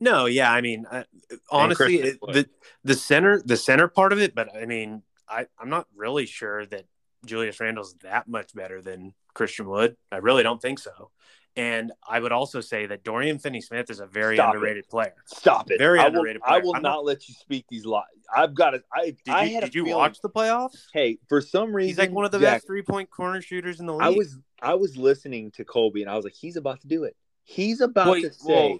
No, 0.00 0.26
yeah, 0.26 0.52
I 0.52 0.60
mean, 0.60 0.86
I, 0.90 1.04
honestly, 1.50 2.00
it, 2.00 2.18
the 2.20 2.48
the 2.82 2.94
center 2.94 3.40
the 3.44 3.56
center 3.56 3.86
part 3.86 4.12
of 4.12 4.20
it, 4.20 4.34
but 4.34 4.54
I 4.56 4.66
mean, 4.66 5.02
I 5.28 5.46
I'm 5.58 5.68
not 5.68 5.86
really 5.94 6.26
sure 6.26 6.66
that 6.66 6.86
Julius 7.24 7.60
Randle's 7.60 7.94
that 8.02 8.28
much 8.28 8.54
better 8.54 8.82
than 8.82 9.14
Christian 9.38 9.66
Wood. 9.68 9.96
I 10.12 10.16
really 10.16 10.42
don't 10.42 10.60
think 10.60 10.78
so. 10.80 11.10
And 11.56 11.90
I 12.06 12.20
would 12.20 12.30
also 12.30 12.60
say 12.60 12.86
that 12.86 13.02
Dorian 13.02 13.38
Finney-Smith 13.38 13.90
is 13.90 13.98
a 14.00 14.06
very 14.06 14.36
Stop 14.36 14.54
it. 14.54 14.56
underrated 14.56 14.88
player. 14.88 15.14
Stop 15.26 15.70
it. 15.70 15.78
Very 15.78 15.98
I 15.98 16.02
will, 16.04 16.16
underrated 16.18 16.42
I 16.44 16.58
will 16.58 16.76
I'm 16.76 16.82
not, 16.82 16.90
not- 16.96 17.04
let 17.04 17.28
you 17.28 17.34
speak 17.34 17.64
these 17.68 17.84
lies. 17.86 18.04
I've 18.36 18.54
got 18.54 18.70
to. 18.70 18.82
I 18.92 19.06
Did 19.06 19.16
I 19.28 19.44
you, 19.44 19.54
had 19.54 19.64
did 19.64 19.74
you 19.74 19.84
feeling- 19.84 19.98
watch 19.98 20.20
the 20.20 20.28
playoffs? 20.28 20.76
Hey, 20.92 21.18
for 21.28 21.40
some 21.40 21.72
reason, 21.74 21.88
He's 21.88 21.98
like 21.98 22.10
one 22.10 22.24
of 22.26 22.30
the 22.30 22.38
Jack, 22.38 22.56
best 22.56 22.66
three 22.66 22.82
point 22.82 23.10
corner 23.10 23.40
shooters 23.40 23.80
in 23.80 23.86
the 23.86 23.92
league. 23.94 24.02
I 24.02 24.10
was 24.10 24.36
I 24.60 24.74
was 24.74 24.96
listening 24.96 25.50
to 25.52 25.64
Colby 25.64 26.02
and 26.02 26.10
I 26.10 26.14
was 26.16 26.24
like, 26.24 26.34
he's 26.34 26.56
about 26.56 26.80
to 26.82 26.88
do 26.88 27.04
it. 27.04 27.16
He's 27.44 27.80
about 27.80 28.10
Wait, 28.10 28.22
to 28.22 28.32
say, 28.32 28.72
whoa. 28.72 28.78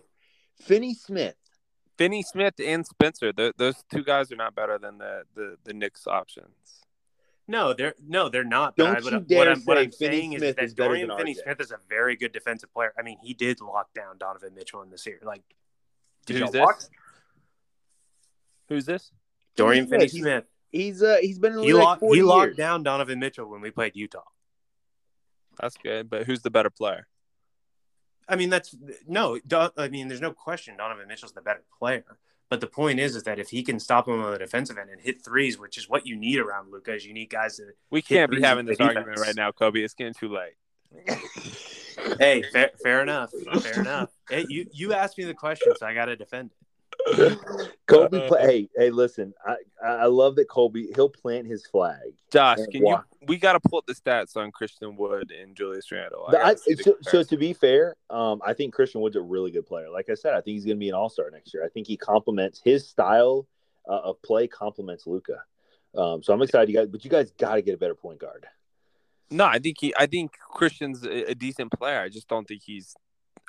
Finney 0.61 0.92
Smith. 0.94 1.34
Finney 1.96 2.22
Smith 2.22 2.54
and 2.64 2.86
Spencer, 2.86 3.32
th- 3.32 3.54
those 3.56 3.82
two 3.92 4.04
guys 4.04 4.30
are 4.30 4.36
not 4.36 4.54
better 4.54 4.78
than 4.78 4.98
the 4.98 5.22
the, 5.34 5.56
the 5.64 5.72
Knicks 5.72 6.06
options. 6.06 6.84
No, 7.49 7.72
they're 7.72 7.94
no, 8.07 8.28
they're 8.28 8.44
not. 8.44 8.76
But 8.76 8.84
Don't 8.84 8.96
I, 8.96 9.01
what, 9.01 9.12
you 9.12 9.18
what 9.18 9.28
dare 9.28 9.51
I'm, 9.51 9.61
what 9.62 9.76
say 9.78 9.82
I'm 9.84 9.90
Finney 9.90 10.16
saying 10.20 10.32
is 10.34 10.40
that 10.42 10.62
is 10.62 10.74
better 10.74 10.90
Dorian 10.90 11.09
than 11.09 11.16
RJ. 11.16 11.20
Finney-Smith 11.20 11.61
is 11.61 11.70
a 11.70 11.78
very 11.88 12.14
good 12.14 12.32
defensive 12.32 12.72
player. 12.72 12.92
I 12.99 13.03
mean, 13.03 13.18
he 13.22 13.34
did 13.34 13.61
lock 13.61 13.92
down 13.94 14.18
Donovan 14.18 14.55
Mitchell 14.55 14.82
in 14.82 14.90
the 14.90 14.99
series. 14.99 15.22
Like, 15.24 15.42
did 16.26 16.34
Who's 16.34 16.40
y'all 16.40 16.51
this? 16.53 16.61
watch? 16.61 16.82
Who's 18.68 18.84
this? 18.84 19.11
Dorian 19.57 19.86
Finney 19.86 20.09
Smith. 20.09 20.22
Finney-Smith. 20.22 20.44
He's 20.70 21.03
uh 21.03 21.16
he's 21.22 21.38
been 21.38 21.53
in 21.53 21.59
the 21.59 21.62
He 21.64 21.72
league 21.72 21.76
like 21.76 22.03
locked 22.03 22.14
he 22.14 22.22
locked 22.22 22.46
years. 22.49 22.57
down 22.57 22.82
Donovan 22.82 23.18
Mitchell 23.18 23.51
when 23.51 23.62
we 23.62 23.70
played 23.70 23.96
Utah. 23.96 24.22
That's 25.59 25.76
good, 25.76 26.11
but 26.11 26.24
who's 26.26 26.42
the 26.42 26.51
better 26.51 26.70
player? 26.70 27.09
I 28.28 28.36
mean, 28.36 28.51
that's 28.51 28.76
no. 29.07 29.38
Do, 29.46 29.70
I 29.78 29.88
mean, 29.88 30.09
there's 30.09 30.20
no 30.20 30.32
question 30.32 30.76
Donovan 30.76 31.09
Mitchell's 31.09 31.32
the 31.32 31.40
better 31.40 31.62
player. 31.78 32.05
But 32.51 32.61
the 32.61 32.66
point 32.66 32.99
is, 32.99 33.14
is 33.14 33.24
that 33.24 33.38
if 33.38 33.51
he 33.51 33.62
can 33.62 33.78
stop 33.78 34.09
him 34.09 34.22
on 34.22 34.32
the 34.32 34.38
defensive 34.38 34.78
end 34.78 34.88
and 34.90 35.01
hit 35.01 35.22
threes, 35.22 35.59
which 35.59 35.76
is 35.76 35.88
what 35.88 36.07
you 36.07 36.16
need 36.16 36.38
around 36.38 36.72
Luka, 36.72 36.94
is 36.94 37.05
you 37.05 37.12
need 37.12 37.28
guys 37.28 37.57
to. 37.57 37.64
We 37.90 38.01
can't 38.01 38.30
be 38.30 38.40
having 38.40 38.64
this 38.64 38.78
the 38.78 38.84
argument 38.84 39.20
right 39.20 39.36
now, 39.36 39.53
Kobe. 39.53 39.80
It's 39.80 39.94
getting 39.94 40.14
too 40.14 40.34
late. 40.34 41.18
Hey, 42.18 42.42
fair, 42.42 42.70
fair 42.82 43.03
enough. 43.03 43.32
Fair 43.61 43.80
enough. 43.80 44.11
Hey, 44.30 44.46
you 44.49 44.66
you 44.72 44.92
asked 44.92 45.18
me 45.18 45.24
the 45.24 45.34
question, 45.34 45.72
so 45.76 45.86
I 45.86 45.94
got 45.94 46.07
to 46.07 46.16
defend 46.16 46.51
Colby, 47.86 48.18
Uh, 48.18 48.28
play, 48.28 48.40
hey, 48.42 48.68
hey, 48.76 48.90
listen, 48.90 49.32
I 49.46 49.56
I 49.84 50.06
love 50.06 50.36
that 50.36 50.48
Colby 50.48 50.90
he'll 50.94 51.09
plant 51.09 51.46
his 51.46 51.66
flag. 51.66 52.12
Josh, 52.30 52.59
can 52.70 52.82
why? 52.82 52.92
you? 52.92 53.26
We 53.26 53.36
got 53.38 53.54
to 53.54 53.61
pull 53.61 53.78
up 53.78 53.86
the 53.86 53.94
stats 53.94 54.36
on 54.36 54.50
Christian 54.50 54.96
Wood 54.96 55.30
and 55.30 55.54
Julius 55.54 55.90
Randle. 55.90 56.26
I 56.28 56.30
I, 56.30 56.32
gotta 56.32 56.59
see 56.59 56.74
the 56.74 56.82
so, 56.82 56.96
so 57.02 57.22
to 57.22 57.36
be 57.36 57.52
fair, 57.52 57.96
um, 58.11 58.40
I 58.44 58.52
think 58.54 58.74
Christian 58.74 59.00
Wood's 59.00 59.16
a 59.16 59.20
really 59.20 59.50
good 59.50 59.66
player. 59.66 59.88
Like 59.90 60.09
I 60.11 60.14
said, 60.14 60.34
I 60.34 60.40
think 60.40 60.54
he's 60.54 60.64
going 60.64 60.76
to 60.76 60.80
be 60.80 60.88
an 60.88 60.94
All 60.94 61.09
Star 61.09 61.30
next 61.30 61.54
year. 61.54 61.64
I 61.64 61.68
think 61.68 61.86
he 61.86 61.96
complements 61.96 62.61
his 62.62 62.86
style 62.86 63.46
uh, 63.88 64.00
of 64.00 64.22
play 64.22 64.46
complements 64.46 65.06
Luka. 65.06 65.42
Um, 65.96 66.22
so 66.22 66.32
I'm 66.32 66.42
excited, 66.42 66.68
you 66.68 66.76
guys. 66.76 66.88
But 66.88 67.04
you 67.04 67.11
guys 67.11 67.32
got 67.32 67.54
to 67.54 67.62
get 67.62 67.74
a 67.74 67.78
better 67.78 67.94
point 67.94 68.18
guard. 68.18 68.46
no, 69.30 69.44
I 69.44 69.59
think 69.59 69.76
he. 69.80 69.94
I 69.96 70.06
think 70.06 70.32
Christian's 70.38 71.04
a, 71.04 71.30
a 71.30 71.34
decent 71.34 71.72
player. 71.72 72.00
I 72.00 72.09
just 72.09 72.28
don't 72.28 72.46
think 72.46 72.62
he's. 72.64 72.94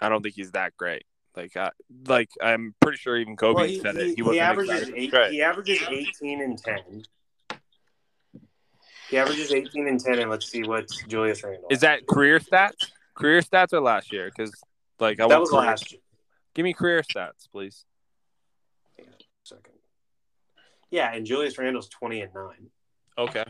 I 0.02 0.10
don't 0.10 0.22
think 0.22 0.36
he's 0.36 0.52
that 0.52 0.78
great. 0.78 1.04
Like, 1.36 1.56
I, 1.56 1.72
like 2.08 2.30
I'm 2.42 2.74
pretty 2.82 2.98
sure 2.98 3.16
even 3.18 3.36
Kobe 3.36 3.56
Well, 3.56 3.66
he, 3.66 3.80
said 3.80 3.96
he- 3.96 4.02
it. 4.02 4.08
He, 4.08 4.14
he 4.16 4.22
wasn't 4.24 4.42
averages 4.42 4.92
eight, 4.96 5.14
Right. 5.14 5.32
he 5.32 5.42
averages 5.42 5.82
eighteen 5.90 6.42
and 6.42 6.58
ten. 6.58 7.04
He 9.10 9.18
averages 9.18 9.52
eighteen 9.54 9.88
and 9.88 10.00
ten, 10.00 10.20
and 10.20 10.30
let's 10.30 10.48
see 10.50 10.64
what 10.64 10.88
Julius 11.08 11.44
Randle. 11.44 11.68
Is 11.70 11.82
that 11.82 12.08
career 12.08 12.40
stats? 12.40 12.92
Career 13.16 13.42
stats 13.42 13.74
or 13.74 13.80
last 13.82 14.12
year? 14.12 14.32
Because 14.36 14.52
like 15.00 15.20
I 15.20 15.28
that 15.28 15.30
want 15.30 15.42
was 15.42 15.50
career- 15.52 15.62
last 15.62 15.92
year? 15.92 16.02
Give 16.56 16.64
me 16.64 16.74
career 16.74 17.02
stats, 17.04 17.50
please. 17.52 17.86
Yeah, 18.98 19.06
Second. 19.44 19.74
Yeah, 20.92 21.14
and 21.14 21.26
Julius 21.26 21.58
Randle's 21.58 21.90
twenty 21.90 22.22
and 22.22 22.34
nine. 22.34 22.70
Okay. 23.18 23.46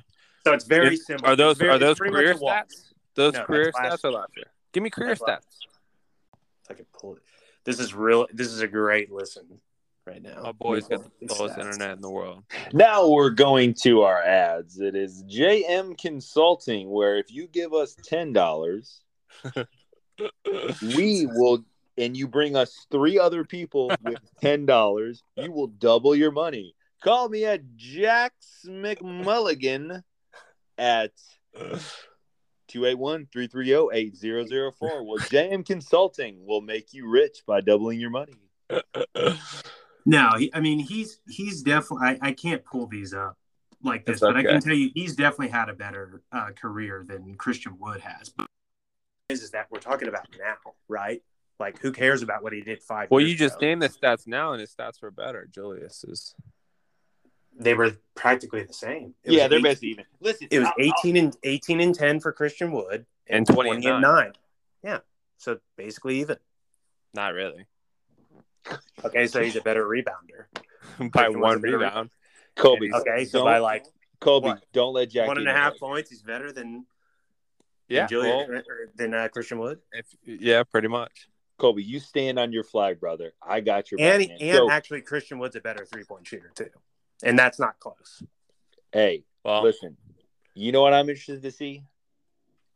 So 0.46 0.54
it's 0.54 0.66
very 0.66 0.96
If- 0.96 1.02
similar. 1.04 1.30
Are 1.30 1.36
those 1.36 1.58
very- 1.58 1.72
are 1.72 1.78
those 1.80 1.98
career 2.00 2.34
much 2.34 2.42
a 2.42 2.44
walk. 2.44 2.68
stats? 2.68 2.94
Those 3.16 3.34
No, 3.34 3.44
career 3.46 3.72
stats 3.72 4.04
or 4.04 4.12
last 4.12 4.32
year? 4.38 4.46
Give 4.74 4.84
me 4.84 4.90
career 4.90 5.16
That's 5.16 5.22
stats. 5.22 5.58
If 6.66 6.72
I 6.72 6.74
could 6.76 6.92
pull 6.94 7.16
it. 7.16 7.24
This 7.70 7.80
is 7.80 7.94
real. 7.94 8.26
This 8.34 8.48
is 8.48 8.62
a 8.62 8.68
great 8.68 9.12
listen 9.12 9.46
right 10.08 10.24
now. 10.24 10.42
My 10.42 10.52
boy's 10.52 10.90
Let 10.90 11.02
me 11.02 11.06
got 11.06 11.20
the 11.20 11.28
pull 11.28 11.36
slowest 11.36 11.60
internet 11.60 11.92
in 11.92 12.02
the 12.02 12.10
world. 12.10 12.42
Now 12.74 13.08
we're 13.08 13.30
going 13.30 13.76
to 13.84 14.02
our 14.02 14.24
ads. 14.24 14.80
It 14.80 14.96
is 14.96 15.24
JM 15.26 15.96
Consulting, 15.96 16.90
where 16.90 17.18
if 17.18 17.32
you 17.32 17.48
give 17.48 17.76
us 17.76 17.96
ten 18.04 18.34
dollars, 18.34 19.02
we 20.96 21.28
will, 21.30 21.64
and 21.96 22.18
you 22.18 22.28
bring 22.28 22.56
us 22.56 22.88
three 22.90 23.20
other 23.20 23.44
people 23.44 23.92
with 24.02 24.18
ten 24.42 24.66
dollars, 24.66 25.22
you 25.38 25.52
will 25.52 25.68
double 25.68 26.16
your 26.16 26.32
money. 26.32 26.74
Call 27.04 27.30
me 27.30 27.46
at 27.46 27.76
Jax 27.76 28.66
McMulligan 28.66 30.02
at 30.80 31.12
281-330-8004. 32.70 34.74
Well, 34.82 35.20
JM 35.20 35.66
Consulting 35.66 36.46
will 36.46 36.62
make 36.62 36.94
you 36.94 37.10
rich 37.10 37.44
by 37.46 37.62
doubling 37.62 38.00
your 38.00 38.12
money. 38.12 38.36
No, 40.06 40.32
he, 40.38 40.52
I 40.56 40.60
mean 40.60 40.80
he's 40.80 41.20
he's 41.30 41.62
definitely. 41.62 42.08
I, 42.08 42.30
I 42.30 42.32
can't 42.32 42.64
pull 42.66 42.88
these 42.88 43.14
up 43.14 43.38
like 43.84 44.06
this, 44.06 44.14
It's 44.14 44.22
but 44.22 44.36
I 44.36 44.44
can 44.44 44.60
tell 44.60 44.74
you 44.74 44.90
he's 44.96 45.16
definitely 45.16 45.50
had 45.50 45.70
a 45.70 45.74
better 45.74 46.24
uh, 46.32 46.50
career 46.60 47.06
than 47.08 47.36
Christian 47.36 47.78
Wood 47.80 48.02
has. 48.02 48.30
But 48.30 48.48
is 49.30 49.44
is 49.44 49.52
that 49.52 49.68
we're 49.70 49.80
talking 49.80 50.08
about 50.08 50.26
now, 50.40 50.74
right? 50.88 51.22
Like 51.60 51.80
who 51.80 51.92
cares 51.92 52.24
about 52.24 52.42
what 52.42 52.54
he 52.54 52.62
did 52.62 52.82
five? 52.82 53.12
Well, 53.12 53.20
years 53.20 53.32
you 53.32 53.38
just 53.38 53.58
ago? 53.58 53.68
named 53.68 53.84
the 53.84 53.90
stats 53.90 54.26
now, 54.26 54.54
and 54.54 54.62
his 54.62 54.74
stats 54.74 55.02
were 55.02 55.12
better. 55.12 55.48
Julius 55.54 56.04
is. 56.04 56.34
They 57.62 57.74
were 57.74 57.92
practically 58.16 58.64
the 58.64 58.74
same. 58.74 59.14
It 59.24 59.34
Yeah, 59.34 59.48
they're 59.50 59.60
18 59.60 59.64
basically 59.64 59.90
even. 59.90 60.06
Listen, 60.22 60.48
It 60.50 60.60
was 60.60 60.68
I'll- 60.70 60.74
I'll- 60.80 60.94
18 61.04 61.18
and 61.18 61.38
18 61.44 61.82
and 61.82 61.94
10 61.94 62.20
for 62.22 62.32
Christian 62.32 62.72
Wood 62.72 63.06
And 63.28 63.46
20 63.46 63.70
and 63.70 63.86
and 63.86 64.02
9. 64.02 64.34
Yeah. 64.84 65.00
So 65.38 65.60
basically 65.76 66.20
even. 66.22 66.38
Not 67.14 67.34
really. 67.34 67.66
Okay, 69.04 69.28
so 69.28 69.42
he's 69.44 69.56
a 69.56 69.62
better 69.62 69.84
rebounder. 69.86 70.46
By 71.12 71.24
Christian 71.24 71.34
one 71.40 71.42
wasn't 71.62 71.64
rebound. 71.64 72.10
Kobe. 72.56 72.90
Okay, 72.94 73.26
so 73.26 73.44
by 73.44 73.58
like 73.60 73.86
Kobe, 74.20 74.48
What? 74.50 74.66
don't 74.74 74.94
let 74.94 75.10
Jack 75.10 75.28
one 75.28 75.38
and 75.38 75.46
get 75.46 75.56
a 75.56 75.58
half 75.58 75.74
in 75.74 75.80
points, 75.80 76.10
he's 76.10 76.22
better 76.22 76.52
than 76.52 76.86
Yeah. 77.88 78.02
than, 78.02 78.08
Julius, 78.10 78.48
well, 78.50 78.60
or 78.68 78.90
than 78.96 79.14
uh, 79.14 79.28
Christian 79.30 79.60
Wood. 79.60 79.80
if, 79.94 80.06
yeah, 80.24 80.64
pretty 80.64 80.88
much. 80.90 81.28
Kobe, 81.58 81.82
you 81.82 82.00
stand 82.00 82.38
on 82.40 82.52
your 82.54 82.64
flag, 82.64 83.00
brother. 83.00 83.34
I 83.42 83.60
got 83.62 83.92
your 83.92 84.00
And 84.02 84.28
back, 84.28 84.38
and 84.40 84.56
So, 84.58 84.70
actually 84.70 85.02
Christian 85.02 85.40
Wood's 85.40 85.56
a 85.58 85.62
better 85.62 85.86
three 85.86 86.04
point 86.06 86.26
shooter 86.28 86.52
too. 86.56 86.70
And 87.24 87.38
that's 87.38 87.60
not 87.60 87.80
close. 87.80 88.24
hey, 88.92 89.24
Well, 89.44 89.64
listen. 89.64 89.98
You 90.56 90.72
know 90.72 90.82
what 90.82 90.94
I'm 90.94 91.10
interested 91.10 91.42
to 91.44 91.52
see? 91.52 91.84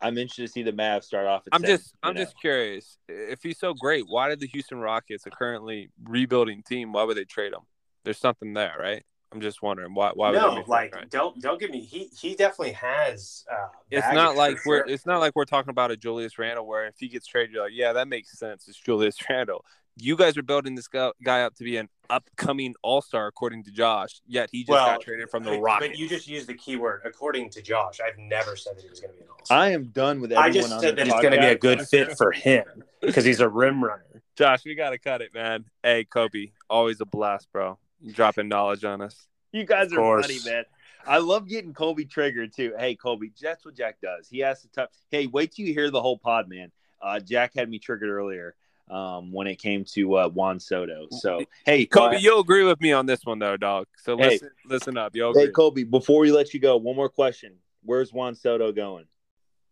I'm 0.01 0.17
interested 0.17 0.43
to 0.43 0.47
see 0.47 0.63
the 0.63 0.71
Mavs 0.71 1.03
start 1.03 1.27
off. 1.27 1.47
At 1.47 1.53
I'm 1.53 1.61
seven, 1.61 1.77
just 1.77 1.93
I'm 2.03 2.13
know? 2.13 2.21
just 2.21 2.39
curious. 2.39 2.97
If 3.07 3.41
he's 3.41 3.57
so 3.57 3.73
great, 3.73 4.03
why 4.07 4.29
did 4.29 4.39
the 4.39 4.47
Houston 4.47 4.79
Rockets, 4.79 5.25
a 5.25 5.31
currently 5.31 5.89
rebuilding 6.03 6.61
team, 6.63 6.91
why 6.91 7.03
would 7.03 7.17
they 7.17 7.23
trade 7.23 7.53
him? 7.53 7.61
There's 8.03 8.17
something 8.17 8.53
there, 8.53 8.75
right? 8.79 9.03
I'm 9.33 9.41
just 9.41 9.63
wondering 9.63 9.95
why. 9.95 10.11
Why 10.13 10.29
would 10.29 10.37
no, 10.37 10.55
make 10.55 10.65
that 10.65 10.69
like 10.69 10.91
trade? 10.91 11.09
don't 11.09 11.41
don't 11.41 11.59
give 11.59 11.71
me 11.71 11.79
he 11.79 12.09
he 12.15 12.35
definitely 12.35 12.73
has 12.73 13.43
uh 13.51 13.67
It's 13.89 14.05
not 14.13 14.33
for 14.33 14.37
like 14.37 14.65
we're 14.65 14.85
it's 14.85 15.05
not 15.07 15.19
like 15.19 15.35
we're 15.35 15.45
talking 15.45 15.71
about 15.71 15.89
a 15.89 15.97
Julius 15.97 16.37
Randle 16.37 16.67
where 16.67 16.85
if 16.85 16.95
he 16.99 17.07
gets 17.07 17.25
traded, 17.25 17.53
you're 17.53 17.63
like, 17.63 17.73
yeah, 17.73 17.93
that 17.93 18.07
makes 18.07 18.37
sense. 18.37 18.67
It's 18.67 18.77
Julius 18.77 19.17
Randle. 19.29 19.65
You 19.95 20.15
guys 20.15 20.37
are 20.37 20.43
building 20.43 20.73
this 20.75 20.87
guy, 20.87 21.11
guy 21.23 21.43
up 21.43 21.55
to 21.55 21.63
be 21.63 21.77
an 21.77 21.87
upcoming 22.09 22.73
All 22.81 23.01
Star, 23.01 23.27
according 23.27 23.63
to 23.65 23.71
Josh. 23.71 24.21
Yet 24.25 24.49
he 24.51 24.61
just 24.61 24.69
Well, 24.69 24.85
got 24.85 25.01
traded 25.01 25.29
from 25.29 25.43
the 25.43 25.51
but- 25.51 25.59
Rockets. 25.61 25.89
But 25.91 25.97
you 25.99 26.09
just 26.09 26.27
used 26.27 26.47
the 26.47 26.55
keyword 26.55 27.01
according 27.05 27.49
to 27.51 27.61
Josh. 27.61 27.99
I've 27.99 28.17
never 28.17 28.55
said 28.55 28.75
that 28.77 28.83
he 28.83 28.89
was 28.89 28.99
going 28.99 29.11
to 29.13 29.17
be 29.17 29.23
an 29.23 29.29
all-star. 29.29 29.57
I 29.57 29.69
am 29.69 29.85
done 29.85 30.19
with 30.19 30.31
everyone 30.31 30.49
I 30.49 30.53
just 30.53 30.73
on 30.73 30.79
said 30.79 30.95
that 30.95 31.07
it's 31.07 31.21
going 31.21 31.33
to 31.33 31.39
be 31.39 31.45
a 31.45 31.57
good 31.57 31.81
fit 31.81 32.17
for 32.17 32.31
him 32.31 32.65
because 33.01 33.23
he's 33.23 33.39
a 33.39 33.47
rim 33.47 33.83
runner. 33.83 34.03
Josh, 34.35 34.65
we 34.65 34.73
gotta 34.73 34.97
cut 34.97 35.21
it, 35.21 35.31
man. 35.31 35.65
Hey, 35.83 36.05
Kobe, 36.05 36.53
always 36.67 36.99
a 37.01 37.05
blast, 37.05 37.51
bro. 37.51 37.77
You 38.01 38.13
dropping 38.13 38.47
knowledge 38.47 38.83
on 38.83 38.99
us. 38.99 39.27
You 39.51 39.63
guys 39.63 39.91
Of 39.91 39.99
are 39.99 40.01
course. 40.01 40.25
funny, 40.25 40.39
man. 40.43 40.63
I 41.05 41.19
love 41.19 41.47
getting 41.47 41.71
Kobe 41.73 42.05
triggered 42.05 42.51
too. 42.51 42.73
Hey, 42.75 42.95
Kobe, 42.95 43.27
that's 43.39 43.63
what 43.63 43.75
Jack 43.75 43.97
does. 44.01 44.27
He 44.27 44.39
has 44.39 44.63
to 44.63 44.69
tough. 44.69 44.89
Hey, 45.11 45.27
wait 45.27 45.51
till 45.51 45.67
you 45.67 45.73
hear 45.73 45.91
the 45.91 46.01
whole 46.01 46.17
pod, 46.17 46.49
man. 46.49 46.71
Uh, 46.99 47.19
Jack 47.19 47.53
had 47.55 47.69
me 47.69 47.77
triggered 47.77 48.09
earlier 48.09 48.55
um, 48.89 49.31
when 49.31 49.47
it 49.47 49.55
came 49.55 49.85
to 49.93 50.15
uh, 50.15 50.29
Juan 50.29 50.59
Soto. 50.59 51.07
So, 51.09 51.43
hey, 51.65 51.85
Kobe, 51.85 52.15
uh, 52.15 52.19
you'll 52.19 52.41
agree 52.41 52.63
with 52.63 52.79
me 52.81 52.91
on 52.91 53.05
this 53.05 53.25
one 53.25 53.39
though, 53.39 53.57
dog. 53.57 53.87
So 53.97 54.17
Hey. 54.17 54.29
listen, 54.29 54.49
listen 54.65 54.97
up. 54.97 55.15
You'll 55.15 55.33
hey, 55.33 55.43
agree. 55.43 55.53
Kobe, 55.53 55.83
before 55.83 56.19
we 56.21 56.31
let 56.31 56.53
you 56.53 56.59
go, 56.59 56.77
one 56.77 56.95
more 56.95 57.09
question. 57.09 57.55
Where's 57.83 58.13
Juan 58.13 58.35
Soto 58.35 58.71
going? 58.71 59.05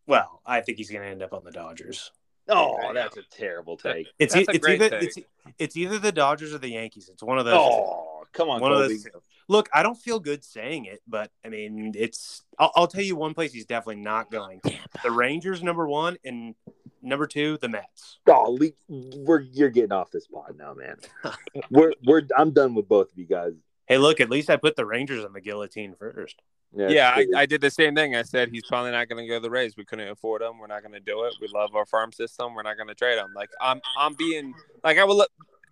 Well, 0.08 0.42
I 0.46 0.62
think 0.62 0.78
he's 0.78 0.90
going 0.90 1.04
to 1.04 1.08
end 1.08 1.24
up 1.24 1.34
on 1.34 1.44
the 1.44 1.52
Dodgers. 1.52 2.12
Oh, 2.50 2.92
that's 2.94 3.18
a 3.18 3.22
terrible 3.32 3.78
take. 3.78 4.08
It's 4.20 4.34
That's 4.34 4.48
e- 4.48 4.52
a 4.52 4.56
it's 4.56 4.66
great 4.66 4.82
either 4.82 4.90
take. 4.90 5.04
it's 5.18 5.18
it's 5.60 5.78
either 5.78 6.00
the 6.00 6.12
Dodgers 6.12 6.54
or 6.54 6.58
the 6.58 6.70
Yankees. 6.70 7.08
It's 7.12 7.24
one 7.24 7.38
of 7.38 7.46
those. 7.46 7.56
Oh, 7.56 8.24
come 8.34 8.50
on, 8.50 8.60
One 8.60 8.72
of 8.72 8.80
those. 8.80 9.08
Look, 9.48 9.70
I 9.74 9.84
don't 9.84 9.98
feel 9.98 10.20
good 10.20 10.44
saying 10.44 10.86
it, 10.86 11.02
but 11.08 11.30
I 11.46 11.50
mean, 11.50 11.94
it's. 11.96 12.44
I'll, 12.58 12.72
I'll 12.76 12.88
tell 12.88 13.04
you 13.04 13.16
one 13.16 13.34
place 13.34 13.54
he's 13.54 13.66
definitely 13.66 14.02
not 14.02 14.32
going. 14.32 14.62
The 15.04 15.12
Rangers, 15.12 15.62
number 15.62 15.88
one, 15.88 16.18
and 16.26 16.56
number 17.02 17.28
two, 17.28 17.58
the 17.62 17.68
Mets. 17.70 18.20
Oh, 18.28 18.58
le- 18.60 18.72
we're 19.18 19.42
you're 19.42 19.70
getting 19.70 19.92
off 19.92 20.12
this 20.12 20.28
pod 20.28 20.56
now, 20.58 20.74
man. 20.74 20.98
we're 21.72 21.94
we're 22.06 22.24
I'm 22.38 22.52
done 22.52 22.76
with 22.76 22.88
both 22.88 23.12
of 23.12 23.18
you 23.18 23.26
guys. 23.26 23.54
Hey, 23.88 23.98
look, 23.98 24.22
at 24.22 24.30
least 24.30 24.50
I 24.50 24.56
put 24.56 24.76
the 24.76 24.86
Rangers 24.86 25.26
on 25.26 25.34
the 25.34 25.42
guillotine 25.42 25.96
first. 26.00 26.42
Yeah, 26.74 27.20
it's- 27.20 27.28
I, 27.36 27.42
I 27.42 27.46
did 27.46 27.60
the 27.60 27.70
same 27.70 27.96
thing. 27.96 28.16
I 28.16 28.22
said 28.22 28.50
he's 28.50 28.66
probably 28.66 28.92
not 28.92 29.10
going 29.10 29.22
to 29.22 29.28
go 29.28 29.36
to 29.36 29.40
the 29.42 29.50
Rays. 29.50 29.76
We 29.76 29.84
couldn't 29.84 30.08
afford 30.08 30.42
him. 30.42 30.58
We're 30.58 30.68
not 30.68 30.82
going 30.82 30.94
to 30.94 31.02
do 31.02 31.26
it. 31.26 31.34
We 31.42 31.50
love 31.54 31.76
our 31.76 31.86
farm 31.86 32.14
system. 32.14 32.54
We're 32.56 32.64
not 32.64 32.78
going 32.78 32.88
to 32.88 32.96
trade 32.96 33.18
him. 33.18 33.34
Like 33.36 33.50
I'm, 33.60 33.82
I'm 34.00 34.14
being 34.14 34.54
like 34.84 34.98
I 34.98 35.04
will. 35.04 35.26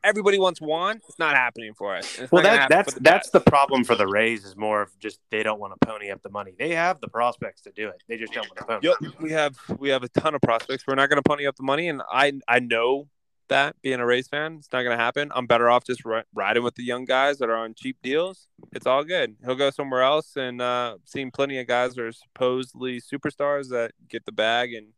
Look, 0.03 0.09
everybody 0.09 0.39
wants 0.39 0.61
Juan. 0.61 1.01
It's 1.07 1.19
not 1.19 1.35
happening 1.35 1.73
for 1.73 1.95
us. 1.95 2.19
It's 2.19 2.31
Well, 2.31 2.43
not 2.43 2.69
that, 2.69 2.69
that's 2.69 2.93
the 2.93 2.99
that's 2.99 3.29
the 3.29 3.39
problem 3.39 3.83
for 3.83 3.95
the 3.95 4.07
Rays 4.07 4.45
is 4.45 4.55
more 4.55 4.81
of 4.81 4.97
just 4.99 5.19
they 5.29 5.43
don't 5.43 5.59
want 5.59 5.73
to 5.79 5.87
pony 5.87 6.09
up 6.09 6.21
the 6.21 6.29
money. 6.29 6.53
They 6.57 6.75
have 6.75 7.01
the 7.01 7.07
prospects 7.07 7.61
to 7.61 7.71
do 7.71 7.87
it. 7.89 8.03
They 8.07 8.17
just 8.17 8.33
don't 8.33 8.47
want 8.47 8.57
to 8.57 8.65
pony. 8.65 8.79
Yep, 8.87 9.21
we 9.21 9.31
have 9.31 9.57
we 9.77 9.89
have 9.89 10.03
a 10.03 10.09
ton 10.09 10.35
of 10.35 10.41
prospects. 10.41 10.85
We're 10.87 10.95
not 10.95 11.09
going 11.09 11.21
to 11.21 11.27
pony 11.27 11.45
up 11.47 11.55
the 11.55 11.63
money, 11.63 11.87
and 11.87 12.01
I 12.11 12.33
I 12.47 12.59
know 12.59 13.07
that 13.49 13.75
being 13.81 13.99
a 13.99 14.05
Rays 14.05 14.27
fan, 14.27 14.57
it's 14.59 14.69
not 14.71 14.83
going 14.83 14.95
to 14.95 15.03
happen. 15.03 15.31
I'm 15.33 15.47
better 15.47 15.69
off 15.71 15.83
just 15.83 16.05
ri- 16.05 16.21
riding 16.33 16.63
with 16.63 16.75
the 16.75 16.83
young 16.83 17.05
guys 17.05 17.39
that 17.39 17.49
are 17.49 17.57
on 17.57 17.73
cheap 17.73 17.97
deals. 18.03 18.47
It's 18.73 18.85
all 18.85 19.03
good. 19.03 19.35
He'll 19.43 19.55
go 19.55 19.71
somewhere 19.71 20.03
else, 20.03 20.35
and 20.35 20.61
uh, 20.61 20.97
seen 21.05 21.31
plenty 21.31 21.59
of 21.59 21.67
guys 21.67 21.95
that 21.95 22.03
are 22.03 22.11
supposedly 22.11 23.01
superstars 23.01 23.69
that 23.69 23.93
get 24.07 24.25
the 24.25 24.31
bag 24.31 24.73
and 24.73 24.89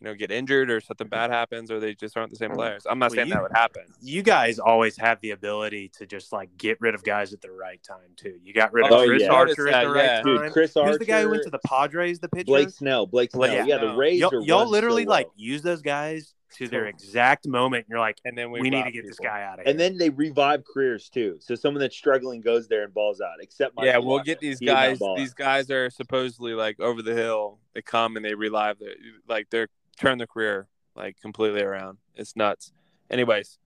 you 0.00 0.06
know 0.06 0.14
get 0.14 0.30
injured 0.30 0.70
or 0.70 0.80
something 0.80 1.06
mm-hmm. 1.06 1.10
bad 1.10 1.30
happens, 1.30 1.70
or 1.70 1.80
they 1.80 1.94
just 1.94 2.16
aren't 2.16 2.30
the 2.30 2.36
same 2.36 2.50
mm-hmm. 2.50 2.58
players. 2.58 2.86
I'm 2.88 2.98
not 2.98 3.10
Well, 3.10 3.16
saying 3.16 3.28
you- 3.28 3.34
that 3.34 3.42
would 3.42 3.52
happen. 3.52 3.84
You 4.00 4.22
guys 4.22 4.58
always 4.58 4.96
have 4.98 5.20
the 5.20 5.30
ability 5.30 5.90
to 5.98 6.06
just 6.06 6.32
like 6.32 6.56
get 6.56 6.80
rid 6.80 6.94
of 6.94 7.04
guys 7.04 7.32
at 7.32 7.40
the 7.40 7.50
right 7.50 7.82
time 7.82 8.14
too. 8.16 8.38
You 8.42 8.52
got 8.52 8.72
rid 8.72 8.86
of 8.86 8.92
Oh, 8.92 9.06
Chris 9.06 9.22
yeah. 9.22 9.28
Archer 9.28 9.68
at 9.68 9.84
the 9.84 9.92
that, 9.92 9.94
right 9.94 10.04
yeah. 10.04 10.22
time. 10.22 10.42
Dude, 10.42 10.52
Chris 10.52 10.76
Archer. 10.76 10.90
Who's 10.90 10.98
the 10.98 11.04
guy 11.04 11.22
who 11.22 11.30
went 11.30 11.42
to 11.44 11.50
the 11.50 11.60
Padres? 11.66 12.18
The 12.18 12.28
pitcher. 12.28 12.44
Blake 12.44 12.70
Snell. 12.70 13.06
Blake 13.06 13.30
Snell. 13.30 13.48
Blake 13.48 13.66
yeah, 13.66 13.78
the 13.78 13.94
Rays 13.94 14.20
y'all, 14.20 14.34
are 14.34 14.40
y'all 14.40 14.68
literally 14.68 15.04
so 15.04 15.10
like 15.10 15.28
use 15.36 15.62
those 15.62 15.82
guys 15.82 16.34
to 16.56 16.68
their 16.68 16.86
exact 16.86 17.46
moment. 17.46 17.84
And 17.86 17.90
you're 17.90 18.00
like, 18.00 18.18
And 18.24 18.36
then 18.36 18.50
we, 18.50 18.60
we, 18.60 18.70
need 18.70 18.84
to 18.84 18.90
get 18.90 19.04
this 19.04 19.18
guy 19.18 19.42
out 19.42 19.58
of 19.58 19.64
here. 19.64 19.70
and 19.70 19.78
then 19.78 19.98
they 19.98 20.10
revive 20.10 20.64
careers 20.64 21.08
too. 21.08 21.36
So 21.40 21.54
someone 21.54 21.80
that's 21.80 21.96
struggling 21.96 22.40
goes 22.40 22.68
there 22.68 22.84
and 22.84 22.94
balls 22.94 23.20
out. 23.20 23.34
Except 23.40 23.76
Michael 23.76 23.92
yeah, 23.92 23.98
we'll 23.98 24.20
Wacha. 24.20 24.24
get 24.24 24.40
these 24.40 24.58
He 24.58 24.66
guys. 24.66 24.98
These 25.16 25.34
guys 25.34 25.70
are 25.70 25.90
supposedly 25.90 26.54
like 26.54 26.80
over 26.80 27.02
the 27.02 27.14
hill. 27.14 27.58
They 27.74 27.82
come 27.82 28.16
and 28.16 28.24
they 28.24 28.34
relive 28.34 28.78
their 28.78 28.94
like 29.28 29.48
they're 29.50 29.68
turn 29.98 30.18
their 30.18 30.26
career 30.26 30.68
like 30.94 31.20
completely 31.20 31.62
around. 31.62 31.98
It's 32.14 32.36
nuts. 32.36 32.72
Anyways, 33.10 33.58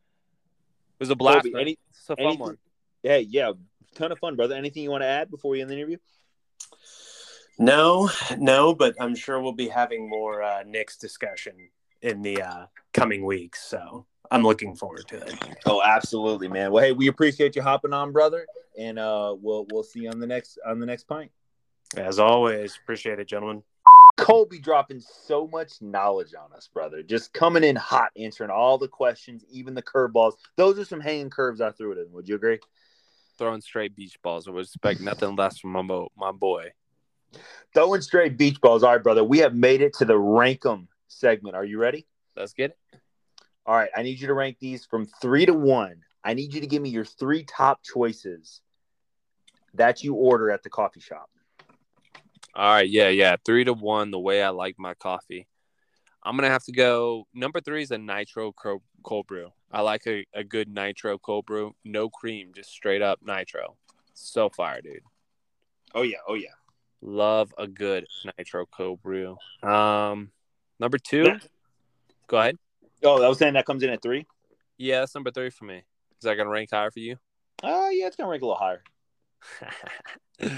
it 0.99 1.01
was 1.01 1.11
a 1.11 1.17
blast. 1.17 1.45
Kobe, 1.45 1.61
any- 1.61 1.79
it's 1.91 2.11
a 2.11 2.17
fun 2.17 2.25
anything- 2.25 2.39
one. 2.41 2.59
Hey, 3.03 3.21
yeah, 3.21 3.53
ton 3.95 4.13
of 4.13 4.19
fun, 4.19 4.37
brother. 4.37 4.55
Anything 4.55 4.83
you 4.83 4.91
want 4.91 5.03
to 5.03 5.07
add 5.07 5.31
before 5.31 5.51
we 5.53 5.61
end 5.63 5.71
the 5.71 5.75
interview? 5.75 5.97
no, 7.59 8.11
no, 8.39 8.75
but 8.75 8.95
I'm 9.01 9.15
sure 9.15 9.41
we'll 9.41 9.53
be 9.53 9.69
having 9.69 10.09
more 10.09 10.43
uh, 10.43 10.63
Knicks 10.67 10.97
discussion 10.97 11.55
in 12.03 12.23
the 12.23 12.43
uh, 12.43 12.67
coming 12.93 13.25
weeks. 13.25 13.63
So 13.63 14.07
I'm 14.31 14.43
looking 14.43 14.77
forward 14.77 15.07
to 15.09 15.17
it. 15.17 15.35
Oh, 15.67 15.83
absolutely, 15.83 16.49
man. 16.49 16.73
Well, 16.73 16.85
hey, 16.85 16.93
we 16.93 17.09
appreciate 17.09 17.57
you 17.57 17.63
hopping 17.63 17.93
on, 17.93 18.13
brother, 18.13 18.47
and 18.79 18.99
uh, 18.99 19.35
we'll 19.41 19.67
we'll 19.73 19.83
see 19.83 20.01
you 20.01 20.11
on 20.11 20.21
the 20.21 20.27
next 20.27 20.59
on 20.67 20.79
the 20.79 20.87
next 20.87 21.05
pint. 21.05 21.31
As 21.97 22.19
always, 22.19 22.79
appreciate 22.83 23.19
it, 23.19 23.27
gentlemen. 23.29 23.63
Kobe 24.21 24.59
dropping 24.59 25.01
so 25.01 25.49
much 25.49 25.81
knowledge 25.81 26.35
on 26.35 26.53
us, 26.53 26.69
brother. 26.73 27.03
Just 27.03 27.33
coming 27.33 27.65
in 27.65 27.77
hot, 27.77 28.11
answering 28.17 28.51
all 28.51 28.79
the 28.79 28.89
questions, 28.89 29.45
even 29.51 29.75
the 29.75 29.83
curveballs. 29.83 30.35
Those 30.57 30.79
are 30.79 30.85
some 30.85 31.01
hanging 31.01 31.31
curves 31.31 31.61
I 31.61 31.71
threw 31.71 31.93
it 31.93 31.99
in. 31.99 32.13
Would 32.13 32.29
you 32.29 32.35
agree? 32.35 32.59
Throwing 33.39 33.63
straight 33.63 33.97
beach 33.97 34.21
balls. 34.23 34.47
I 34.47 34.51
would 34.51 34.65
expect 34.67 35.01
nothing 35.01 35.37
less 35.37 35.59
from 35.59 35.73
my, 35.73 36.07
my 36.17 36.33
boy. 36.33 36.73
Throwing 37.73 38.03
straight 38.03 38.37
beach 38.37 38.61
balls. 38.61 38.83
All 38.83 38.93
right, 38.93 39.03
brother. 39.03 39.25
We 39.25 39.39
have 39.39 39.55
made 39.55 39.81
it 39.81 39.95
to 39.95 40.05
the 40.05 40.19
rank 40.19 40.67
'em 40.67 40.89
segment. 41.09 41.57
Are 41.57 41.65
you 41.65 41.79
ready? 41.79 42.07
Let's 42.37 42.53
get 42.53 42.73
it. 42.73 43.01
All 43.65 43.75
right. 43.75 43.91
I 43.97 44.03
need 44.03 44.21
you 44.21 44.27
to 44.27 44.35
rank 44.35 44.59
these 44.61 44.85
from 44.85 45.07
three 45.07 45.47
to 45.47 45.55
one. 45.55 46.03
I 46.23 46.35
need 46.35 46.53
you 46.53 46.61
to 46.61 46.67
give 46.67 46.83
me 46.83 46.91
your 46.91 47.05
three 47.05 47.45
top 47.45 47.83
choices 47.83 48.61
that 49.75 50.05
you 50.05 50.15
order 50.15 50.51
at 50.51 50.63
the 50.63 50.71
coffee 50.71 51.01
shop. 51.01 51.31
All 52.55 52.75
right, 52.75 52.89
yeah, 52.89 53.09
yeah. 53.09 53.37
Three 53.45 53.65
to 53.65 53.73
one, 53.73 54.11
the 54.11 54.19
way 54.19 54.43
I 54.43 54.49
like 54.51 54.77
my 54.79 54.95
coffee. 54.95 55.47
I'm 56.23 56.37
gonna 56.37 56.49
have 56.49 56.65
to 56.65 56.73
go. 56.73 57.27
Number 57.33 57.61
three 57.61 57.83
is 57.83 57.91
a 57.91 57.99
nitro 57.99 58.53
co- 58.53 58.83
cold 59.03 59.27
brew. 59.27 59.51
I 59.73 59.81
like 59.81 60.07
a, 60.07 60.27
a 60.35 60.45
good 60.45 60.69
nitro 60.69 61.17
cold 61.19 61.47
brew, 61.47 61.75
no 61.85 62.11
cream, 62.11 62.53
just 62.55 62.71
straight 62.71 63.03
up 63.03 63.21
nitro. 63.25 63.77
So 64.15 64.51
fire, 64.51 64.83
dude. 64.83 65.01
Oh 65.95 66.03
yeah. 66.03 66.19
Oh 66.29 66.35
yeah. 66.35 66.51
Love 67.01 67.55
a 67.57 67.67
good 67.67 68.07
nitro 68.37 68.67
cold 68.67 69.01
brew. 69.03 69.37
Um, 69.63 70.31
number 70.79 70.99
two. 70.99 71.39
Go 72.27 72.39
ahead. 72.39 72.59
Oh, 73.03 73.23
I 73.23 73.29
was 73.29 73.39
saying 73.39 73.55
that 73.55 73.65
comes 73.65 73.83
in 73.83 73.91
at 73.91 74.03
three. 74.03 74.27
Yeah, 74.77 75.01
that's 75.01 75.15
number 75.15 75.31
three 75.31 75.51
for 75.51 75.65
me. 75.65 75.77
Is 75.77 76.25
that 76.25 76.35
gonna 76.35 76.51
rank 76.51 76.71
higher 76.71 76.91
for 76.91 77.01
you? 77.01 77.17
Oh 77.63 77.89
yeah, 77.91 78.07
it's 78.07 78.17
gonna 78.17 78.29
rank 78.29 78.43
a 78.43 78.47
little 78.47 78.59
higher. 78.59 78.83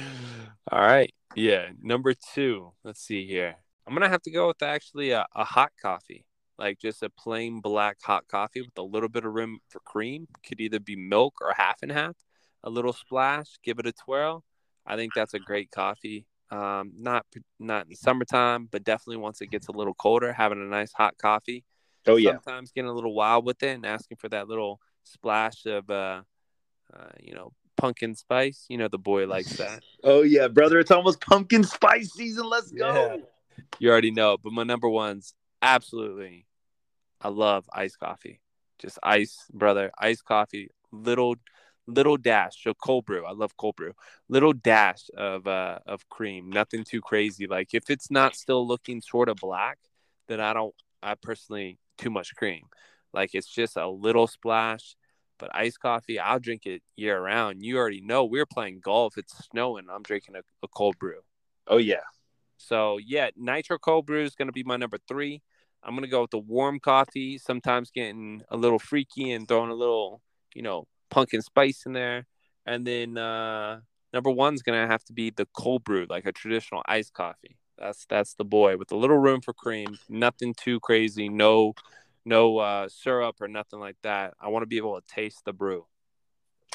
All 0.73 0.81
right. 0.81 1.13
Yeah. 1.35 1.71
Number 1.81 2.15
two. 2.15 2.73
Let's 2.85 3.01
see 3.01 3.27
here. 3.27 3.57
I'm 3.87 3.95
gonna 3.95 4.09
have 4.09 4.23
to 4.23 4.31
go 4.31 4.47
with 4.49 4.63
actually 4.63 5.11
a, 5.11 5.27
a 5.35 5.45
hot 5.45 5.73
coffee, 5.81 6.25
like 6.59 6.79
just 6.79 7.03
a 7.03 7.11
plain 7.11 7.61
black 7.61 7.99
hot 8.03 8.29
coffee 8.29 8.63
with 8.63 8.77
a 8.77 8.83
little 8.83 9.09
bit 9.09 9.25
of 9.25 9.33
room 9.33 9.59
for 9.69 9.81
cream. 9.81 10.29
Could 10.47 10.61
either 10.61 10.79
be 10.79 10.97
milk 10.97 11.35
or 11.41 11.53
half 11.57 11.83
and 11.83 11.91
half. 11.91 12.17
A 12.65 12.71
little 12.71 12.93
splash. 12.93 13.59
Give 13.65 13.79
it 13.81 13.87
a 13.87 13.93
twirl. 13.93 14.45
I 14.87 14.97
think 14.97 15.15
that's 15.15 15.35
a 15.35 15.41
great 15.41 15.71
coffee. 15.71 16.27
Um, 16.51 16.93
not 16.97 17.27
not 17.59 17.87
in 17.89 17.97
summertime, 17.97 18.69
but 18.71 18.85
definitely 18.85 19.17
once 19.17 19.41
it 19.41 19.51
gets 19.51 19.69
a 19.69 19.73
little 19.73 19.95
colder, 19.95 20.33
having 20.33 20.61
a 20.61 20.67
nice 20.67 20.93
hot 20.93 21.17
coffee. 21.19 21.65
Oh 22.07 22.17
yeah. 22.17 22.33
Sometimes 22.33 22.73
getting 22.73 22.91
a 22.91 22.95
little 22.95 23.15
wild 23.15 23.45
with 23.45 23.63
it 23.63 23.71
and 23.75 23.87
asking 23.87 24.19
for 24.19 24.29
that 24.29 24.49
little 24.49 24.81
splash 25.05 25.67
of 25.67 25.89
uh, 25.91 26.23
uh 26.95 27.09
you 27.21 27.35
know 27.35 27.53
pumpkin 27.83 28.15
spice. 28.15 28.65
You 28.69 28.79
know 28.79 28.87
the 28.87 28.97
boy 28.97 29.27
likes 29.27 29.57
that. 29.57 29.83
Oh 30.05 30.23
yeah, 30.23 30.49
brother. 30.49 30.79
It's 30.81 30.91
almost 30.91 31.21
pumpkin 31.21 31.63
spice 31.65 32.13
season. 32.13 32.49
Let's 32.49 32.73
go. 32.73 32.93
Yeah. 32.93 33.17
You 33.79 33.91
already 33.91 34.11
know. 34.11 34.37
But 34.43 34.53
my 34.53 34.65
number 34.65 34.89
one's 34.89 35.35
absolutely. 35.61 36.47
I 37.21 37.29
love 37.29 37.65
iced 37.73 38.01
coffee. 38.01 38.41
Just 38.81 38.99
ice, 39.03 39.47
brother. 39.53 39.93
Iced 39.97 40.25
coffee. 40.25 40.71
Little, 40.91 41.37
little 41.87 42.17
dash. 42.17 42.63
So 42.63 42.75
cold 42.75 43.05
brew. 43.05 43.25
I 43.25 43.33
love 43.33 43.57
cold 43.57 43.77
brew. 43.77 43.93
Little 44.29 44.53
dash 44.53 45.05
of 45.17 45.47
uh 45.47 45.79
of 45.87 46.09
cream. 46.09 46.51
Nothing 46.51 46.85
too 46.85 47.01
crazy. 47.01 47.47
Like 47.47 47.75
if 47.75 47.91
it's 47.91 48.11
not 48.11 48.35
still 48.35 48.67
looking 48.67 49.01
sort 49.01 49.29
of 49.29 49.37
black, 49.37 49.79
then 50.29 50.41
I 50.41 50.53
don't. 50.53 50.75
I 51.03 51.15
personally 51.15 51.79
too 51.99 52.11
much 52.11 52.35
cream. 52.37 52.65
Like 53.13 53.35
it's 53.35 53.49
just 53.49 53.77
a 53.77 53.89
little 53.89 54.27
splash. 54.27 54.97
But 55.43 55.51
iced 55.57 55.81
coffee, 55.81 56.21
I'll 56.21 56.39
drink 56.39 56.67
it 56.67 56.83
year 56.95 57.21
round. 57.21 57.65
You 57.65 57.77
already 57.77 58.01
know. 58.01 58.25
We're 58.25 58.47
playing 58.47 58.79
golf. 58.79 59.19
It's 59.19 59.37
snowing. 59.51 59.87
I'm 59.93 60.05
drinking 60.05 60.37
a, 60.37 60.43
a 60.63 60.69
cold 60.69 60.97
brew. 61.01 61.19
Oh 61.67 61.79
yeah. 61.79 62.05
So 62.59 62.99
yeah, 63.05 63.31
nitro 63.35 63.77
cold 63.77 64.07
brew 64.07 64.23
is 64.23 64.37
going 64.37 64.47
to 64.47 64.53
be 64.53 64.63
my 64.63 64.77
number 64.77 64.99
three. 65.09 65.43
I'm 65.83 65.95
going 65.95 66.05
to 66.05 66.09
go 66.09 66.21
with 66.21 66.31
the 66.31 66.39
warm 66.39 66.79
coffee. 66.79 67.39
Sometimes 67.39 67.91
getting 67.91 68.43
a 68.51 68.57
little 68.57 68.79
freaky 68.79 69.33
and 69.33 69.49
throwing 69.49 69.73
a 69.73 69.75
little, 69.75 70.23
you 70.55 70.63
know, 70.63 70.87
pumpkin 71.11 71.43
spice 71.43 71.87
in 71.87 71.93
there. 71.93 72.25
And 72.65 72.87
then 72.87 73.19
uh, 73.19 73.81
number 74.13 74.31
one's 74.31 74.63
going 74.63 74.81
to 74.81 74.87
have 74.87 75.03
to 75.07 75.13
be 75.13 75.31
the 75.31 75.49
cold 75.57 75.83
brew, 75.83 76.07
like 76.09 76.25
a 76.25 76.31
traditional 76.31 76.83
iced 76.87 77.15
coffee. 77.15 77.57
That's 77.79 78.07
that's 78.09 78.35
the 78.35 78.45
boy 78.45 78.77
with 78.77 78.93
a 78.93 78.97
little 78.97 79.19
room 79.19 79.41
for 79.41 79.53
cream. 79.53 79.99
Nothing 80.09 80.55
too 80.55 80.79
crazy. 80.79 81.29
No, 81.29 81.75
no 82.25 82.59
uh, 82.59 82.89
syrup 82.89 83.37
or 83.41 83.49
nothing 83.49 83.81
like 83.81 83.97
that. 84.03 84.35
I 84.41 84.49
want 84.49 84.63
to 84.63 84.67
be 84.67 84.77
able 84.77 85.01
to 85.01 85.07
taste 85.07 85.45
the 85.45 85.53
brew. 85.53 85.87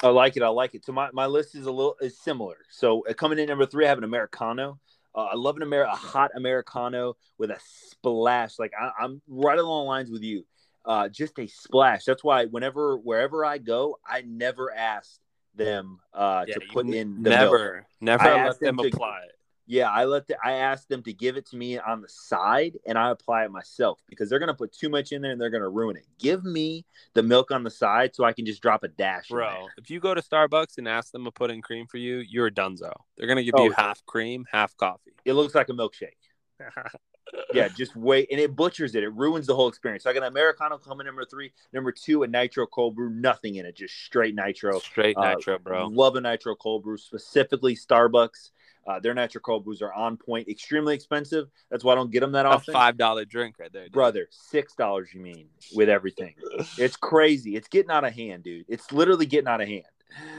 I 0.02 0.08
like 0.08 0.36
it. 0.36 0.42
I 0.42 0.48
like 0.48 0.74
it. 0.74 0.84
So 0.84 0.92
my, 0.92 1.10
my 1.12 1.26
list 1.26 1.54
is 1.54 1.66
a 1.66 1.72
little 1.72 1.96
is 2.00 2.18
similar. 2.18 2.56
So 2.70 3.04
uh, 3.08 3.14
coming 3.14 3.38
in 3.38 3.48
number 3.48 3.66
three, 3.66 3.84
I 3.84 3.88
have 3.88 3.98
an 3.98 4.04
americano. 4.04 4.78
Uh, 5.14 5.24
I 5.32 5.34
love 5.34 5.56
an 5.56 5.62
Amer- 5.62 5.82
a 5.82 5.96
hot 5.96 6.30
americano 6.36 7.16
with 7.38 7.50
a 7.50 7.58
splash. 7.64 8.58
Like 8.58 8.72
I, 8.80 8.92
I'm 9.00 9.20
right 9.26 9.58
along 9.58 9.84
the 9.84 9.88
lines 9.88 10.10
with 10.10 10.22
you. 10.22 10.44
Uh, 10.84 11.08
just 11.08 11.38
a 11.38 11.46
splash. 11.48 12.04
That's 12.04 12.22
why 12.22 12.46
whenever 12.46 12.96
wherever 12.96 13.44
I 13.44 13.58
go, 13.58 13.98
I 14.06 14.22
never 14.22 14.72
ask 14.72 15.18
them 15.54 15.98
uh, 16.14 16.44
to 16.44 16.60
put 16.72 16.86
in 16.86 17.22
the 17.22 17.30
milk. 17.30 17.40
never, 17.40 17.86
never 18.00 18.22
I 18.22 18.46
let 18.46 18.60
them 18.60 18.76
them 18.76 18.84
to- 18.84 18.96
apply 18.96 19.22
it. 19.28 19.37
Yeah, 19.70 19.90
I 19.90 20.06
let 20.06 20.26
the, 20.26 20.36
I 20.42 20.52
asked 20.52 20.88
them 20.88 21.02
to 21.02 21.12
give 21.12 21.36
it 21.36 21.44
to 21.50 21.56
me 21.56 21.78
on 21.78 22.00
the 22.00 22.08
side, 22.08 22.78
and 22.86 22.96
I 22.96 23.10
apply 23.10 23.44
it 23.44 23.50
myself 23.50 24.00
because 24.08 24.30
they're 24.30 24.38
gonna 24.38 24.54
put 24.54 24.72
too 24.72 24.88
much 24.88 25.12
in 25.12 25.20
there 25.20 25.30
and 25.30 25.38
they're 25.38 25.50
gonna 25.50 25.68
ruin 25.68 25.94
it. 25.98 26.06
Give 26.18 26.42
me 26.42 26.86
the 27.12 27.22
milk 27.22 27.50
on 27.50 27.64
the 27.64 27.70
side 27.70 28.14
so 28.14 28.24
I 28.24 28.32
can 28.32 28.46
just 28.46 28.62
drop 28.62 28.82
a 28.82 28.88
dash. 28.88 29.30
in 29.30 29.36
Bro, 29.36 29.66
if 29.76 29.90
you 29.90 30.00
go 30.00 30.14
to 30.14 30.22
Starbucks 30.22 30.78
and 30.78 30.88
ask 30.88 31.12
them 31.12 31.24
to 31.26 31.30
put 31.30 31.50
in 31.50 31.60
cream 31.60 31.86
for 31.86 31.98
you, 31.98 32.16
you're 32.16 32.46
a 32.46 32.50
dunzo. 32.50 32.92
They're 33.18 33.28
gonna 33.28 33.44
give 33.44 33.54
Oh, 33.58 33.64
you 33.64 33.72
half 33.72 34.04
cream, 34.06 34.46
half 34.50 34.74
coffee. 34.78 35.12
it 35.26 35.34
looks 35.34 35.54
like 35.54 35.68
a 35.68 35.72
milkshake. 35.72 36.16
yeah, 37.52 37.68
just 37.68 37.94
wait, 37.94 38.28
and 38.30 38.40
it 38.40 38.56
butchers 38.56 38.94
it. 38.94 39.02
It 39.02 39.12
ruins 39.12 39.46
the 39.46 39.54
whole 39.54 39.68
experience. 39.68 40.04
Got 40.04 40.16
an 40.16 40.22
Americano 40.22 40.78
coming 40.78 41.04
number 41.04 41.26
three, 41.26 41.52
number 41.74 41.92
two, 41.92 42.22
a 42.22 42.26
nitro 42.26 42.66
cold 42.66 42.96
brew, 42.96 43.10
nothing 43.10 43.56
in 43.56 43.66
it, 43.66 43.76
just 43.76 43.94
straight 43.94 44.34
nitro. 44.34 44.78
Straight 44.78 45.16
Uh, 45.18 45.34
nitro, 45.34 45.58
bro. 45.58 45.88
Love 45.88 46.16
a 46.16 46.22
nitro 46.22 46.54
cold 46.54 46.84
brew, 46.84 46.96
specifically 46.96 47.76
Starbucks. 47.76 48.50
Uh, 48.88 48.98
their 48.98 49.12
nitro 49.12 49.40
cold 49.40 49.64
brews 49.64 49.82
are 49.82 49.92
on 49.92 50.16
point, 50.16 50.48
extremely 50.48 50.94
expensive. 50.94 51.48
That's 51.70 51.84
why 51.84 51.92
I 51.92 51.96
don't 51.96 52.10
get 52.10 52.20
them 52.20 52.32
that 52.32 52.46
A 52.46 52.50
often. 52.50 52.72
five 52.72 52.96
dollar 52.96 53.24
drink 53.26 53.56
right 53.58 53.70
there, 53.72 53.84
dude. 53.84 53.92
Brother, 53.92 54.28
six 54.30 54.74
dollars. 54.74 55.10
You 55.12 55.20
mean 55.20 55.48
with 55.74 55.88
everything? 55.90 56.34
It's 56.78 56.96
crazy. 56.96 57.54
It's 57.56 57.68
getting 57.68 57.90
out 57.90 58.04
of 58.04 58.14
hand, 58.14 58.44
dude. 58.44 58.64
It's 58.68 58.90
literally 58.92 59.26
getting 59.26 59.48
out 59.48 59.60
of 59.60 59.68
hand. 59.68 59.84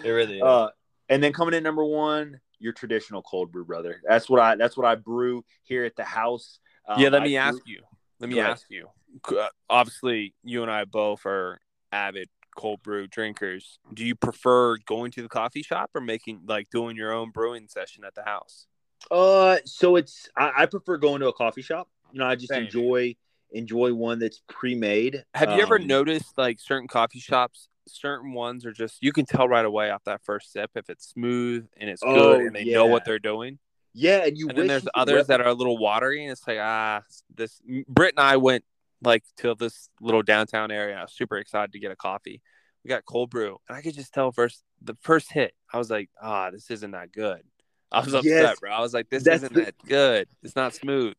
It 0.03 0.09
really 0.09 0.37
is. 0.37 0.41
Uh, 0.43 0.69
and 1.09 1.21
then 1.23 1.31
coming 1.33 1.53
in 1.53 1.61
number 1.63 1.83
one, 1.85 2.39
your 2.59 2.73
traditional 2.73 3.21
cold 3.21 3.51
brew, 3.51 3.65
brother. 3.65 4.01
That's 4.07 4.29
what 4.29 4.39
I. 4.41 4.55
That's 4.55 4.75
what 4.75 4.87
I 4.87 4.95
brew 4.95 5.45
here 5.63 5.85
at 5.85 5.95
the 5.95 6.03
house. 6.03 6.59
Um, 6.87 6.99
yeah, 6.99 7.09
let 7.09 7.21
I 7.21 7.25
me 7.25 7.31
brew- 7.31 7.37
ask 7.37 7.59
you. 7.67 7.81
Let 8.19 8.29
me 8.31 8.39
ask 8.39 8.65
you. 8.69 8.87
Uh, 9.27 9.47
Obviously, 9.69 10.33
you 10.43 10.61
and 10.63 10.71
I 10.71 10.85
both 10.85 11.25
are 11.25 11.59
avid 11.91 12.29
cold 12.59 12.83
brew 12.83 13.07
drinkers. 13.07 13.79
Do 13.93 14.03
you 14.05 14.15
prefer 14.15 14.77
going 14.85 15.11
to 15.11 15.21
the 15.21 15.29
coffee 15.29 15.63
shop 15.63 15.91
or 15.95 16.01
making 16.01 16.41
like 16.45 16.69
doing 16.69 16.97
your 16.97 17.13
own 17.13 17.31
brewing 17.31 17.67
session 17.69 18.03
at 18.03 18.15
the 18.15 18.23
house? 18.23 18.67
Uh, 19.09 19.57
so 19.65 19.95
it's 19.95 20.27
I, 20.35 20.51
I 20.57 20.65
prefer 20.65 20.97
going 20.97 21.21
to 21.21 21.29
a 21.29 21.33
coffee 21.33 21.61
shop. 21.61 21.87
You 22.11 22.19
know, 22.19 22.25
I 22.25 22.35
just 22.35 22.49
Same. 22.49 22.65
enjoy 22.65 23.15
enjoy 23.51 23.93
one 23.93 24.19
that's 24.19 24.41
pre-made. 24.49 25.23
Have 25.33 25.51
you 25.51 25.61
ever 25.61 25.79
Um, 25.79 25.87
noticed 25.87 26.37
like 26.37 26.59
certain 26.59 26.87
coffee 26.87 27.19
shops, 27.19 27.69
certain 27.87 28.33
ones 28.33 28.65
are 28.65 28.73
just 28.73 28.97
you 29.01 29.13
can 29.13 29.25
tell 29.25 29.47
right 29.47 29.65
away 29.65 29.89
off 29.89 30.03
that 30.03 30.21
first 30.23 30.51
sip 30.51 30.71
if 30.75 30.89
it's 30.89 31.07
smooth 31.07 31.65
and 31.77 31.89
it's 31.89 32.03
Oh, 32.03 32.13
good 32.13 32.41
and 32.41 32.55
they 32.55 32.65
know 32.65 32.87
what 32.87 33.05
they're 33.05 33.19
doing. 33.19 33.57
Yeah, 33.93 34.25
and 34.25 34.37
you 34.37 34.49
and 34.49 34.57
then 34.57 34.67
there's 34.67 34.87
others 34.93 35.27
that 35.27 35.41
are 35.41 35.47
a 35.47 35.53
little 35.53 35.77
watery 35.77 36.23
and 36.23 36.31
it's 36.31 36.45
like 36.45 36.59
ah 36.61 37.01
this 37.33 37.61
Britt 37.87 38.15
and 38.17 38.23
I 38.25 38.37
went 38.37 38.63
like 39.01 39.23
to 39.37 39.55
this 39.55 39.89
little 40.01 40.21
downtown 40.21 40.71
area. 40.71 40.95
I 40.97 41.01
was 41.03 41.13
super 41.13 41.37
excited 41.37 41.71
to 41.73 41.79
get 41.79 41.91
a 41.91 41.95
coffee. 41.95 42.41
We 42.83 42.89
got 42.89 43.05
cold 43.05 43.29
brew 43.29 43.57
and 43.67 43.77
I 43.77 43.81
could 43.81 43.93
just 43.95 44.13
tell 44.13 44.31
first 44.31 44.63
the 44.81 44.95
first 45.01 45.31
hit. 45.31 45.53
I 45.73 45.77
was 45.77 45.89
like, 45.89 46.09
ah, 46.21 46.49
this 46.51 46.69
isn't 46.71 46.91
that 46.91 47.11
good. 47.11 47.41
I 47.91 48.01
was 48.01 48.13
upset, 48.13 48.23
Yes. 48.25 48.59
bro. 48.59 48.71
I 48.71 48.79
was 48.81 48.93
like, 48.93 49.09
this 49.09 49.25
isn't 49.25 49.53
the- 49.53 49.61
that 49.65 49.75
good. 49.85 50.27
It's 50.43 50.55
not 50.55 50.73
smooth. 50.73 51.15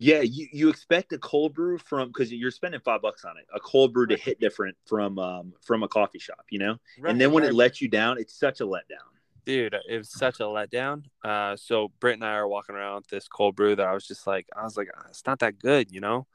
Yeah, 0.00 0.20
you, 0.20 0.46
you 0.52 0.68
expect 0.68 1.12
a 1.12 1.18
cold 1.18 1.54
brew 1.54 1.76
from 1.78 2.08
because 2.08 2.32
you're 2.32 2.52
spending 2.52 2.80
five 2.84 3.02
bucks 3.02 3.24
on 3.24 3.36
it. 3.36 3.46
A 3.52 3.58
cold 3.58 3.92
brew 3.92 4.06
to 4.06 4.16
hit 4.16 4.38
different 4.38 4.76
from 4.86 5.18
um 5.18 5.52
from 5.60 5.82
a 5.82 5.88
coffee 5.88 6.20
shop, 6.20 6.44
you 6.50 6.60
know. 6.60 6.76
and 7.04 7.20
then 7.20 7.32
when 7.32 7.42
it 7.42 7.52
lets 7.52 7.80
you 7.80 7.88
down, 7.88 8.16
it's 8.16 8.38
such 8.38 8.60
a 8.60 8.64
letdown. 8.64 9.08
dude, 9.44 9.74
it 9.88 9.98
was 9.98 10.08
such 10.10 10.38
a 10.38 10.44
letdown. 10.44 11.02
Uh, 11.24 11.56
so 11.56 11.90
Britt 11.98 12.14
and 12.14 12.24
I 12.24 12.34
are 12.34 12.46
walking 12.46 12.76
around 12.76 12.94
with 12.96 13.08
this 13.08 13.26
cold 13.26 13.56
brew 13.56 13.74
that 13.74 13.86
I 13.88 13.92
was 13.92 14.06
just 14.06 14.24
like, 14.24 14.46
I 14.56 14.62
was 14.62 14.76
like, 14.76 14.88
"Ah, 14.96 15.06
it's 15.08 15.26
not 15.26 15.40
that 15.40 15.58
good, 15.58 15.90
you 15.90 16.00
know. 16.00 16.28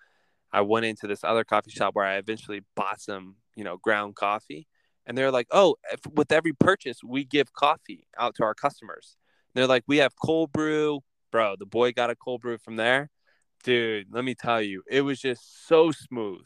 I 0.54 0.62
went 0.62 0.86
into 0.86 1.08
this 1.08 1.24
other 1.24 1.44
coffee 1.44 1.72
shop 1.72 1.96
where 1.96 2.06
I 2.06 2.18
eventually 2.18 2.62
bought 2.76 3.02
some, 3.02 3.36
you 3.56 3.64
know, 3.64 3.78
ground 3.78 4.16
coffee, 4.16 4.68
and 5.06 5.18
they're 5.18 5.32
like, 5.32 5.48
oh, 5.52 5.76
if, 5.92 6.00
with 6.14 6.32
every 6.32 6.54
purchase, 6.54 7.00
we 7.04 7.26
give 7.26 7.52
coffee 7.52 8.08
out 8.18 8.36
to 8.36 8.44
our 8.44 8.54
customers. 8.54 9.18
And 9.54 9.60
they're 9.60 9.68
like, 9.68 9.84
we 9.88 9.98
have 9.98 10.14
cold 10.16 10.52
brew, 10.52 11.02
bro. 11.32 11.56
The 11.58 11.66
boy 11.66 11.92
got 11.92 12.10
a 12.12 12.16
cold 12.16 12.42
brew 12.42 12.58
from 12.60 12.76
there, 12.76 13.10
dude. 13.64 14.08
Let 14.12 14.24
me 14.24 14.36
tell 14.36 14.62
you, 14.62 14.84
it 14.90 15.02
was 15.02 15.20
just 15.20 15.68
so 15.68 15.92
smooth. 15.92 16.46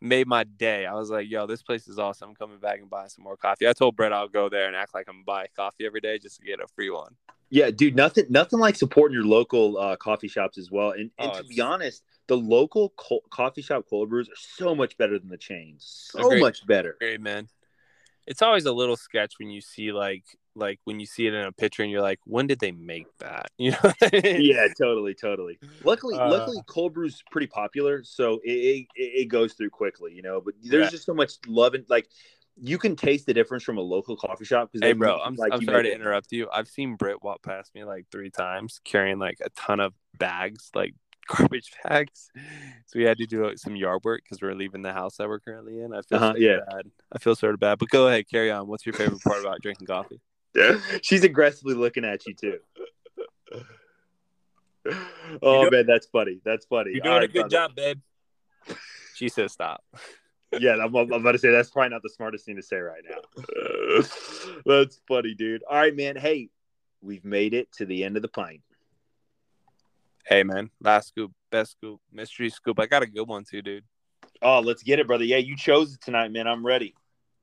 Made 0.00 0.26
my 0.26 0.44
day. 0.44 0.84
I 0.84 0.92
was 0.94 1.08
like, 1.08 1.30
yo, 1.30 1.46
this 1.46 1.62
place 1.62 1.88
is 1.88 1.98
awesome. 1.98 2.30
I'm 2.30 2.34
coming 2.34 2.58
back 2.58 2.80
and 2.80 2.90
buying 2.90 3.08
some 3.08 3.24
more 3.24 3.36
coffee. 3.38 3.68
I 3.68 3.72
told 3.72 3.96
Brett 3.96 4.12
I'll 4.12 4.28
go 4.28 4.50
there 4.50 4.66
and 4.66 4.76
act 4.76 4.92
like 4.94 5.06
I'm 5.08 5.22
buying 5.24 5.48
coffee 5.56 5.86
every 5.86 6.00
day 6.00 6.18
just 6.18 6.40
to 6.40 6.44
get 6.44 6.60
a 6.60 6.66
free 6.74 6.90
one. 6.90 7.14
Yeah, 7.48 7.70
dude, 7.70 7.94
nothing 7.94 8.26
nothing 8.28 8.58
like 8.58 8.76
supporting 8.76 9.14
your 9.14 9.24
local 9.24 9.78
uh, 9.78 9.96
coffee 9.96 10.28
shops 10.28 10.58
as 10.58 10.70
well. 10.70 10.90
And, 10.90 11.10
and 11.18 11.30
Oh, 11.32 11.38
to 11.38 11.44
be 11.44 11.60
honest, 11.60 12.02
the 12.26 12.36
local 12.36 12.90
co- 12.96 13.20
coffee 13.30 13.62
shop 13.62 13.84
cold 13.88 14.08
brews 14.10 14.28
are 14.28 14.36
so 14.36 14.74
much 14.74 14.96
better 14.96 15.18
than 15.18 15.28
the 15.28 15.36
chains. 15.36 16.08
So 16.12 16.26
Agreed. 16.26 16.40
much 16.40 16.66
better. 16.66 16.96
Great 17.00 17.20
man. 17.20 17.48
It's 18.26 18.40
always 18.40 18.64
a 18.64 18.72
little 18.72 18.96
sketch 18.96 19.34
when 19.38 19.50
you 19.50 19.60
see 19.60 19.92
like 19.92 20.24
like 20.56 20.78
when 20.84 20.98
you 21.00 21.04
see 21.06 21.26
it 21.26 21.34
in 21.34 21.44
a 21.44 21.52
picture 21.52 21.82
and 21.82 21.90
you're 21.92 22.00
like, 22.00 22.20
when 22.24 22.46
did 22.46 22.60
they 22.60 22.72
make 22.72 23.06
that? 23.18 23.50
You 23.58 23.72
know? 23.72 23.92
yeah, 24.22 24.66
totally, 24.78 25.14
totally. 25.14 25.58
Luckily, 25.84 26.14
Uh, 26.16 26.28
luckily, 26.30 26.58
cold 26.66 26.94
brew's 26.94 27.22
pretty 27.30 27.48
popular, 27.48 28.02
so 28.04 28.40
it, 28.44 28.50
it 28.50 28.86
it 28.94 29.28
goes 29.28 29.52
through 29.54 29.70
quickly, 29.70 30.14
you 30.14 30.22
know. 30.22 30.40
But 30.40 30.54
there's 30.62 30.84
Yeah. 30.86 30.90
just 30.90 31.04
so 31.06 31.12
much 31.14 31.34
love 31.46 31.74
and 31.74 31.84
like 31.90 32.08
you 32.56 32.78
can 32.78 32.94
taste 32.94 33.26
the 33.26 33.34
difference 33.34 33.64
from 33.64 33.78
a 33.78 33.82
local 33.82 34.16
coffee 34.16 34.44
shop 34.44 34.70
because 34.72 34.86
Hey 34.86 34.92
bro, 34.92 35.18
I'm, 35.18 35.34
like 35.34 35.52
I'm 35.52 35.64
sorry 35.64 35.82
to 35.82 35.90
it- 35.90 35.94
interrupt 36.00 36.30
you. 36.32 36.48
I've 36.52 36.68
seen 36.68 36.94
Britt 36.94 37.20
walk 37.22 37.42
past 37.42 37.74
me 37.74 37.82
like 37.84 38.06
three 38.12 38.30
times 38.30 38.80
carrying 38.84 39.18
like 39.18 39.38
a 39.44 39.50
ton 39.50 39.80
of 39.80 39.92
bags, 40.18 40.70
like 40.74 40.94
garbage 41.36 41.70
bags. 41.84 42.30
So 42.86 42.98
we 42.98 43.04
had 43.04 43.18
to 43.18 43.26
do 43.26 43.52
some 43.56 43.76
yard 43.76 44.00
work 44.04 44.22
because 44.24 44.40
we're 44.42 44.54
leaving 44.54 44.82
the 44.82 44.92
house 44.92 45.16
that 45.16 45.28
we're 45.28 45.40
currently 45.40 45.80
in. 45.80 45.92
I 45.94 46.02
feel 46.02 46.16
Uh-huh, 46.18 46.26
sort 46.32 46.40
yeah. 46.40 46.58
of 46.58 46.66
bad. 46.68 46.90
I 47.12 47.18
feel 47.18 47.34
sort 47.34 47.54
of 47.54 47.60
bad. 47.60 47.78
But 47.78 47.88
go 47.90 48.08
ahead, 48.08 48.28
carry 48.30 48.50
on. 48.50 48.66
What's 48.66 48.84
your 48.86 48.92
favorite 48.94 49.22
part 49.22 49.40
about 49.40 49.60
drinking 49.62 49.86
coffee? 49.86 50.20
Yeah. 50.56 50.78
She's 51.02 51.24
aggressively 51.24 51.74
looking 51.74 52.04
at 52.04 52.24
you 52.28 52.34
too. 52.34 52.58
oh 55.42 55.68
man, 55.70 55.84
that's 55.86 56.06
funny. 56.06 56.40
That's 56.44 56.64
funny. 56.66 57.00
All 57.04 57.10
right, 57.18 57.32
brother. 57.32 57.48
job, 57.48 57.74
babe. 57.74 57.98
She 59.14 59.28
says 59.28 59.52
stop. 59.52 59.82
Yeah, 60.60 60.76
I'm, 60.80 60.94
I'm 60.94 61.10
about 61.12 61.32
to 61.32 61.38
say 61.38 61.50
that's 61.50 61.68
probably 61.70 61.88
not 61.90 62.02
the 62.04 62.10
smartest 62.10 62.46
thing 62.46 62.54
to 62.54 62.62
say 62.62 62.76
right 62.76 63.02
now. 63.10 63.18
that's 64.64 65.00
funny, 65.08 65.34
dude. 65.34 65.64
All 65.68 65.76
right, 65.76 65.96
man. 65.96 66.14
Hey, 66.14 66.48
we've 67.02 67.24
made 67.24 67.54
it 67.54 67.72
to 67.78 67.84
the 67.86 68.04
end 68.04 68.14
of 68.14 68.22
the 68.22 68.28
pint. 68.28 68.60
Hey 70.26 70.42
man, 70.42 70.70
last 70.80 71.08
scoop, 71.08 71.32
best 71.50 71.72
scoop, 71.72 72.00
mystery 72.10 72.48
scoop. 72.48 72.80
I 72.80 72.86
got 72.86 73.02
a 73.02 73.06
good 73.06 73.28
one 73.28 73.44
too, 73.44 73.60
dude. 73.60 73.84
Oh, 74.40 74.60
let's 74.60 74.82
get 74.82 74.98
it, 74.98 75.06
brother. 75.06 75.24
Yeah, 75.24 75.36
you 75.36 75.56
chose 75.56 75.94
it 75.94 76.00
tonight, 76.00 76.32
man. 76.32 76.46
I'm 76.46 76.64
ready. 76.64 76.94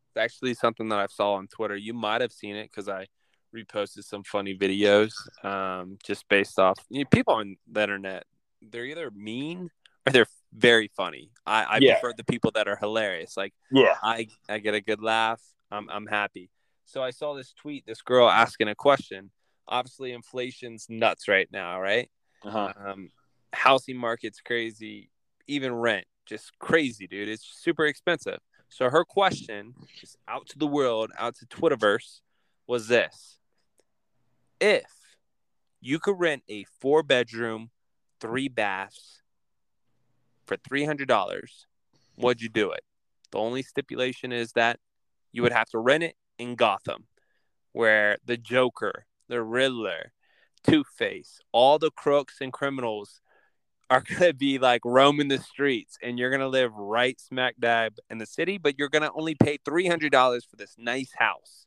It's 0.10 0.18
actually 0.18 0.56
something 0.56 0.90
that 0.90 1.00
I 1.00 1.06
saw 1.06 1.34
on 1.34 1.48
Twitter. 1.48 1.76
You 1.76 1.94
might 1.94 2.22
have 2.22 2.32
seen 2.32 2.56
it 2.56 2.72
because 2.72 2.90
I 2.90 3.08
reposted 3.56 4.04
some 4.04 4.24
funny 4.24 4.58
videos, 4.58 5.14
um, 5.46 5.98
just 6.04 6.28
based 6.28 6.58
off 6.58 6.78
you 6.90 7.00
know, 7.04 7.10
people 7.12 7.36
on 7.36 7.56
the 7.72 7.84
internet. 7.84 8.24
They're 8.62 8.86
either 8.86 9.12
mean 9.12 9.70
or 10.08 10.12
they're 10.14 10.28
very 10.54 10.90
funny. 10.98 11.32
I, 11.46 11.64
I 11.64 11.78
Yeah. 11.78 11.94
prefer 12.00 12.14
the 12.18 12.24
people 12.24 12.52
that 12.56 12.68
are 12.68 12.78
hilarious. 12.78 13.38
Like 13.38 13.54
Yeah. 13.72 13.96
I, 14.02 14.28
I 14.50 14.58
get 14.58 14.74
a 14.74 14.82
good 14.82 15.02
laugh. 15.04 15.42
I'm, 15.72 15.88
I'm 15.90 16.08
happy. 16.08 16.50
So 16.86 17.04
I 17.04 17.12
saw 17.12 17.36
this 17.36 17.54
tweet. 17.54 17.86
This 17.86 18.02
girl 18.02 18.28
asking 18.28 18.68
a 18.70 18.76
question. 18.76 19.32
Obviously, 19.68 20.12
inflation's 20.12 20.88
nuts 20.90 21.28
right 21.28 21.48
now, 21.52 21.80
right? 21.80 22.10
Uh-huh. 22.44 22.74
Um, 22.86 23.10
housing 23.54 23.98
market's 23.98 24.42
crazy. 24.42 25.10
Even 25.48 25.74
rent, 25.74 26.06
just 26.26 26.58
crazy, 26.60 27.08
dude. 27.08 27.30
It's 27.30 27.46
super 27.46 27.86
expensive. 27.86 28.40
So 28.70 28.90
her 28.90 29.04
question, 29.04 29.74
just 30.00 30.18
out 30.28 30.48
to 30.50 30.58
the 30.58 30.68
world, 30.68 31.12
out 31.18 31.36
to 31.38 31.46
Twitterverse, 31.46 32.22
was 32.68 32.88
this: 32.88 33.40
If 34.60 34.86
you 35.82 36.00
could 36.00 36.20
rent 36.20 36.44
a 36.50 36.66
four 36.80 37.04
bedroom, 37.04 37.72
three 38.20 38.48
baths 38.48 39.22
for 40.46 40.56
three 40.58 40.86
hundred 40.86 41.08
dollars, 41.08 41.68
would 42.18 42.42
you 42.42 42.50
do 42.50 42.72
it? 42.72 42.84
The 43.32 43.40
only 43.40 43.64
stipulation 43.64 44.32
is 44.32 44.54
that 44.54 44.80
you 45.32 45.42
would 45.42 45.54
have 45.54 45.70
to 45.70 45.80
rent 45.80 46.04
it 46.04 46.16
in 46.38 46.56
Gotham, 46.56 47.08
where 47.72 48.18
the 48.26 48.38
Joker, 48.38 49.06
the 49.28 49.42
Riddler, 49.42 50.14
Two 50.64 50.84
Face, 50.84 51.40
all 51.52 51.80
the 51.80 51.92
crooks 51.92 52.38
and 52.42 52.54
criminals 52.54 53.22
are 53.90 54.02
gonna 54.20 54.34
be 54.34 54.58
like 54.58 54.82
roaming 54.86 55.28
the 55.28 55.38
streets, 55.38 55.98
and 56.02 56.18
you're 56.18 56.32
gonna 56.32 56.48
live 56.48 56.74
right 56.74 57.20
smack 57.20 57.56
dab 57.60 57.98
in 58.10 58.18
the 58.18 58.26
city, 58.26 58.58
but 58.58 58.80
you're 58.80 58.90
gonna 58.90 59.12
only 59.14 59.36
pay 59.36 59.58
three 59.64 59.88
hundred 59.88 60.12
dollars 60.12 60.46
for 60.46 60.56
this 60.56 60.76
nice 60.78 61.12
house. 61.16 61.66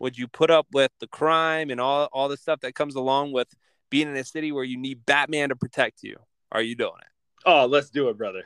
Would 0.00 0.18
you 0.18 0.28
put 0.28 0.50
up 0.50 0.66
with 0.72 0.90
the 1.00 1.06
crime 1.06 1.70
and 1.70 1.80
all 1.80 2.08
all 2.12 2.28
the 2.28 2.36
stuff 2.36 2.60
that 2.60 2.74
comes 2.74 2.94
along 2.94 3.32
with 3.32 3.48
being 3.90 4.08
in 4.08 4.16
a 4.16 4.24
city 4.24 4.52
where 4.52 4.64
you 4.64 4.76
need 4.76 5.06
Batman 5.06 5.48
to 5.48 5.56
protect 5.56 6.02
you? 6.02 6.16
Are 6.52 6.62
you 6.62 6.74
doing 6.74 6.92
it? 7.00 7.08
Oh, 7.46 7.66
let's 7.66 7.90
do 7.90 8.08
it, 8.08 8.18
brother. 8.18 8.42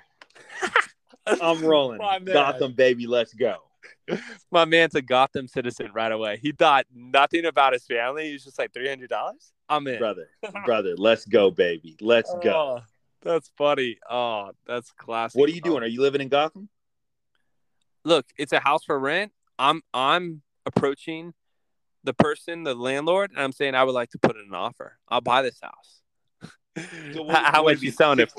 I'm 1.27 1.63
rolling. 1.63 1.99
My 1.99 2.19
man. 2.19 2.35
Gotham, 2.35 2.73
baby. 2.73 3.07
Let's 3.07 3.35
go. 3.35 3.57
My 4.53 4.65
man's 4.65 4.95
a 4.95 5.03
Gotham 5.03 5.49
citizen 5.49 5.91
right 5.93 6.13
away. 6.13 6.39
He 6.41 6.53
thought 6.53 6.87
nothing 6.95 7.45
about 7.45 7.73
his 7.73 7.85
family. 7.85 8.31
He's 8.31 8.45
just 8.45 8.59
like 8.59 8.73
three 8.73 8.89
hundred 8.89 9.11
dollars. 9.11 9.53
I'm 9.69 9.87
in. 9.87 9.99
Brother, 9.99 10.29
brother, 10.65 10.95
let's 10.97 11.25
go, 11.25 11.51
baby. 11.51 11.97
Let's 12.01 12.33
go. 12.43 12.53
Oh, 12.53 12.83
that's 13.23 13.51
funny. 13.57 13.99
Oh, 14.09 14.53
that's 14.67 14.91
classic. 14.93 15.39
What 15.39 15.49
are 15.49 15.53
you 15.53 15.61
doing? 15.61 15.83
Oh. 15.83 15.87
Are 15.87 15.89
you 15.89 16.01
living 16.01 16.21
in 16.21 16.29
Gotham? 16.29 16.69
Look, 18.05 18.27
it's 18.37 18.53
a 18.53 18.61
house 18.61 18.85
for 18.85 18.99
rent. 18.99 19.33
I'm 19.59 19.83
I'm 19.93 20.43
approaching 20.65 21.35
the 22.05 22.15
person, 22.15 22.63
the 22.63 22.75
landlord, 22.75 23.31
and 23.33 23.41
I'm 23.41 23.53
saying 23.53 23.75
I 23.75 23.85
would 23.85 23.93
like 23.93 24.11
to 24.11 24.19
put 24.19 24.37
in 24.37 24.43
an 24.49 24.55
offer. 24.55 24.99
I'll 25.09 25.21
buy 25.21 25.43
this 25.43 25.59
house. 25.63 26.03
How 26.77 27.25
how 27.53 27.65
would 27.65 27.83
you 27.83 27.91
be 27.91 27.95
selling 27.95 28.21
it? 28.21 28.33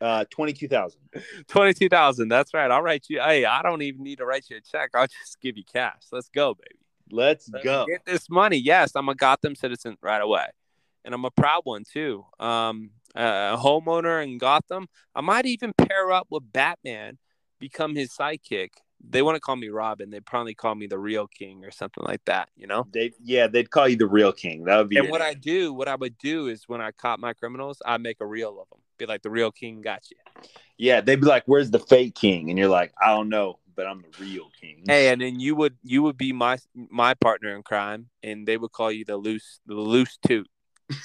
16 0.00 0.08
Uh, 0.08 0.24
22,000. 0.30 1.00
Twenty 1.48 1.74
two 1.74 1.88
thousand. 1.88 2.28
That's 2.28 2.54
right. 2.54 2.70
I'll 2.70 2.82
write 2.82 3.06
you. 3.08 3.20
Hey, 3.20 3.44
I 3.44 3.62
don't 3.62 3.82
even 3.82 4.02
need 4.02 4.18
to 4.18 4.24
write 4.26 4.44
you 4.50 4.56
a 4.56 4.60
check. 4.60 4.90
I'll 4.94 5.06
just 5.06 5.40
give 5.40 5.56
you 5.56 5.64
cash. 5.64 6.02
Let's 6.12 6.28
go, 6.28 6.54
baby. 6.54 6.78
Let's 7.10 7.48
Let's 7.48 7.64
go. 7.64 7.86
Get 7.86 8.04
this 8.04 8.28
money. 8.30 8.56
Yes, 8.58 8.92
I'm 8.94 9.08
a 9.08 9.14
Gotham 9.14 9.54
citizen 9.54 9.96
right 10.02 10.20
away. 10.20 10.46
And 11.04 11.14
I'm 11.14 11.24
a 11.24 11.30
proud 11.30 11.62
one 11.64 11.84
too. 11.90 12.26
Um, 12.38 12.90
a 13.14 13.56
homeowner 13.58 14.22
in 14.22 14.38
Gotham. 14.38 14.88
I 15.14 15.20
might 15.20 15.46
even 15.46 15.72
pair 15.72 16.12
up 16.12 16.26
with 16.30 16.52
Batman, 16.52 17.18
become 17.58 17.94
his 17.94 18.10
sidekick. 18.10 18.70
They 19.08 19.22
want 19.22 19.36
to 19.36 19.40
call 19.40 19.56
me 19.56 19.68
Robin. 19.68 20.10
They 20.10 20.20
probably 20.20 20.54
call 20.54 20.74
me 20.74 20.86
the 20.86 20.98
real 20.98 21.28
king 21.28 21.64
or 21.64 21.70
something 21.70 22.04
like 22.04 22.24
that, 22.26 22.50
you 22.56 22.66
know? 22.66 22.86
They 22.92 23.12
yeah, 23.22 23.46
they'd 23.46 23.70
call 23.70 23.88
you 23.88 23.96
the 23.96 24.08
real 24.08 24.32
king. 24.32 24.64
That 24.64 24.76
would 24.78 24.88
be 24.88 24.96
And 24.98 25.08
what 25.08 25.22
I 25.22 25.34
do, 25.34 25.72
what 25.72 25.88
I 25.88 25.94
would 25.94 26.18
do 26.18 26.48
is 26.48 26.64
when 26.68 26.80
I 26.80 26.90
caught 26.90 27.20
my 27.20 27.32
criminals, 27.32 27.80
I 27.86 27.96
make 27.98 28.16
a 28.20 28.26
reel 28.26 28.60
of 28.60 28.68
them. 28.68 28.80
Be 28.98 29.06
like, 29.06 29.22
the 29.22 29.30
real 29.30 29.50
king 29.52 29.80
got 29.80 30.02
you. 30.10 30.16
yeah, 30.76 31.00
they'd 31.00 31.20
be 31.20 31.26
like, 31.26 31.44
"Where's 31.46 31.70
the 31.70 31.78
fake 31.78 32.14
king?" 32.14 32.50
And 32.50 32.58
you're 32.58 32.68
like, 32.68 32.92
"I 33.00 33.08
don't 33.14 33.28
know, 33.28 33.58
but 33.74 33.86
I'm 33.86 34.02
the 34.02 34.24
real 34.24 34.50
king." 34.60 34.82
Hey, 34.86 35.08
and 35.10 35.20
then 35.20 35.38
you 35.40 35.54
would 35.54 35.76
you 35.84 36.02
would 36.02 36.16
be 36.18 36.32
my 36.32 36.58
my 36.74 37.14
partner 37.14 37.54
in 37.54 37.62
crime, 37.62 38.08
and 38.22 38.46
they 38.46 38.56
would 38.56 38.72
call 38.72 38.90
you 38.92 39.04
the 39.04 39.16
loose 39.16 39.60
the 39.66 39.74
loose 39.74 40.18
toot. 40.26 40.48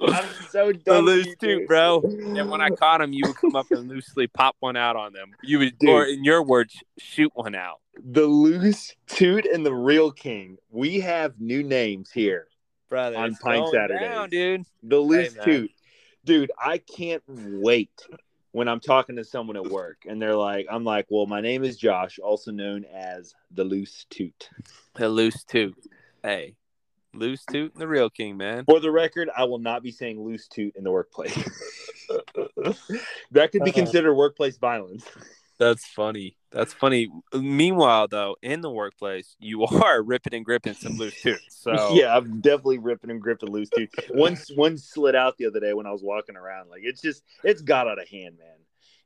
I'm 0.00 0.26
so 0.50 0.70
dumb. 0.72 0.82
The 0.84 1.02
loose 1.02 1.34
toot, 1.40 1.66
bro. 1.66 2.00
And 2.02 2.48
when 2.50 2.60
I 2.60 2.70
caught 2.70 3.00
him, 3.00 3.12
you 3.12 3.22
would 3.26 3.36
come 3.36 3.56
up 3.56 3.66
and 3.70 3.88
loosely 3.88 4.26
pop 4.28 4.56
one 4.60 4.76
out 4.76 4.94
on 4.96 5.12
them. 5.12 5.32
You 5.42 5.58
would, 5.60 5.78
Dude. 5.78 5.90
or 5.90 6.04
in 6.04 6.22
your 6.24 6.42
words, 6.42 6.76
shoot 6.98 7.32
one 7.34 7.54
out. 7.54 7.80
the 8.02 8.26
loose 8.26 8.94
toot 9.06 9.46
and 9.46 9.64
the 9.66 9.74
real 9.74 10.10
king. 10.12 10.58
We 10.70 11.00
have 11.00 11.40
new 11.40 11.62
names 11.62 12.10
here. 12.12 12.46
Brother, 12.88 13.16
On 13.16 13.34
Pint 13.34 13.68
Saturday, 13.70 14.00
down, 14.08 14.30
dude. 14.30 14.62
The 14.82 14.98
loose 14.98 15.34
man. 15.34 15.44
toot. 15.44 15.70
Dude, 16.24 16.52
I 16.58 16.78
can't 16.78 17.22
wait 17.28 18.06
when 18.52 18.68
I'm 18.68 18.80
talking 18.80 19.16
to 19.16 19.24
someone 19.24 19.56
at 19.56 19.68
work 19.70 20.04
and 20.08 20.20
they're 20.22 20.36
like, 20.36 20.66
I'm 20.70 20.84
like, 20.84 21.06
well, 21.10 21.26
my 21.26 21.40
name 21.40 21.64
is 21.64 21.76
Josh, 21.76 22.18
also 22.18 22.50
known 22.50 22.84
as 22.84 23.34
the 23.50 23.64
loose 23.64 24.06
toot. 24.10 24.48
The 24.94 25.08
loose 25.08 25.44
toot. 25.44 25.74
Hey, 26.22 26.54
loose 27.12 27.44
toot 27.44 27.72
and 27.72 27.80
the 27.82 27.88
real 27.88 28.08
king, 28.10 28.36
man. 28.36 28.64
For 28.64 28.80
the 28.80 28.90
record, 28.90 29.28
I 29.36 29.44
will 29.44 29.58
not 29.58 29.82
be 29.82 29.90
saying 29.90 30.22
loose 30.22 30.46
toot 30.48 30.74
in 30.76 30.84
the 30.84 30.90
workplace. 30.92 31.34
that 33.32 33.50
could 33.52 33.64
be 33.64 33.70
Uh-huh. 33.70 33.72
considered 33.72 34.14
workplace 34.14 34.56
violence. 34.56 35.04
That's 35.58 35.86
funny. 35.86 36.36
That's 36.50 36.72
funny. 36.72 37.08
Meanwhile, 37.32 38.08
though, 38.08 38.36
in 38.42 38.60
the 38.60 38.70
workplace, 38.70 39.36
you 39.38 39.64
are 39.66 40.02
ripping 40.02 40.34
and 40.34 40.44
gripping 40.44 40.74
some 40.74 40.96
loose 40.96 41.20
toots. 41.20 41.56
So 41.60 41.90
Yeah, 41.94 42.16
I'm 42.16 42.40
definitely 42.40 42.78
ripping 42.78 43.10
and 43.10 43.20
gripping 43.20 43.50
loose 43.50 43.68
toot. 43.70 43.90
One 44.10 44.36
one 44.54 44.78
slid 44.78 45.14
out 45.14 45.36
the 45.36 45.46
other 45.46 45.60
day 45.60 45.74
when 45.74 45.86
I 45.86 45.92
was 45.92 46.02
walking 46.02 46.36
around. 46.36 46.70
Like 46.70 46.82
it's 46.84 47.00
just 47.00 47.22
it's 47.42 47.62
got 47.62 47.88
out 47.88 48.00
of 48.00 48.08
hand, 48.08 48.36
man. 48.38 48.48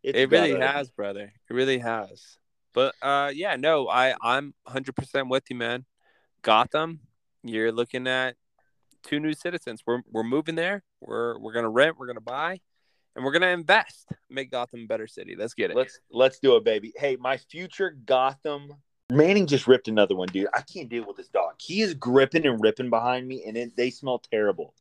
It's 0.02 0.16
it 0.16 0.30
really 0.30 0.58
has, 0.58 0.90
brother. 0.90 1.32
It 1.50 1.52
really 1.52 1.78
has. 1.78 2.38
But 2.72 2.94
uh, 3.02 3.32
yeah, 3.34 3.56
no, 3.56 3.88
I 3.88 4.14
I'm 4.22 4.54
100 4.64 4.94
percent 4.94 5.28
with 5.28 5.44
you, 5.50 5.56
man. 5.56 5.84
Gotham, 6.42 7.00
you're 7.42 7.72
looking 7.72 8.06
at 8.06 8.36
two 9.02 9.20
new 9.20 9.32
citizens. 9.32 9.82
We're 9.86 10.02
we're 10.10 10.22
moving 10.22 10.54
there. 10.54 10.84
We're 11.00 11.38
we're 11.38 11.52
gonna 11.52 11.70
rent. 11.70 11.96
We're 11.98 12.06
gonna 12.06 12.20
buy, 12.20 12.60
and 13.18 13.24
we're 13.24 13.32
gonna 13.32 13.48
invest. 13.48 14.06
Make 14.30 14.50
Gotham 14.52 14.84
a 14.84 14.86
better 14.86 15.08
city. 15.08 15.34
Let's 15.36 15.54
get 15.54 15.70
it. 15.72 15.76
Let's 15.76 15.98
let's 16.10 16.38
do 16.38 16.54
it, 16.56 16.64
baby. 16.64 16.92
Hey, 16.96 17.16
my 17.16 17.36
future 17.36 17.90
Gotham 18.06 18.72
Manning 19.10 19.46
just 19.46 19.66
ripped 19.66 19.88
another 19.88 20.14
one, 20.14 20.28
dude. 20.28 20.46
I 20.54 20.60
can't 20.62 20.88
deal 20.88 21.04
with 21.06 21.16
this 21.16 21.28
dog. 21.28 21.54
He 21.58 21.80
is 21.80 21.94
gripping 21.94 22.46
and 22.46 22.60
ripping 22.62 22.90
behind 22.90 23.26
me, 23.26 23.42
and 23.46 23.56
it, 23.56 23.74
they 23.76 23.90
smell 23.90 24.18
terrible. 24.18 24.74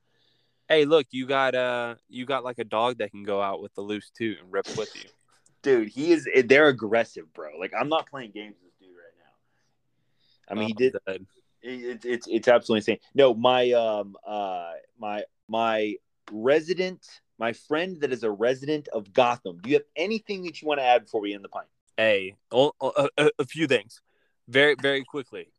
Hey, 0.69 0.85
look, 0.85 1.07
you 1.11 1.25
got 1.25 1.55
uh, 1.55 1.95
you 2.09 2.25
got 2.25 2.43
like 2.43 2.59
a 2.59 2.63
dog 2.65 2.99
that 2.99 3.11
can 3.11 3.23
go 3.23 3.41
out 3.41 3.61
with 3.61 3.73
the 3.73 3.81
loose 3.81 4.11
toot 4.15 4.37
and 4.39 4.51
rip 4.51 4.67
with 4.77 4.93
you. 4.95 5.09
Dude, 5.63 5.87
he 5.89 6.11
is. 6.11 6.27
They're 6.45 6.67
aggressive, 6.67 7.33
bro. 7.33 7.57
Like 7.59 7.73
I'm 7.77 7.89
not 7.89 8.07
playing 8.09 8.31
games 8.31 8.55
with 8.61 8.71
this 8.79 8.87
dude 8.87 8.95
right 8.95 9.15
now. 9.17 10.53
I 10.53 10.59
mean, 10.59 10.67
he 10.67 10.73
Oh, 10.75 10.77
did. 10.77 10.95
dead. 11.07 11.25
It's 11.63 12.05
it's 12.05 12.27
it's 12.27 12.47
absolutely 12.47 12.79
insane. 12.79 12.99
No, 13.15 13.33
my 13.33 13.71
um 13.71 14.15
uh 14.25 14.73
my 14.99 15.23
my 15.49 15.95
resident, 16.31 17.05
my 17.37 17.53
friend 17.53 17.99
that 18.01 18.11
is 18.11 18.23
a 18.23 18.31
resident 18.31 18.87
of 18.89 19.13
Gotham. 19.13 19.59
Do 19.61 19.69
you 19.69 19.75
have 19.75 19.85
anything 19.95 20.43
that 20.43 20.61
you 20.61 20.67
want 20.67 20.79
to 20.79 20.83
add 20.85 21.03
before 21.03 21.21
we 21.21 21.33
end 21.33 21.43
the 21.43 21.49
pint? 21.49 21.67
Hey, 21.97 22.35
o- 22.51 22.73
a, 22.81 23.31
a 23.39 23.45
few 23.45 23.67
things, 23.67 24.01
very 24.47 24.75
very 24.79 25.03
quickly. 25.03 25.51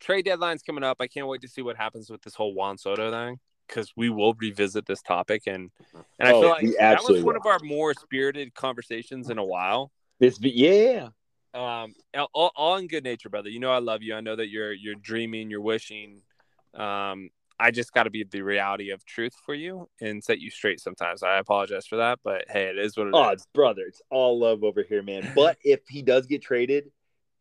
Trade 0.00 0.24
deadline's 0.24 0.62
coming 0.62 0.82
up. 0.84 0.96
I 1.00 1.06
can't 1.06 1.26
wait 1.26 1.42
to 1.42 1.48
see 1.48 1.62
what 1.62 1.76
happens 1.76 2.10
with 2.10 2.22
this 2.22 2.34
whole 2.34 2.54
Juan 2.54 2.78
Soto 2.78 3.10
thing 3.10 3.38
because 3.68 3.92
we 3.96 4.08
will 4.08 4.34
revisit 4.34 4.86
this 4.86 5.02
topic 5.02 5.42
and 5.46 5.70
and 6.18 6.28
I 6.28 6.32
Oh, 6.32 6.40
feel 6.40 6.50
like 6.50 6.76
that 6.78 7.02
was 7.02 7.22
one 7.22 7.34
will. 7.34 7.40
of 7.40 7.46
our 7.46 7.58
more 7.62 7.94
spirited 7.94 8.54
conversations 8.54 9.30
in 9.30 9.38
a 9.38 9.44
while. 9.44 9.90
This, 10.18 10.38
yeah, 10.40 11.08
Um, 11.54 11.94
all, 12.34 12.52
all 12.54 12.76
in 12.76 12.86
good 12.86 13.04
nature, 13.04 13.28
brother. 13.28 13.48
You 13.48 13.58
know 13.58 13.70
I 13.72 13.78
love 13.78 14.02
you. 14.02 14.14
I 14.14 14.20
know 14.20 14.36
that 14.36 14.48
you're 14.48 14.72
you're 14.72 14.94
dreaming, 14.96 15.50
you're 15.50 15.60
wishing. 15.60 16.22
Um, 16.74 17.30
I 17.60 17.70
just 17.70 17.92
got 17.92 18.04
to 18.04 18.10
be 18.10 18.24
the 18.24 18.40
reality 18.40 18.90
of 18.90 19.04
truth 19.04 19.34
for 19.44 19.54
you 19.54 19.86
and 20.00 20.24
set 20.24 20.40
you 20.40 20.50
straight. 20.50 20.80
Sometimes 20.80 21.22
I 21.22 21.38
apologize 21.38 21.86
for 21.86 21.96
that, 21.96 22.18
but 22.24 22.46
hey, 22.48 22.64
it 22.64 22.78
is 22.78 22.96
what 22.96 23.08
it 23.08 23.10
is. 23.10 23.14
Oh, 23.14 23.34
brother, 23.54 23.82
it's 23.86 24.00
all 24.10 24.40
love 24.40 24.64
over 24.64 24.82
here, 24.82 25.02
man. 25.02 25.30
But 25.34 25.58
if 25.62 25.80
he 25.88 26.00
does 26.00 26.26
get 26.26 26.42
traded 26.42 26.90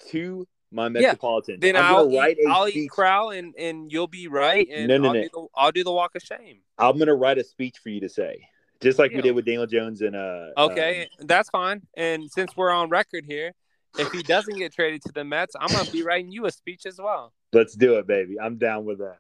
to 0.10 0.46
my 0.72 0.90
Metropolitan, 0.90 1.60
then 1.62 1.76
I'm 1.78 1.86
I'll 1.86 2.10
write 2.12 2.38
eat, 2.38 2.48
I'll 2.48 2.68
speech. 2.68 2.76
eat 2.76 2.90
crow 2.91 3.30
and 3.30 3.56
and 3.58 3.91
you'll 3.91 4.08
be 4.08 4.28
right 4.28 4.68
and 4.72 4.88
No, 4.90 4.98
no, 4.98 5.08
I'll, 5.08 5.14
no. 5.14 5.22
Do 5.22 5.30
the, 5.34 5.48
I'll 5.56 5.72
do 5.72 5.84
the 5.86 5.91
walk 5.91 6.16
of 6.16 6.22
shame. 6.22 6.60
I'm 6.78 6.98
gonna 7.00 7.16
write 7.16 7.38
a 7.38 7.44
speech 7.44 7.78
for 7.82 7.90
you 7.90 8.02
to 8.02 8.10
say, 8.10 8.48
just 8.82 9.00
like 9.00 9.14
we 9.14 9.22
did 9.22 9.32
with 9.32 9.46
Daniel 9.46 9.68
Jones 9.68 10.02
and 10.02 10.16
uh. 10.16 10.50
Okay, 10.58 11.08
um, 11.20 11.28
that's 11.28 11.50
fine. 11.50 11.82
And 11.96 12.30
since 12.30 12.56
we're 12.58 12.72
on 12.72 12.90
record 12.90 13.26
here, 13.26 13.54
if 13.98 14.12
he 14.12 14.22
doesn't 14.22 14.58
get 14.58 14.74
traded 14.74 15.02
to 15.04 15.14
the 15.14 15.24
Mets, 15.24 15.56
I'm 15.60 15.72
gonna 15.72 15.90
be 15.90 16.04
writing 16.04 16.32
you 16.32 16.46
a 16.46 16.52
speech 16.52 16.86
as 16.86 17.00
well. 17.00 17.34
Let's 17.54 17.76
do 17.76 17.96
it, 17.96 18.08
baby. 18.08 18.40
I'm 18.40 18.58
down 18.58 18.86
with 18.86 19.00
that. 19.00 19.20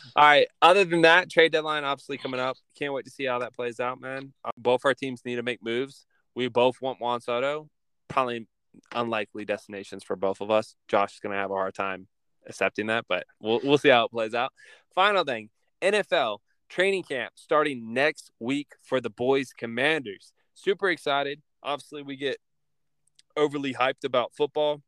All 0.16 0.24
right. 0.24 0.46
Other 0.62 0.84
than 0.84 1.02
that, 1.02 1.30
trade 1.30 1.52
deadline 1.52 1.84
obviously 1.84 2.18
coming 2.18 2.40
up. 2.40 2.56
Can't 2.78 2.92
wait 2.92 3.04
to 3.04 3.10
see 3.10 3.24
how 3.24 3.38
that 3.40 3.54
plays 3.54 3.80
out, 3.80 4.00
man. 4.00 4.32
Uh, 4.44 4.50
both 4.56 4.82
our 4.84 4.94
teams 4.94 5.24
need 5.24 5.36
to 5.36 5.42
make 5.42 5.62
moves. 5.62 6.06
We 6.34 6.48
both 6.48 6.80
want 6.80 7.00
Juan 7.00 7.20
Soto. 7.20 7.68
Probably 8.08 8.46
unlikely 8.92 9.44
destinations 9.44 10.04
for 10.04 10.16
both 10.16 10.40
of 10.40 10.50
us. 10.50 10.76
Josh 10.88 11.14
is 11.14 11.20
gonna 11.20 11.36
have 11.36 11.50
a 11.50 11.54
hard 11.54 11.74
time 11.74 12.06
accepting 12.46 12.86
that, 12.86 13.04
but 13.08 13.24
we'll 13.40 13.60
we'll 13.64 13.78
see 13.78 13.88
how 13.88 14.04
it 14.04 14.10
plays 14.10 14.34
out. 14.34 14.52
Final 14.94 15.24
thing, 15.24 15.50
NFL 15.82 16.38
training 16.68 17.02
camp 17.02 17.32
starting 17.34 17.92
next 17.92 18.30
week 18.38 18.68
for 18.82 19.00
the 19.00 19.10
boys 19.10 19.52
Commanders. 19.52 20.32
Super 20.54 20.88
excited. 20.88 21.42
Obviously, 21.62 22.02
we 22.02 22.16
get 22.16 22.38
overly 23.36 23.74
hyped 23.74 24.04
about 24.04 24.34
football. 24.34 24.82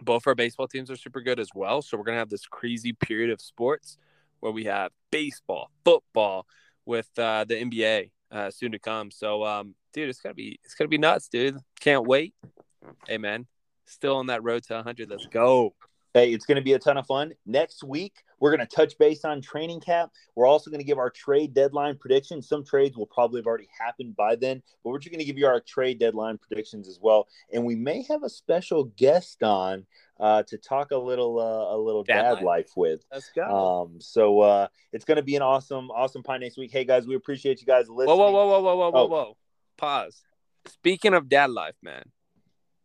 Both 0.00 0.26
our 0.26 0.34
baseball 0.34 0.68
teams 0.68 0.90
are 0.90 0.96
super 0.96 1.20
good 1.20 1.38
as 1.40 1.48
well. 1.54 1.82
So 1.82 1.96
we're 1.96 2.04
gonna 2.04 2.18
have 2.18 2.30
this 2.30 2.46
crazy 2.46 2.92
period 2.92 3.30
of 3.30 3.40
sports 3.40 3.96
where 4.40 4.52
we 4.52 4.64
have 4.64 4.92
baseball, 5.10 5.70
football, 5.84 6.46
with 6.86 7.08
uh, 7.18 7.44
the 7.44 7.54
NBA 7.54 8.10
uh, 8.30 8.50
soon 8.50 8.72
to 8.72 8.78
come. 8.78 9.10
So, 9.10 9.44
um, 9.44 9.74
dude, 9.92 10.08
it's 10.08 10.20
gonna 10.20 10.34
be 10.34 10.58
it's 10.64 10.74
gonna 10.74 10.88
be 10.88 10.98
nuts, 10.98 11.28
dude. 11.28 11.56
Can't 11.80 12.06
wait. 12.06 12.34
Hey, 13.06 13.18
still 13.86 14.16
on 14.16 14.26
that 14.26 14.42
road 14.42 14.64
to 14.64 14.74
100. 14.74 15.08
Let's 15.10 15.26
go. 15.26 15.74
Hey, 16.14 16.32
it's 16.32 16.46
going 16.46 16.54
to 16.56 16.62
be 16.62 16.74
a 16.74 16.78
ton 16.78 16.96
of 16.96 17.08
fun. 17.08 17.32
Next 17.44 17.82
week, 17.82 18.22
we're 18.38 18.54
going 18.56 18.64
to 18.64 18.72
touch 18.76 18.96
base 18.98 19.24
on 19.24 19.40
training 19.42 19.80
cap. 19.80 20.10
We're 20.36 20.46
also 20.46 20.70
going 20.70 20.78
to 20.78 20.84
give 20.86 20.96
our 20.96 21.10
trade 21.10 21.54
deadline 21.54 21.96
predictions. 21.98 22.48
Some 22.48 22.64
trades 22.64 22.96
will 22.96 23.06
probably 23.06 23.40
have 23.40 23.46
already 23.48 23.68
happened 23.76 24.14
by 24.14 24.36
then, 24.36 24.62
but 24.84 24.90
we're 24.90 25.00
just 25.00 25.10
going 25.10 25.18
to 25.18 25.24
give 25.24 25.36
you 25.38 25.46
our 25.48 25.58
trade 25.58 25.98
deadline 25.98 26.38
predictions 26.38 26.86
as 26.86 27.00
well. 27.02 27.26
And 27.52 27.64
we 27.64 27.74
may 27.74 28.04
have 28.04 28.22
a 28.22 28.28
special 28.28 28.84
guest 28.96 29.42
on 29.42 29.86
uh, 30.20 30.44
to 30.44 30.56
talk 30.56 30.92
a 30.92 30.96
little 30.96 31.40
uh, 31.40 31.74
a 31.74 31.76
little 31.76 32.04
Dad 32.04 32.22
dad, 32.22 32.32
life. 32.34 32.44
life 32.44 32.70
with. 32.76 33.04
Let's 33.12 33.30
go. 33.34 33.42
Um, 33.82 34.00
so 34.00 34.38
uh, 34.38 34.68
it's 34.92 35.04
going 35.04 35.16
to 35.16 35.22
be 35.24 35.34
an 35.34 35.42
awesome 35.42 35.90
awesome 35.90 36.22
pie 36.22 36.38
next 36.38 36.56
week. 36.56 36.70
Hey 36.70 36.84
guys, 36.84 37.08
we 37.08 37.16
appreciate 37.16 37.60
you 37.60 37.66
guys 37.66 37.88
listening. 37.88 38.16
whoa, 38.16 38.30
whoa, 38.30 38.46
whoa, 38.46 38.60
whoa, 38.60 38.60
whoa, 38.60 38.76
whoa, 38.76 38.90
whoa, 38.90 39.00
Oh. 39.02 39.06
whoa. 39.08 39.36
Pause. 39.78 40.22
Speaking 40.66 41.12
of 41.12 41.28
dad 41.28 41.50
life, 41.50 41.74
man, 41.82 42.04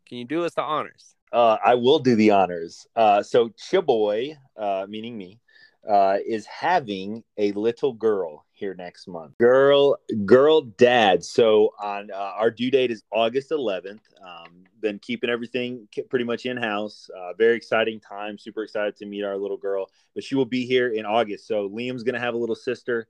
can 0.08 0.18
you 0.18 0.26
do 0.26 0.46
us 0.46 0.56
the 0.56 0.64
honors? 0.64 1.14
Uh, 1.32 1.58
I 1.64 1.76
will 1.76 2.00
do 2.00 2.16
the 2.16 2.32
honors. 2.32 2.88
Uh, 2.96 3.22
so 3.24 3.50
Chiboy, 3.50 4.36
uh, 4.58 4.86
meaning 4.90 5.18
me, 5.18 5.40
uh, 5.88 6.18
is 6.26 6.46
having 6.46 7.24
a 7.38 7.52
little 7.54 7.94
girl 7.94 8.46
here 8.52 8.74
next 8.74 9.08
month. 9.08 9.38
Girl, 9.40 9.98
girl, 10.26 10.62
dad. 10.62 11.24
So 11.24 11.74
on 11.82 12.12
uh, 12.12 12.16
our 12.16 12.52
due 12.52 12.70
date 12.70 12.92
is 12.92 13.04
August 13.12 13.52
11th. 13.52 14.02
Um, 14.22 14.66
been 14.82 15.00
keeping 15.00 15.30
everything 15.30 15.88
pretty 16.10 16.26
much 16.26 16.46
in 16.46 16.58
house. 16.58 17.10
Uh, 17.18 17.34
very 17.34 17.56
exciting 17.56 18.00
time. 18.00 18.38
Super 18.38 18.64
excited 18.64 18.96
to 18.98 19.06
meet 19.06 19.24
our 19.24 19.38
little 19.38 19.58
girl. 19.58 19.90
But 20.14 20.24
she 20.24 20.36
will 20.36 20.46
be 20.46 20.66
here 20.66 20.90
in 20.90 21.06
August. 21.06 21.48
So 21.48 21.70
Liam's 21.70 22.04
gonna 22.04 22.20
have 22.20 22.34
a 22.34 22.38
little 22.38 22.56
sister. 22.56 23.08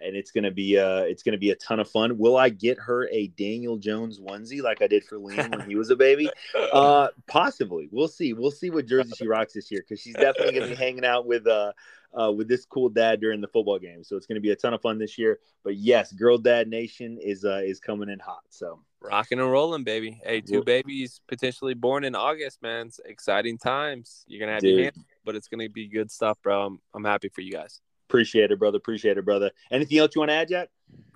And 0.00 0.16
it's 0.16 0.30
gonna 0.30 0.50
be 0.50 0.78
uh 0.78 1.00
it's 1.00 1.22
gonna 1.22 1.38
be 1.38 1.50
a 1.50 1.56
ton 1.56 1.80
of 1.80 1.88
fun. 1.88 2.18
Will 2.18 2.36
I 2.36 2.48
get 2.48 2.78
her 2.78 3.08
a 3.10 3.28
Daniel 3.28 3.76
Jones 3.76 4.20
onesie 4.20 4.62
like 4.62 4.82
I 4.82 4.86
did 4.86 5.04
for 5.04 5.18
Liam 5.18 5.50
when 5.50 5.68
he 5.68 5.76
was 5.76 5.90
a 5.90 5.96
baby? 5.96 6.30
Uh, 6.72 7.08
possibly. 7.28 7.88
We'll 7.92 8.08
see. 8.08 8.32
We'll 8.32 8.50
see 8.50 8.70
what 8.70 8.86
jersey 8.86 9.12
she 9.16 9.28
rocks 9.28 9.52
this 9.52 9.70
year 9.70 9.84
because 9.86 10.00
she's 10.00 10.14
definitely 10.14 10.54
going 10.54 10.68
to 10.68 10.74
be 10.74 10.82
hanging 10.82 11.04
out 11.04 11.24
with 11.24 11.46
uh, 11.46 11.72
uh, 12.18 12.32
with 12.32 12.48
this 12.48 12.64
cool 12.64 12.88
dad 12.88 13.20
during 13.20 13.40
the 13.40 13.46
football 13.46 13.78
game. 13.78 14.02
So 14.02 14.16
it's 14.16 14.26
going 14.26 14.36
to 14.36 14.40
be 14.40 14.50
a 14.50 14.56
ton 14.56 14.74
of 14.74 14.82
fun 14.82 14.98
this 14.98 15.16
year. 15.16 15.38
But 15.62 15.76
yes, 15.76 16.12
Girl 16.12 16.36
Dad 16.36 16.68
Nation 16.68 17.18
is 17.20 17.44
uh, 17.44 17.60
is 17.64 17.78
coming 17.78 18.08
in 18.08 18.18
hot. 18.18 18.42
So 18.50 18.80
Rocking 19.04 19.38
and 19.38 19.50
rolling, 19.50 19.84
baby. 19.84 20.18
Hey, 20.24 20.40
two 20.40 20.62
babies 20.62 21.20
potentially 21.28 21.74
born 21.74 22.04
in 22.04 22.14
August, 22.14 22.62
man. 22.62 22.86
It's 22.86 23.00
exciting 23.04 23.58
times. 23.58 24.24
You're 24.26 24.40
gonna 24.40 24.54
have 24.54 24.64
your 24.64 24.76
Dude. 24.76 24.84
hands, 24.84 25.06
but 25.24 25.34
it's 25.34 25.46
gonna 25.46 25.68
be 25.68 25.88
good 25.88 26.10
stuff, 26.10 26.38
bro. 26.42 26.64
I'm, 26.66 26.80
I'm 26.94 27.04
happy 27.04 27.28
for 27.28 27.42
you 27.42 27.52
guys. 27.52 27.82
Appreciate 28.08 28.50
it, 28.50 28.58
brother. 28.58 28.76
Appreciate 28.76 29.18
it, 29.18 29.24
brother. 29.24 29.50
Anything 29.70 29.98
else 29.98 30.12
you 30.14 30.20
want 30.20 30.30
to 30.30 30.34
add, 30.34 30.48
Jack? 30.48 30.68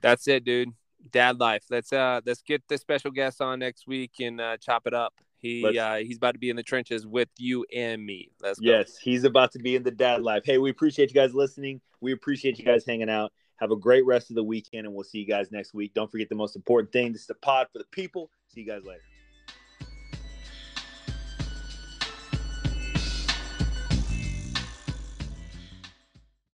That's 0.02 0.27
it, 0.28 0.44
dude. 0.44 0.70
Dad 1.12 1.39
life. 1.39 1.65
Let's 1.70 1.93
uh 1.93 2.20
let's 2.27 2.43
get 2.43 2.62
the 2.69 2.77
special 2.77 3.10
guest 3.10 3.40
on 3.40 3.60
next 3.60 3.86
week 3.86 4.12
and 4.20 4.40
uh, 4.40 4.56
chop 4.56 4.86
it 4.86 4.94
up. 4.94 5.15
He 5.36 5.62
Let's- 5.62 5.78
uh, 5.78 5.97
he's 6.05 6.16
about 6.16 6.32
to 6.32 6.39
be 6.39 6.51
in 6.51 6.56
the 6.56 6.62
trenches 6.62 7.06
with 7.06 7.28
you 7.39 7.65
and 7.74 8.05
me. 8.05 8.31
Let's 8.43 8.59
go. 8.59 8.66
Yes, 8.69 8.98
he's 8.98 9.24
about 9.24 9.52
to 9.52 9.59
be 9.60 9.77
in 9.77 9.85
the 9.85 9.90
dad 9.93 10.23
life. 10.23 10.43
Hey, 10.44 10.59
we 10.59 10.70
appreciate 10.70 11.10
you 11.10 11.15
guys 11.15 11.32
listening. 11.35 11.81
We 12.01 12.12
appreciate 12.12 12.59
you 12.59 12.65
guys 12.65 12.85
hanging 12.85 13.09
out. 13.09 13.32
Have 13.56 13.70
a 13.70 13.77
great 13.77 14.05
rest 14.06 14.31
of 14.31 14.36
the 14.36 14.44
weekend, 14.44 14.86
and 14.86 14.94
we'll 14.94 15.05
see 15.05 15.19
you 15.19 15.27
guys 15.27 15.51
next 15.52 15.74
week. 15.74 15.94
Don't 15.94 16.10
forget 16.10 16.28
the 16.28 16.35
most 16.35 16.56
important 16.56 16.93
thing 16.93 17.12
this 17.12 17.23
is 17.23 17.27
the 17.28 17.35
pod 17.35 17.69
for 17.73 17.78
the 17.78 17.85
people. 17.93 18.31
See 18.48 18.60
you 18.60 18.66
guys 18.66 18.85
later. 18.85 19.02